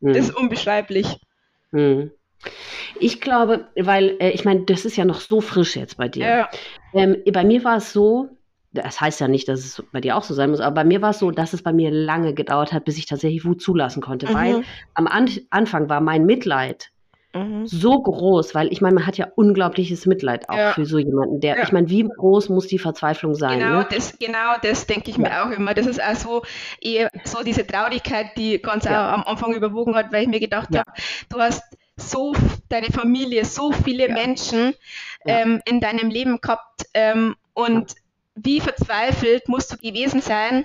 Hm. 0.00 0.12
das 0.14 0.28
ist 0.28 0.36
unbeschreiblich. 0.36 1.18
Hm. 1.72 2.10
Ich 3.00 3.20
glaube, 3.20 3.66
weil, 3.76 4.16
äh, 4.20 4.30
ich 4.30 4.44
meine, 4.44 4.60
das 4.64 4.84
ist 4.84 4.96
ja 4.96 5.04
noch 5.04 5.20
so 5.20 5.40
frisch 5.40 5.76
jetzt 5.76 5.96
bei 5.96 6.08
dir. 6.08 6.26
Ja, 6.26 6.48
Ähm, 6.94 7.16
bei 7.32 7.44
mir 7.44 7.64
war 7.64 7.76
es 7.76 7.92
so, 7.92 8.28
das 8.82 9.00
heißt 9.00 9.20
ja 9.20 9.28
nicht, 9.28 9.48
dass 9.48 9.60
es 9.60 9.82
bei 9.92 10.00
dir 10.00 10.16
auch 10.16 10.22
so 10.22 10.34
sein 10.34 10.50
muss, 10.50 10.60
aber 10.60 10.74
bei 10.76 10.84
mir 10.84 11.02
war 11.02 11.10
es 11.10 11.18
so, 11.18 11.30
dass 11.30 11.52
es 11.52 11.62
bei 11.62 11.72
mir 11.72 11.90
lange 11.90 12.34
gedauert 12.34 12.72
hat, 12.72 12.84
bis 12.84 12.98
ich 12.98 13.06
tatsächlich 13.06 13.44
Wut 13.44 13.60
zulassen 13.62 14.02
konnte, 14.02 14.26
Mhm. 14.28 14.34
weil 14.34 14.64
am 14.94 15.06
An 15.06 15.28
Anfang 15.50 15.88
war 15.88 16.00
mein 16.00 16.24
Mitleid 16.26 16.90
mhm. 17.34 17.66
so 17.66 18.00
groß, 18.00 18.54
weil 18.54 18.72
ich 18.72 18.80
meine, 18.80 18.94
man 18.94 19.06
hat 19.06 19.18
ja 19.18 19.28
unglaubliches 19.36 20.06
Mitleid 20.06 20.48
auch 20.48 20.56
Ja. 20.56 20.72
für 20.72 20.86
so 20.86 20.98
jemanden, 20.98 21.40
der, 21.40 21.56
Ja. 21.58 21.62
ich 21.62 21.72
meine, 21.72 21.88
wie 21.90 22.08
groß 22.08 22.48
muss 22.48 22.66
die 22.66 22.78
Verzweiflung 22.78 23.34
sein? 23.34 23.58
Genau, 23.60 23.78
Ne? 23.80 23.86
das, 23.90 24.18
genau 24.18 24.54
das 24.62 24.86
denke 24.86 25.10
ich 25.10 25.18
mir 25.18 25.44
auch 25.44 25.50
immer. 25.50 25.74
Das 25.74 25.86
ist 25.86 26.02
auch 26.02 26.14
so, 26.16 26.42
eher 26.80 27.10
so 27.24 27.42
diese 27.44 27.66
Traurigkeit, 27.66 28.28
die 28.36 28.60
ganz 28.62 28.84
Ja. 28.84 29.12
am 29.12 29.24
Anfang 29.24 29.52
überwogen 29.54 29.94
hat, 29.94 30.12
weil 30.12 30.22
ich 30.22 30.28
mir 30.28 30.40
gedacht 30.40 30.68
Ja. 30.72 30.80
habe, 30.80 30.92
du 31.28 31.38
hast 31.38 31.62
so 31.96 32.32
deine 32.68 32.86
Familie, 32.86 33.44
so 33.44 33.72
viele 33.72 34.08
Ja. 34.08 34.14
Menschen 34.14 34.74
Ja. 35.24 35.40
ähm, 35.40 35.60
in 35.66 35.80
deinem 35.80 36.10
Leben 36.10 36.40
gehabt 36.40 36.86
ähm, 36.94 37.34
und 37.54 37.94
wie 38.44 38.60
verzweifelt 38.60 39.48
musst 39.48 39.72
du 39.72 39.76
gewesen 39.76 40.20
sein, 40.20 40.64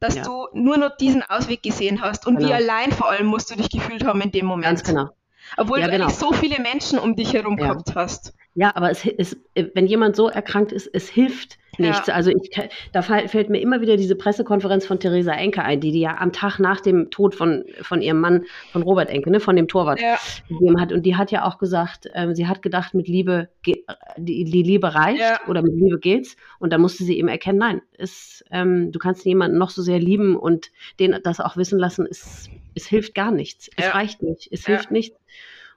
dass 0.00 0.16
Ja. 0.16 0.22
du 0.22 0.46
nur 0.52 0.76
noch 0.76 0.96
diesen 0.96 1.22
Ausweg 1.22 1.62
gesehen 1.62 2.00
hast 2.02 2.26
und 2.26 2.38
wie 2.38 2.44
Genau. 2.44 2.54
allein 2.54 2.92
vor 2.92 3.08
allem 3.10 3.26
musst 3.26 3.50
du 3.50 3.56
dich 3.56 3.68
gefühlt 3.70 4.04
haben 4.04 4.20
in 4.20 4.30
dem 4.32 4.46
Moment. 4.46 4.64
Ganz 4.66 4.84
genau. 4.84 5.08
Obwohl 5.56 5.80
Ja, 5.80 5.86
du 5.86 5.92
genau. 5.92 6.04
eigentlich 6.06 6.18
so 6.18 6.32
viele 6.32 6.60
Menschen 6.60 6.98
um 6.98 7.16
dich 7.16 7.32
herum 7.32 7.58
Ja. 7.58 7.68
gehabt 7.68 7.94
hast. 7.94 8.34
Ja, 8.54 8.74
aber 8.74 8.90
es, 8.90 9.06
es, 9.06 9.36
wenn 9.54 9.86
jemand 9.86 10.16
so 10.16 10.28
erkrankt 10.28 10.72
ist, 10.72 10.88
es 10.92 11.08
hilft 11.08 11.58
Ja. 11.78 11.90
nichts. 11.90 12.08
Also 12.08 12.30
ich, 12.32 12.50
da 12.92 13.02
fällt 13.02 13.50
mir 13.50 13.60
immer 13.60 13.80
wieder 13.80 13.96
diese 13.96 14.16
Pressekonferenz 14.16 14.84
von 14.84 14.98
Theresa 14.98 15.32
Enke 15.32 15.62
ein, 15.62 15.80
die 15.80 15.92
die 15.92 16.00
ja 16.00 16.16
am 16.18 16.32
Tag 16.32 16.58
nach 16.58 16.80
dem 16.80 17.10
Tod 17.10 17.36
von, 17.36 17.64
von 17.82 18.02
ihrem 18.02 18.20
Mann, 18.20 18.46
von 18.72 18.82
Robert 18.82 19.10
Enke, 19.10 19.30
ne, 19.30 19.38
von 19.38 19.54
dem 19.54 19.68
Torwart, 19.68 20.00
Ja, 20.00 20.18
gegeben 20.48 20.80
hat. 20.80 20.92
Und 20.92 21.06
die 21.06 21.14
hat 21.14 21.30
ja 21.30 21.44
auch 21.44 21.58
gesagt, 21.58 22.08
ähm, 22.14 22.34
sie 22.34 22.48
hat 22.48 22.62
gedacht, 22.62 22.94
mit 22.94 23.06
Liebe, 23.06 23.48
die, 23.64 23.84
die 24.16 24.42
Liebe 24.62 24.92
reicht 24.92 25.20
Ja. 25.20 25.40
oder 25.46 25.62
mit 25.62 25.74
Liebe 25.74 26.00
geht's. 26.00 26.36
Und 26.58 26.72
da 26.72 26.78
musste 26.78 27.04
sie 27.04 27.16
eben 27.16 27.28
erkennen, 27.28 27.58
nein, 27.58 27.82
es, 27.96 28.42
ähm, 28.50 28.90
du 28.90 28.98
kannst 28.98 29.24
jemanden 29.24 29.56
noch 29.58 29.70
so 29.70 29.82
sehr 29.82 30.00
lieben 30.00 30.36
und 30.36 30.72
den 30.98 31.16
das 31.22 31.38
auch 31.38 31.56
wissen 31.56 31.78
lassen, 31.78 32.08
es, 32.10 32.50
es 32.74 32.86
hilft 32.88 33.14
gar 33.14 33.30
nichts. 33.30 33.70
Es 33.76 33.84
Ja. 33.84 33.90
reicht 33.92 34.20
nicht. 34.22 34.48
Es 34.50 34.62
Ja. 34.66 34.74
hilft 34.74 34.90
nichts. 34.90 35.16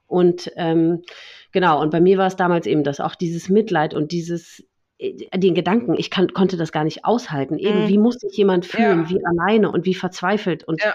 Und 0.07 0.51
ähm, 0.57 1.03
genau, 1.51 1.81
und 1.81 1.89
bei 1.91 1.99
mir 2.01 2.17
war 2.17 2.27
es 2.27 2.35
damals 2.35 2.65
eben 2.67 2.83
das, 2.83 2.99
auch 2.99 3.15
dieses 3.15 3.49
Mitleid 3.49 3.93
und 3.93 4.11
dieses, 4.11 4.63
äh, 4.97 5.13
den 5.37 5.55
Gedanken, 5.55 5.95
ich 5.97 6.09
kann, 6.09 6.33
konnte 6.33 6.57
das 6.57 6.71
gar 6.71 6.83
nicht 6.83 7.05
aushalten. 7.05 7.57
Eben, 7.57 7.83
Mhm. 7.83 7.87
wie 7.87 7.97
muss 7.97 8.15
sich 8.15 8.35
jemand 8.37 8.65
fühlen, 8.65 9.03
Ja. 9.03 9.09
wie 9.09 9.25
alleine 9.25 9.71
und 9.71 9.85
wie 9.85 9.93
verzweifelt. 9.93 10.63
Und 10.63 10.81
Ja. 10.83 10.93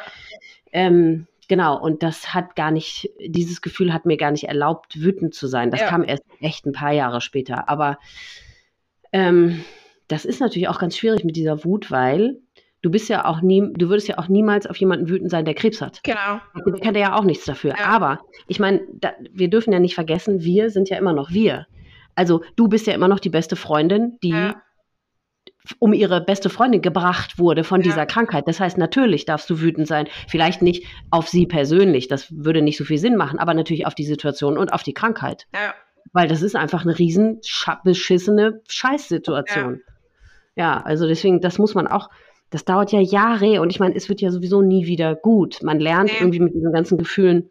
ähm, 0.72 1.26
genau, 1.48 1.80
und 1.80 2.02
das 2.02 2.34
hat 2.34 2.56
gar 2.56 2.70
nicht, 2.70 3.10
dieses 3.24 3.62
Gefühl 3.62 3.92
hat 3.92 4.06
mir 4.06 4.16
gar 4.16 4.30
nicht 4.30 4.44
erlaubt, 4.44 5.00
wütend 5.00 5.34
zu 5.34 5.46
sein. 5.46 5.70
Das 5.70 5.80
Ja. 5.80 5.88
kam 5.88 6.04
erst 6.04 6.24
echt 6.40 6.66
ein 6.66 6.72
paar 6.72 6.92
Jahre 6.92 7.20
später. 7.20 7.68
Aber 7.68 7.98
ähm, 9.12 9.64
das 10.08 10.24
ist 10.24 10.40
natürlich 10.40 10.68
auch 10.68 10.78
ganz 10.78 10.96
schwierig 10.96 11.24
mit 11.24 11.36
dieser 11.36 11.64
Wut, 11.64 11.90
weil 11.90 12.38
du 12.86 12.90
bist 12.92 13.08
ja 13.08 13.24
auch 13.24 13.40
nie, 13.40 13.72
du 13.74 13.88
würdest 13.88 14.06
ja 14.06 14.16
auch 14.18 14.28
niemals 14.28 14.64
auf 14.68 14.76
jemanden 14.76 15.08
wütend 15.08 15.28
sein, 15.28 15.44
der 15.44 15.54
Krebs 15.54 15.82
hat. 15.82 16.04
genau. 16.04 16.40
Der 16.64 16.80
kann 16.80 16.94
ja 16.94 17.16
auch 17.18 17.24
nichts 17.24 17.44
dafür. 17.44 17.74
Ja. 17.76 17.86
Aber 17.86 18.20
ich 18.46 18.60
meine, 18.60 18.80
da, 18.94 19.12
wir 19.32 19.50
dürfen 19.50 19.72
ja 19.72 19.80
nicht 19.80 19.96
vergessen, 19.96 20.42
wir 20.42 20.70
sind 20.70 20.88
ja 20.88 20.96
immer 20.96 21.12
noch 21.12 21.30
wir. 21.32 21.66
Also 22.14 22.42
du 22.54 22.68
bist 22.68 22.86
ja 22.86 22.94
immer 22.94 23.08
noch 23.08 23.18
die 23.18 23.28
beste 23.28 23.56
Freundin, 23.56 24.18
die 24.22 24.30
Ja. 24.30 24.62
um 25.80 25.92
ihre 25.92 26.20
beste 26.20 26.48
Freundin 26.48 26.80
gebracht 26.80 27.40
wurde 27.40 27.64
von 27.64 27.80
Ja. 27.80 27.86
dieser 27.86 28.06
Krankheit. 28.06 28.46
Das 28.46 28.60
heißt, 28.60 28.78
natürlich 28.78 29.24
darfst 29.24 29.50
du 29.50 29.60
wütend 29.60 29.88
sein. 29.88 30.06
Vielleicht 30.28 30.62
nicht 30.62 30.86
auf 31.10 31.26
sie 31.28 31.44
persönlich, 31.46 32.06
das 32.06 32.32
würde 32.44 32.62
nicht 32.62 32.76
so 32.78 32.84
viel 32.84 32.98
Sinn 32.98 33.16
machen, 33.16 33.40
aber 33.40 33.52
natürlich 33.52 33.84
auf 33.84 33.96
die 33.96 34.04
Situation 34.04 34.56
und 34.58 34.72
auf 34.72 34.84
die 34.84 34.94
Krankheit. 34.94 35.46
Ja. 35.52 35.74
Weil 36.12 36.28
das 36.28 36.40
ist 36.42 36.54
einfach 36.54 36.82
eine 36.84 36.96
riesen 36.96 37.40
beschissene 37.82 38.60
Scheißsituation. 38.68 39.80
Ja. 40.54 40.80
also 40.82 41.06
deswegen, 41.08 41.40
das 41.40 41.58
muss 41.58 41.74
man 41.74 41.86
auch, 41.88 42.08
das 42.56 42.64
dauert 42.64 42.90
ja 42.90 43.00
Jahre 43.00 43.60
und 43.60 43.68
ich 43.68 43.78
meine, 43.80 43.94
es 43.94 44.08
wird 44.08 44.22
ja 44.22 44.30
sowieso 44.30 44.62
nie 44.62 44.86
wieder 44.86 45.14
gut. 45.14 45.62
Man 45.62 45.78
lernt 45.78 46.10
Nee. 46.10 46.16
irgendwie 46.20 46.40
mit 46.40 46.54
diesen 46.54 46.72
ganzen 46.72 46.96
Gefühlen 46.96 47.50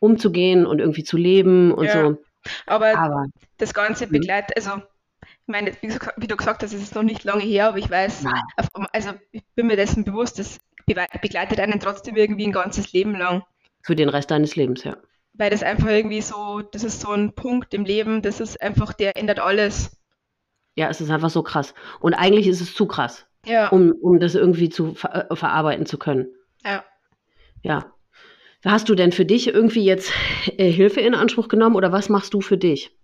umzugehen 0.00 0.64
und 0.64 0.78
irgendwie 0.78 1.04
zu 1.04 1.18
leben 1.18 1.70
und 1.70 1.84
Ja. 1.84 1.92
so. 2.10 2.18
Aber 2.66 2.96
Aber 2.98 3.26
das 3.58 3.74
Ganze 3.74 4.06
Mhm. 4.06 4.12
begleitet, 4.12 4.56
also 4.56 4.82
ich 5.20 5.48
meine, 5.48 5.72
wie, 6.16 6.26
du 6.26 6.36
gesagt 6.36 6.62
hast, 6.62 6.72
es 6.72 6.82
ist 6.82 6.94
noch 6.94 7.02
nicht 7.02 7.24
lange 7.24 7.42
her, 7.42 7.68
aber 7.68 7.76
ich 7.76 7.90
weiß, 7.90 8.22
Nein. 8.22 8.40
also 8.92 9.10
ich 9.32 9.42
bin 9.54 9.66
mir 9.66 9.76
dessen 9.76 10.02
bewusst, 10.04 10.38
das 10.38 10.60
be- 10.86 11.06
begleitet 11.20 11.60
einen 11.60 11.78
trotzdem 11.78 12.16
irgendwie 12.16 12.46
ein 12.46 12.52
ganzes 12.52 12.92
Leben 12.94 13.14
lang. 13.16 13.42
für 13.82 13.94
den 13.96 14.08
Rest 14.08 14.30
deines 14.30 14.56
Lebens, 14.56 14.82
ja. 14.84 14.96
Weil 15.34 15.50
das 15.50 15.62
einfach 15.62 15.88
irgendwie 15.88 16.22
so, 16.22 16.62
das 16.62 16.84
ist 16.84 17.00
so 17.00 17.10
ein 17.10 17.34
Punkt 17.34 17.74
im 17.74 17.84
Leben, 17.84 18.22
das 18.22 18.40
ist 18.40 18.62
einfach, 18.62 18.92
der 18.94 19.16
ändert 19.16 19.40
alles. 19.40 19.96
Ja, 20.74 20.88
es 20.88 21.00
ist 21.02 21.10
einfach 21.10 21.30
so 21.30 21.42
krass. 21.42 21.74
Und 22.00 22.14
eigentlich 22.14 22.46
ist 22.46 22.60
es 22.62 22.74
zu 22.74 22.86
krass. 22.86 23.26
Ja. 23.46 23.68
um, 23.68 23.92
um 23.92 24.20
das 24.20 24.34
irgendwie 24.34 24.68
zu 24.68 24.94
ver 24.94 25.30
äh, 25.30 25.36
verarbeiten 25.36 25.86
zu 25.86 25.98
können. 25.98 26.28
Ja. 26.64 26.84
Ja. 27.62 27.92
Hast 28.64 28.88
du 28.88 28.94
denn 28.94 29.12
für 29.12 29.24
dich 29.24 29.48
irgendwie 29.48 29.84
jetzt 29.84 30.12
äh, 30.56 30.70
Hilfe 30.70 31.00
in 31.00 31.14
Anspruch 31.14 31.48
genommen 31.48 31.76
oder 31.76 31.90
was 31.92 32.08
machst 32.08 32.32
du 32.34 32.40
für 32.40 32.58
dich? 32.58 32.96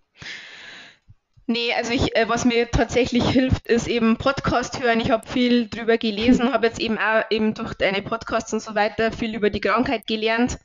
Nee, 1.51 1.72
also 1.74 1.93
ich, 1.93 2.14
äh, 2.14 2.28
was 2.28 2.45
mir 2.45 2.70
tatsächlich 2.70 3.24
hilft, 3.24 3.66
ist 3.66 3.89
eben 3.89 4.18
Podcast 4.18 4.82
hören. 4.82 5.01
Ich 5.01 5.11
habe 5.11 5.26
viel 5.26 5.66
drüber 5.66 5.97
gelesen, 5.97 6.53
habe 6.53 6.66
jetzt 6.66 6.78
eben 6.78 6.99
auch 6.99 7.24
eben 7.30 7.55
durch 7.55 7.72
deine 7.74 8.03
Podcasts 8.03 8.53
und 8.53 8.61
so 8.61 8.74
weiter 8.74 9.12
viel 9.12 9.34
über 9.34 9.49
die 9.49 9.61
Krankheit 9.61 10.07
gelernt. 10.07 10.59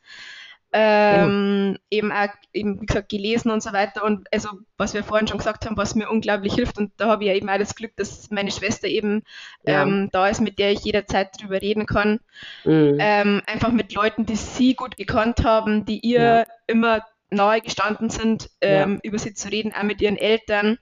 Ähm, 0.76 1.78
ja. 1.92 1.98
eben 1.98 2.12
auch, 2.12 2.30
eben, 2.52 2.82
wie 2.82 2.86
gesagt, 2.88 3.10
gelesen 3.10 3.52
und 3.52 3.62
so 3.62 3.74
weiter. 3.74 4.04
Und 4.04 4.28
also, 4.34 4.50
was 4.78 4.96
wir 4.96 5.04
vorhin 5.04 5.28
schon 5.28 5.38
gesagt 5.38 5.66
haben, 5.66 5.78
was 5.78 5.94
mir 5.94 6.10
unglaublich 6.10 6.56
hilft. 6.56 6.80
Und 6.80 6.92
da 6.98 7.08
habe 7.08 7.24
ich 7.24 7.30
ja 7.30 7.36
eben 7.36 7.50
auch 7.50 7.60
das 7.60 7.76
Glück, 7.76 7.96
dass 7.96 8.32
meine 8.32 8.50
Schwester 8.52 8.88
eben 8.88 9.22
ja. 9.68 9.84
ähm, 9.84 10.10
da 10.12 10.28
ist, 10.28 10.42
mit 10.42 10.58
der 10.58 10.72
ich 10.72 10.80
jederzeit 10.80 11.40
drüber 11.40 11.62
reden 11.62 11.86
kann. 11.86 12.20
Mhm. 12.66 12.98
Ähm, 13.00 13.42
einfach 13.46 13.72
mit 13.72 13.94
Leuten, 13.94 14.26
die 14.26 14.36
sie 14.36 14.74
gut 14.74 14.98
gekannt 14.98 15.44
haben, 15.46 15.86
die 15.86 16.00
ihr 16.00 16.22
ja. 16.22 16.46
immer 16.66 17.02
nahe 17.30 17.62
gestanden 17.62 18.10
sind, 18.10 18.50
ähm, 18.62 19.00
über 19.04 19.20
sie 19.20 19.34
zu 19.34 19.50
reden, 19.50 19.74
auch 19.74 19.84
mit 19.84 20.02
ihren 20.02 20.18
Eltern. 20.18 20.80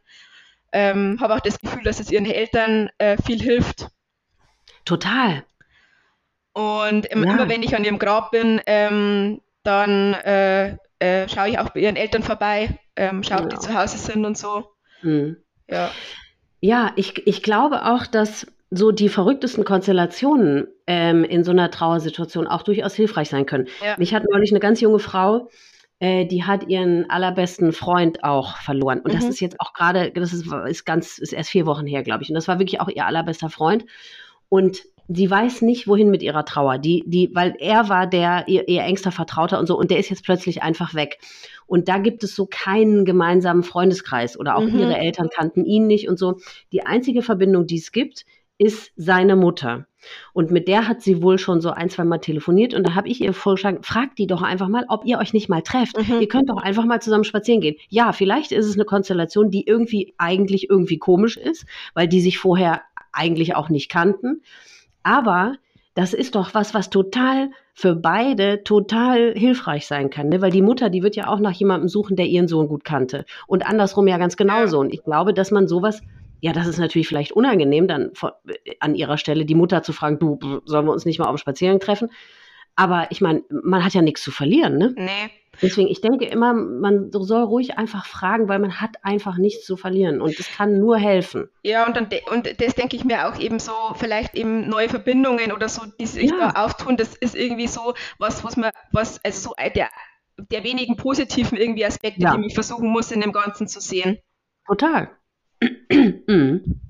Ähm, 0.72 1.18
habe 1.20 1.36
auch 1.36 1.42
das 1.42 1.60
Gefühl, 1.60 1.84
dass 1.84 2.00
es 2.00 2.12
ihren 2.12 2.26
Eltern 2.26 2.89
äh, 2.98 3.18
viel 3.22 3.42
hilft. 3.42 3.88
Total. 4.86 5.44
Und 6.54 7.06
immer 7.08 7.48
wenn 7.50 7.64
ich 7.64 7.76
an 7.76 7.84
ihrem 7.84 8.00
Grab 8.00 8.32
bin, 8.32 8.62
ähm, 8.66 9.42
dann 9.64 10.14
äh, 10.14 10.78
äh, 10.99 11.28
schaue 11.28 11.49
ich 11.49 11.59
auch 11.59 11.70
bei 11.70 11.82
ihren 11.82 11.95
Eltern 11.95 12.24
vorbei, 12.24 12.80
ähm, 12.95 13.24
schaue, 13.24 13.43
ob 13.43 13.49
die 13.49 13.59
zu 13.59 13.74
Hause 13.74 13.97
sind 13.97 14.26
und 14.26 14.38
so. 14.38 14.66
Mhm. 15.01 15.38
Ja, 15.68 15.91
ja 16.59 16.91
ich, 16.95 17.26
ich 17.28 17.43
glaube 17.43 17.86
auch, 17.86 18.05
dass 18.05 18.47
so 18.70 18.91
die 18.91 19.09
verrücktesten 19.09 19.66
Konstellationen 19.66 20.68
ähm, 20.88 21.24
in 21.24 21.43
so 21.43 21.51
einer 21.51 21.72
Trauersituation 21.72 22.47
auch 22.47 22.64
durchaus 22.64 22.95
hilfreich 22.95 23.30
sein 23.30 23.45
können. 23.45 23.68
Ja. 23.84 23.95
Mich 23.97 24.14
hat 24.14 24.24
neulich 24.30 24.51
eine 24.51 24.62
ganz 24.62 24.80
junge 24.80 24.99
Frau, 24.99 25.49
äh, 25.99 26.26
die 26.26 26.45
hat 26.45 26.68
ihren 26.68 27.09
allerbesten 27.09 27.74
Freund 27.74 28.24
auch 28.24 28.57
verloren. 28.57 29.01
Und 29.01 29.14
mhm. 29.14 29.18
das 29.18 29.26
ist 29.26 29.41
jetzt 29.41 29.59
auch 29.59 29.74
gerade, 29.74 30.12
das 30.12 30.32
ist, 30.32 30.51
ist 30.68 30.86
ganz, 30.86 31.18
ist 31.18 31.34
erst 31.34 31.49
vier 31.49 31.66
Wochen 31.66 31.86
her, 31.86 32.01
glaube 32.01 32.24
ich. 32.24 32.30
Und 32.30 32.36
das 32.36 32.47
war 32.47 32.59
wirklich 32.59 32.80
auch 32.80 32.88
ihr 32.88 33.05
allerbester 33.05 33.49
Freund. 33.49 33.86
Und 34.47 34.84
sie 35.16 35.30
weiß 35.30 35.62
nicht, 35.62 35.88
wohin 35.88 36.09
mit 36.09 36.24
ihrer 36.24 36.45
Trauer. 36.45 36.78
Die, 36.78 37.03
die, 37.05 37.30
weil 37.34 37.55
er 37.59 37.89
war 37.89 38.07
der 38.07 38.47
ihr, 38.47 38.68
ihr 38.68 38.84
engster 38.84 39.12
Vertrauter 39.12 39.59
und 39.59 39.68
so, 39.68 39.78
und 39.78 39.91
der 39.91 39.99
ist 39.99 40.09
jetzt 40.09 40.24
plötzlich 40.24 40.64
einfach 40.64 40.93
weg. 40.93 41.20
Und 41.68 41.88
da 41.88 41.97
gibt 41.97 42.24
es 42.24 42.36
so 42.36 42.45
keinen 42.45 43.05
gemeinsamen 43.05 43.64
Freundeskreis 43.64 44.38
oder 44.39 44.55
auch 44.55 44.64
mhm. 44.64 44.80
ihre 44.80 44.97
Eltern 44.97 45.30
kannten 45.30 45.66
ihn 45.66 45.88
nicht 45.88 46.09
und 46.09 46.20
so. 46.20 46.38
Die 46.72 46.86
einzige 46.86 47.22
Verbindung, 47.22 47.66
die 47.66 47.78
es 47.78 47.91
gibt, 47.91 48.26
ist 48.57 48.91
seine 48.95 49.36
Mutter. 49.36 49.88
Und 50.34 50.51
mit 50.51 50.68
der 50.68 50.88
hat 50.88 51.01
sie 51.01 51.22
wohl 51.22 51.38
schon 51.38 51.62
so 51.62 51.72
ein, 51.72 51.89
zwei 51.89 52.03
Mal 52.03 52.20
telefoniert 52.20 52.74
und 52.74 52.86
da 52.86 52.95
habe 52.95 53.07
ich 53.07 53.22
ihr 53.22 53.34
vorgeschlagen, 53.34 53.84
fragt 53.84 54.18
die 54.18 54.28
doch 54.28 54.41
einfach 54.41 54.68
mal, 54.68 54.86
ob 54.88 55.05
ihr 55.05 55.20
euch 55.20 55.34
nicht 55.34 55.49
mal 55.49 55.62
trefft. 55.62 55.97
Mhm. 55.97 56.22
Ihr 56.22 56.28
könnt 56.28 56.49
doch 56.49 56.57
einfach 56.57 56.86
mal 56.86 57.01
zusammen 57.01 57.24
spazieren 57.24 57.62
gehen. 57.62 57.76
Ja, 57.89 58.12
vielleicht 58.12 58.51
ist 58.51 58.66
es 58.66 58.76
eine 58.76 58.86
Konstellation, 58.86 59.51
die 59.51 59.66
irgendwie 59.66 60.14
eigentlich 60.18 60.70
irgendwie 60.70 60.97
komisch 60.97 61.38
ist, 61.38 61.66
weil 61.93 62.07
die 62.07 62.22
sich 62.22 62.38
vorher 62.38 62.82
eigentlich 63.12 63.55
auch 63.55 63.70
nicht 63.70 63.89
kannten. 63.89 64.41
Aber 65.04 65.56
das 65.93 66.14
ist 66.14 66.36
doch 66.36 66.54
was, 66.54 66.74
was 66.74 66.89
total 66.89 67.52
für 67.74 67.95
beide 67.95 68.64
total 68.64 69.34
hilfreich 69.34 69.88
sein 69.88 70.10
kann, 70.10 70.30
ne? 70.30 70.41
weil 70.41 70.52
die 70.52 70.62
Mutter, 70.62 70.89
die 70.89 71.04
wird 71.04 71.16
ja 71.16 71.28
auch 71.28 71.39
nach 71.39 71.52
jemandem 71.52 71.89
suchen, 71.89 72.16
der 72.16 72.28
ihren 72.28 72.47
Sohn 72.47 72.68
gut 72.68 72.86
kannte 72.86 73.26
und 73.47 73.66
andersrum 73.66 74.08
ja 74.08 74.18
ganz 74.18 74.38
genauso. 74.38 74.80
Und 74.80 74.93
ich 74.93 75.04
glaube, 75.04 75.34
dass 75.34 75.52
man 75.52 75.68
sowas, 75.68 76.02
ja, 76.39 76.54
das 76.54 76.68
ist 76.68 76.80
natürlich 76.80 77.08
vielleicht 77.08 77.34
unangenehm, 77.34 77.88
dann 77.88 78.12
an 78.80 78.95
ihrer 78.95 79.18
Stelle 79.18 79.45
die 79.45 79.56
Mutter 79.56 79.84
zu 79.84 79.93
fragen, 79.93 80.20
du, 80.20 80.62
sollen 80.66 80.86
wir 80.86 80.93
uns 80.93 81.06
nicht 81.06 81.20
mal 81.20 81.26
auf 81.26 81.36
dem 81.36 81.39
Spaziergang 81.39 81.80
treffen? 81.80 82.10
Aber 82.76 83.08
ich 83.10 83.20
meine, 83.20 83.43
man 83.49 83.84
hat 83.84 83.93
ja 83.93 84.02
nichts 84.02 84.24
zu 84.24 84.32
verlieren, 84.32 84.78
ne? 84.78 84.93
Nee. 84.95 85.30
Deswegen, 85.62 85.88
ich 85.89 86.01
denke 86.01 86.26
immer, 86.26 86.53
man 86.53 87.12
soll 87.12 87.43
ruhig 87.43 87.78
einfach 87.78 88.05
fragen, 88.05 88.47
weil 88.47 88.59
man 88.59 88.82
hat 88.82 88.97
einfach 89.03 89.38
nichts 89.38 89.66
zu 89.66 89.78
verlieren 89.78 90.22
und 90.22 90.39
es 90.39 90.49
kann 90.49 90.80
nur 90.80 90.97
helfen. 90.97 91.49
Ja, 91.64 91.86
und, 91.86 91.95
dann 91.95 92.07
und 92.32 92.59
das 92.62 92.76
denke 92.76 92.95
ich 92.95 93.03
mir 93.03 93.28
auch 93.28 93.39
eben 93.39 93.59
so, 93.59 93.72
vielleicht 93.95 94.36
eben 94.36 94.68
neue 94.68 94.89
Verbindungen 94.89 95.51
oder 95.51 95.70
so, 95.70 95.84
die 95.99 96.07
sich 96.07 96.32
ja. 96.32 96.51
da 96.51 96.66
auftun, 96.66 96.97
das 96.97 97.16
ist 97.16 97.36
irgendwie 97.36 97.68
so 97.68 97.93
was, 98.18 98.43
was 98.43 98.57
man, 98.57 98.72
was, 98.91 99.24
also 99.24 99.49
so 99.49 99.55
der, 99.76 99.89
der 100.38 100.64
wenigen 100.64 100.95
positiven 100.95 101.57
irgendwie 101.57 101.86
Aspekte, 101.86 102.22
ja. 102.22 102.32
die 102.34 102.39
man 102.39 102.49
versuchen 102.49 102.89
muss, 102.89 103.12
in 103.12 103.22
dem 103.22 103.32
Ganzen 103.32 103.68
zu 103.68 103.80
sehen. 103.80 104.18
Total. 104.66 105.09
mhm. 106.28 106.82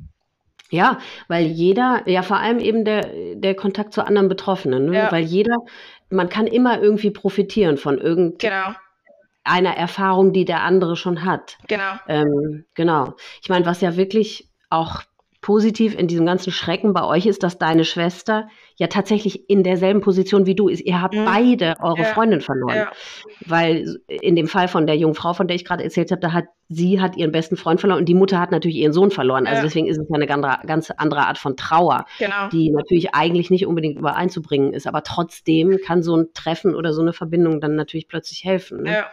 Ja, 0.69 0.99
weil 1.27 1.47
jeder, 1.47 2.03
ja 2.07 2.21
vor 2.21 2.37
allem 2.37 2.59
eben 2.59 2.85
der, 2.85 3.09
der 3.35 3.55
Kontakt 3.55 3.93
zu 3.93 4.05
anderen 4.05 4.29
Betroffenen, 4.29 4.85
ne? 4.85 4.95
ja. 4.95 5.11
weil 5.11 5.23
jeder, 5.23 5.57
man 6.11 6.29
kann 6.29 6.47
immer 6.47 6.81
irgendwie 6.81 7.11
profitieren 7.11 7.77
von 7.77 7.97
irgendeiner 7.97 8.75
genau. 9.45 9.69
Erfahrung, 9.75 10.33
die 10.33 10.45
der 10.45 10.61
andere 10.61 10.95
schon 10.95 11.25
hat. 11.25 11.57
Genau. 11.67 11.93
Ähm, 12.07 12.65
genau. 12.75 13.15
Ich 13.41 13.49
meine, 13.49 13.65
was 13.65 13.81
ja 13.81 13.95
wirklich 13.95 14.49
auch 14.69 15.01
positiv 15.41 15.97
in 15.97 16.07
diesem 16.07 16.25
ganzen 16.25 16.51
Schrecken 16.51 16.93
bei 16.93 17.03
euch 17.03 17.25
ist, 17.25 17.41
dass 17.41 17.57
deine 17.57 17.83
Schwester 17.83 18.47
ja 18.75 18.87
tatsächlich 18.87 19.49
in 19.49 19.63
derselben 19.63 20.01
Position 20.01 20.45
wie 20.45 20.53
du 20.53 20.67
ist. 20.67 20.81
Ihr 20.81 21.01
habt 21.01 21.15
mhm. 21.15 21.25
beide 21.25 21.75
eure 21.81 22.03
ja. 22.03 22.05
Freundin 22.05 22.41
verloren. 22.41 22.75
Ja. 22.75 22.91
Weil 23.47 23.97
in 24.07 24.35
dem 24.35 24.47
Fall 24.47 24.67
von 24.67 24.85
der 24.85 24.97
jungen 24.97 25.15
Frau, 25.15 25.33
von 25.33 25.47
der 25.47 25.55
ich 25.55 25.65
gerade 25.65 25.83
erzählt 25.83 26.11
habe, 26.11 26.21
da 26.21 26.31
hat 26.31 26.45
sie 26.69 27.01
hat 27.01 27.17
ihren 27.17 27.31
besten 27.31 27.57
Freund 27.57 27.81
verloren 27.81 27.99
und 27.99 28.05
die 28.05 28.13
Mutter 28.13 28.39
hat 28.39 28.51
natürlich 28.51 28.77
ihren 28.77 28.93
Sohn 28.93 29.11
verloren. 29.11 29.45
Also 29.45 29.57
ja. 29.57 29.63
deswegen 29.63 29.87
ist 29.87 29.97
es 29.97 30.07
ja 30.07 30.15
eine 30.15 30.27
ganz 30.27 30.91
andere 30.91 31.27
Art 31.27 31.37
von 31.37 31.57
Trauer, 31.57 32.05
genau. 32.17 32.47
die 32.49 32.71
natürlich 32.71 33.13
eigentlich 33.13 33.49
nicht 33.49 33.65
unbedingt 33.65 33.99
übereinzubringen 33.99 34.73
ist. 34.73 34.87
Aber 34.87 35.03
trotzdem 35.03 35.79
kann 35.85 36.01
so 36.01 36.15
ein 36.15 36.27
Treffen 36.33 36.75
oder 36.75 36.93
so 36.93 37.01
eine 37.01 37.13
Verbindung 37.13 37.59
dann 37.59 37.75
natürlich 37.75 38.07
plötzlich 38.07 38.45
helfen. 38.45 38.83
Ne? 38.83 38.93
Ja. 38.93 39.05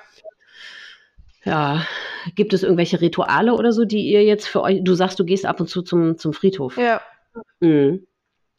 Ja, 1.44 1.86
gibt 2.34 2.52
es 2.52 2.62
irgendwelche 2.62 3.00
Rituale 3.00 3.54
oder 3.54 3.72
so, 3.72 3.84
die 3.84 4.08
ihr 4.08 4.24
jetzt 4.24 4.48
für 4.48 4.62
euch, 4.62 4.82
du 4.82 4.94
sagst, 4.94 5.18
du 5.18 5.24
gehst 5.24 5.46
ab 5.46 5.60
und 5.60 5.68
zu 5.68 5.82
zum, 5.82 6.18
zum 6.18 6.32
Friedhof. 6.32 6.76
Ja. 6.76 7.00
Mhm. 7.60 8.06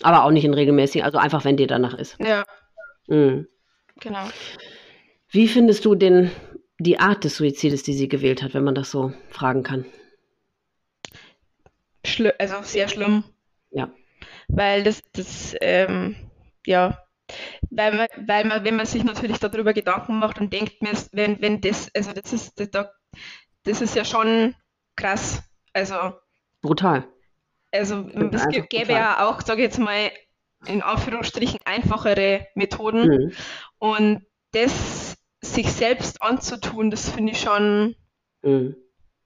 Aber 0.01 0.23
auch 0.23 0.31
nicht 0.31 0.45
in 0.45 0.53
regelmäßig, 0.53 1.03
also 1.03 1.17
einfach, 1.17 1.43
wenn 1.43 1.57
dir 1.57 1.67
danach 1.67 1.93
ist. 1.93 2.17
Ja. 2.19 2.45
Mhm. 3.07 3.47
Genau. 3.99 4.29
Wie 5.29 5.47
findest 5.47 5.85
du 5.85 5.95
denn 5.95 6.31
die 6.79 6.99
Art 6.99 7.25
des 7.25 7.35
Suizides, 7.35 7.83
die 7.83 7.93
sie 7.93 8.07
gewählt 8.07 8.41
hat, 8.41 8.53
wenn 8.53 8.63
man 8.63 8.75
das 8.75 8.89
so 8.89 9.13
fragen 9.29 9.63
kann? 9.63 9.85
Schli 12.05 12.31
also 12.39 12.55
sehr 12.61 12.87
schlimm. 12.87 13.25
Ja. 13.71 13.91
Weil 14.47 14.83
das, 14.83 15.01
das, 15.11 15.53
ähm, 15.59 16.15
ja, 16.65 17.03
weil 17.69 17.95
man, 17.95 18.07
weil 18.27 18.45
man, 18.45 18.63
wenn 18.63 18.75
man 18.75 18.85
sich 18.85 19.03
natürlich 19.03 19.39
darüber 19.39 19.73
Gedanken 19.73 20.19
macht 20.19 20.39
und 20.39 20.51
denkt, 20.51 20.75
wenn, 21.11 21.41
wenn 21.41 21.61
das, 21.61 21.93
also 21.95 22.11
das 22.13 22.33
ist, 22.33 22.59
das, 23.63 23.81
ist 23.81 23.95
ja 23.95 24.05
schon 24.05 24.55
krass. 24.95 25.43
Also 25.73 26.13
brutal. 26.61 27.07
Also 27.71 28.07
es 28.31 28.47
gäbe 28.69 28.93
ja 28.93 29.27
auch, 29.27 29.41
sage 29.41 29.61
ich 29.61 29.67
jetzt 29.67 29.79
mal, 29.79 30.11
in 30.65 30.81
Anführungsstrichen 30.81 31.59
einfachere 31.65 32.47
Methoden. 32.55 33.07
Mhm. 33.07 33.31
Und 33.77 34.25
das 34.51 35.17
sich 35.41 35.71
selbst 35.71 36.21
anzutun, 36.21 36.91
das 36.91 37.09
finde 37.09 37.31
ich 37.31 37.39
schon, 37.39 37.95
mhm. 38.41 38.75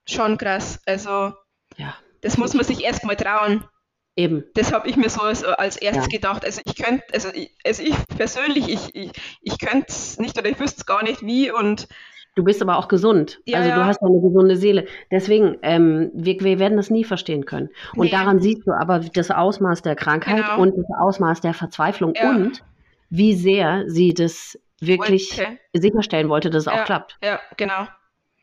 schon 0.06 0.38
krass. 0.38 0.80
Also 0.86 1.34
ja. 1.78 1.96
das 2.22 2.38
muss 2.38 2.54
man 2.54 2.66
sich 2.66 2.84
erstmal 2.84 3.16
trauen. 3.16 3.66
Eben. 4.16 4.44
Das 4.54 4.72
habe 4.72 4.88
ich 4.88 4.96
mir 4.96 5.10
so 5.10 5.22
als, 5.22 5.44
als 5.44 5.78
erstes 5.78 6.06
ja. 6.06 6.10
gedacht. 6.10 6.46
Also 6.46 6.62
ich 6.66 6.76
könnte, 6.76 7.04
also 7.14 7.30
also 7.66 7.84
ich 7.84 7.96
persönlich, 8.16 8.70
ich, 8.70 8.96
ich, 8.96 9.12
ich 9.42 9.58
könnte 9.58 9.88
es 9.88 10.20
nicht 10.20 10.38
oder 10.38 10.50
ich 10.50 10.60
wüsste 10.60 10.82
es 10.82 10.86
gar 10.86 11.04
nicht 11.04 11.26
wie 11.26 11.52
und 11.52 11.88
Du 12.36 12.44
bist 12.44 12.64
aber 12.64 12.78
auch 12.78 12.88
gesund. 12.88 13.42
Ja, 13.46 13.60
also 13.60 13.70
du 13.70 13.86
hast 13.86 14.02
eine 14.02 14.20
gesunde 14.20 14.56
Seele. 14.56 14.88
Deswegen, 15.12 15.58
ähm, 15.62 16.10
wir, 16.16 16.40
wir 16.40 16.58
werden 16.58 16.78
das 16.78 16.90
nie 16.90 17.04
verstehen 17.04 17.46
können. 17.46 17.70
Und 17.96 18.06
nee. 18.06 18.12
daran 18.12 18.40
siehst 18.40 18.66
du 18.66 18.72
aber 18.72 19.00
das 19.00 19.30
Ausmaß 19.30 19.84
der 19.84 19.96
Krankheit 19.96 20.44
genau. 20.44 20.60
und 20.60 20.76
das 20.76 20.86
Ausmaß 21.00 21.42
der 21.42 21.54
Verzweiflung 21.54 22.14
ja. 22.16 22.32
und 22.32 22.64
wie 23.12 23.36
sehr 23.36 23.84
sie 23.88 24.16
das 24.16 24.60
wirklich 24.80 25.38
wollte. 25.38 25.60
sicherstellen 25.74 26.28
wollte, 26.28 26.50
dass 26.50 26.64
es 26.64 26.68
auch 26.68 26.86
klappt. 26.86 27.20
Ja, 27.24 27.40
genau. 27.56 27.88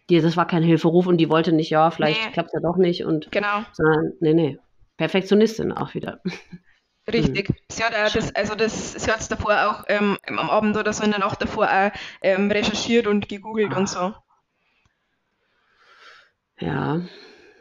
Die, 0.08 0.20
das 0.20 0.36
war 0.36 0.46
kein 0.46 0.62
Hilferuf 0.62 1.08
und 1.08 1.16
die 1.16 1.28
wollte 1.28 1.52
nicht, 1.52 1.70
ja, 1.70 1.90
vielleicht 1.90 2.24
nee. 2.26 2.32
klappt 2.32 2.50
es 2.50 2.54
ja 2.54 2.60
doch 2.60 2.76
nicht. 2.76 3.04
Und, 3.04 3.32
genau. 3.32 3.64
Sondern, 3.72 4.12
nee, 4.20 4.34
nee. 4.34 4.58
Perfektionistin 5.00 5.72
auch 5.72 5.94
wieder. 5.94 6.20
Richtig. 7.10 7.48
Mhm. 7.48 7.54
Sie 7.72 7.82
hat 7.82 7.94
auch 7.94 8.12
das, 8.12 8.34
also 8.34 8.54
das, 8.54 8.92
sie 8.92 9.10
hat 9.10 9.20
es 9.20 9.28
davor 9.28 9.66
auch 9.66 9.84
ähm, 9.88 10.18
am 10.26 10.50
Abend 10.50 10.76
oder 10.76 10.92
so 10.92 11.02
in 11.02 11.10
der 11.10 11.20
Nacht 11.20 11.40
davor 11.40 11.68
auch 11.68 11.90
ähm, 12.20 12.50
recherchiert 12.50 13.06
und 13.06 13.26
gegoogelt 13.26 13.72
ah. 13.72 13.78
und 13.78 13.88
so. 13.88 14.14
Ja, 16.58 17.00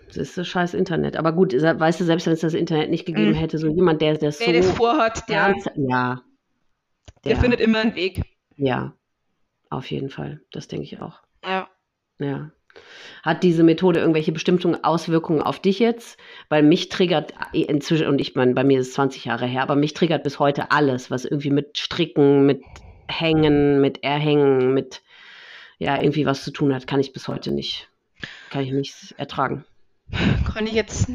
das 0.07 0.17
ist 0.17 0.37
das 0.37 0.49
scheiß 0.49 0.73
Internet. 0.73 1.15
Aber 1.15 1.31
gut, 1.31 1.53
weißt 1.53 2.01
du, 2.01 2.03
selbst 2.03 2.25
wenn 2.25 2.33
es 2.33 2.41
das 2.41 2.53
Internet 2.53 2.89
nicht 2.89 3.05
gegeben 3.05 3.29
mhm. 3.29 3.35
hätte, 3.35 3.57
so 3.57 3.69
jemand, 3.69 4.01
der, 4.01 4.17
der 4.17 4.33
so. 4.33 4.45
Wer 4.45 4.51
das 4.51 4.71
vorhat, 4.71 5.29
der, 5.29 5.55
ja, 5.77 6.21
der, 7.23 7.35
der 7.35 7.37
findet 7.37 7.61
immer 7.61 7.79
einen 7.79 7.95
Weg. 7.95 8.21
Ja, 8.57 8.97
auf 9.69 9.89
jeden 9.89 10.09
Fall. 10.09 10.41
Das 10.51 10.67
denke 10.67 10.83
ich 10.83 10.99
auch. 10.99 11.21
Ja. 11.45 11.69
Ja. 12.19 12.51
Hat 13.23 13.43
diese 13.43 13.63
Methode 13.63 13.99
irgendwelche 13.99 14.31
bestimmten 14.31 14.83
Auswirkungen 14.83 15.41
auf 15.41 15.59
dich 15.59 15.79
jetzt? 15.79 16.17
Weil 16.47 16.63
mich 16.63 16.89
triggert 16.89 17.33
inzwischen, 17.53 18.07
und 18.07 18.21
ich 18.21 18.35
meine, 18.35 18.53
bei 18.53 18.63
mir 18.63 18.79
ist 18.79 18.87
es 18.87 18.93
20 18.93 19.25
Jahre 19.25 19.45
her, 19.45 19.61
aber 19.61 19.75
mich 19.75 19.93
triggert 19.93 20.23
bis 20.23 20.39
heute 20.39 20.71
alles, 20.71 21.11
was 21.11 21.25
irgendwie 21.25 21.51
mit 21.51 21.77
Stricken, 21.77 22.45
mit 22.45 22.61
Hängen, 23.07 23.81
mit 23.81 24.03
Erhängen, 24.03 24.73
mit 24.73 25.01
ja, 25.79 25.99
irgendwie 25.99 26.25
was 26.25 26.43
zu 26.43 26.51
tun 26.51 26.73
hat, 26.75 26.85
kann 26.87 26.99
ich 26.99 27.13
bis 27.13 27.27
heute 27.27 27.51
nicht, 27.51 27.89
kann 28.51 28.61
ich 28.63 28.71
nicht 28.71 29.15
ertragen. 29.17 29.65
Kann 30.53 30.67
ich 30.67 30.73
jetzt 30.73 31.07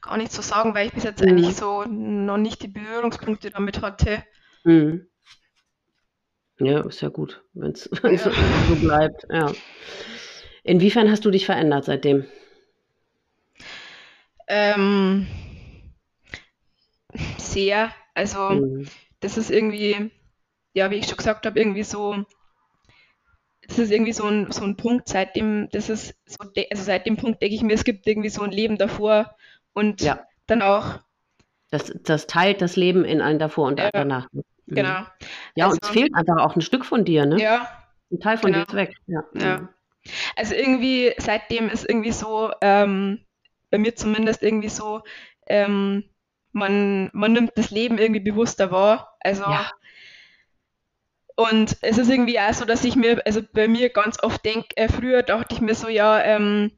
gar 0.00 0.16
nicht 0.16 0.32
so 0.32 0.42
sagen, 0.42 0.74
weil 0.74 0.86
ich 0.86 0.92
bis 0.92 1.04
jetzt 1.04 1.22
mhm. 1.22 1.28
eigentlich 1.28 1.56
so 1.56 1.84
noch 1.84 2.38
nicht 2.38 2.62
die 2.62 2.68
Berührungspunkte 2.68 3.50
damit 3.50 3.82
hatte. 3.82 4.24
Mhm. 4.64 5.06
Ja, 6.58 6.80
ist 6.86 7.02
ja 7.02 7.08
gut, 7.08 7.42
wenn 7.52 7.72
es 7.72 7.90
ja. 8.02 8.16
so 8.16 8.76
bleibt. 8.80 9.26
Ja. 9.30 9.52
Inwiefern 10.64 11.10
hast 11.10 11.24
du 11.24 11.30
dich 11.30 11.44
verändert 11.44 11.84
seitdem? 11.84 12.24
Ähm, 14.48 15.26
sehr. 17.36 17.92
Also, 18.14 18.50
mhm. 18.50 18.88
das 19.20 19.36
ist 19.36 19.50
irgendwie, 19.50 20.10
ja, 20.72 20.90
wie 20.90 20.96
ich 20.96 21.06
schon 21.06 21.18
gesagt 21.18 21.44
habe, 21.44 21.60
irgendwie 21.60 21.82
so, 21.82 22.24
das 23.68 23.78
ist 23.78 23.92
irgendwie 23.92 24.12
so 24.12 24.24
ein, 24.24 24.50
so 24.52 24.64
ein 24.64 24.76
Punkt, 24.76 25.08
seitdem, 25.08 25.68
das 25.70 25.90
ist 25.90 26.16
so, 26.24 26.38
also 26.70 26.82
seit 26.82 27.06
dem 27.06 27.16
Punkt 27.16 27.42
denke 27.42 27.54
ich 27.54 27.62
mir, 27.62 27.74
es 27.74 27.84
gibt 27.84 28.06
irgendwie 28.06 28.30
so 28.30 28.42
ein 28.42 28.50
Leben 28.50 28.78
davor 28.78 29.36
und 29.74 30.00
ja. 30.00 30.26
dann 30.46 30.62
auch. 30.62 31.00
Das, 31.70 31.92
das 32.02 32.26
teilt 32.26 32.62
das 32.62 32.76
Leben 32.76 33.04
in 33.04 33.20
ein 33.20 33.38
davor 33.38 33.66
und 33.68 33.78
ja, 33.78 33.90
danach. 33.92 34.32
Mhm. 34.32 34.42
Genau. 34.66 35.02
Ja, 35.56 35.66
also, 35.66 35.72
und 35.72 35.82
es 35.82 35.90
fehlt 35.90 36.14
einfach 36.14 36.38
auch 36.38 36.56
ein 36.56 36.62
Stück 36.62 36.86
von 36.86 37.04
dir, 37.04 37.26
ne? 37.26 37.38
Ja. 37.38 37.68
Ein 38.10 38.20
Teil 38.20 38.38
von 38.38 38.52
genau. 38.52 38.64
dir 38.64 38.68
ist 38.68 38.74
weg. 38.76 38.96
Ja. 39.06 39.24
ja. 39.34 39.68
Also 40.36 40.54
irgendwie, 40.54 41.12
seitdem 41.18 41.68
ist 41.68 41.88
irgendwie 41.88 42.12
so, 42.12 42.52
ähm, 42.60 43.24
bei 43.70 43.78
mir 43.78 43.96
zumindest 43.96 44.42
irgendwie 44.42 44.68
so, 44.68 45.02
ähm, 45.46 46.04
man, 46.52 47.10
man 47.12 47.32
nimmt 47.32 47.52
das 47.56 47.70
Leben 47.70 47.98
irgendwie 47.98 48.20
bewusster 48.20 48.70
wahr. 48.70 49.16
Also 49.20 49.42
ja. 49.42 49.70
Und 51.36 51.76
es 51.80 51.98
ist 51.98 52.08
irgendwie 52.08 52.38
auch 52.38 52.52
so, 52.52 52.64
dass 52.64 52.84
ich 52.84 52.94
mir, 52.94 53.20
also 53.26 53.40
bei 53.52 53.66
mir 53.66 53.88
ganz 53.88 54.22
oft 54.22 54.44
denke, 54.44 54.68
äh, 54.76 54.88
früher 54.88 55.22
dachte 55.22 55.54
ich 55.54 55.60
mir 55.60 55.74
so, 55.74 55.88
ja, 55.88 56.22
ähm, 56.22 56.70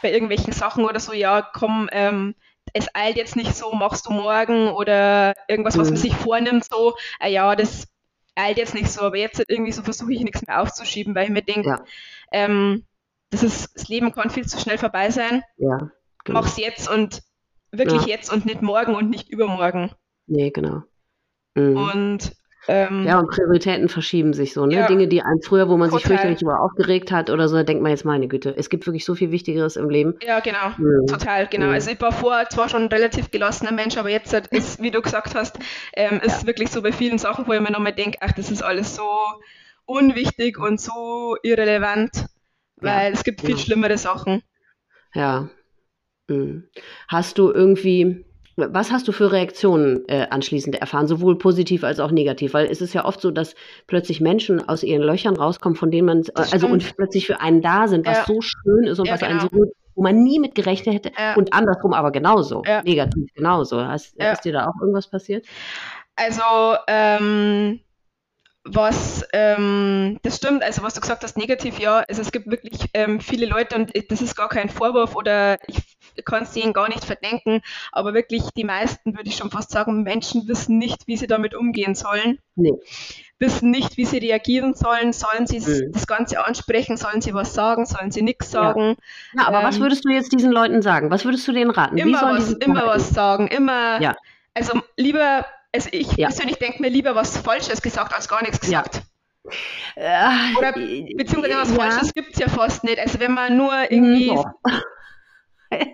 bei 0.00 0.10
irgendwelchen 0.10 0.52
Sachen 0.52 0.84
oder 0.84 0.98
so, 0.98 1.12
ja, 1.12 1.42
komm, 1.42 1.88
ähm, 1.92 2.34
es 2.72 2.86
eilt 2.94 3.16
jetzt 3.16 3.36
nicht 3.36 3.54
so, 3.54 3.72
machst 3.72 4.06
du 4.06 4.12
morgen 4.12 4.68
oder 4.68 5.34
irgendwas, 5.48 5.76
was 5.76 5.88
man 5.88 5.98
mhm. 5.98 6.02
sich 6.02 6.14
vornimmt, 6.14 6.64
so, 6.64 6.96
äh, 7.20 7.30
ja, 7.30 7.54
das 7.54 7.88
eilt 8.34 8.56
jetzt 8.56 8.74
nicht 8.74 8.90
so, 8.90 9.02
aber 9.02 9.18
jetzt 9.18 9.44
irgendwie 9.46 9.72
so 9.72 9.82
versuche 9.82 10.14
ich 10.14 10.22
nichts 10.22 10.46
mehr 10.46 10.60
aufzuschieben, 10.60 11.14
weil 11.14 11.24
ich 11.24 11.30
mir 11.30 11.42
denke, 11.42 11.68
ja. 11.68 11.84
Ähm, 12.32 12.84
das, 13.30 13.42
ist, 13.42 13.74
das 13.74 13.88
Leben 13.88 14.12
kann 14.12 14.30
viel 14.30 14.46
zu 14.46 14.58
schnell 14.58 14.78
vorbei 14.78 15.10
sein. 15.10 15.42
Ja, 15.56 15.90
genau. 16.24 16.40
Mach's 16.40 16.56
jetzt 16.58 16.90
und 16.90 17.22
wirklich 17.70 18.02
ja. 18.02 18.08
jetzt 18.08 18.32
und 18.32 18.44
nicht 18.44 18.62
morgen 18.62 18.94
und 18.94 19.10
nicht 19.10 19.30
übermorgen. 19.30 19.90
Nee, 20.26 20.50
genau. 20.50 20.82
Mhm. 21.54 21.76
Und 21.76 22.32
ähm, 22.68 23.04
ja, 23.04 23.18
und 23.18 23.28
Prioritäten 23.28 23.88
verschieben 23.88 24.34
sich 24.34 24.52
so, 24.52 24.66
ne? 24.66 24.74
Ja, 24.74 24.86
Dinge, 24.86 25.08
die 25.08 25.22
einem 25.22 25.42
früher, 25.42 25.68
wo 25.68 25.76
man 25.76 25.90
total. 25.90 25.98
sich 25.98 26.06
fürchterlich 26.06 26.42
über 26.42 26.60
aufgeregt 26.60 27.10
hat 27.10 27.28
oder 27.28 27.48
so, 27.48 27.56
da 27.56 27.64
denkt 27.64 27.82
man 27.82 27.90
jetzt, 27.90 28.04
meine 28.04 28.28
Güte, 28.28 28.54
es 28.56 28.70
gibt 28.70 28.86
wirklich 28.86 29.04
so 29.04 29.16
viel 29.16 29.32
Wichtigeres 29.32 29.74
im 29.74 29.90
Leben. 29.90 30.14
Ja, 30.24 30.38
genau, 30.38 30.70
mhm. 30.76 31.06
total, 31.08 31.48
genau. 31.48 31.66
Mhm. 31.66 31.72
Also 31.72 31.90
ich 31.90 32.00
war 32.00 32.12
vorher 32.12 32.48
zwar 32.50 32.68
schon 32.68 32.82
ein 32.82 32.88
relativ 32.88 33.32
gelassener 33.32 33.72
Mensch, 33.72 33.96
aber 33.96 34.10
jetzt 34.10 34.32
ist, 34.32 34.80
wie 34.80 34.92
du 34.92 35.02
gesagt 35.02 35.34
hast, 35.34 35.58
ähm, 35.94 36.20
ist 36.22 36.42
ja. 36.42 36.46
wirklich 36.46 36.70
so 36.70 36.82
bei 36.82 36.92
vielen 36.92 37.18
Sachen, 37.18 37.48
wo 37.48 37.52
ich 37.52 37.60
mir 37.60 37.72
nochmal 37.72 37.94
denke, 37.94 38.18
ach, 38.20 38.32
das 38.32 38.50
ist 38.52 38.62
alles 38.62 38.94
so 38.94 39.02
unwichtig 39.84 40.58
und 40.58 40.80
so 40.80 41.36
irrelevant, 41.42 42.26
weil 42.76 43.10
ja, 43.10 43.18
es 43.18 43.24
gibt 43.24 43.40
viel 43.40 43.58
schlimmere 43.58 43.98
Sachen. 43.98 44.42
Ja. 45.14 45.50
Mhm. 46.28 46.68
Hast 47.08 47.38
du 47.38 47.50
irgendwie 47.50 48.24
was 48.56 48.92
hast 48.92 49.08
du 49.08 49.12
für 49.12 49.32
Reaktionen 49.32 50.06
äh, 50.08 50.26
anschließend 50.28 50.76
erfahren, 50.76 51.06
sowohl 51.06 51.38
positiv 51.38 51.84
als 51.84 52.00
auch 52.00 52.10
negativ? 52.10 52.54
Weil 52.54 52.66
es 52.66 52.80
ist 52.80 52.92
ja 52.92 53.04
oft 53.04 53.20
so, 53.20 53.30
dass 53.30 53.54
plötzlich 53.86 54.20
Menschen 54.20 54.68
aus 54.68 54.82
ihren 54.82 55.02
Löchern 55.02 55.36
rauskommen, 55.36 55.76
von 55.76 55.90
denen 55.90 56.06
man, 56.06 56.22
äh, 56.22 56.32
also 56.52 56.66
und 56.66 56.96
plötzlich 56.96 57.26
für 57.26 57.40
einen 57.40 57.62
da 57.62 57.88
sind, 57.88 58.06
was 58.06 58.18
ja. 58.18 58.24
so 58.26 58.40
schön 58.40 58.84
ist 58.84 58.98
und 58.98 59.06
ja, 59.06 59.14
was 59.14 59.20
genau. 59.20 59.30
einen 59.32 59.40
so 59.40 59.48
gut, 59.48 59.68
wo 59.94 60.02
man 60.02 60.22
nie 60.22 60.38
mit 60.38 60.54
gerechnet 60.54 60.94
hätte 60.96 61.12
ja. 61.18 61.34
und 61.34 61.52
andersrum 61.54 61.92
aber 61.92 62.12
genauso, 62.12 62.62
negativ 62.84 63.32
genauso. 63.34 63.82
Hast, 63.84 64.16
Ist 64.16 64.44
dir 64.44 64.52
da 64.52 64.66
auch 64.66 64.80
irgendwas 64.80 65.08
passiert? 65.08 65.46
Also, 66.16 66.76
ähm, 66.88 67.80
was, 68.64 69.24
ähm, 69.32 70.18
das 70.22 70.36
stimmt, 70.36 70.62
also 70.62 70.82
was 70.82 70.94
du 70.94 71.00
gesagt 71.00 71.24
hast, 71.24 71.36
negativ, 71.36 71.78
ja, 71.80 72.04
also 72.08 72.22
es 72.22 72.30
gibt 72.30 72.46
wirklich 72.48 72.80
ähm, 72.94 73.20
viele 73.20 73.46
Leute 73.46 73.74
und 73.74 73.92
das 74.10 74.22
ist 74.22 74.36
gar 74.36 74.48
kein 74.48 74.68
Vorwurf 74.68 75.16
oder 75.16 75.58
ich 75.66 76.24
kann 76.24 76.44
es 76.44 76.52
denen 76.52 76.72
gar 76.72 76.88
nicht 76.88 77.04
verdenken, 77.04 77.62
aber 77.90 78.14
wirklich 78.14 78.42
die 78.56 78.64
meisten, 78.64 79.16
würde 79.16 79.28
ich 79.28 79.36
schon 79.36 79.50
fast 79.50 79.70
sagen, 79.70 80.02
Menschen 80.02 80.46
wissen 80.46 80.78
nicht, 80.78 81.06
wie 81.06 81.16
sie 81.16 81.26
damit 81.26 81.54
umgehen 81.54 81.94
sollen. 81.94 82.38
Nee. 82.54 82.74
Wissen 83.38 83.70
nicht, 83.70 83.96
wie 83.96 84.04
sie 84.04 84.18
reagieren 84.18 84.74
sollen, 84.74 85.12
sollen 85.12 85.46
sie 85.46 85.58
mhm. 85.58 85.90
das 85.92 86.06
Ganze 86.06 86.44
ansprechen, 86.44 86.96
sollen 86.96 87.20
sie 87.20 87.34
was 87.34 87.54
sagen, 87.54 87.86
sollen 87.86 88.12
sie 88.12 88.22
nichts 88.22 88.50
sagen. 88.50 88.96
Ja, 89.32 89.42
ja 89.42 89.48
aber 89.48 89.60
ähm, 89.60 89.66
was 89.66 89.80
würdest 89.80 90.04
du 90.04 90.10
jetzt 90.10 90.32
diesen 90.32 90.52
Leuten 90.52 90.82
sagen? 90.82 91.10
Was 91.10 91.24
würdest 91.24 91.48
du 91.48 91.52
denen 91.52 91.70
raten? 91.70 91.96
Immer, 91.96 92.22
was, 92.22 92.52
immer 92.52 92.86
was 92.86 93.10
sagen, 93.10 93.48
immer, 93.48 94.00
ja. 94.00 94.14
also 94.54 94.80
lieber 94.96 95.46
also 95.74 95.88
ich 95.92 96.12
ja. 96.16 96.28
persönlich 96.28 96.56
denke 96.56 96.82
mir 96.82 96.90
lieber 96.90 97.14
was 97.14 97.36
Falsches 97.38 97.82
gesagt 97.82 98.14
als 98.14 98.28
gar 98.28 98.42
nichts 98.42 98.60
gesagt. 98.60 99.02
Ja. 99.96 100.32
Äh, 100.54 100.58
Oder 100.58 100.72
beziehungsweise 100.72 101.56
was 101.56 101.70
ja. 101.70 101.76
Falsches 101.76 102.14
gibt 102.14 102.32
es 102.34 102.38
ja 102.38 102.48
fast 102.48 102.84
nicht. 102.84 102.98
Also 102.98 103.18
wenn 103.20 103.34
man 103.34 103.56
nur 103.56 103.72
irgendwie. 103.90 104.28
Ja. 104.28 104.54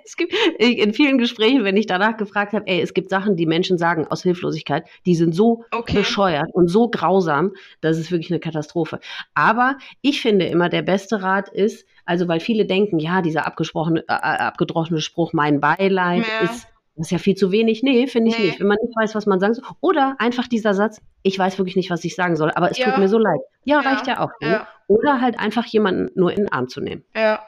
Es 0.04 0.16
gibt 0.16 0.34
in 0.58 0.92
vielen 0.92 1.18
Gesprächen, 1.18 1.62
wenn 1.62 1.76
ich 1.76 1.86
danach 1.86 2.16
gefragt 2.16 2.52
habe, 2.52 2.66
ey, 2.66 2.80
es 2.80 2.94
gibt 2.94 3.10
Sachen, 3.10 3.36
die 3.36 3.46
Menschen 3.46 3.78
sagen 3.78 4.08
aus 4.08 4.24
Hilflosigkeit, 4.24 4.84
die 5.06 5.14
sind 5.14 5.36
so 5.36 5.64
okay. 5.70 5.98
bescheuert 5.98 6.48
und 6.52 6.66
so 6.66 6.88
grausam, 6.88 7.52
das 7.80 7.96
ist 7.96 8.10
wirklich 8.10 8.32
eine 8.32 8.40
Katastrophe. 8.40 8.98
Aber 9.34 9.76
ich 10.02 10.20
finde 10.20 10.46
immer, 10.46 10.68
der 10.68 10.82
beste 10.82 11.22
Rat 11.22 11.48
ist, 11.48 11.86
also 12.04 12.26
weil 12.26 12.40
viele 12.40 12.66
denken, 12.66 12.98
ja, 12.98 13.22
dieser 13.22 13.46
abgesprochene, 13.46 14.00
äh, 14.08 14.12
abgedroschene 14.12 15.00
Spruch, 15.00 15.32
mein 15.32 15.60
Beileid 15.60 16.26
ja. 16.26 16.50
ist 16.50 16.66
das 16.98 17.06
ist 17.06 17.10
ja 17.12 17.18
viel 17.18 17.36
zu 17.36 17.52
wenig. 17.52 17.82
Nee, 17.84 18.08
finde 18.08 18.30
ich 18.30 18.38
nee. 18.38 18.46
nicht. 18.46 18.60
Wenn 18.60 18.66
man 18.66 18.76
nicht 18.82 18.94
weiß, 18.96 19.14
was 19.14 19.26
man 19.26 19.38
sagen 19.38 19.54
soll. 19.54 19.64
Oder 19.80 20.16
einfach 20.18 20.48
dieser 20.48 20.74
Satz, 20.74 21.00
ich 21.22 21.38
weiß 21.38 21.56
wirklich 21.58 21.76
nicht, 21.76 21.90
was 21.90 22.04
ich 22.04 22.16
sagen 22.16 22.34
soll, 22.34 22.50
aber 22.50 22.70
es 22.72 22.78
ja. 22.78 22.90
tut 22.90 22.98
mir 22.98 23.08
so 23.08 23.18
leid. 23.18 23.40
Ja, 23.64 23.80
ja. 23.80 23.88
reicht 23.88 24.06
ja 24.08 24.20
auch. 24.20 24.32
Ne? 24.40 24.50
Ja. 24.50 24.68
Oder 24.88 25.20
halt 25.20 25.38
einfach 25.38 25.64
jemanden 25.66 26.10
nur 26.18 26.32
in 26.32 26.38
den 26.38 26.52
Arm 26.52 26.68
zu 26.68 26.80
nehmen. 26.80 27.04
Ja. 27.14 27.40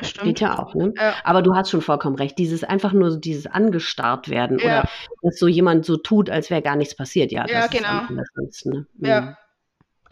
Stimmt. 0.00 0.26
Geht 0.26 0.40
ja 0.40 0.58
auch, 0.58 0.74
ne? 0.74 0.92
Ja. 0.96 1.14
Aber 1.24 1.42
du 1.42 1.54
hast 1.54 1.70
schon 1.70 1.82
vollkommen 1.82 2.16
recht. 2.16 2.38
Dieses 2.38 2.64
einfach 2.64 2.92
nur 2.92 3.10
so 3.10 3.18
dieses 3.18 3.46
angestarrt 3.46 4.28
werden 4.28 4.58
ja. 4.58 4.64
oder 4.64 4.88
dass 5.22 5.38
so 5.38 5.48
jemand 5.48 5.84
so 5.84 5.96
tut, 5.96 6.30
als 6.30 6.50
wäre 6.50 6.62
gar 6.62 6.76
nichts 6.76 6.94
passiert. 6.94 7.30
Ja, 7.30 7.46
ja 7.46 7.66
genau. 7.66 8.02
Ne? 8.10 8.86
Ja. 9.00 9.20
Mhm. 9.20 9.36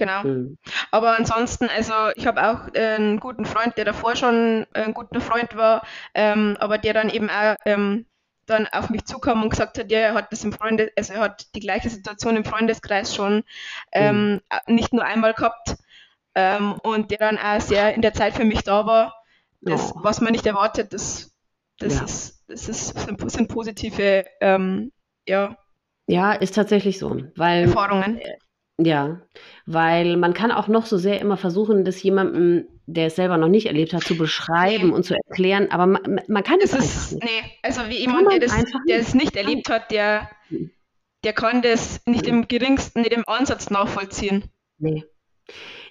Genau. 0.01 0.23
Mhm. 0.23 0.59
Aber 0.91 1.19
ansonsten, 1.19 1.69
also 1.69 1.93
ich 2.17 2.27
habe 2.27 2.43
auch 2.43 2.75
äh, 2.75 2.95
einen 2.95 3.21
guten 3.21 3.45
Freund, 3.45 3.77
der 3.77 3.85
davor 3.85 4.17
schon 4.17 4.67
ein 4.73 4.95
guter 4.95 5.21
Freund 5.21 5.57
war, 5.57 5.83
ähm, 6.15 6.57
aber 6.59 6.79
der 6.79 6.95
dann 6.95 7.11
eben 7.11 7.29
auch 7.29 7.55
ähm, 7.67 8.07
dann 8.47 8.67
auf 8.67 8.91
mich 8.91 9.05
zukam 9.05 9.43
und 9.43 9.51
gesagt 9.51 9.79
hat, 9.79 9.91
ja, 9.91 9.99
er 9.99 10.15
hat 10.15 10.33
das 10.33 10.45
im 10.45 10.53
Freundes, 10.53 10.91
also 10.97 11.13
er 11.15 11.21
hat 11.21 11.47
die 11.55 11.61
gleiche 11.61 11.89
Situation 11.89 12.37
im 12.37 12.45
Freundeskreis 12.45 13.15
schon 13.15 13.45
ähm, 13.93 14.41
mhm. 14.67 14.75
nicht 14.75 14.93
nur 14.93 15.05
einmal 15.05 15.35
gehabt 15.35 15.77
ähm, 16.35 16.75
und 16.83 17.11
der 17.11 17.19
dann 17.19 17.39
auch 17.39 17.61
sehr 17.61 17.95
in 17.95 18.03
der 18.03 18.15
Zeit 18.15 18.35
für 18.35 18.45
mich 18.45 18.63
da 18.63 18.87
war. 18.87 19.15
Das, 19.61 19.95
oh. 19.95 20.01
Was 20.03 20.21
man 20.21 20.33
nicht 20.33 20.47
erwartet, 20.47 20.93
das, 20.93 21.33
das, 21.79 21.97
ja. 21.97 22.05
ist, 22.05 22.45
das 22.49 22.69
ist, 22.69 22.99
sind, 22.99 23.31
sind 23.31 23.49
positive 23.49 24.25
ähm, 24.41 24.91
ja, 25.29 25.57
ja, 26.11 26.33
ist 26.33 26.57
tatsächlich 26.57 26.99
so, 26.99 27.23
weil 27.37 27.67
Erfahrungen. 27.67 28.21
Ja, 28.79 29.21
weil 29.65 30.17
man 30.17 30.35
kann 30.35 30.51
auch 30.51 30.67
noch 30.67 30.85
so 30.85 30.99
sehr 30.99 31.21
immer 31.21 31.37
versuchen, 31.37 31.85
das 31.85 32.03
jemandem, 32.03 32.67
der 32.93 33.07
es 33.07 33.17
selber 33.17 33.37
noch 33.37 33.49
nicht 33.49 33.67
erlebt 33.67 33.93
hat, 33.93 34.05
zu 34.05 34.17
beschreiben 34.17 34.89
nee. 34.89 34.95
und 34.95 35.05
zu 35.05 35.15
erklären, 35.15 35.71
aber 35.71 35.87
man, 35.87 36.21
man 36.27 36.43
kann 36.43 36.59
es, 36.63 36.73
es 36.73 37.13
einfach 37.13 37.13
nicht. 37.13 37.25
Nee, 37.25 37.59
also 37.63 37.81
wie 37.89 37.99
jemand, 37.99 38.33
der 38.33 38.39
das, 38.41 38.65
der 38.89 38.99
es 38.99 39.15
nicht 39.15 39.37
erlebt 39.37 39.69
hat, 39.69 39.91
der, 39.91 40.31
der 41.25 41.33
kann 41.33 41.63
das 41.63 42.01
nicht 42.07 42.27
im 42.27 42.49
geringsten, 42.49 43.01
nicht 43.01 43.13
im 43.13 43.25
Ansatz 43.27 43.71
nachvollziehen. 43.71 44.45
Nee. 44.79 45.05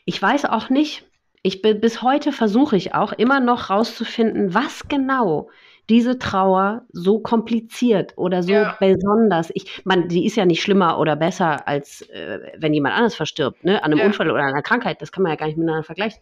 Ich 0.06 0.22
weiß 0.22 0.46
auch 0.46 0.70
nicht, 0.70 1.06
ich 1.42 1.62
bis 1.62 2.02
heute 2.02 2.32
versuche 2.32 2.76
ich 2.76 2.94
auch 2.94 3.14
immer 3.14 3.40
noch 3.40 3.70
rauszufinden, 3.70 4.54
was 4.54 4.88
genau 4.88 5.50
diese 5.90 6.20
Trauer 6.20 6.86
so 6.92 7.20
kompliziert 7.20 8.14
oder 8.16 8.44
so 8.44 8.52
ja. 8.52 8.78
besonders. 8.80 9.50
Ich, 9.54 9.82
man, 9.84 10.08
die 10.08 10.26
ist 10.26 10.36
ja 10.36 10.46
nicht 10.46 10.62
schlimmer 10.62 11.00
oder 11.00 11.16
besser, 11.16 11.68
als 11.68 12.02
äh, 12.10 12.40
wenn 12.58 12.74
jemand 12.74 12.96
anderes 12.96 13.16
verstirbt, 13.16 13.64
ne? 13.64 13.84
An 13.84 13.92
einem 13.92 14.00
ja. 14.00 14.06
Unfall 14.06 14.30
oder 14.30 14.44
einer 14.44 14.62
Krankheit. 14.62 15.02
Das 15.02 15.12
kann 15.12 15.24
man 15.24 15.32
ja 15.32 15.36
gar 15.36 15.48
nicht 15.48 15.58
miteinander 15.58 15.84
vergleichen. 15.84 16.22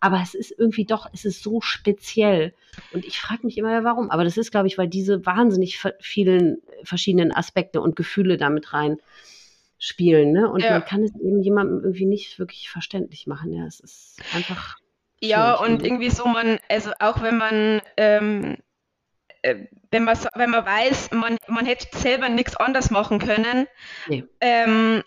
Aber 0.00 0.20
es 0.22 0.34
ist 0.34 0.54
irgendwie 0.56 0.84
doch, 0.84 1.08
es 1.12 1.24
ist 1.24 1.42
so 1.42 1.60
speziell. 1.60 2.54
Und 2.92 3.04
ich 3.04 3.20
frage 3.20 3.44
mich 3.44 3.58
immer, 3.58 3.82
warum. 3.84 4.10
Aber 4.10 4.24
das 4.24 4.36
ist, 4.36 4.52
glaube 4.52 4.68
ich, 4.68 4.78
weil 4.78 4.88
diese 4.88 5.26
wahnsinnig 5.26 5.82
vielen 6.00 6.62
verschiedenen 6.84 7.32
Aspekte 7.32 7.80
und 7.80 7.96
Gefühle 7.96 8.36
damit 8.36 8.72
rein 8.72 8.98
spielen. 9.78 10.32
Ne? 10.32 10.50
Und 10.50 10.62
ja. 10.62 10.72
man 10.72 10.84
kann 10.84 11.02
es 11.02 11.14
eben 11.14 11.40
jemandem 11.40 11.82
irgendwie 11.82 12.06
nicht 12.06 12.38
wirklich 12.38 12.68
verständlich 12.70 13.26
machen. 13.26 13.52
Ja, 13.52 13.64
es 13.66 13.80
ist 13.80 14.20
einfach 14.34 14.76
Ja, 15.20 15.54
und 15.54 15.84
irgendwie 15.84 16.10
so 16.10 16.26
man, 16.26 16.58
also 16.68 16.90
auch 16.98 17.22
wenn 17.22 17.38
man, 17.38 17.80
ähm, 17.96 18.44
äh, 18.54 18.56
wenn 19.42 20.04
man 20.04 20.18
wenn 20.34 20.50
man 20.50 20.66
weiß, 20.66 21.10
man, 21.12 21.36
man 21.46 21.66
hätte 21.66 21.96
selber 21.96 22.28
nichts 22.28 22.56
anders 22.56 22.90
machen 22.90 23.18
können, 23.18 23.66
nee. 24.06 24.24
ähm, 24.40 25.02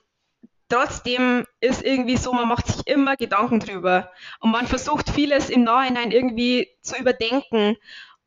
trotzdem 0.70 1.46
ist 1.60 1.84
irgendwie 1.84 2.18
so, 2.18 2.32
man 2.34 2.48
macht 2.48 2.68
sich 2.68 2.88
immer 2.88 3.18
Gedanken 3.18 3.60
drüber 3.60 4.12
und 4.40 4.52
man 4.52 4.68
versucht 4.68 5.10
vieles 5.10 5.50
im 5.50 5.64
Nachhinein 5.64 6.12
irgendwie 6.12 6.70
zu 6.82 6.98
überdenken 6.98 7.78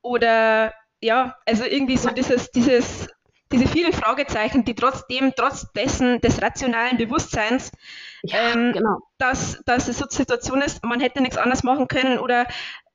oder 0.02 0.74
ja, 1.01 1.36
also 1.47 1.64
irgendwie 1.64 1.97
so 1.97 2.10
dieses, 2.10 2.51
dieses, 2.51 3.09
diese 3.55 3.68
vielen 3.68 3.93
Fragezeichen, 3.93 4.64
die 4.64 4.74
trotzdem, 4.74 5.32
trotz 5.36 5.70
dessen 5.72 6.20
des 6.20 6.43
rationalen 6.43 6.97
Bewusstseins, 6.97 7.70
ja, 8.24 8.51
ähm, 8.52 8.72
genau. 8.72 8.98
dass, 9.18 9.62
dass 9.64 9.86
es 9.86 9.98
so 9.98 10.06
eine 10.06 10.12
Situation 10.12 10.60
ist, 10.60 10.85
man 10.85 11.01
hätte 11.01 11.22
nichts 11.22 11.36
anderes 11.36 11.62
machen 11.62 11.86
können 11.86 12.18
oder 12.18 12.47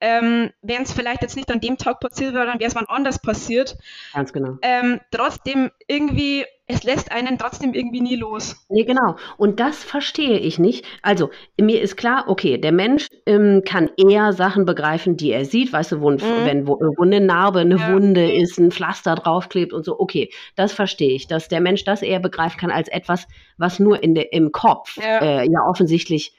ähm, 0.01 0.51
wenn 0.61 0.81
es 0.81 0.91
vielleicht 0.91 1.21
jetzt 1.21 1.37
nicht 1.37 1.49
an 1.49 1.61
dem 1.61 1.77
Tag 1.77 2.01
passiert 2.01 2.33
wäre, 2.33 2.45
dann 2.45 2.59
wäre 2.59 2.67
es 2.67 2.75
wann 2.75 2.87
anders 2.87 3.21
passiert. 3.21 3.77
Ganz 4.13 4.33
genau. 4.33 4.57
Ähm, 4.61 4.99
trotzdem 5.11 5.71
irgendwie 5.87 6.45
es 6.71 6.83
lässt 6.83 7.11
einen 7.11 7.39
trotzdem 7.39 7.73
irgendwie 7.73 7.99
nie 7.99 8.15
los. 8.15 8.55
Nee, 8.69 8.83
genau. 8.83 9.15
Und 9.37 9.59
das 9.59 9.83
verstehe 9.83 10.37
ich 10.37 10.59
nicht. 10.59 10.85
Also, 11.01 11.31
mir 11.59 11.81
ist 11.81 11.97
klar, 11.97 12.25
okay, 12.27 12.59
der 12.59 12.71
Mensch 12.71 13.07
ähm, 13.25 13.63
kann 13.65 13.89
eher 13.97 14.33
Sachen 14.33 14.65
begreifen, 14.65 15.17
die 15.17 15.31
er 15.31 15.45
sieht. 15.45 15.73
Weißt 15.73 15.93
du, 15.93 16.01
wo, 16.01 16.11
mhm. 16.11 16.21
wenn 16.43 16.67
wo, 16.67 16.79
wo, 16.79 17.03
eine 17.03 17.21
Narbe, 17.21 17.61
eine 17.61 17.77
ja. 17.77 17.91
Wunde 17.91 18.31
ist, 18.31 18.59
ein 18.59 18.71
Pflaster 18.71 19.15
draufklebt 19.15 19.73
und 19.73 19.83
so. 19.83 19.99
Okay, 19.99 20.29
das 20.55 20.71
verstehe 20.71 21.15
ich, 21.15 21.25
dass 21.25 21.47
der 21.47 21.59
Mensch 21.59 21.85
das 21.85 22.03
eher 22.03 22.19
begreifen 22.19 22.59
kann 22.59 22.71
als 22.71 22.87
etwas, 22.87 23.27
was 23.57 23.79
nur 23.79 24.03
in 24.03 24.13
de, 24.13 24.27
im 24.31 24.51
Kopf 24.51 24.97
ja, 24.97 25.21
äh, 25.21 25.51
ja 25.51 25.65
offensichtlich 25.67 26.35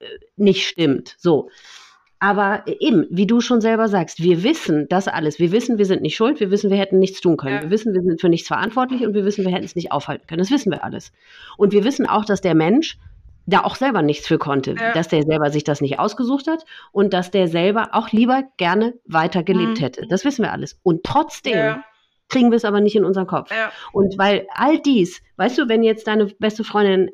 äh, 0.00 0.06
nicht 0.36 0.66
stimmt. 0.66 1.14
So. 1.18 1.50
Aber 2.20 2.64
eben, 2.66 3.06
wie 3.10 3.26
du 3.26 3.40
schon 3.40 3.60
selber 3.60 3.88
sagst, 3.88 4.20
wir 4.22 4.42
wissen 4.42 4.88
das 4.88 5.06
alles. 5.06 5.38
Wir 5.38 5.52
wissen, 5.52 5.78
wir 5.78 5.86
sind 5.86 6.02
nicht 6.02 6.16
schuld. 6.16 6.40
Wir 6.40 6.50
wissen, 6.50 6.70
wir 6.70 6.76
hätten 6.76 6.98
nichts 6.98 7.20
tun 7.20 7.36
können. 7.36 7.56
Ja. 7.56 7.62
Wir 7.62 7.70
wissen, 7.70 7.94
wir 7.94 8.02
sind 8.02 8.20
für 8.20 8.28
nichts 8.28 8.48
verantwortlich 8.48 9.06
und 9.06 9.14
wir 9.14 9.24
wissen, 9.24 9.44
wir 9.44 9.52
hätten 9.52 9.64
es 9.64 9.76
nicht 9.76 9.92
aufhalten 9.92 10.26
können. 10.26 10.40
Das 10.40 10.50
wissen 10.50 10.72
wir 10.72 10.82
alles. 10.82 11.12
Und 11.56 11.72
wir 11.72 11.84
wissen 11.84 12.06
auch, 12.06 12.24
dass 12.24 12.40
der 12.40 12.56
Mensch 12.56 12.98
da 13.46 13.64
auch 13.64 13.76
selber 13.76 14.02
nichts 14.02 14.26
für 14.26 14.38
konnte, 14.38 14.74
ja. 14.78 14.92
dass 14.92 15.08
der 15.08 15.22
selber 15.22 15.50
sich 15.50 15.64
das 15.64 15.80
nicht 15.80 15.98
ausgesucht 15.98 16.48
hat 16.48 16.64
und 16.92 17.14
dass 17.14 17.30
der 17.30 17.48
selber 17.48 17.90
auch 17.92 18.10
lieber 18.10 18.42
gerne 18.58 18.94
weiter 19.06 19.42
gelebt 19.42 19.78
mhm. 19.78 19.84
hätte. 19.84 20.06
Das 20.08 20.24
wissen 20.24 20.44
wir 20.44 20.52
alles. 20.52 20.78
Und 20.82 21.04
trotzdem 21.04 21.56
ja. 21.56 21.84
kriegen 22.28 22.50
wir 22.50 22.56
es 22.56 22.64
aber 22.64 22.80
nicht 22.80 22.96
in 22.96 23.04
unseren 23.04 23.26
Kopf. 23.26 23.50
Und 23.92 24.18
weil 24.18 24.46
all 24.54 24.78
dies, 24.80 25.22
weißt 25.36 25.56
du, 25.56 25.68
wenn 25.68 25.82
jetzt 25.82 26.08
deine 26.08 26.26
beste 26.26 26.62
Freundin 26.62 27.10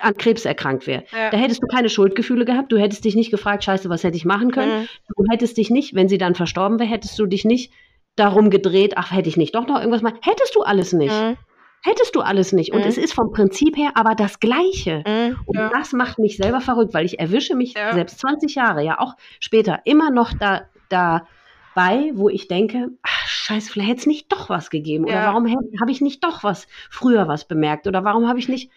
an 0.00 0.16
Krebs 0.16 0.44
erkrankt 0.44 0.86
wäre. 0.86 1.04
Ja. 1.12 1.30
Da 1.30 1.36
hättest 1.36 1.62
du 1.62 1.66
keine 1.66 1.88
Schuldgefühle 1.88 2.44
gehabt. 2.44 2.72
Du 2.72 2.78
hättest 2.78 3.04
dich 3.04 3.14
nicht 3.14 3.30
gefragt, 3.30 3.64
scheiße, 3.64 3.88
was 3.88 4.04
hätte 4.04 4.16
ich 4.16 4.24
machen 4.24 4.50
können. 4.50 4.82
Mhm. 4.82 4.88
Du 5.16 5.24
hättest 5.30 5.56
dich 5.56 5.70
nicht, 5.70 5.94
wenn 5.94 6.08
sie 6.08 6.18
dann 6.18 6.34
verstorben 6.34 6.78
wäre, 6.78 6.88
hättest 6.88 7.18
du 7.18 7.26
dich 7.26 7.44
nicht 7.44 7.72
darum 8.16 8.50
gedreht, 8.50 8.94
ach, 8.96 9.12
hätte 9.12 9.28
ich 9.28 9.36
nicht 9.36 9.54
doch 9.54 9.66
noch 9.66 9.78
irgendwas 9.78 10.02
machen. 10.02 10.18
Hättest 10.22 10.54
du 10.54 10.62
alles 10.62 10.92
nicht. 10.92 11.14
Mhm. 11.14 11.36
Hättest 11.82 12.16
du 12.16 12.20
alles 12.20 12.52
nicht. 12.52 12.72
Und 12.72 12.80
mhm. 12.80 12.88
es 12.88 12.98
ist 12.98 13.14
vom 13.14 13.32
Prinzip 13.32 13.76
her 13.76 13.92
aber 13.94 14.14
das 14.14 14.40
Gleiche. 14.40 15.04
Mhm. 15.06 15.38
Und 15.46 15.56
ja. 15.56 15.70
das 15.72 15.92
macht 15.92 16.18
mich 16.18 16.36
selber 16.36 16.60
verrückt, 16.60 16.92
weil 16.92 17.06
ich 17.06 17.20
erwische 17.20 17.54
mich 17.54 17.74
ja. 17.74 17.94
selbst 17.94 18.18
20 18.18 18.54
Jahre, 18.56 18.84
ja 18.84 18.98
auch 18.98 19.14
später, 19.38 19.80
immer 19.84 20.10
noch 20.10 20.32
da, 20.34 20.62
dabei, 20.88 22.10
wo 22.14 22.28
ich 22.28 22.48
denke, 22.48 22.88
ach, 23.02 23.26
scheiße, 23.28 23.70
vielleicht 23.70 23.90
hätte 23.90 24.00
es 24.00 24.06
nicht 24.06 24.32
doch 24.32 24.48
was 24.48 24.70
gegeben. 24.70 25.04
Oder 25.04 25.22
warum 25.26 25.46
habe 25.80 25.90
ich 25.90 26.00
nicht 26.00 26.24
doch 26.24 26.42
was, 26.42 26.66
früher 26.90 27.28
was 27.28 27.46
bemerkt? 27.46 27.86
Oder 27.86 28.02
warum 28.04 28.28
habe 28.28 28.40
ich 28.40 28.48
nicht 28.48 28.70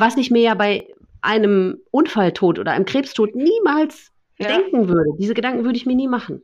was 0.00 0.16
ich 0.16 0.30
mir 0.30 0.42
ja 0.42 0.54
bei 0.54 0.86
einem 1.22 1.80
Unfalltod 1.90 2.58
oder 2.58 2.72
einem 2.72 2.86
Krebstod 2.86 3.34
niemals 3.34 4.10
ja. 4.38 4.48
denken 4.48 4.88
würde. 4.88 5.10
Diese 5.18 5.34
Gedanken 5.34 5.64
würde 5.64 5.76
ich 5.76 5.86
mir 5.86 5.94
nie 5.94 6.08
machen. 6.08 6.42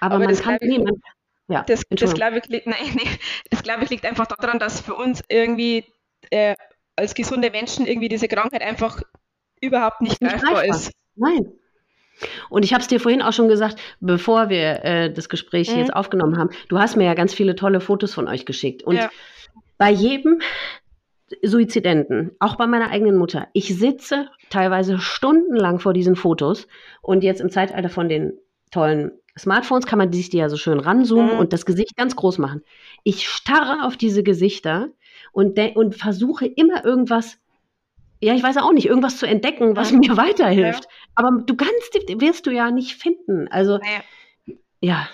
Aber, 0.00 0.16
Aber 0.16 0.24
man 0.24 0.36
kann 0.36 0.58
niemand. 0.60 1.00
Ja, 1.48 1.62
das, 1.62 1.82
das 1.90 2.14
glaube 2.14 2.38
ich 2.38 2.46
liegt, 2.48 2.66
nein, 2.66 2.78
nee, 2.94 3.08
das 3.50 3.62
glaube 3.62 3.84
ich 3.84 3.90
liegt 3.90 4.04
einfach 4.04 4.26
daran, 4.26 4.58
dass 4.58 4.80
für 4.80 4.94
uns 4.94 5.22
irgendwie 5.28 5.84
äh, 6.30 6.56
als 6.96 7.14
gesunde 7.14 7.50
Menschen 7.50 7.86
irgendwie 7.86 8.08
diese 8.08 8.26
Krankheit 8.26 8.62
einfach 8.62 9.00
überhaupt 9.60 10.00
nicht, 10.00 10.18
greifbar 10.20 10.64
ist. 10.64 10.92
Nein. 11.14 11.52
Und 12.48 12.64
ich 12.64 12.72
habe 12.72 12.80
es 12.80 12.88
dir 12.88 12.98
vorhin 12.98 13.22
auch 13.22 13.32
schon 13.32 13.48
gesagt, 13.48 13.78
bevor 14.00 14.48
wir 14.48 14.84
äh, 14.84 15.12
das 15.12 15.28
Gespräch 15.28 15.70
mhm. 15.70 15.78
jetzt 15.78 15.94
aufgenommen 15.94 16.38
haben. 16.38 16.50
Du 16.68 16.78
hast 16.78 16.96
mir 16.96 17.04
ja 17.04 17.14
ganz 17.14 17.34
viele 17.34 17.54
tolle 17.54 17.80
Fotos 17.80 18.14
von 18.14 18.26
euch 18.26 18.46
geschickt. 18.46 18.82
Und 18.82 18.96
ja. 18.96 19.10
bei 19.76 19.90
jedem 19.90 20.40
Suizidenten, 21.42 22.32
auch 22.38 22.56
bei 22.56 22.66
meiner 22.66 22.90
eigenen 22.90 23.16
Mutter. 23.16 23.48
Ich 23.52 23.76
sitze 23.76 24.28
teilweise 24.50 24.98
stundenlang 24.98 25.80
vor 25.80 25.92
diesen 25.92 26.16
Fotos 26.16 26.68
und 27.02 27.24
jetzt 27.24 27.40
im 27.40 27.50
Zeitalter 27.50 27.88
von 27.88 28.08
den 28.08 28.34
tollen 28.70 29.12
Smartphones 29.38 29.86
kann 29.86 29.98
man 29.98 30.12
sich 30.12 30.30
die 30.30 30.38
ja 30.38 30.48
so 30.48 30.56
schön 30.56 30.80
ranzoomen 30.80 31.34
mhm. 31.34 31.38
und 31.38 31.52
das 31.52 31.66
Gesicht 31.66 31.96
ganz 31.96 32.16
groß 32.16 32.38
machen. 32.38 32.62
Ich 33.02 33.28
starre 33.28 33.86
auf 33.86 33.96
diese 33.96 34.22
Gesichter 34.22 34.88
und, 35.32 35.58
und 35.76 35.94
versuche 35.94 36.46
immer 36.46 36.84
irgendwas, 36.84 37.38
ja, 38.20 38.34
ich 38.34 38.42
weiß 38.42 38.56
auch 38.58 38.72
nicht, 38.72 38.86
irgendwas 38.86 39.18
zu 39.18 39.26
entdecken, 39.26 39.76
was 39.76 39.92
mhm. 39.92 39.98
mir 39.98 40.16
weiterhilft. 40.16 40.84
Ja. 40.84 40.90
Aber 41.16 41.42
du 41.42 41.54
kannst, 41.54 41.94
wirst 42.20 42.46
du 42.46 42.50
ja 42.50 42.70
nicht 42.70 42.94
finden. 42.94 43.48
Also, 43.48 43.78
ja, 44.46 44.56
ja. 44.80 45.08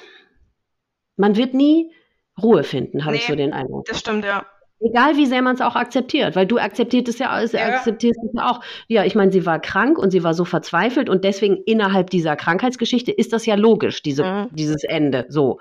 man 1.17 1.37
wird 1.37 1.55
nie 1.55 1.93
Ruhe 2.41 2.63
finden, 2.65 3.05
habe 3.05 3.17
nee, 3.17 3.19
ich 3.19 3.27
so 3.27 3.35
den 3.35 3.53
Eindruck. 3.53 3.87
Das 3.87 3.99
stimmt, 4.01 4.25
ja. 4.25 4.47
Egal 4.85 5.17
wie 5.17 5.27
sehr 5.27 5.43
man 5.43 5.55
es 5.55 5.61
auch 5.61 5.77
akzeptiert, 5.77 6.35
weil 6.35 6.47
du 6.47 6.59
akzeptierst 6.59 7.09
es 7.09 7.19
ja, 7.19 7.41
ja. 7.41 7.75
akzeptierst 7.75 8.19
es 8.25 8.31
ja 8.35 8.51
auch. 8.51 8.61
Ja, 8.89 9.05
ich 9.05 9.15
meine, 9.15 9.31
sie 9.31 9.47
war 9.47 9.61
krank 9.61 9.99
und 9.99 10.11
sie 10.11 10.25
war 10.25 10.35
so 10.35 10.45
verzweifelt 10.45 11.09
und 11.09 11.25
deswegen 11.25 11.59
innerhalb 11.67 12.11
dieser 12.11 12.37
Krankheitsgeschichte 12.37 13.13
ist 13.13 13.33
das 13.33 13.47
ja 13.47 13.55
logisch, 13.55 14.03
diese, 14.03 14.25
mhm. 14.25 14.49
dieses 14.53 14.85
Ende. 14.85 15.27
So. 15.29 15.61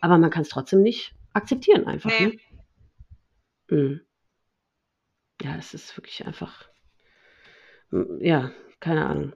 Aber 0.00 0.18
man 0.18 0.30
kann 0.30 0.42
es 0.42 0.48
trotzdem 0.48 0.82
nicht 0.82 1.14
akzeptieren 1.32 1.86
einfach. 1.86 2.10
Nee. 2.18 2.38
Ne? 3.70 3.76
Mhm. 3.76 4.00
Ja, 5.42 5.56
es 5.58 5.72
ist 5.72 5.96
wirklich 5.96 6.26
einfach. 6.26 6.68
Ja, 8.20 8.50
keine 8.80 9.06
Ahnung. 9.06 9.32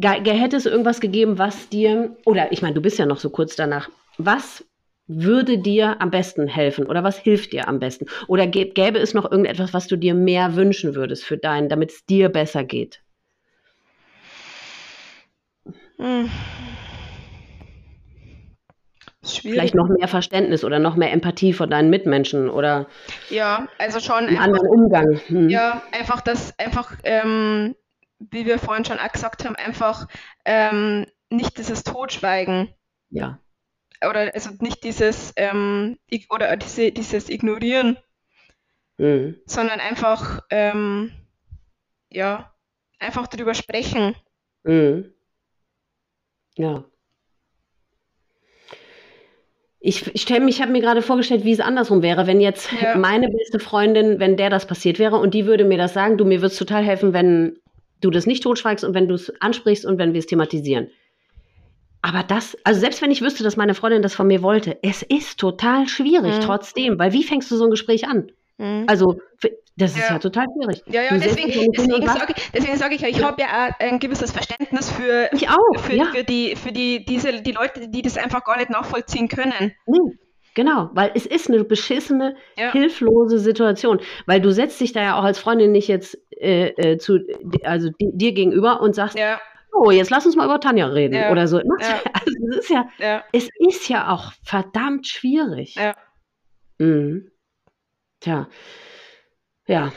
Hätte 0.00 0.56
es 0.56 0.66
irgendwas 0.66 1.00
gegeben, 1.00 1.38
was 1.38 1.68
dir, 1.68 2.16
oder 2.24 2.52
ich 2.52 2.62
meine, 2.62 2.74
du 2.74 2.82
bist 2.82 2.98
ja 2.98 3.06
noch 3.06 3.18
so 3.18 3.30
kurz 3.30 3.56
danach, 3.56 3.88
was 4.18 4.64
würde 5.08 5.58
dir 5.58 6.00
am 6.00 6.10
besten 6.10 6.48
helfen 6.48 6.86
oder 6.86 7.04
was 7.04 7.18
hilft 7.18 7.52
dir 7.52 7.68
am 7.68 7.78
besten? 7.78 8.06
Oder 8.26 8.46
gäbe 8.46 8.98
es 8.98 9.14
noch 9.14 9.30
irgendetwas, 9.30 9.72
was 9.72 9.86
du 9.86 9.96
dir 9.96 10.14
mehr 10.14 10.56
wünschen 10.56 10.94
würdest 10.94 11.24
für 11.24 11.38
deinen, 11.38 11.68
damit 11.68 11.90
es 11.90 12.06
dir 12.06 12.28
besser 12.28 12.64
geht? 12.64 13.00
Hm. 15.98 16.30
Vielleicht 19.22 19.74
noch 19.74 19.88
mehr 19.88 20.06
Verständnis 20.06 20.64
oder 20.64 20.78
noch 20.78 20.94
mehr 20.94 21.12
Empathie 21.12 21.52
von 21.52 21.68
deinen 21.68 21.90
Mitmenschen 21.90 22.48
oder 22.48 22.86
ja, 23.28 23.66
also 23.78 23.98
schon 23.98 24.26
einen 24.26 24.38
anderen 24.38 24.68
Umgang. 24.68 25.20
Hm. 25.26 25.48
Ja, 25.48 25.82
einfach 25.90 26.20
das, 26.20 26.56
einfach, 26.58 26.92
ähm, 27.02 27.74
wie 28.18 28.46
wir 28.46 28.58
vorhin 28.58 28.84
schon 28.84 28.98
gesagt 29.12 29.44
haben, 29.44 29.56
einfach 29.56 30.06
ähm, 30.44 31.06
nicht 31.28 31.58
dieses 31.58 31.82
Totschweigen. 31.82 32.68
Ja 33.10 33.40
oder 34.02 34.32
also 34.34 34.50
nicht 34.60 34.84
dieses 34.84 35.32
ähm, 35.36 35.98
oder 36.30 36.56
diese, 36.56 36.92
dieses 36.92 37.28
Ignorieren, 37.28 37.98
mhm. 38.98 39.36
sondern 39.46 39.80
einfach 39.80 40.40
ähm, 40.50 41.12
ja 42.10 42.52
einfach 42.98 43.26
darüber 43.26 43.54
sprechen. 43.54 44.14
Mhm. 44.64 45.12
Ja. 46.56 46.84
Ich, 49.78 50.12
ich 50.14 50.22
stelle 50.22 50.40
mich, 50.40 50.60
habe 50.60 50.72
mir 50.72 50.80
gerade 50.80 51.00
vorgestellt, 51.00 51.44
wie 51.44 51.52
es 51.52 51.60
andersrum 51.60 52.02
wäre, 52.02 52.26
wenn 52.26 52.40
jetzt 52.40 52.70
ja. 52.72 52.96
meine 52.96 53.28
beste 53.28 53.60
Freundin, 53.60 54.18
wenn 54.18 54.36
der 54.36 54.50
das 54.50 54.66
passiert 54.66 54.98
wäre 54.98 55.16
und 55.16 55.32
die 55.32 55.46
würde 55.46 55.64
mir 55.64 55.78
das 55.78 55.94
sagen, 55.94 56.18
du 56.18 56.24
mir 56.24 56.40
würdest 56.40 56.58
total 56.58 56.82
helfen, 56.82 57.12
wenn 57.12 57.58
du 58.00 58.10
das 58.10 58.26
nicht 58.26 58.42
totschweigst 58.42 58.84
und 58.84 58.94
wenn 58.94 59.06
du 59.06 59.14
es 59.14 59.32
ansprichst 59.40 59.86
und 59.86 59.98
wenn 59.98 60.12
wir 60.12 60.18
es 60.18 60.26
thematisieren. 60.26 60.90
Aber 62.06 62.22
das, 62.22 62.56
also 62.62 62.78
selbst 62.78 63.02
wenn 63.02 63.10
ich 63.10 63.20
wüsste, 63.20 63.42
dass 63.42 63.56
meine 63.56 63.74
Freundin 63.74 64.00
das 64.00 64.14
von 64.14 64.28
mir 64.28 64.40
wollte, 64.40 64.78
es 64.80 65.02
ist 65.02 65.40
total 65.40 65.88
schwierig 65.88 66.36
mhm. 66.36 66.40
trotzdem, 66.40 67.00
weil 67.00 67.12
wie 67.12 67.24
fängst 67.24 67.50
du 67.50 67.56
so 67.56 67.64
ein 67.64 67.70
Gespräch 67.70 68.06
an? 68.06 68.30
Mhm. 68.58 68.84
Also 68.86 69.16
das 69.76 69.90
ist 69.90 70.08
ja. 70.08 70.12
ja. 70.12 70.18
total 70.20 70.46
schwierig. 70.54 70.84
Ja, 70.86 71.02
ja, 71.02 71.18
deswegen, 71.18 71.72
deswegen 71.72 72.06
sage 72.06 72.34
ich, 72.54 72.78
sag 72.78 72.92
ich 72.92 73.00
ja, 73.00 73.08
ich 73.08 73.20
habe 73.20 73.42
ja 73.42 73.70
ein 73.80 73.98
gewisses 73.98 74.30
Verständnis 74.30 74.88
für, 74.88 75.28
ich 75.32 75.48
auch, 75.48 75.80
für, 75.80 75.94
ja. 75.94 76.04
für, 76.14 76.22
die, 76.22 76.54
für 76.54 76.70
die, 76.70 77.04
diese, 77.04 77.42
die 77.42 77.50
Leute, 77.50 77.88
die 77.88 78.02
das 78.02 78.16
einfach 78.16 78.44
gar 78.44 78.56
nicht 78.58 78.70
nachvollziehen 78.70 79.26
können. 79.26 79.72
Nee. 79.86 80.16
Genau, 80.54 80.90
weil 80.92 81.10
es 81.14 81.26
ist 81.26 81.48
eine 81.50 81.64
beschissene, 81.64 82.36
ja. 82.56 82.70
hilflose 82.70 83.40
Situation. 83.40 83.98
Weil 84.26 84.40
du 84.40 84.52
setzt 84.52 84.80
dich 84.80 84.92
da 84.92 85.02
ja 85.02 85.18
auch 85.18 85.24
als 85.24 85.40
Freundin 85.40 85.72
nicht 85.72 85.88
jetzt 85.88 86.16
äh, 86.30 86.68
äh, 86.68 86.98
zu, 86.98 87.18
also 87.64 87.90
dir 87.98 88.32
gegenüber 88.32 88.80
und 88.80 88.94
sagst, 88.94 89.18
ja 89.18 89.40
oh, 89.72 89.90
jetzt 89.90 90.10
lass 90.10 90.26
uns 90.26 90.36
mal 90.36 90.46
über 90.46 90.60
Tanja 90.60 90.86
reden 90.86 91.14
ja. 91.14 91.30
oder 91.30 91.48
so. 91.48 91.58
Ja. 91.58 91.64
Also 92.12 92.30
es 92.50 92.56
ist 92.58 92.70
ja, 92.70 92.88
ja, 92.98 93.24
es 93.32 93.48
ist 93.58 93.88
ja 93.88 94.12
auch 94.12 94.32
verdammt 94.42 95.06
schwierig. 95.06 95.74
Ja. 95.74 95.94
Mhm. 96.78 97.30
Tja. 98.20 98.48
Ja. 99.66 99.92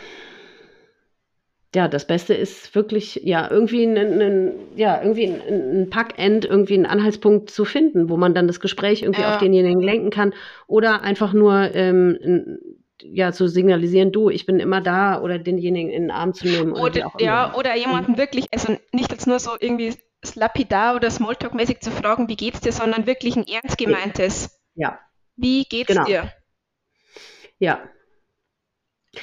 ja, 1.76 1.88
das 1.88 2.08
Beste 2.08 2.34
ist 2.34 2.74
wirklich, 2.74 3.22
ja, 3.24 3.50
irgendwie 3.50 3.86
einen, 3.86 4.76
ja, 4.76 5.02
irgendwie 5.02 5.26
ein, 5.26 5.90
Packend, 5.90 6.46
irgendwie 6.46 6.74
einen 6.74 6.88
Anhaltspunkt 6.88 7.52
zu 7.52 7.66
finden, 7.66 8.10
wo 8.10 8.18
man 8.18 8.34
dann 8.34 8.48
das 8.48 8.60
Gespräch 8.60 9.04
irgendwie 9.04 9.24
auf 9.24 9.38
denjenigen 9.38 9.82
lenken 9.82 10.10
kann 10.10 10.34
oder 10.68 11.02
einfach 11.02 11.34
nur, 11.34 11.74
ähm, 11.76 12.58
ja, 13.04 13.32
zu 13.32 13.48
signalisieren, 13.48 14.12
du, 14.12 14.30
ich 14.30 14.46
bin 14.46 14.60
immer 14.60 14.82
da 14.82 15.22
oder 15.22 15.40
denjenigen 15.40 15.92
in 15.92 16.04
den 16.04 16.12
Arm 16.12 16.34
zu 16.34 16.48
nehmen. 16.48 16.74
Oder, 16.74 17.12
oder 17.14 17.24
ja, 17.24 17.56
oder 17.56 17.76
jemanden 17.76 18.14
mhm. 18.14 18.18
wirklich, 18.18 18.48
also 18.52 18.78
nicht 18.92 19.12
jetzt 19.12 19.28
nur 19.28 19.40
so 19.40 19.52
irgendwie 19.60 19.94
lapidar 20.36 20.96
oder 20.96 21.10
Smalltalk-mäßig 21.10 21.80
zu 21.80 21.92
fragen, 21.92 22.28
wie 22.28 22.36
geht's 22.36 22.62
dir, 22.62 22.72
sondern 22.72 23.06
wirklich 23.06 23.36
ein 23.36 23.46
ernst 23.48 23.78
gemeintes. 23.78 24.60
Ja. 24.76 25.00
Wie 25.36 25.64
geht's 25.64 25.88
genau. 25.88 26.06
dir? 26.06 26.32
Ja, 27.60 27.80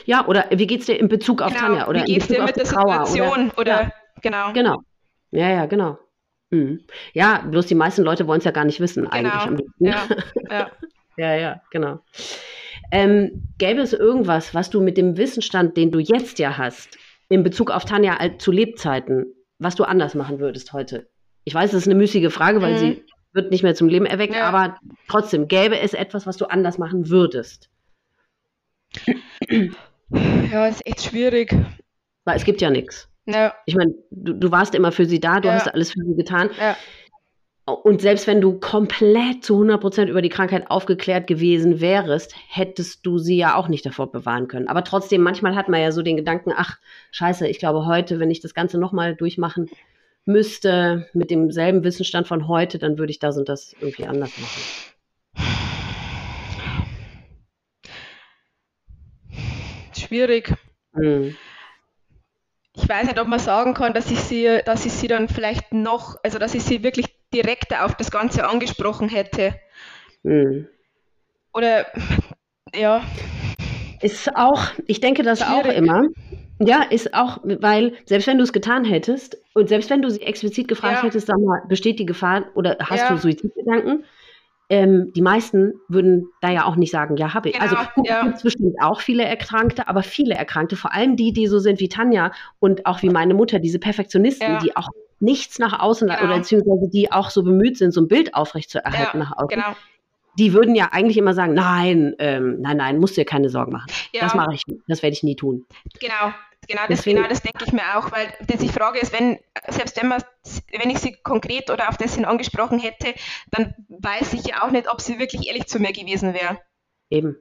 ja, 0.04 0.26
oder 0.26 0.46
wie 0.50 0.66
geht's 0.66 0.86
dir 0.86 0.98
in 0.98 1.08
Bezug 1.08 1.42
auf 1.42 1.52
genau, 1.52 1.66
Tanja? 1.66 1.88
Oder 1.88 2.02
wie 2.02 2.14
geht's 2.14 2.26
dir 2.26 2.42
mit 2.42 2.56
der 2.56 2.64
Trauer, 2.64 3.06
Situation? 3.06 3.50
Oder, 3.50 3.58
oder 3.58 3.82
ja, 3.82 3.92
genau. 4.20 4.52
Genau. 4.52 4.82
Ja, 5.30 5.48
ja, 5.50 5.66
genau. 5.66 5.98
Mhm. 6.50 6.84
Ja, 7.12 7.44
bloß 7.48 7.66
die 7.66 7.74
meisten 7.74 8.02
Leute 8.02 8.26
wollen 8.26 8.38
es 8.38 8.44
ja 8.44 8.50
gar 8.50 8.64
nicht 8.64 8.80
wissen, 8.80 9.08
genau. 9.08 9.30
eigentlich. 9.30 9.66
Ja, 9.78 10.06
ja. 10.50 10.70
ja, 11.16 11.34
ja, 11.34 11.62
genau. 11.70 12.00
Ähm, 12.90 13.42
gäbe 13.58 13.80
es 13.80 13.92
irgendwas, 13.92 14.54
was 14.54 14.70
du 14.70 14.80
mit 14.80 14.96
dem 14.96 15.16
Wissensstand, 15.16 15.76
den 15.76 15.90
du 15.90 15.98
jetzt 15.98 16.38
ja 16.38 16.56
hast, 16.56 16.98
in 17.28 17.42
Bezug 17.42 17.70
auf 17.70 17.84
Tanja 17.84 18.18
zu 18.38 18.52
Lebzeiten, 18.52 19.26
was 19.58 19.74
du 19.74 19.84
anders 19.84 20.14
machen 20.14 20.38
würdest 20.38 20.72
heute? 20.72 21.08
Ich 21.44 21.54
weiß, 21.54 21.70
das 21.70 21.82
ist 21.82 21.88
eine 21.88 21.96
müßige 21.96 22.32
Frage, 22.32 22.62
weil 22.62 22.74
mhm. 22.74 22.78
sie 22.78 23.04
wird 23.32 23.50
nicht 23.50 23.62
mehr 23.62 23.74
zum 23.74 23.88
Leben 23.88 24.06
erweckt, 24.06 24.34
ja. 24.34 24.44
aber 24.44 24.78
trotzdem, 25.08 25.48
gäbe 25.48 25.78
es 25.78 25.94
etwas, 25.94 26.26
was 26.26 26.36
du 26.36 26.46
anders 26.46 26.78
machen 26.78 27.08
würdest? 27.10 27.70
Ja, 30.50 30.68
ist 30.68 30.86
echt 30.86 31.02
schwierig. 31.02 31.54
Weil 32.24 32.36
es 32.36 32.44
gibt 32.44 32.60
ja 32.60 32.70
nichts. 32.70 33.08
Ja. 33.26 33.54
Ich 33.66 33.74
meine, 33.74 33.92
du, 34.10 34.34
du, 34.34 34.50
warst 34.50 34.74
immer 34.74 34.92
für 34.92 35.06
sie 35.06 35.20
da, 35.20 35.40
du 35.40 35.48
ja. 35.48 35.54
hast 35.54 35.68
alles 35.68 35.92
für 35.92 36.00
sie 36.04 36.14
getan. 36.14 36.50
Ja. 36.58 36.76
Und 37.66 38.00
selbst 38.00 38.28
wenn 38.28 38.40
du 38.40 38.60
komplett 38.60 39.44
zu 39.44 39.60
100% 39.60 40.06
über 40.06 40.22
die 40.22 40.28
Krankheit 40.28 40.70
aufgeklärt 40.70 41.26
gewesen 41.26 41.80
wärst, 41.80 42.34
hättest 42.48 43.04
du 43.04 43.18
sie 43.18 43.36
ja 43.36 43.56
auch 43.56 43.66
nicht 43.66 43.84
davor 43.84 44.12
bewahren 44.12 44.46
können. 44.46 44.68
Aber 44.68 44.84
trotzdem, 44.84 45.20
manchmal 45.22 45.56
hat 45.56 45.68
man 45.68 45.80
ja 45.80 45.90
so 45.90 46.02
den 46.02 46.16
Gedanken, 46.16 46.52
ach, 46.56 46.78
scheiße, 47.10 47.48
ich 47.48 47.58
glaube 47.58 47.84
heute, 47.86 48.20
wenn 48.20 48.30
ich 48.30 48.40
das 48.40 48.54
Ganze 48.54 48.78
nochmal 48.78 49.16
durchmachen 49.16 49.68
müsste, 50.24 51.08
mit 51.12 51.30
demselben 51.30 51.82
Wissensstand 51.82 52.28
von 52.28 52.46
heute, 52.46 52.78
dann 52.78 52.98
würde 52.98 53.10
ich 53.10 53.18
das 53.18 53.36
und 53.36 53.48
das 53.48 53.74
irgendwie 53.80 54.06
anders 54.06 54.30
machen. 54.38 54.62
schwierig. 60.06 60.54
Mhm. 60.92 61.36
Ich 62.74 62.88
weiß 62.88 63.06
nicht, 63.06 63.18
ob 63.18 63.28
man 63.28 63.38
sagen 63.38 63.74
kann, 63.74 63.94
dass 63.94 64.10
ich 64.10 64.20
sie, 64.20 64.60
dass 64.64 64.84
ich 64.86 64.92
sie 64.92 65.08
dann 65.08 65.28
vielleicht 65.28 65.72
noch, 65.72 66.16
also 66.22 66.38
dass 66.38 66.54
ich 66.54 66.62
sie 66.62 66.82
wirklich 66.82 67.15
direkter 67.32 67.84
auf 67.84 67.94
das 67.96 68.10
Ganze 68.10 68.48
angesprochen 68.48 69.08
hätte. 69.08 69.54
Mhm. 70.22 70.68
Oder 71.52 71.86
ja. 72.74 73.02
Ist 74.02 74.36
auch, 74.36 74.62
ich 74.86 75.00
denke 75.00 75.22
das 75.22 75.40
schwierig. 75.40 75.64
auch 75.64 75.72
immer. 75.72 76.02
Ja, 76.58 76.82
ist 76.82 77.14
auch, 77.14 77.38
weil 77.44 77.94
selbst 78.06 78.26
wenn 78.26 78.38
du 78.38 78.44
es 78.44 78.52
getan 78.52 78.84
hättest 78.84 79.36
und 79.54 79.68
selbst 79.68 79.90
wenn 79.90 80.02
du 80.02 80.10
sie 80.10 80.22
explizit 80.22 80.68
gefragt 80.68 80.98
ja. 80.98 81.02
hättest, 81.02 81.26
sag 81.26 81.38
mal, 81.38 81.62
besteht 81.68 81.98
die 81.98 82.06
Gefahr 82.06 82.46
oder 82.54 82.76
hast 82.80 83.00
ja. 83.00 83.10
du 83.10 83.18
Suizidgedanken, 83.18 84.04
ähm, 84.68 85.12
die 85.14 85.22
meisten 85.22 85.74
würden 85.88 86.28
da 86.40 86.50
ja 86.50 86.64
auch 86.64 86.76
nicht 86.76 86.90
sagen, 86.90 87.16
ja, 87.16 87.34
habe 87.34 87.50
ich. 87.50 87.60
Also, 87.60 87.76
genau, 87.76 87.86
also 87.86 87.94
gut, 87.94 88.08
ja. 88.08 88.22
gibt 88.22 88.36
es 88.36 88.42
bestimmt 88.42 88.74
auch 88.80 89.00
viele 89.00 89.24
Erkrankte, 89.24 89.86
aber 89.86 90.02
viele 90.02 90.34
Erkrankte, 90.34 90.76
vor 90.76 90.92
allem 90.92 91.16
die, 91.16 91.32
die 91.32 91.46
so 91.46 91.58
sind 91.58 91.78
wie 91.78 91.88
Tanja 91.88 92.32
und 92.58 92.84
auch 92.86 93.02
wie 93.02 93.10
meine 93.10 93.34
Mutter, 93.34 93.58
diese 93.58 93.78
Perfektionisten, 93.78 94.54
ja. 94.54 94.58
die 94.58 94.76
auch 94.76 94.88
nichts 95.20 95.58
nach 95.58 95.78
außen 95.78 96.08
genau. 96.08 96.22
oder 96.22 96.36
beziehungsweise 96.38 96.90
die 96.90 97.12
auch 97.12 97.30
so 97.30 97.42
bemüht 97.42 97.78
sind, 97.78 97.92
so 97.92 98.00
ein 98.00 98.08
Bild 98.08 98.34
aufrechtzuerhalten 98.34 99.18
ja, 99.18 99.24
nach 99.24 99.32
außen. 99.36 99.48
Genau. 99.48 99.76
Die 100.38 100.52
würden 100.52 100.74
ja 100.74 100.88
eigentlich 100.92 101.16
immer 101.16 101.32
sagen, 101.32 101.54
nein, 101.54 102.14
ähm, 102.18 102.60
nein, 102.60 102.76
nein, 102.76 102.98
musst 102.98 103.16
du 103.16 103.22
dir 103.22 103.24
keine 103.24 103.48
Sorgen 103.48 103.72
machen. 103.72 103.86
Das 104.12 104.34
mache 104.34 104.54
ich, 104.54 104.64
das 104.86 105.02
werde 105.02 105.14
ich 105.14 105.22
nie 105.22 105.34
tun. 105.36 105.64
Genau, 105.98 106.32
Genau 106.68 106.82
das, 106.88 107.04
genau 107.04 107.28
das 107.28 107.42
denke 107.42 107.64
ich 107.64 107.72
mir 107.72 107.96
auch, 107.96 108.10
weil 108.10 108.32
die 108.40 108.68
Frage 108.68 108.98
ist, 108.98 109.12
wenn, 109.12 109.38
selbst 109.68 110.00
wenn, 110.00 110.08
man, 110.08 110.22
wenn 110.72 110.90
ich 110.90 110.98
sie 110.98 111.12
konkret 111.22 111.70
oder 111.70 111.88
auf 111.88 111.96
das 111.96 112.14
hin 112.14 112.24
angesprochen 112.24 112.78
hätte, 112.78 113.14
dann 113.52 113.74
weiß 113.88 114.32
ich 114.32 114.46
ja 114.46 114.62
auch 114.64 114.70
nicht, 114.70 114.90
ob 114.90 115.00
sie 115.00 115.18
wirklich 115.18 115.46
ehrlich 115.46 115.66
zu 115.66 115.78
mir 115.78 115.92
gewesen 115.92 116.34
wäre. 116.34 116.60
Eben. 117.08 117.36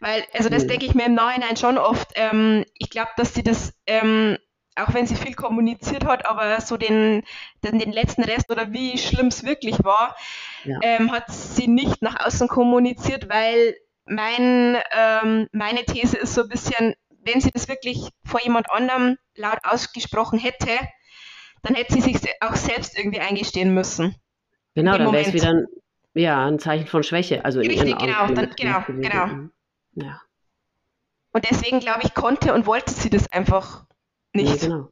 Weil, 0.00 0.24
also 0.32 0.48
das 0.48 0.66
denke 0.66 0.86
ich 0.86 0.94
mir 0.94 1.06
im 1.06 1.14
Nachhinein 1.14 1.56
schon 1.56 1.78
oft. 1.78 2.12
Ähm, 2.14 2.64
ich 2.74 2.90
glaube, 2.90 3.10
dass 3.16 3.34
sie 3.34 3.42
das, 3.42 3.74
ähm, 3.86 4.38
auch 4.76 4.94
wenn 4.94 5.06
sie 5.06 5.16
viel 5.16 5.34
kommuniziert 5.34 6.04
hat, 6.04 6.26
aber 6.26 6.60
so 6.60 6.76
den, 6.76 7.22
den, 7.64 7.78
den 7.78 7.92
letzten 7.92 8.22
Rest 8.22 8.50
oder 8.50 8.72
wie 8.72 8.98
schlimm 8.98 9.26
es 9.26 9.44
wirklich 9.44 9.82
war, 9.84 10.16
ja. 10.64 10.78
ähm, 10.82 11.12
hat 11.12 11.30
sie 11.30 11.68
nicht 11.68 12.02
nach 12.02 12.24
außen 12.24 12.48
kommuniziert, 12.48 13.28
weil 13.28 13.74
mein, 14.06 14.78
ähm, 14.92 15.48
meine 15.52 15.84
These 15.84 16.16
ist 16.16 16.34
so 16.34 16.42
ein 16.42 16.48
bisschen, 16.48 16.94
wenn 17.24 17.40
sie 17.40 17.50
das 17.50 17.68
wirklich 17.68 18.08
vor 18.24 18.40
jemand 18.42 18.70
anderem 18.70 19.18
laut 19.36 19.58
ausgesprochen 19.62 20.38
hätte, 20.38 20.70
dann 21.62 21.74
hätte 21.74 21.94
sie 21.94 22.00
sich 22.00 22.16
auch 22.40 22.54
selbst 22.54 22.98
irgendwie 22.98 23.20
eingestehen 23.20 23.74
müssen. 23.74 24.14
Genau, 24.74 24.96
dann 24.96 25.12
wäre 25.12 25.24
es 25.24 25.32
wieder 25.32 25.50
ein, 25.50 25.66
ja, 26.14 26.46
ein 26.46 26.58
Zeichen 26.58 26.86
von 26.86 27.02
Schwäche. 27.02 27.44
Also 27.44 27.60
in 27.60 27.70
Richtig, 27.70 27.98
genau, 27.98 28.26
dann, 28.28 28.50
genau, 28.56 28.82
genau. 28.86 29.48
Ja. 29.94 30.20
Und 31.32 31.48
deswegen, 31.50 31.80
glaube 31.80 32.00
ich, 32.02 32.14
konnte 32.14 32.54
und 32.54 32.66
wollte 32.66 32.92
sie 32.92 33.10
das 33.10 33.30
einfach 33.30 33.84
nicht. 34.34 34.52
Nee, 34.52 34.58
genau. 34.58 34.88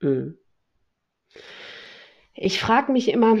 Mhm. 0.00 0.38
Ich 2.34 2.60
frage 2.60 2.92
mich 2.92 3.08
immer, 3.08 3.38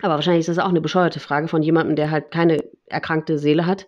aber 0.00 0.14
wahrscheinlich 0.14 0.40
ist 0.40 0.48
das 0.48 0.58
auch 0.58 0.68
eine 0.68 0.80
bescheuerte 0.80 1.20
Frage 1.20 1.48
von 1.48 1.62
jemandem, 1.62 1.96
der 1.96 2.10
halt 2.10 2.30
keine 2.30 2.58
erkrankte 2.86 3.38
Seele 3.38 3.66
hat 3.66 3.86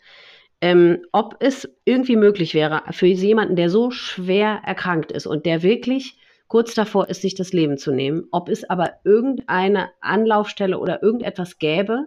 ähm, 0.62 1.04
ob 1.10 1.36
es 1.40 1.68
irgendwie 1.84 2.14
möglich 2.14 2.54
wäre 2.54 2.82
für 2.92 3.06
jemanden, 3.06 3.56
der 3.56 3.68
so 3.68 3.90
schwer 3.90 4.62
erkrankt 4.64 5.10
ist 5.10 5.26
und 5.26 5.44
der 5.44 5.62
wirklich 5.64 6.16
kurz 6.46 6.74
davor 6.74 7.08
ist, 7.08 7.20
sich 7.20 7.34
das 7.34 7.52
Leben 7.52 7.78
zu 7.78 7.90
nehmen, 7.90 8.28
ob 8.30 8.48
es 8.48 8.62
aber 8.70 8.92
irgendeine 9.04 9.90
Anlaufstelle 10.00 10.78
oder 10.78 11.02
irgendetwas 11.02 11.58
gäbe, 11.58 12.06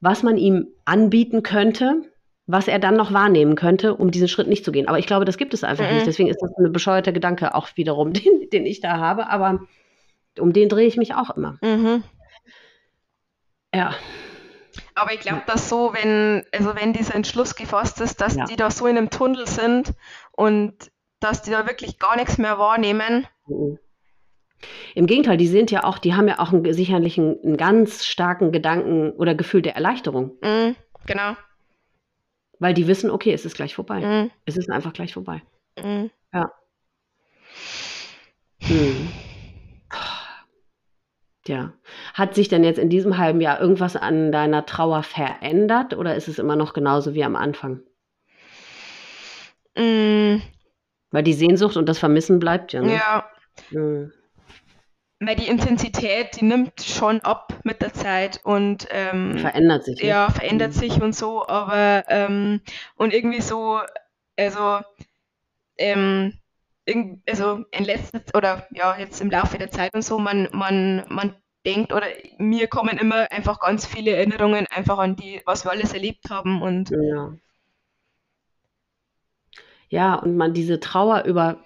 was 0.00 0.22
man 0.22 0.36
ihm 0.36 0.68
anbieten 0.84 1.42
könnte, 1.42 2.02
was 2.48 2.66
er 2.66 2.78
dann 2.78 2.96
noch 2.96 3.12
wahrnehmen 3.12 3.56
könnte, 3.56 3.94
um 3.94 4.10
diesen 4.10 4.26
Schritt 4.26 4.48
nicht 4.48 4.64
zu 4.64 4.72
gehen. 4.72 4.88
Aber 4.88 4.98
ich 4.98 5.06
glaube, 5.06 5.26
das 5.26 5.36
gibt 5.36 5.52
es 5.52 5.64
einfach 5.64 5.86
mhm. 5.86 5.96
nicht. 5.96 6.06
Deswegen 6.06 6.30
ist 6.30 6.40
das 6.40 6.50
ein 6.56 6.72
bescheuerter 6.72 7.12
Gedanke 7.12 7.54
auch 7.54 7.68
wiederum, 7.76 8.12
den, 8.14 8.48
den 8.50 8.64
ich 8.64 8.80
da 8.80 8.96
habe. 8.96 9.28
Aber 9.28 9.60
um 10.40 10.52
den 10.54 10.70
drehe 10.70 10.86
ich 10.86 10.96
mich 10.96 11.14
auch 11.14 11.36
immer. 11.36 11.58
Mhm. 11.60 12.02
Ja. 13.74 13.94
Aber 14.94 15.12
ich 15.12 15.20
glaube, 15.20 15.42
dass 15.46 15.68
so, 15.68 15.92
wenn, 15.92 16.42
also 16.52 16.74
wenn 16.74 16.94
dieser 16.94 17.14
Entschluss 17.14 17.54
gefasst 17.54 18.00
ist, 18.00 18.20
dass 18.22 18.34
ja. 18.34 18.46
die 18.46 18.56
da 18.56 18.70
so 18.70 18.86
in 18.86 18.96
einem 18.96 19.10
Tunnel 19.10 19.46
sind 19.46 19.92
und 20.32 20.74
dass 21.20 21.42
die 21.42 21.50
da 21.50 21.66
wirklich 21.66 21.98
gar 21.98 22.16
nichts 22.16 22.38
mehr 22.38 22.58
wahrnehmen. 22.58 23.26
Mhm. 23.46 23.78
Im 24.94 25.06
Gegenteil, 25.06 25.36
die 25.36 25.46
sind 25.46 25.70
ja 25.70 25.84
auch, 25.84 25.98
die 25.98 26.14
haben 26.14 26.28
ja 26.28 26.38
auch 26.38 26.52
einen, 26.52 26.72
sicherlich 26.72 27.18
einen, 27.18 27.36
einen 27.44 27.56
ganz 27.58 28.06
starken 28.06 28.52
Gedanken 28.52 29.10
oder 29.12 29.34
Gefühl 29.34 29.60
der 29.60 29.74
Erleichterung. 29.74 30.32
Mhm, 30.42 30.76
genau. 31.06 31.36
Weil 32.58 32.74
die 32.74 32.86
wissen, 32.86 33.10
okay, 33.10 33.32
es 33.32 33.44
ist 33.44 33.54
gleich 33.54 33.74
vorbei. 33.74 34.00
Mhm. 34.00 34.30
Es 34.44 34.56
ist 34.56 34.70
einfach 34.70 34.92
gleich 34.92 35.14
vorbei. 35.14 35.42
Mhm. 35.82 36.10
Ja. 36.32 36.52
Hm. 38.60 39.08
Ja. 41.46 41.72
Hat 42.14 42.34
sich 42.34 42.48
denn 42.48 42.62
jetzt 42.62 42.78
in 42.78 42.90
diesem 42.90 43.16
halben 43.16 43.40
Jahr 43.40 43.60
irgendwas 43.60 43.96
an 43.96 44.32
deiner 44.32 44.66
Trauer 44.66 45.02
verändert 45.02 45.94
oder 45.94 46.14
ist 46.14 46.28
es 46.28 46.38
immer 46.38 46.56
noch 46.56 46.74
genauso 46.74 47.14
wie 47.14 47.24
am 47.24 47.36
Anfang? 47.36 47.80
Mm. 49.76 50.42
Weil 51.10 51.22
die 51.22 51.32
Sehnsucht 51.32 51.76
und 51.76 51.88
das 51.88 51.98
Vermissen 51.98 52.38
bleibt 52.38 52.74
ja. 52.74 52.82
Ne? 52.82 52.96
Ja. 52.96 53.30
Mhm. 53.70 54.12
Weil 55.20 55.34
die 55.34 55.48
Intensität, 55.48 56.40
die 56.40 56.44
nimmt 56.44 56.80
schon 56.80 57.20
ab 57.20 57.52
mit 57.64 57.82
der 57.82 57.92
Zeit 57.92 58.40
und 58.44 58.86
ähm, 58.90 59.38
verändert 59.38 59.84
sich. 59.84 60.00
Ne? 60.00 60.08
Ja, 60.08 60.30
verändert 60.30 60.74
mhm. 60.74 60.78
sich 60.78 61.02
und 61.02 61.14
so, 61.14 61.46
aber 61.46 62.04
ähm, 62.08 62.60
und 62.94 63.12
irgendwie 63.12 63.40
so, 63.40 63.80
also 64.36 64.80
ähm, 65.76 66.34
also 67.28 67.64
in 67.72 67.84
letzter 67.84 68.20
oder 68.34 68.66
ja, 68.70 68.96
jetzt 68.96 69.20
im 69.20 69.30
Laufe 69.30 69.58
der 69.58 69.70
Zeit 69.70 69.94
und 69.94 70.02
so, 70.02 70.18
man, 70.18 70.48
man, 70.52 71.04
man 71.08 71.34
denkt 71.66 71.92
oder 71.92 72.06
mir 72.38 72.68
kommen 72.68 72.96
immer 72.98 73.30
einfach 73.30 73.60
ganz 73.60 73.86
viele 73.86 74.12
Erinnerungen 74.12 74.66
einfach 74.70 74.98
an 74.98 75.16
die, 75.16 75.42
was 75.44 75.64
wir 75.64 75.72
alles 75.72 75.92
erlebt 75.92 76.30
haben 76.30 76.62
und 76.62 76.90
ja. 76.90 77.32
Ja, 79.90 80.16
und 80.16 80.36
man 80.36 80.52
diese 80.52 80.80
Trauer 80.80 81.24
über 81.24 81.62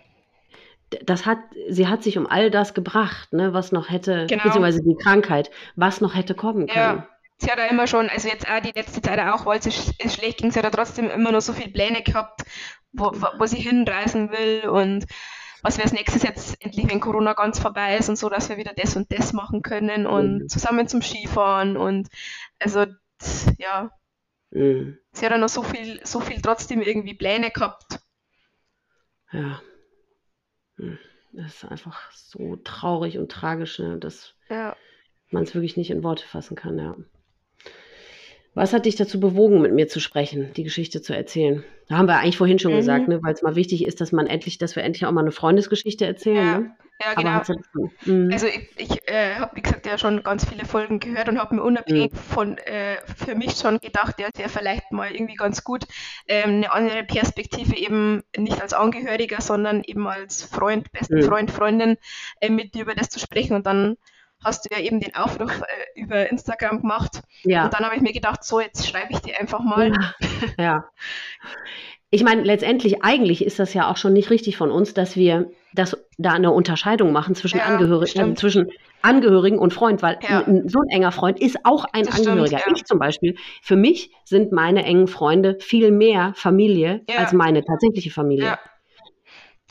das 1.04 1.26
hat, 1.26 1.38
sie 1.68 1.88
hat 1.88 2.02
sich 2.02 2.18
um 2.18 2.26
all 2.26 2.50
das 2.50 2.74
gebracht, 2.74 3.32
ne, 3.32 3.52
was 3.52 3.72
noch 3.72 3.90
hätte, 3.90 4.26
genau. 4.28 4.44
beziehungsweise 4.44 4.82
die 4.82 4.96
Krankheit, 4.96 5.50
was 5.76 6.00
noch 6.00 6.14
hätte 6.14 6.34
kommen 6.34 6.66
können. 6.66 6.98
Ja, 6.98 7.08
sie 7.38 7.50
hat 7.50 7.58
ja 7.58 7.66
immer 7.66 7.86
schon, 7.86 8.08
also 8.08 8.28
jetzt 8.28 8.48
auch 8.48 8.60
die 8.60 8.72
letzte 8.74 9.00
Zeit 9.02 9.18
auch, 9.20 9.46
weil 9.46 9.58
es 9.58 10.14
schlecht 10.14 10.38
ging, 10.38 10.50
sie 10.50 10.58
hat 10.58 10.64
ja 10.64 10.70
trotzdem 10.70 11.10
immer 11.10 11.32
noch 11.32 11.40
so 11.40 11.52
viele 11.52 11.72
Pläne 11.72 12.02
gehabt 12.02 12.42
wo, 12.92 13.12
wo 13.38 13.46
sie 13.46 13.60
hinreisen 13.60 14.30
will 14.30 14.68
und 14.68 15.06
was 15.62 15.76
wir 15.78 15.84
als 15.84 15.92
nächstes 15.92 16.22
jetzt 16.22 16.62
endlich, 16.62 16.90
wenn 16.90 17.00
Corona 17.00 17.34
ganz 17.34 17.58
vorbei 17.58 17.96
ist 17.96 18.08
und 18.08 18.16
so, 18.16 18.28
dass 18.28 18.48
wir 18.48 18.56
wieder 18.56 18.72
das 18.74 18.96
und 18.96 19.12
das 19.12 19.32
machen 19.32 19.62
können 19.62 20.06
und 20.06 20.42
mhm. 20.42 20.48
zusammen 20.48 20.88
zum 20.88 21.02
Skifahren 21.02 21.76
und 21.76 22.08
also 22.58 22.86
ja. 23.58 23.90
Mhm. 24.50 24.98
Sie 25.12 25.24
hat 25.24 25.32
ja 25.32 25.38
noch 25.38 25.48
so 25.48 25.62
viel, 25.62 26.04
so 26.04 26.20
viel 26.20 26.42
trotzdem 26.42 26.82
irgendwie 26.82 27.14
Pläne 27.14 27.50
gehabt. 27.50 28.00
Ja. 29.30 29.60
Das 31.32 31.54
ist 31.54 31.64
einfach 31.64 32.10
so 32.12 32.56
traurig 32.56 33.18
und 33.18 33.30
tragisch, 33.30 33.78
ne, 33.78 33.98
dass 33.98 34.34
ja. 34.50 34.76
man 35.30 35.44
es 35.44 35.54
wirklich 35.54 35.76
nicht 35.76 35.90
in 35.90 36.02
Worte 36.02 36.26
fassen 36.26 36.56
kann, 36.56 36.78
ja. 36.78 36.96
Was 38.54 38.74
hat 38.74 38.84
dich 38.84 38.96
dazu 38.96 39.18
bewogen, 39.18 39.62
mit 39.62 39.72
mir 39.72 39.88
zu 39.88 39.98
sprechen, 39.98 40.52
die 40.56 40.64
Geschichte 40.64 41.00
zu 41.00 41.14
erzählen? 41.14 41.64
Da 41.88 41.96
haben 41.96 42.06
wir 42.06 42.18
eigentlich 42.18 42.36
vorhin 42.36 42.58
schon 42.58 42.72
mhm. 42.72 42.76
gesagt, 42.76 43.08
ne, 43.08 43.22
weil 43.22 43.32
es 43.32 43.42
mal 43.42 43.56
wichtig 43.56 43.86
ist, 43.86 44.00
dass 44.00 44.12
man 44.12 44.26
endlich, 44.26 44.58
dass 44.58 44.76
wir 44.76 44.82
endlich 44.82 45.06
auch 45.06 45.12
mal 45.12 45.22
eine 45.22 45.32
Freundesgeschichte 45.32 46.04
erzählen. 46.04 46.36
Ja, 46.36 46.58
ne? 46.58 46.76
ja 47.02 47.14
genau. 47.14 47.40
Mhm. 48.04 48.30
Also 48.30 48.46
ich, 48.46 48.68
ich 48.76 49.08
äh, 49.08 49.36
habe, 49.36 49.56
wie 49.56 49.62
gesagt, 49.62 49.86
ja 49.86 49.96
schon 49.96 50.22
ganz 50.22 50.44
viele 50.46 50.66
Folgen 50.66 51.00
gehört 51.00 51.30
und 51.30 51.38
habe 51.38 51.54
mir 51.54 51.62
unabhängig 51.62 52.12
mhm. 52.12 52.16
von 52.16 52.58
äh, 52.58 52.96
für 53.16 53.34
mich 53.34 53.52
schon 53.52 53.78
gedacht, 53.78 54.20
ja, 54.20 54.28
wäre 54.36 54.50
vielleicht 54.50 54.92
mal 54.92 55.10
irgendwie 55.10 55.36
ganz 55.36 55.64
gut, 55.64 55.84
ähm, 56.28 56.56
eine 56.56 56.72
andere 56.72 57.04
Perspektive 57.04 57.74
eben 57.74 58.22
nicht 58.36 58.60
als 58.60 58.74
Angehöriger, 58.74 59.40
sondern 59.40 59.82
eben 59.82 60.06
als 60.06 60.42
Freund, 60.42 60.92
besten 60.92 61.20
mhm. 61.20 61.22
Freund, 61.22 61.50
Freundin 61.50 61.96
äh, 62.40 62.50
mit 62.50 62.74
dir 62.74 62.82
über 62.82 62.94
das 62.94 63.08
zu 63.08 63.18
sprechen 63.18 63.56
und 63.56 63.66
dann 63.66 63.96
hast 64.44 64.64
du 64.64 64.74
ja 64.74 64.80
eben 64.80 65.00
den 65.00 65.14
Aufruf 65.14 65.60
äh, 65.60 66.00
über 66.00 66.30
Instagram 66.30 66.80
gemacht. 66.80 67.22
Ja. 67.44 67.64
Und 67.64 67.74
dann 67.74 67.84
habe 67.84 67.96
ich 67.96 68.02
mir 68.02 68.12
gedacht, 68.12 68.44
so, 68.44 68.60
jetzt 68.60 68.86
schreibe 68.86 69.12
ich 69.12 69.20
dir 69.20 69.38
einfach 69.38 69.60
mal. 69.60 69.92
Ja. 70.58 70.64
ja. 70.64 70.84
Ich 72.14 72.22
meine, 72.22 72.42
letztendlich, 72.42 73.02
eigentlich 73.02 73.42
ist 73.44 73.58
das 73.58 73.72
ja 73.72 73.90
auch 73.90 73.96
schon 73.96 74.12
nicht 74.12 74.28
richtig 74.28 74.58
von 74.58 74.70
uns, 74.70 74.92
dass 74.92 75.16
wir 75.16 75.50
das, 75.72 75.96
da 76.18 76.32
eine 76.32 76.50
Unterscheidung 76.50 77.10
machen 77.10 77.34
zwischen, 77.34 77.58
ja, 77.58 77.64
Angehörigen, 77.64 78.32
äh, 78.32 78.34
zwischen 78.34 78.68
Angehörigen 79.00 79.58
und 79.58 79.72
Freund, 79.72 80.02
weil 80.02 80.18
ja. 80.28 80.44
so 80.66 80.80
ein 80.80 80.88
enger 80.90 81.10
Freund 81.10 81.40
ist 81.40 81.64
auch 81.64 81.86
ein 81.92 82.04
das 82.04 82.18
Angehöriger. 82.18 82.58
Stimmt, 82.58 82.76
ja. 82.76 82.82
Ich 82.82 82.84
zum 82.84 82.98
Beispiel, 82.98 83.36
für 83.62 83.76
mich 83.76 84.10
sind 84.24 84.52
meine 84.52 84.84
engen 84.84 85.08
Freunde 85.08 85.56
viel 85.60 85.90
mehr 85.90 86.32
Familie 86.36 87.00
als 87.16 87.32
meine 87.32 87.64
tatsächliche 87.64 88.10
Familie. 88.10 88.58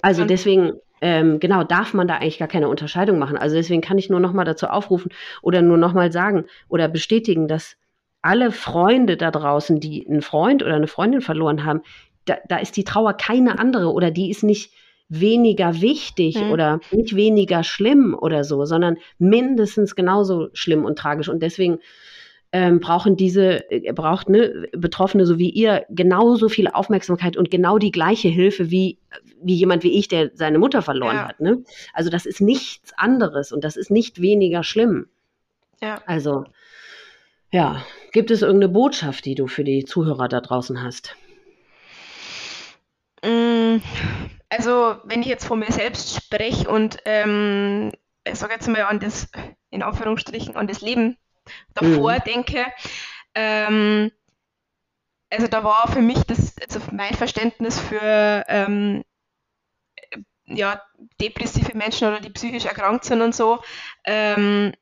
Also 0.01 0.25
deswegen 0.25 0.73
ähm, 1.01 1.39
genau, 1.39 1.63
darf 1.63 1.93
man 1.93 2.07
da 2.07 2.17
eigentlich 2.17 2.39
gar 2.39 2.47
keine 2.47 2.69
Unterscheidung 2.69 3.17
machen. 3.19 3.37
Also 3.37 3.55
deswegen 3.55 3.81
kann 3.81 3.97
ich 3.97 4.09
nur 4.09 4.19
noch 4.19 4.33
mal 4.33 4.45
dazu 4.45 4.67
aufrufen 4.67 5.11
oder 5.41 5.61
nur 5.61 5.77
noch 5.77 5.93
mal 5.93 6.11
sagen 6.11 6.45
oder 6.69 6.87
bestätigen, 6.87 7.47
dass 7.47 7.75
alle 8.21 8.51
Freunde 8.51 9.17
da 9.17 9.31
draußen, 9.31 9.79
die 9.79 10.07
einen 10.07 10.21
Freund 10.21 10.61
oder 10.61 10.75
eine 10.75 10.87
Freundin 10.87 11.21
verloren 11.21 11.65
haben, 11.65 11.81
da, 12.25 12.37
da 12.47 12.57
ist 12.57 12.77
die 12.77 12.83
Trauer 12.83 13.13
keine 13.13 13.57
andere 13.57 13.91
oder 13.91 14.11
die 14.11 14.29
ist 14.29 14.43
nicht 14.43 14.71
weniger 15.09 15.81
wichtig 15.81 16.39
mhm. 16.39 16.51
oder 16.51 16.79
nicht 16.91 17.15
weniger 17.15 17.63
schlimm 17.63 18.15
oder 18.17 18.43
so, 18.43 18.63
sondern 18.65 18.97
mindestens 19.17 19.95
genauso 19.95 20.49
schlimm 20.53 20.85
und 20.85 20.97
tragisch. 20.97 21.27
Und 21.27 21.41
deswegen 21.41 21.79
ähm, 22.53 22.79
brauchen 22.79 23.15
diese, 23.15 23.69
äh, 23.71 23.93
braucht 23.93 24.29
ne, 24.29 24.67
Betroffene 24.73 25.25
so 25.25 25.39
wie 25.39 25.49
ihr 25.49 25.85
genauso 25.89 26.49
viel 26.49 26.67
Aufmerksamkeit 26.67 27.37
und 27.37 27.49
genau 27.49 27.77
die 27.77 27.91
gleiche 27.91 28.27
Hilfe 28.27 28.69
wie, 28.71 28.97
wie 29.41 29.55
jemand 29.55 29.83
wie 29.83 29.97
ich, 29.97 30.07
der 30.07 30.31
seine 30.33 30.59
Mutter 30.59 30.81
verloren 30.81 31.15
ja. 31.15 31.27
hat. 31.29 31.39
Ne? 31.39 31.63
Also 31.93 32.09
das 32.09 32.25
ist 32.25 32.41
nichts 32.41 32.93
anderes 32.97 33.51
und 33.51 33.63
das 33.63 33.77
ist 33.77 33.89
nicht 33.89 34.21
weniger 34.21 34.63
schlimm. 34.63 35.07
Ja. 35.81 36.01
Also, 36.05 36.45
ja, 37.51 37.83
gibt 38.11 38.31
es 38.31 38.41
irgendeine 38.41 38.71
Botschaft, 38.71 39.25
die 39.25 39.35
du 39.35 39.47
für 39.47 39.63
die 39.63 39.85
Zuhörer 39.85 40.27
da 40.27 40.41
draußen 40.41 40.83
hast? 40.83 41.15
Mm, 43.23 43.77
also, 44.49 44.95
wenn 45.05 45.21
ich 45.21 45.27
jetzt 45.27 45.45
von 45.45 45.59
mir 45.59 45.71
selbst 45.71 46.15
spreche 46.15 46.69
und 46.69 46.97
ähm, 47.05 47.91
ich 48.25 48.35
sage 48.35 48.53
jetzt 48.53 48.67
mal 48.67 48.81
an 48.83 48.99
das, 48.99 49.29
in 49.69 49.81
Anführungsstrichen, 49.81 50.55
an 50.55 50.67
das 50.67 50.81
Leben 50.81 51.17
davor 51.73 52.13
mhm. 52.13 52.23
denke, 52.25 52.65
ähm, 53.35 54.11
also 55.29 55.47
da 55.47 55.63
war 55.63 55.87
für 55.91 56.01
mich 56.01 56.21
das, 56.23 56.55
also 56.61 56.79
mein 56.91 57.13
Verständnis 57.13 57.79
für 57.79 58.43
ähm, 58.47 59.03
ja, 60.45 60.81
depressive 61.21 61.75
Menschen 61.77 62.07
oder 62.07 62.19
die 62.19 62.29
psychisch 62.29 62.65
erkrankt 62.65 63.05
sind 63.05 63.21
und 63.21 63.33
so, 63.33 63.61
ähm, 64.03 64.73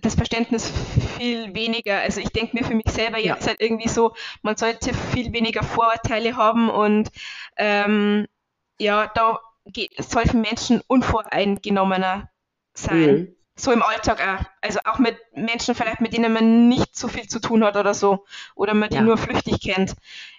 das 0.00 0.14
Verständnis 0.14 0.72
viel 1.16 1.54
weniger. 1.54 2.00
Also 2.00 2.20
ich 2.20 2.30
denke 2.30 2.56
mir 2.56 2.64
für 2.64 2.74
mich 2.74 2.88
selber 2.88 3.18
ja. 3.18 3.34
jetzt 3.34 3.46
halt 3.46 3.60
irgendwie 3.60 3.88
so, 3.88 4.14
man 4.42 4.56
sollte 4.56 4.92
viel 4.94 5.32
weniger 5.32 5.62
Vorurteile 5.62 6.36
haben 6.36 6.70
und 6.70 7.10
ähm, 7.56 8.26
ja, 8.78 9.10
da 9.14 9.40
solchen 9.98 10.40
Menschen 10.40 10.80
unvoreingenommener 10.86 12.30
sein. 12.74 13.14
Mhm 13.14 13.41
so 13.54 13.72
im 13.72 13.82
Alltag 13.82 14.20
auch. 14.20 14.44
Also 14.60 14.80
auch 14.84 14.98
mit 14.98 15.16
Menschen 15.34 15.74
vielleicht, 15.74 16.00
mit 16.00 16.12
denen 16.12 16.32
man 16.32 16.68
nicht 16.68 16.96
so 16.96 17.08
viel 17.08 17.28
zu 17.28 17.40
tun 17.40 17.64
hat 17.64 17.76
oder 17.76 17.94
so. 17.94 18.24
Oder 18.54 18.74
man 18.74 18.90
die 18.90 18.96
ja. 18.96 19.02
nur 19.02 19.18
flüchtig 19.18 19.60
kennt. 19.60 19.94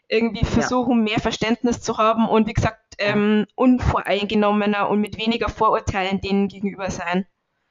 Irgendwie 0.07 0.45
versuchen, 0.45 0.99
ja. 0.99 1.14
mehr 1.14 1.19
Verständnis 1.19 1.81
zu 1.81 1.98
haben 1.98 2.27
und 2.27 2.48
wie 2.48 2.53
gesagt, 2.53 2.80
ähm, 2.99 3.45
unvoreingenommener 3.56 4.90
und 4.90 4.99
mit 4.99 5.18
weniger 5.18 5.49
Vorurteilen 5.49 6.22
denen 6.22 6.48
gegenüber 6.48 6.90
sein. 6.91 7.26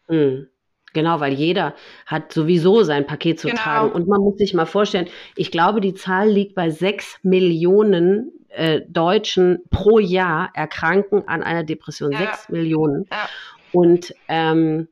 Mhm. 0.09 0.49
Genau, 0.95 1.21
weil 1.21 1.33
jeder 1.33 1.75
hat 2.07 2.33
sowieso 2.33 2.83
sein 2.83 3.07
Paket 3.07 3.41
zu 3.41 3.49
genau. 3.49 3.61
tragen. 3.61 3.93
Und 3.93 4.09
man 4.09 4.21
muss 4.21 4.37
sich 4.37 4.55
mal 4.55 4.67
vorstellen, 4.67 5.09
ich 5.37 5.51
glaube, 5.51 5.81
die 5.81 5.95
Zahl 5.95 6.29
liegt 6.29 6.55
bei 6.55 6.71
sechs 6.71 7.19
Millionen 7.23 8.31
äh, 8.49 8.83
Deutschen 8.89 9.63
pro 9.71 9.99
Jahr 9.99 10.51
erkranken 10.55 11.27
an 11.27 11.43
einer 11.43 11.65
Depression. 11.65 12.13
Ja. 12.13 12.19
Sechs 12.19 12.49
Millionen. 12.51 13.07
Ja. 13.11 13.29
Und 13.73 14.15
ähm, 14.29 14.89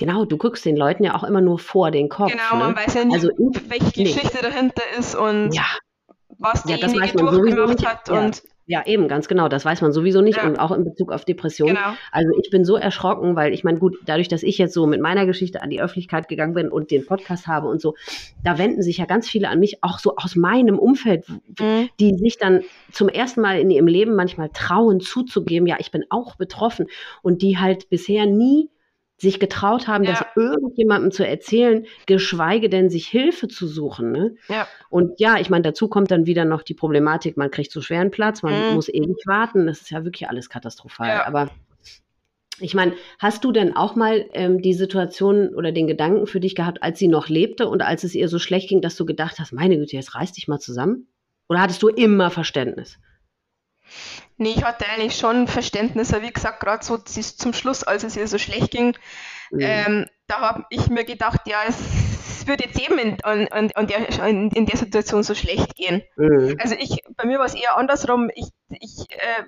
Genau, 0.00 0.24
du 0.24 0.38
guckst 0.38 0.64
den 0.64 0.78
Leuten 0.78 1.04
ja 1.04 1.14
auch 1.14 1.24
immer 1.24 1.42
nur 1.42 1.58
vor 1.58 1.90
den 1.90 2.08
Kopf. 2.08 2.32
Genau, 2.32 2.56
man 2.56 2.70
ne? 2.70 2.76
weiß 2.76 2.94
ja 2.94 3.04
nicht, 3.04 3.14
also, 3.14 3.28
welche 3.68 4.00
nee. 4.00 4.04
Geschichte 4.04 4.38
dahinter 4.42 4.82
ist 4.98 5.14
und 5.14 5.54
ja. 5.54 5.66
was 6.38 6.62
derjenige 6.62 7.04
ja, 7.04 7.12
durchgemacht 7.12 7.86
hat. 7.86 8.08
Ja. 8.08 8.18
Und 8.18 8.42
ja, 8.64 8.86
eben, 8.86 9.08
ganz 9.08 9.28
genau. 9.28 9.48
Das 9.48 9.66
weiß 9.66 9.82
man 9.82 9.92
sowieso 9.92 10.22
nicht 10.22 10.38
ja. 10.38 10.46
und 10.46 10.58
auch 10.58 10.70
in 10.70 10.84
Bezug 10.84 11.12
auf 11.12 11.26
Depressionen. 11.26 11.74
Genau. 11.74 11.92
Also 12.12 12.30
ich 12.42 12.50
bin 12.50 12.64
so 12.64 12.76
erschrocken, 12.76 13.36
weil 13.36 13.52
ich 13.52 13.62
meine, 13.62 13.78
gut, 13.78 13.98
dadurch, 14.06 14.28
dass 14.28 14.42
ich 14.42 14.56
jetzt 14.56 14.72
so 14.72 14.86
mit 14.86 15.02
meiner 15.02 15.26
Geschichte 15.26 15.60
an 15.60 15.68
die 15.68 15.82
Öffentlichkeit 15.82 16.28
gegangen 16.28 16.54
bin 16.54 16.70
und 16.70 16.90
den 16.90 17.04
Podcast 17.04 17.46
habe 17.46 17.68
und 17.68 17.82
so, 17.82 17.94
da 18.42 18.56
wenden 18.56 18.80
sich 18.80 18.96
ja 18.96 19.04
ganz 19.04 19.28
viele 19.28 19.50
an 19.50 19.60
mich, 19.60 19.82
auch 19.82 19.98
so 19.98 20.16
aus 20.16 20.34
meinem 20.34 20.78
Umfeld, 20.78 21.28
mhm. 21.28 21.90
die 21.98 22.14
sich 22.14 22.38
dann 22.38 22.62
zum 22.90 23.10
ersten 23.10 23.42
Mal 23.42 23.58
in 23.58 23.70
ihrem 23.70 23.88
Leben 23.88 24.14
manchmal 24.14 24.48
trauen 24.54 25.00
zuzugeben, 25.00 25.66
ja, 25.66 25.76
ich 25.78 25.90
bin 25.90 26.04
auch 26.08 26.36
betroffen 26.36 26.86
und 27.20 27.42
die 27.42 27.58
halt 27.58 27.90
bisher 27.90 28.24
nie 28.24 28.70
sich 29.20 29.38
getraut 29.38 29.86
haben, 29.86 30.04
ja. 30.04 30.12
das 30.12 30.24
irgendjemandem 30.34 31.10
zu 31.10 31.26
erzählen, 31.26 31.86
geschweige 32.06 32.70
denn 32.70 32.88
sich 32.88 33.06
Hilfe 33.06 33.48
zu 33.48 33.66
suchen. 33.66 34.12
Ne? 34.12 34.34
Ja. 34.48 34.66
Und 34.88 35.20
ja, 35.20 35.38
ich 35.38 35.50
meine, 35.50 35.62
dazu 35.62 35.88
kommt 35.88 36.10
dann 36.10 36.26
wieder 36.26 36.44
noch 36.44 36.62
die 36.62 36.74
Problematik, 36.74 37.36
man 37.36 37.50
kriegt 37.50 37.70
so 37.70 37.82
schweren 37.82 38.10
Platz, 38.10 38.42
man 38.42 38.68
mhm. 38.70 38.74
muss 38.74 38.88
ewig 38.88 39.26
warten. 39.26 39.66
Das 39.66 39.82
ist 39.82 39.90
ja 39.90 40.04
wirklich 40.04 40.28
alles 40.28 40.48
katastrophal. 40.48 41.08
Ja. 41.08 41.26
Aber 41.26 41.50
ich 42.60 42.74
meine, 42.74 42.94
hast 43.18 43.44
du 43.44 43.52
denn 43.52 43.76
auch 43.76 43.94
mal 43.94 44.26
ähm, 44.32 44.62
die 44.62 44.74
Situation 44.74 45.54
oder 45.54 45.72
den 45.72 45.86
Gedanken 45.86 46.26
für 46.26 46.40
dich 46.40 46.54
gehabt, 46.54 46.82
als 46.82 46.98
sie 46.98 47.08
noch 47.08 47.28
lebte 47.28 47.68
und 47.68 47.82
als 47.82 48.04
es 48.04 48.14
ihr 48.14 48.28
so 48.28 48.38
schlecht 48.38 48.68
ging, 48.68 48.80
dass 48.80 48.96
du 48.96 49.04
gedacht 49.04 49.38
hast, 49.38 49.52
meine 49.52 49.76
Güte, 49.76 49.96
jetzt 49.96 50.14
reiß 50.14 50.32
dich 50.32 50.48
mal 50.48 50.60
zusammen? 50.60 51.08
Oder 51.48 51.60
hattest 51.60 51.82
du 51.82 51.88
immer 51.88 52.30
Verständnis? 52.30 52.98
Nee, 54.40 54.54
ich 54.56 54.64
hatte 54.64 54.86
eigentlich 54.88 55.18
schon 55.18 55.48
Verständnis, 55.48 56.14
aber 56.14 56.22
wie 56.22 56.32
gesagt, 56.32 56.60
gerade 56.60 56.82
so 56.82 56.96
zum 56.96 57.52
Schluss, 57.52 57.84
als 57.84 58.04
es 58.04 58.16
ihr 58.16 58.26
so 58.26 58.38
schlecht 58.38 58.70
ging, 58.70 58.96
mhm. 59.50 59.60
ähm, 59.60 60.06
da 60.28 60.40
habe 60.40 60.64
ich 60.70 60.88
mir 60.88 61.04
gedacht, 61.04 61.42
ja, 61.44 61.58
es 61.68 62.46
wird 62.46 62.64
jetzt 62.64 62.80
eben 62.80 62.98
in, 62.98 63.18
in, 63.18 63.46
in, 63.68 63.86
der, 63.86 64.26
in, 64.26 64.64
der, 64.64 64.76
Situation 64.78 65.22
so 65.24 65.34
schlecht 65.34 65.76
gehen. 65.76 66.00
Mhm. 66.16 66.56
Also 66.58 66.74
ich, 66.78 67.02
bei 67.18 67.26
mir 67.26 67.38
war 67.38 67.44
es 67.44 67.54
eher 67.54 67.76
andersrum. 67.76 68.30
Ich, 68.34 68.46
ich, 68.70 69.10
äh, 69.10 69.44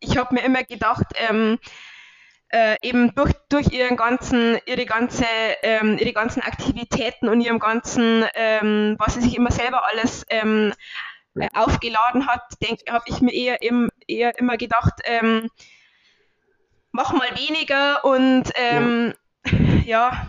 ich 0.00 0.18
habe 0.18 0.34
mir 0.34 0.44
immer 0.44 0.64
gedacht, 0.64 1.06
ähm, 1.16 1.58
äh, 2.50 2.76
eben 2.82 3.14
durch, 3.14 3.32
durch 3.48 3.72
ihren 3.72 3.96
ganzen, 3.96 4.58
ihre, 4.66 4.84
ganze, 4.84 5.24
ähm, 5.62 5.96
ihre 5.98 6.12
ganzen 6.12 6.42
Aktivitäten 6.42 7.30
und 7.30 7.40
ihrem 7.40 7.58
ganzen, 7.58 8.26
ähm, 8.34 8.96
was 8.98 9.14
sie 9.14 9.22
sich 9.22 9.34
immer 9.34 9.50
selber 9.50 9.86
alles 9.86 10.26
ähm, 10.28 10.72
äh, 10.72 10.74
aufgeladen 11.54 12.26
hat, 12.26 12.42
habe 12.88 13.04
ich 13.06 13.20
mir 13.20 13.32
eher, 13.32 13.62
im, 13.62 13.90
eher 14.06 14.38
immer 14.38 14.56
gedacht, 14.56 14.94
ähm, 15.04 15.48
mach 16.92 17.12
mal 17.12 17.28
weniger 17.36 18.04
und 18.04 18.44
ähm, 18.56 19.14
ja, 19.86 20.28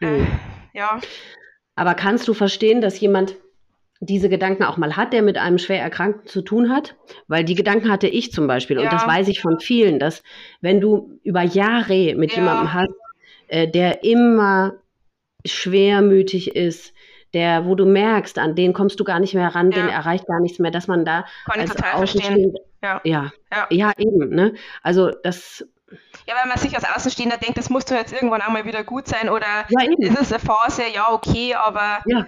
ja, 0.00 0.08
äh, 0.08 0.26
ja. 0.72 1.00
Aber 1.76 1.94
kannst 1.94 2.28
du 2.28 2.34
verstehen, 2.34 2.80
dass 2.80 3.00
jemand 3.00 3.36
diese 4.00 4.28
Gedanken 4.28 4.64
auch 4.64 4.76
mal 4.76 4.96
hat, 4.96 5.12
der 5.12 5.22
mit 5.22 5.38
einem 5.38 5.58
schwer 5.58 5.80
Erkrankten 5.80 6.26
zu 6.26 6.42
tun 6.42 6.70
hat? 6.70 6.94
Weil 7.26 7.44
die 7.44 7.54
Gedanken 7.54 7.90
hatte 7.90 8.06
ich 8.06 8.32
zum 8.32 8.46
Beispiel 8.46 8.76
ja. 8.76 8.82
und 8.82 8.92
das 8.92 9.06
weiß 9.06 9.28
ich 9.28 9.40
von 9.40 9.60
vielen, 9.60 9.98
dass 9.98 10.22
wenn 10.60 10.80
du 10.80 11.18
über 11.22 11.42
Jahre 11.42 12.14
mit 12.14 12.32
ja. 12.32 12.38
jemandem 12.38 12.72
hast, 12.72 12.90
äh, 13.48 13.68
der 13.68 14.04
immer 14.04 14.74
schwermütig 15.46 16.56
ist, 16.56 16.93
der, 17.34 17.66
wo 17.66 17.74
du 17.74 17.84
merkst, 17.84 18.38
an 18.38 18.54
den 18.54 18.72
kommst 18.72 18.98
du 19.00 19.04
gar 19.04 19.20
nicht 19.20 19.34
mehr 19.34 19.54
ran, 19.54 19.70
ja. 19.70 19.78
den 19.78 19.88
erreicht 19.88 20.26
gar 20.26 20.40
nichts 20.40 20.58
mehr, 20.58 20.70
dass 20.70 20.86
man 20.86 21.04
da 21.04 21.24
Kann 21.44 21.60
als 21.60 21.76
Außenstehend, 21.94 22.58
Ja. 22.82 23.00
Ja, 23.04 23.32
ja. 23.52 23.66
ja 23.70 23.92
eben. 23.98 24.30
Ne? 24.30 24.54
Also 24.82 25.10
das 25.10 25.66
ja, 26.26 26.34
weil 26.40 26.48
man 26.48 26.58
sich 26.58 26.74
als 26.74 26.84
Außenstehender 26.84 27.36
denkt, 27.36 27.58
das 27.58 27.70
muss 27.70 27.84
doch 27.84 27.96
jetzt 27.96 28.12
irgendwann 28.12 28.40
einmal 28.40 28.64
wieder 28.64 28.84
gut 28.84 29.06
sein 29.06 29.28
oder 29.28 29.46
ja, 29.68 29.82
ist 29.98 30.20
es 30.20 30.32
eine 30.32 30.40
Phase, 30.40 30.82
ja, 30.92 31.12
okay, 31.12 31.54
aber. 31.54 31.98
Ja. 32.06 32.26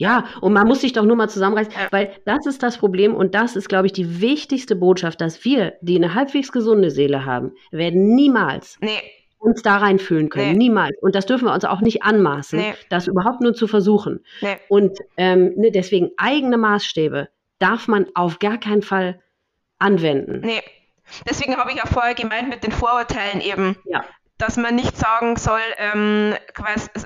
Ja, 0.00 0.26
und 0.40 0.52
man 0.52 0.68
muss 0.68 0.82
sich 0.82 0.92
doch 0.92 1.04
nur 1.04 1.16
mal 1.16 1.28
zusammenreißen, 1.28 1.72
weil 1.90 2.14
das 2.24 2.46
ist 2.46 2.62
das 2.62 2.78
Problem 2.78 3.16
und 3.16 3.34
das 3.34 3.56
ist, 3.56 3.68
glaube 3.68 3.86
ich, 3.86 3.92
die 3.92 4.20
wichtigste 4.20 4.76
Botschaft, 4.76 5.20
dass 5.20 5.44
wir, 5.44 5.72
die 5.80 5.96
eine 5.96 6.14
halbwegs 6.14 6.52
gesunde 6.52 6.92
Seele 6.92 7.24
haben, 7.24 7.50
werden 7.72 8.14
niemals 8.14 8.78
nee. 8.80 9.02
Uns 9.38 9.62
da 9.62 9.78
reinfühlen 9.78 10.28
können. 10.28 10.52
Nee. 10.52 10.58
Niemals. 10.58 10.96
Und 11.00 11.14
das 11.14 11.26
dürfen 11.26 11.46
wir 11.46 11.54
uns 11.54 11.64
auch 11.64 11.80
nicht 11.80 12.02
anmaßen, 12.02 12.58
nee. 12.58 12.74
das 12.90 13.06
überhaupt 13.06 13.40
nur 13.40 13.54
zu 13.54 13.66
versuchen. 13.66 14.24
Und 14.68 14.98
ähm, 15.16 15.54
ne, 15.56 15.70
deswegen 15.70 16.10
eigene 16.16 16.58
Maßstäbe 16.58 17.28
darf 17.58 17.88
man 17.88 18.06
auf 18.14 18.38
gar 18.38 18.58
keinen 18.58 18.82
Fall 18.82 19.20
anwenden. 19.78 20.40
Nee. 20.40 20.62
Deswegen 21.28 21.56
habe 21.56 21.72
ich 21.72 21.82
auch 21.82 21.88
vorher 21.88 22.14
gemeint 22.14 22.48
mit 22.48 22.62
den 22.62 22.72
Vorurteilen 22.72 23.40
eben. 23.40 23.76
Ja. 23.86 24.04
Dass 24.36 24.56
man 24.56 24.76
nicht 24.76 24.96
sagen 24.96 25.36
soll, 25.36 25.60
ähm, 25.78 26.34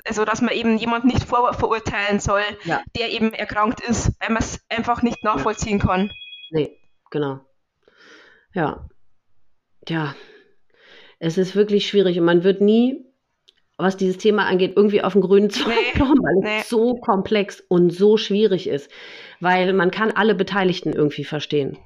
also 0.05 0.23
dass 0.23 0.41
man 0.41 0.53
eben 0.53 0.77
jemand 0.77 1.05
nicht 1.05 1.23
vor, 1.23 1.51
verurteilen 1.53 2.19
soll, 2.19 2.43
ja. 2.63 2.83
der 2.95 3.09
eben 3.09 3.33
erkrankt 3.33 3.81
ist, 3.81 4.11
weil 4.19 4.29
man 4.29 4.43
es 4.43 4.59
einfach 4.69 5.01
nicht 5.01 5.23
nachvollziehen 5.23 5.79
kann. 5.79 6.11
Nee, 6.51 6.77
genau. 7.09 7.39
Ja. 8.53 8.87
Ja. 9.87 10.13
Es 11.25 11.37
ist 11.37 11.55
wirklich 11.55 11.87
schwierig 11.87 12.19
und 12.19 12.25
man 12.25 12.43
wird 12.43 12.59
nie, 12.59 13.05
was 13.77 13.95
dieses 13.95 14.17
Thema 14.17 14.45
angeht, 14.45 14.73
irgendwie 14.75 15.01
auf 15.01 15.13
den 15.13 15.21
grünen 15.21 15.49
Zweig 15.49 15.77
nee, 15.93 15.97
kommen, 15.97 16.21
weil 16.21 16.35
nee. 16.41 16.59
es 16.59 16.69
so 16.69 16.95
komplex 16.95 17.63
und 17.69 17.91
so 17.91 18.17
schwierig 18.17 18.67
ist. 18.67 18.91
Weil 19.39 19.71
man 19.71 19.89
kann 19.89 20.11
alle 20.11 20.35
Beteiligten 20.35 20.91
irgendwie 20.91 21.23
verstehen. 21.23 21.77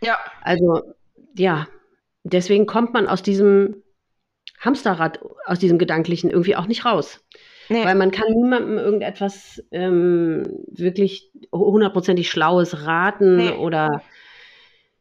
Ja. 0.00 0.16
Also 0.40 0.94
ja, 1.36 1.68
deswegen 2.24 2.64
kommt 2.64 2.94
man 2.94 3.06
aus 3.06 3.22
diesem 3.22 3.82
Hamsterrad, 4.60 5.20
aus 5.44 5.58
diesem 5.58 5.76
Gedanklichen 5.76 6.30
irgendwie 6.30 6.56
auch 6.56 6.66
nicht 6.66 6.86
raus. 6.86 7.22
Nee. 7.68 7.84
Weil 7.84 7.96
man 7.96 8.12
kann 8.12 8.32
niemandem 8.32 8.78
irgendetwas 8.78 9.62
ähm, 9.72 10.64
wirklich 10.68 11.32
hundertprozentig 11.52 12.30
Schlaues 12.30 12.86
raten 12.86 13.36
nee. 13.36 13.50
oder 13.50 14.02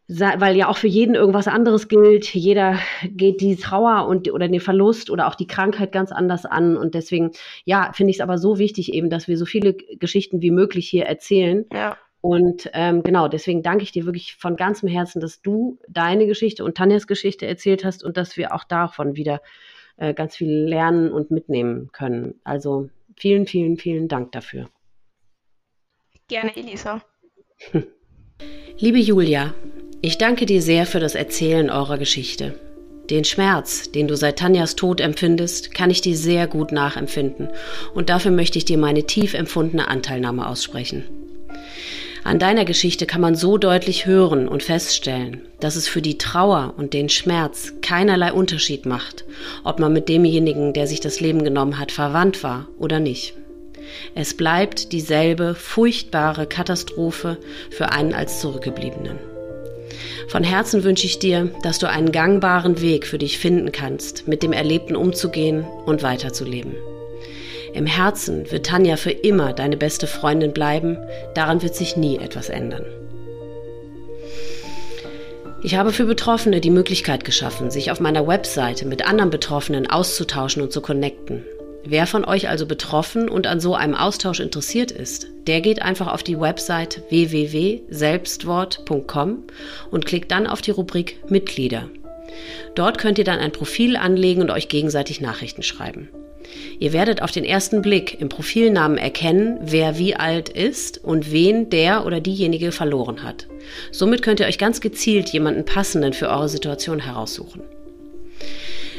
weil 0.07 0.55
ja 0.55 0.67
auch 0.67 0.77
für 0.77 0.87
jeden 0.87 1.15
irgendwas 1.15 1.47
anderes 1.47 1.87
gilt. 1.87 2.33
Jeder 2.33 2.77
geht 3.03 3.41
die 3.41 3.55
Trauer 3.55 4.07
und 4.07 4.31
oder 4.31 4.47
den 4.47 4.59
Verlust 4.59 5.09
oder 5.09 5.27
auch 5.27 5.35
die 5.35 5.47
Krankheit 5.47 5.91
ganz 5.91 6.11
anders 6.11 6.45
an. 6.45 6.77
Und 6.77 6.93
deswegen, 6.93 7.31
ja, 7.63 7.91
finde 7.93 8.11
ich 8.11 8.17
es 8.17 8.21
aber 8.21 8.37
so 8.37 8.59
wichtig 8.59 8.93
eben, 8.93 9.09
dass 9.09 9.27
wir 9.27 9.37
so 9.37 9.45
viele 9.45 9.73
Geschichten 9.73 10.41
wie 10.41 10.51
möglich 10.51 10.87
hier 10.87 11.05
erzählen. 11.05 11.65
Ja. 11.73 11.97
Und 12.21 12.69
ähm, 12.73 13.03
genau, 13.03 13.27
deswegen 13.27 13.61
danke 13.61 13.83
ich 13.83 13.91
dir 13.91 14.05
wirklich 14.05 14.35
von 14.35 14.55
ganzem 14.55 14.89
Herzen, 14.89 15.19
dass 15.21 15.41
du 15.41 15.79
deine 15.87 16.25
Geschichte 16.25 16.63
und 16.63 16.75
Tanjas 16.75 17.05
Geschichte 17.05 17.45
erzählt 17.45 17.85
hast 17.85 18.03
und 18.03 18.17
dass 18.17 18.35
wir 18.35 18.53
auch 18.53 18.63
davon 18.63 19.15
wieder 19.15 19.41
äh, 19.97 20.13
ganz 20.13 20.35
viel 20.35 20.51
lernen 20.51 21.11
und 21.11 21.29
mitnehmen 21.29 21.91
können. 21.91 22.39
Also 22.43 22.89
vielen, 23.15 23.45
vielen, 23.45 23.77
vielen 23.77 24.07
Dank 24.07 24.31
dafür. 24.31 24.69
Gerne, 26.27 26.55
Elisa. 26.55 27.01
Liebe 28.77 28.97
Julia, 28.97 29.53
ich 30.01 30.17
danke 30.17 30.45
dir 30.45 30.61
sehr 30.61 30.85
für 30.85 30.99
das 30.99 31.15
Erzählen 31.15 31.69
eurer 31.69 31.97
Geschichte. 31.97 32.53
Den 33.09 33.23
Schmerz, 33.23 33.91
den 33.91 34.07
du 34.07 34.15
seit 34.15 34.39
Tanjas 34.39 34.75
Tod 34.75 34.99
empfindest, 34.99 35.73
kann 35.73 35.91
ich 35.91 36.01
dir 36.01 36.17
sehr 36.17 36.47
gut 36.47 36.71
nachempfinden 36.71 37.49
und 37.93 38.09
dafür 38.09 38.31
möchte 38.31 38.57
ich 38.57 38.65
dir 38.65 38.77
meine 38.77 39.03
tief 39.03 39.33
empfundene 39.35 39.87
Anteilnahme 39.87 40.47
aussprechen. 40.47 41.03
An 42.23 42.39
deiner 42.39 42.65
Geschichte 42.65 43.05
kann 43.05 43.21
man 43.21 43.35
so 43.35 43.59
deutlich 43.59 44.07
hören 44.07 44.47
und 44.47 44.63
feststellen, 44.63 45.41
dass 45.59 45.75
es 45.75 45.87
für 45.87 46.01
die 46.01 46.17
Trauer 46.17 46.73
und 46.77 46.93
den 46.93 47.09
Schmerz 47.09 47.73
keinerlei 47.83 48.33
Unterschied 48.33 48.87
macht, 48.87 49.25
ob 49.63 49.79
man 49.79 49.93
mit 49.93 50.09
demjenigen, 50.09 50.73
der 50.73 50.87
sich 50.87 50.99
das 50.99 51.19
Leben 51.19 51.43
genommen 51.43 51.77
hat, 51.77 51.91
verwandt 51.91 52.41
war 52.41 52.67
oder 52.79 52.99
nicht. 52.99 53.35
Es 54.15 54.35
bleibt 54.35 54.91
dieselbe 54.91 55.53
furchtbare 55.53 56.47
Katastrophe 56.47 57.37
für 57.69 57.91
einen 57.91 58.13
als 58.15 58.41
Zurückgebliebenen. 58.41 59.34
Von 60.27 60.43
Herzen 60.43 60.83
wünsche 60.83 61.05
ich 61.05 61.19
dir, 61.19 61.51
dass 61.61 61.79
du 61.79 61.89
einen 61.89 62.11
gangbaren 62.11 62.81
Weg 62.81 63.05
für 63.05 63.17
dich 63.17 63.37
finden 63.37 63.71
kannst, 63.71 64.27
mit 64.27 64.43
dem 64.43 64.53
Erlebten 64.53 64.95
umzugehen 64.95 65.65
und 65.85 66.03
weiterzuleben. 66.03 66.75
Im 67.73 67.85
Herzen 67.85 68.49
wird 68.51 68.65
Tanja 68.65 68.95
für 68.95 69.11
immer 69.11 69.53
deine 69.53 69.77
beste 69.77 70.07
Freundin 70.07 70.53
bleiben, 70.53 70.97
daran 71.33 71.61
wird 71.61 71.75
sich 71.75 71.97
nie 71.97 72.17
etwas 72.17 72.49
ändern. 72.49 72.85
Ich 75.61 75.75
habe 75.75 75.91
für 75.91 76.05
Betroffene 76.05 76.61
die 76.61 76.69
Möglichkeit 76.69 77.25
geschaffen, 77.25 77.71
sich 77.71 77.91
auf 77.91 77.99
meiner 77.99 78.27
Webseite 78.27 78.85
mit 78.85 79.07
anderen 79.07 79.31
Betroffenen 79.31 79.89
auszutauschen 79.89 80.61
und 80.61 80.71
zu 80.71 80.79
connecten. 80.79 81.43
Wer 81.87 82.07
von 82.07 82.25
euch 82.25 82.49
also 82.49 82.65
betroffen 82.65 83.29
und 83.29 83.45
an 83.45 83.59
so 83.59 83.75
einem 83.75 83.93
Austausch 83.93 84.39
interessiert 84.39 84.91
ist, 84.91 85.27
der 85.45 85.61
geht 85.61 85.83
einfach 85.83 86.11
auf 86.11 86.23
die 86.23 86.39
Website 86.39 87.03
www.selbstwort.com 87.09 89.43
und 89.91 90.05
klickt 90.05 90.31
dann 90.31 90.47
auf 90.47 90.63
die 90.63 90.71
Rubrik 90.71 91.19
Mitglieder. 91.29 91.87
Dort 92.73 92.97
könnt 92.97 93.19
ihr 93.19 93.23
dann 93.23 93.37
ein 93.39 93.51
Profil 93.51 93.97
anlegen 93.97 94.41
und 94.41 94.49
euch 94.49 94.67
gegenseitig 94.67 95.21
Nachrichten 95.21 95.61
schreiben. 95.61 96.09
Ihr 96.79 96.91
werdet 96.91 97.21
auf 97.21 97.29
den 97.31 97.43
ersten 97.43 97.83
Blick 97.83 98.19
im 98.19 98.29
Profilnamen 98.29 98.97
erkennen, 98.97 99.59
wer 99.61 99.99
wie 99.99 100.15
alt 100.15 100.49
ist 100.49 101.03
und 101.03 101.31
wen 101.31 101.69
der 101.69 102.03
oder 102.05 102.19
diejenige 102.19 102.71
verloren 102.71 103.21
hat. 103.23 103.45
Somit 103.91 104.23
könnt 104.23 104.39
ihr 104.39 104.47
euch 104.47 104.57
ganz 104.57 104.81
gezielt 104.81 105.29
jemanden 105.29 105.65
passenden 105.65 106.13
für 106.13 106.29
eure 106.29 106.49
Situation 106.49 106.99
heraussuchen. 106.99 107.61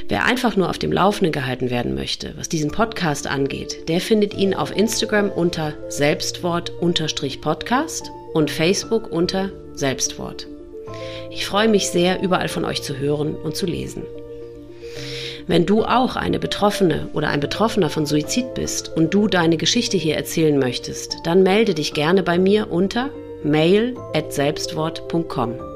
Wer 0.08 0.24
einfach 0.24 0.56
nur 0.56 0.70
auf 0.70 0.78
dem 0.78 0.92
Laufenden 0.92 1.32
gehalten 1.32 1.68
werden 1.68 1.96
möchte, 1.96 2.32
was 2.36 2.48
diesen 2.48 2.70
Podcast 2.70 3.26
angeht, 3.26 3.88
der 3.88 4.00
findet 4.00 4.34
ihn 4.34 4.54
auf 4.54 4.70
Instagram 4.74 5.30
unter 5.30 5.74
Selbstwort-Podcast 5.88 8.12
und 8.32 8.50
Facebook 8.50 9.10
unter 9.10 9.50
Selbstwort. 9.74 10.46
Ich 11.30 11.44
freue 11.44 11.68
mich 11.68 11.88
sehr, 11.88 12.22
überall 12.22 12.48
von 12.48 12.64
euch 12.64 12.80
zu 12.82 12.96
hören 12.98 13.34
und 13.34 13.56
zu 13.56 13.66
lesen. 13.66 14.04
Wenn 15.48 15.66
du 15.66 15.84
auch 15.84 16.16
eine 16.16 16.38
Betroffene 16.38 17.08
oder 17.12 17.28
ein 17.28 17.40
Betroffener 17.40 17.90
von 17.90 18.06
Suizid 18.06 18.54
bist 18.54 18.96
und 18.96 19.12
du 19.14 19.26
deine 19.28 19.56
Geschichte 19.56 19.96
hier 19.96 20.16
erzählen 20.16 20.58
möchtest, 20.58 21.18
dann 21.24 21.42
melde 21.42 21.74
dich 21.74 21.94
gerne 21.94 22.22
bei 22.22 22.38
mir 22.38 22.70
unter 22.70 23.10
mail@selbstwort.com. 23.42 25.75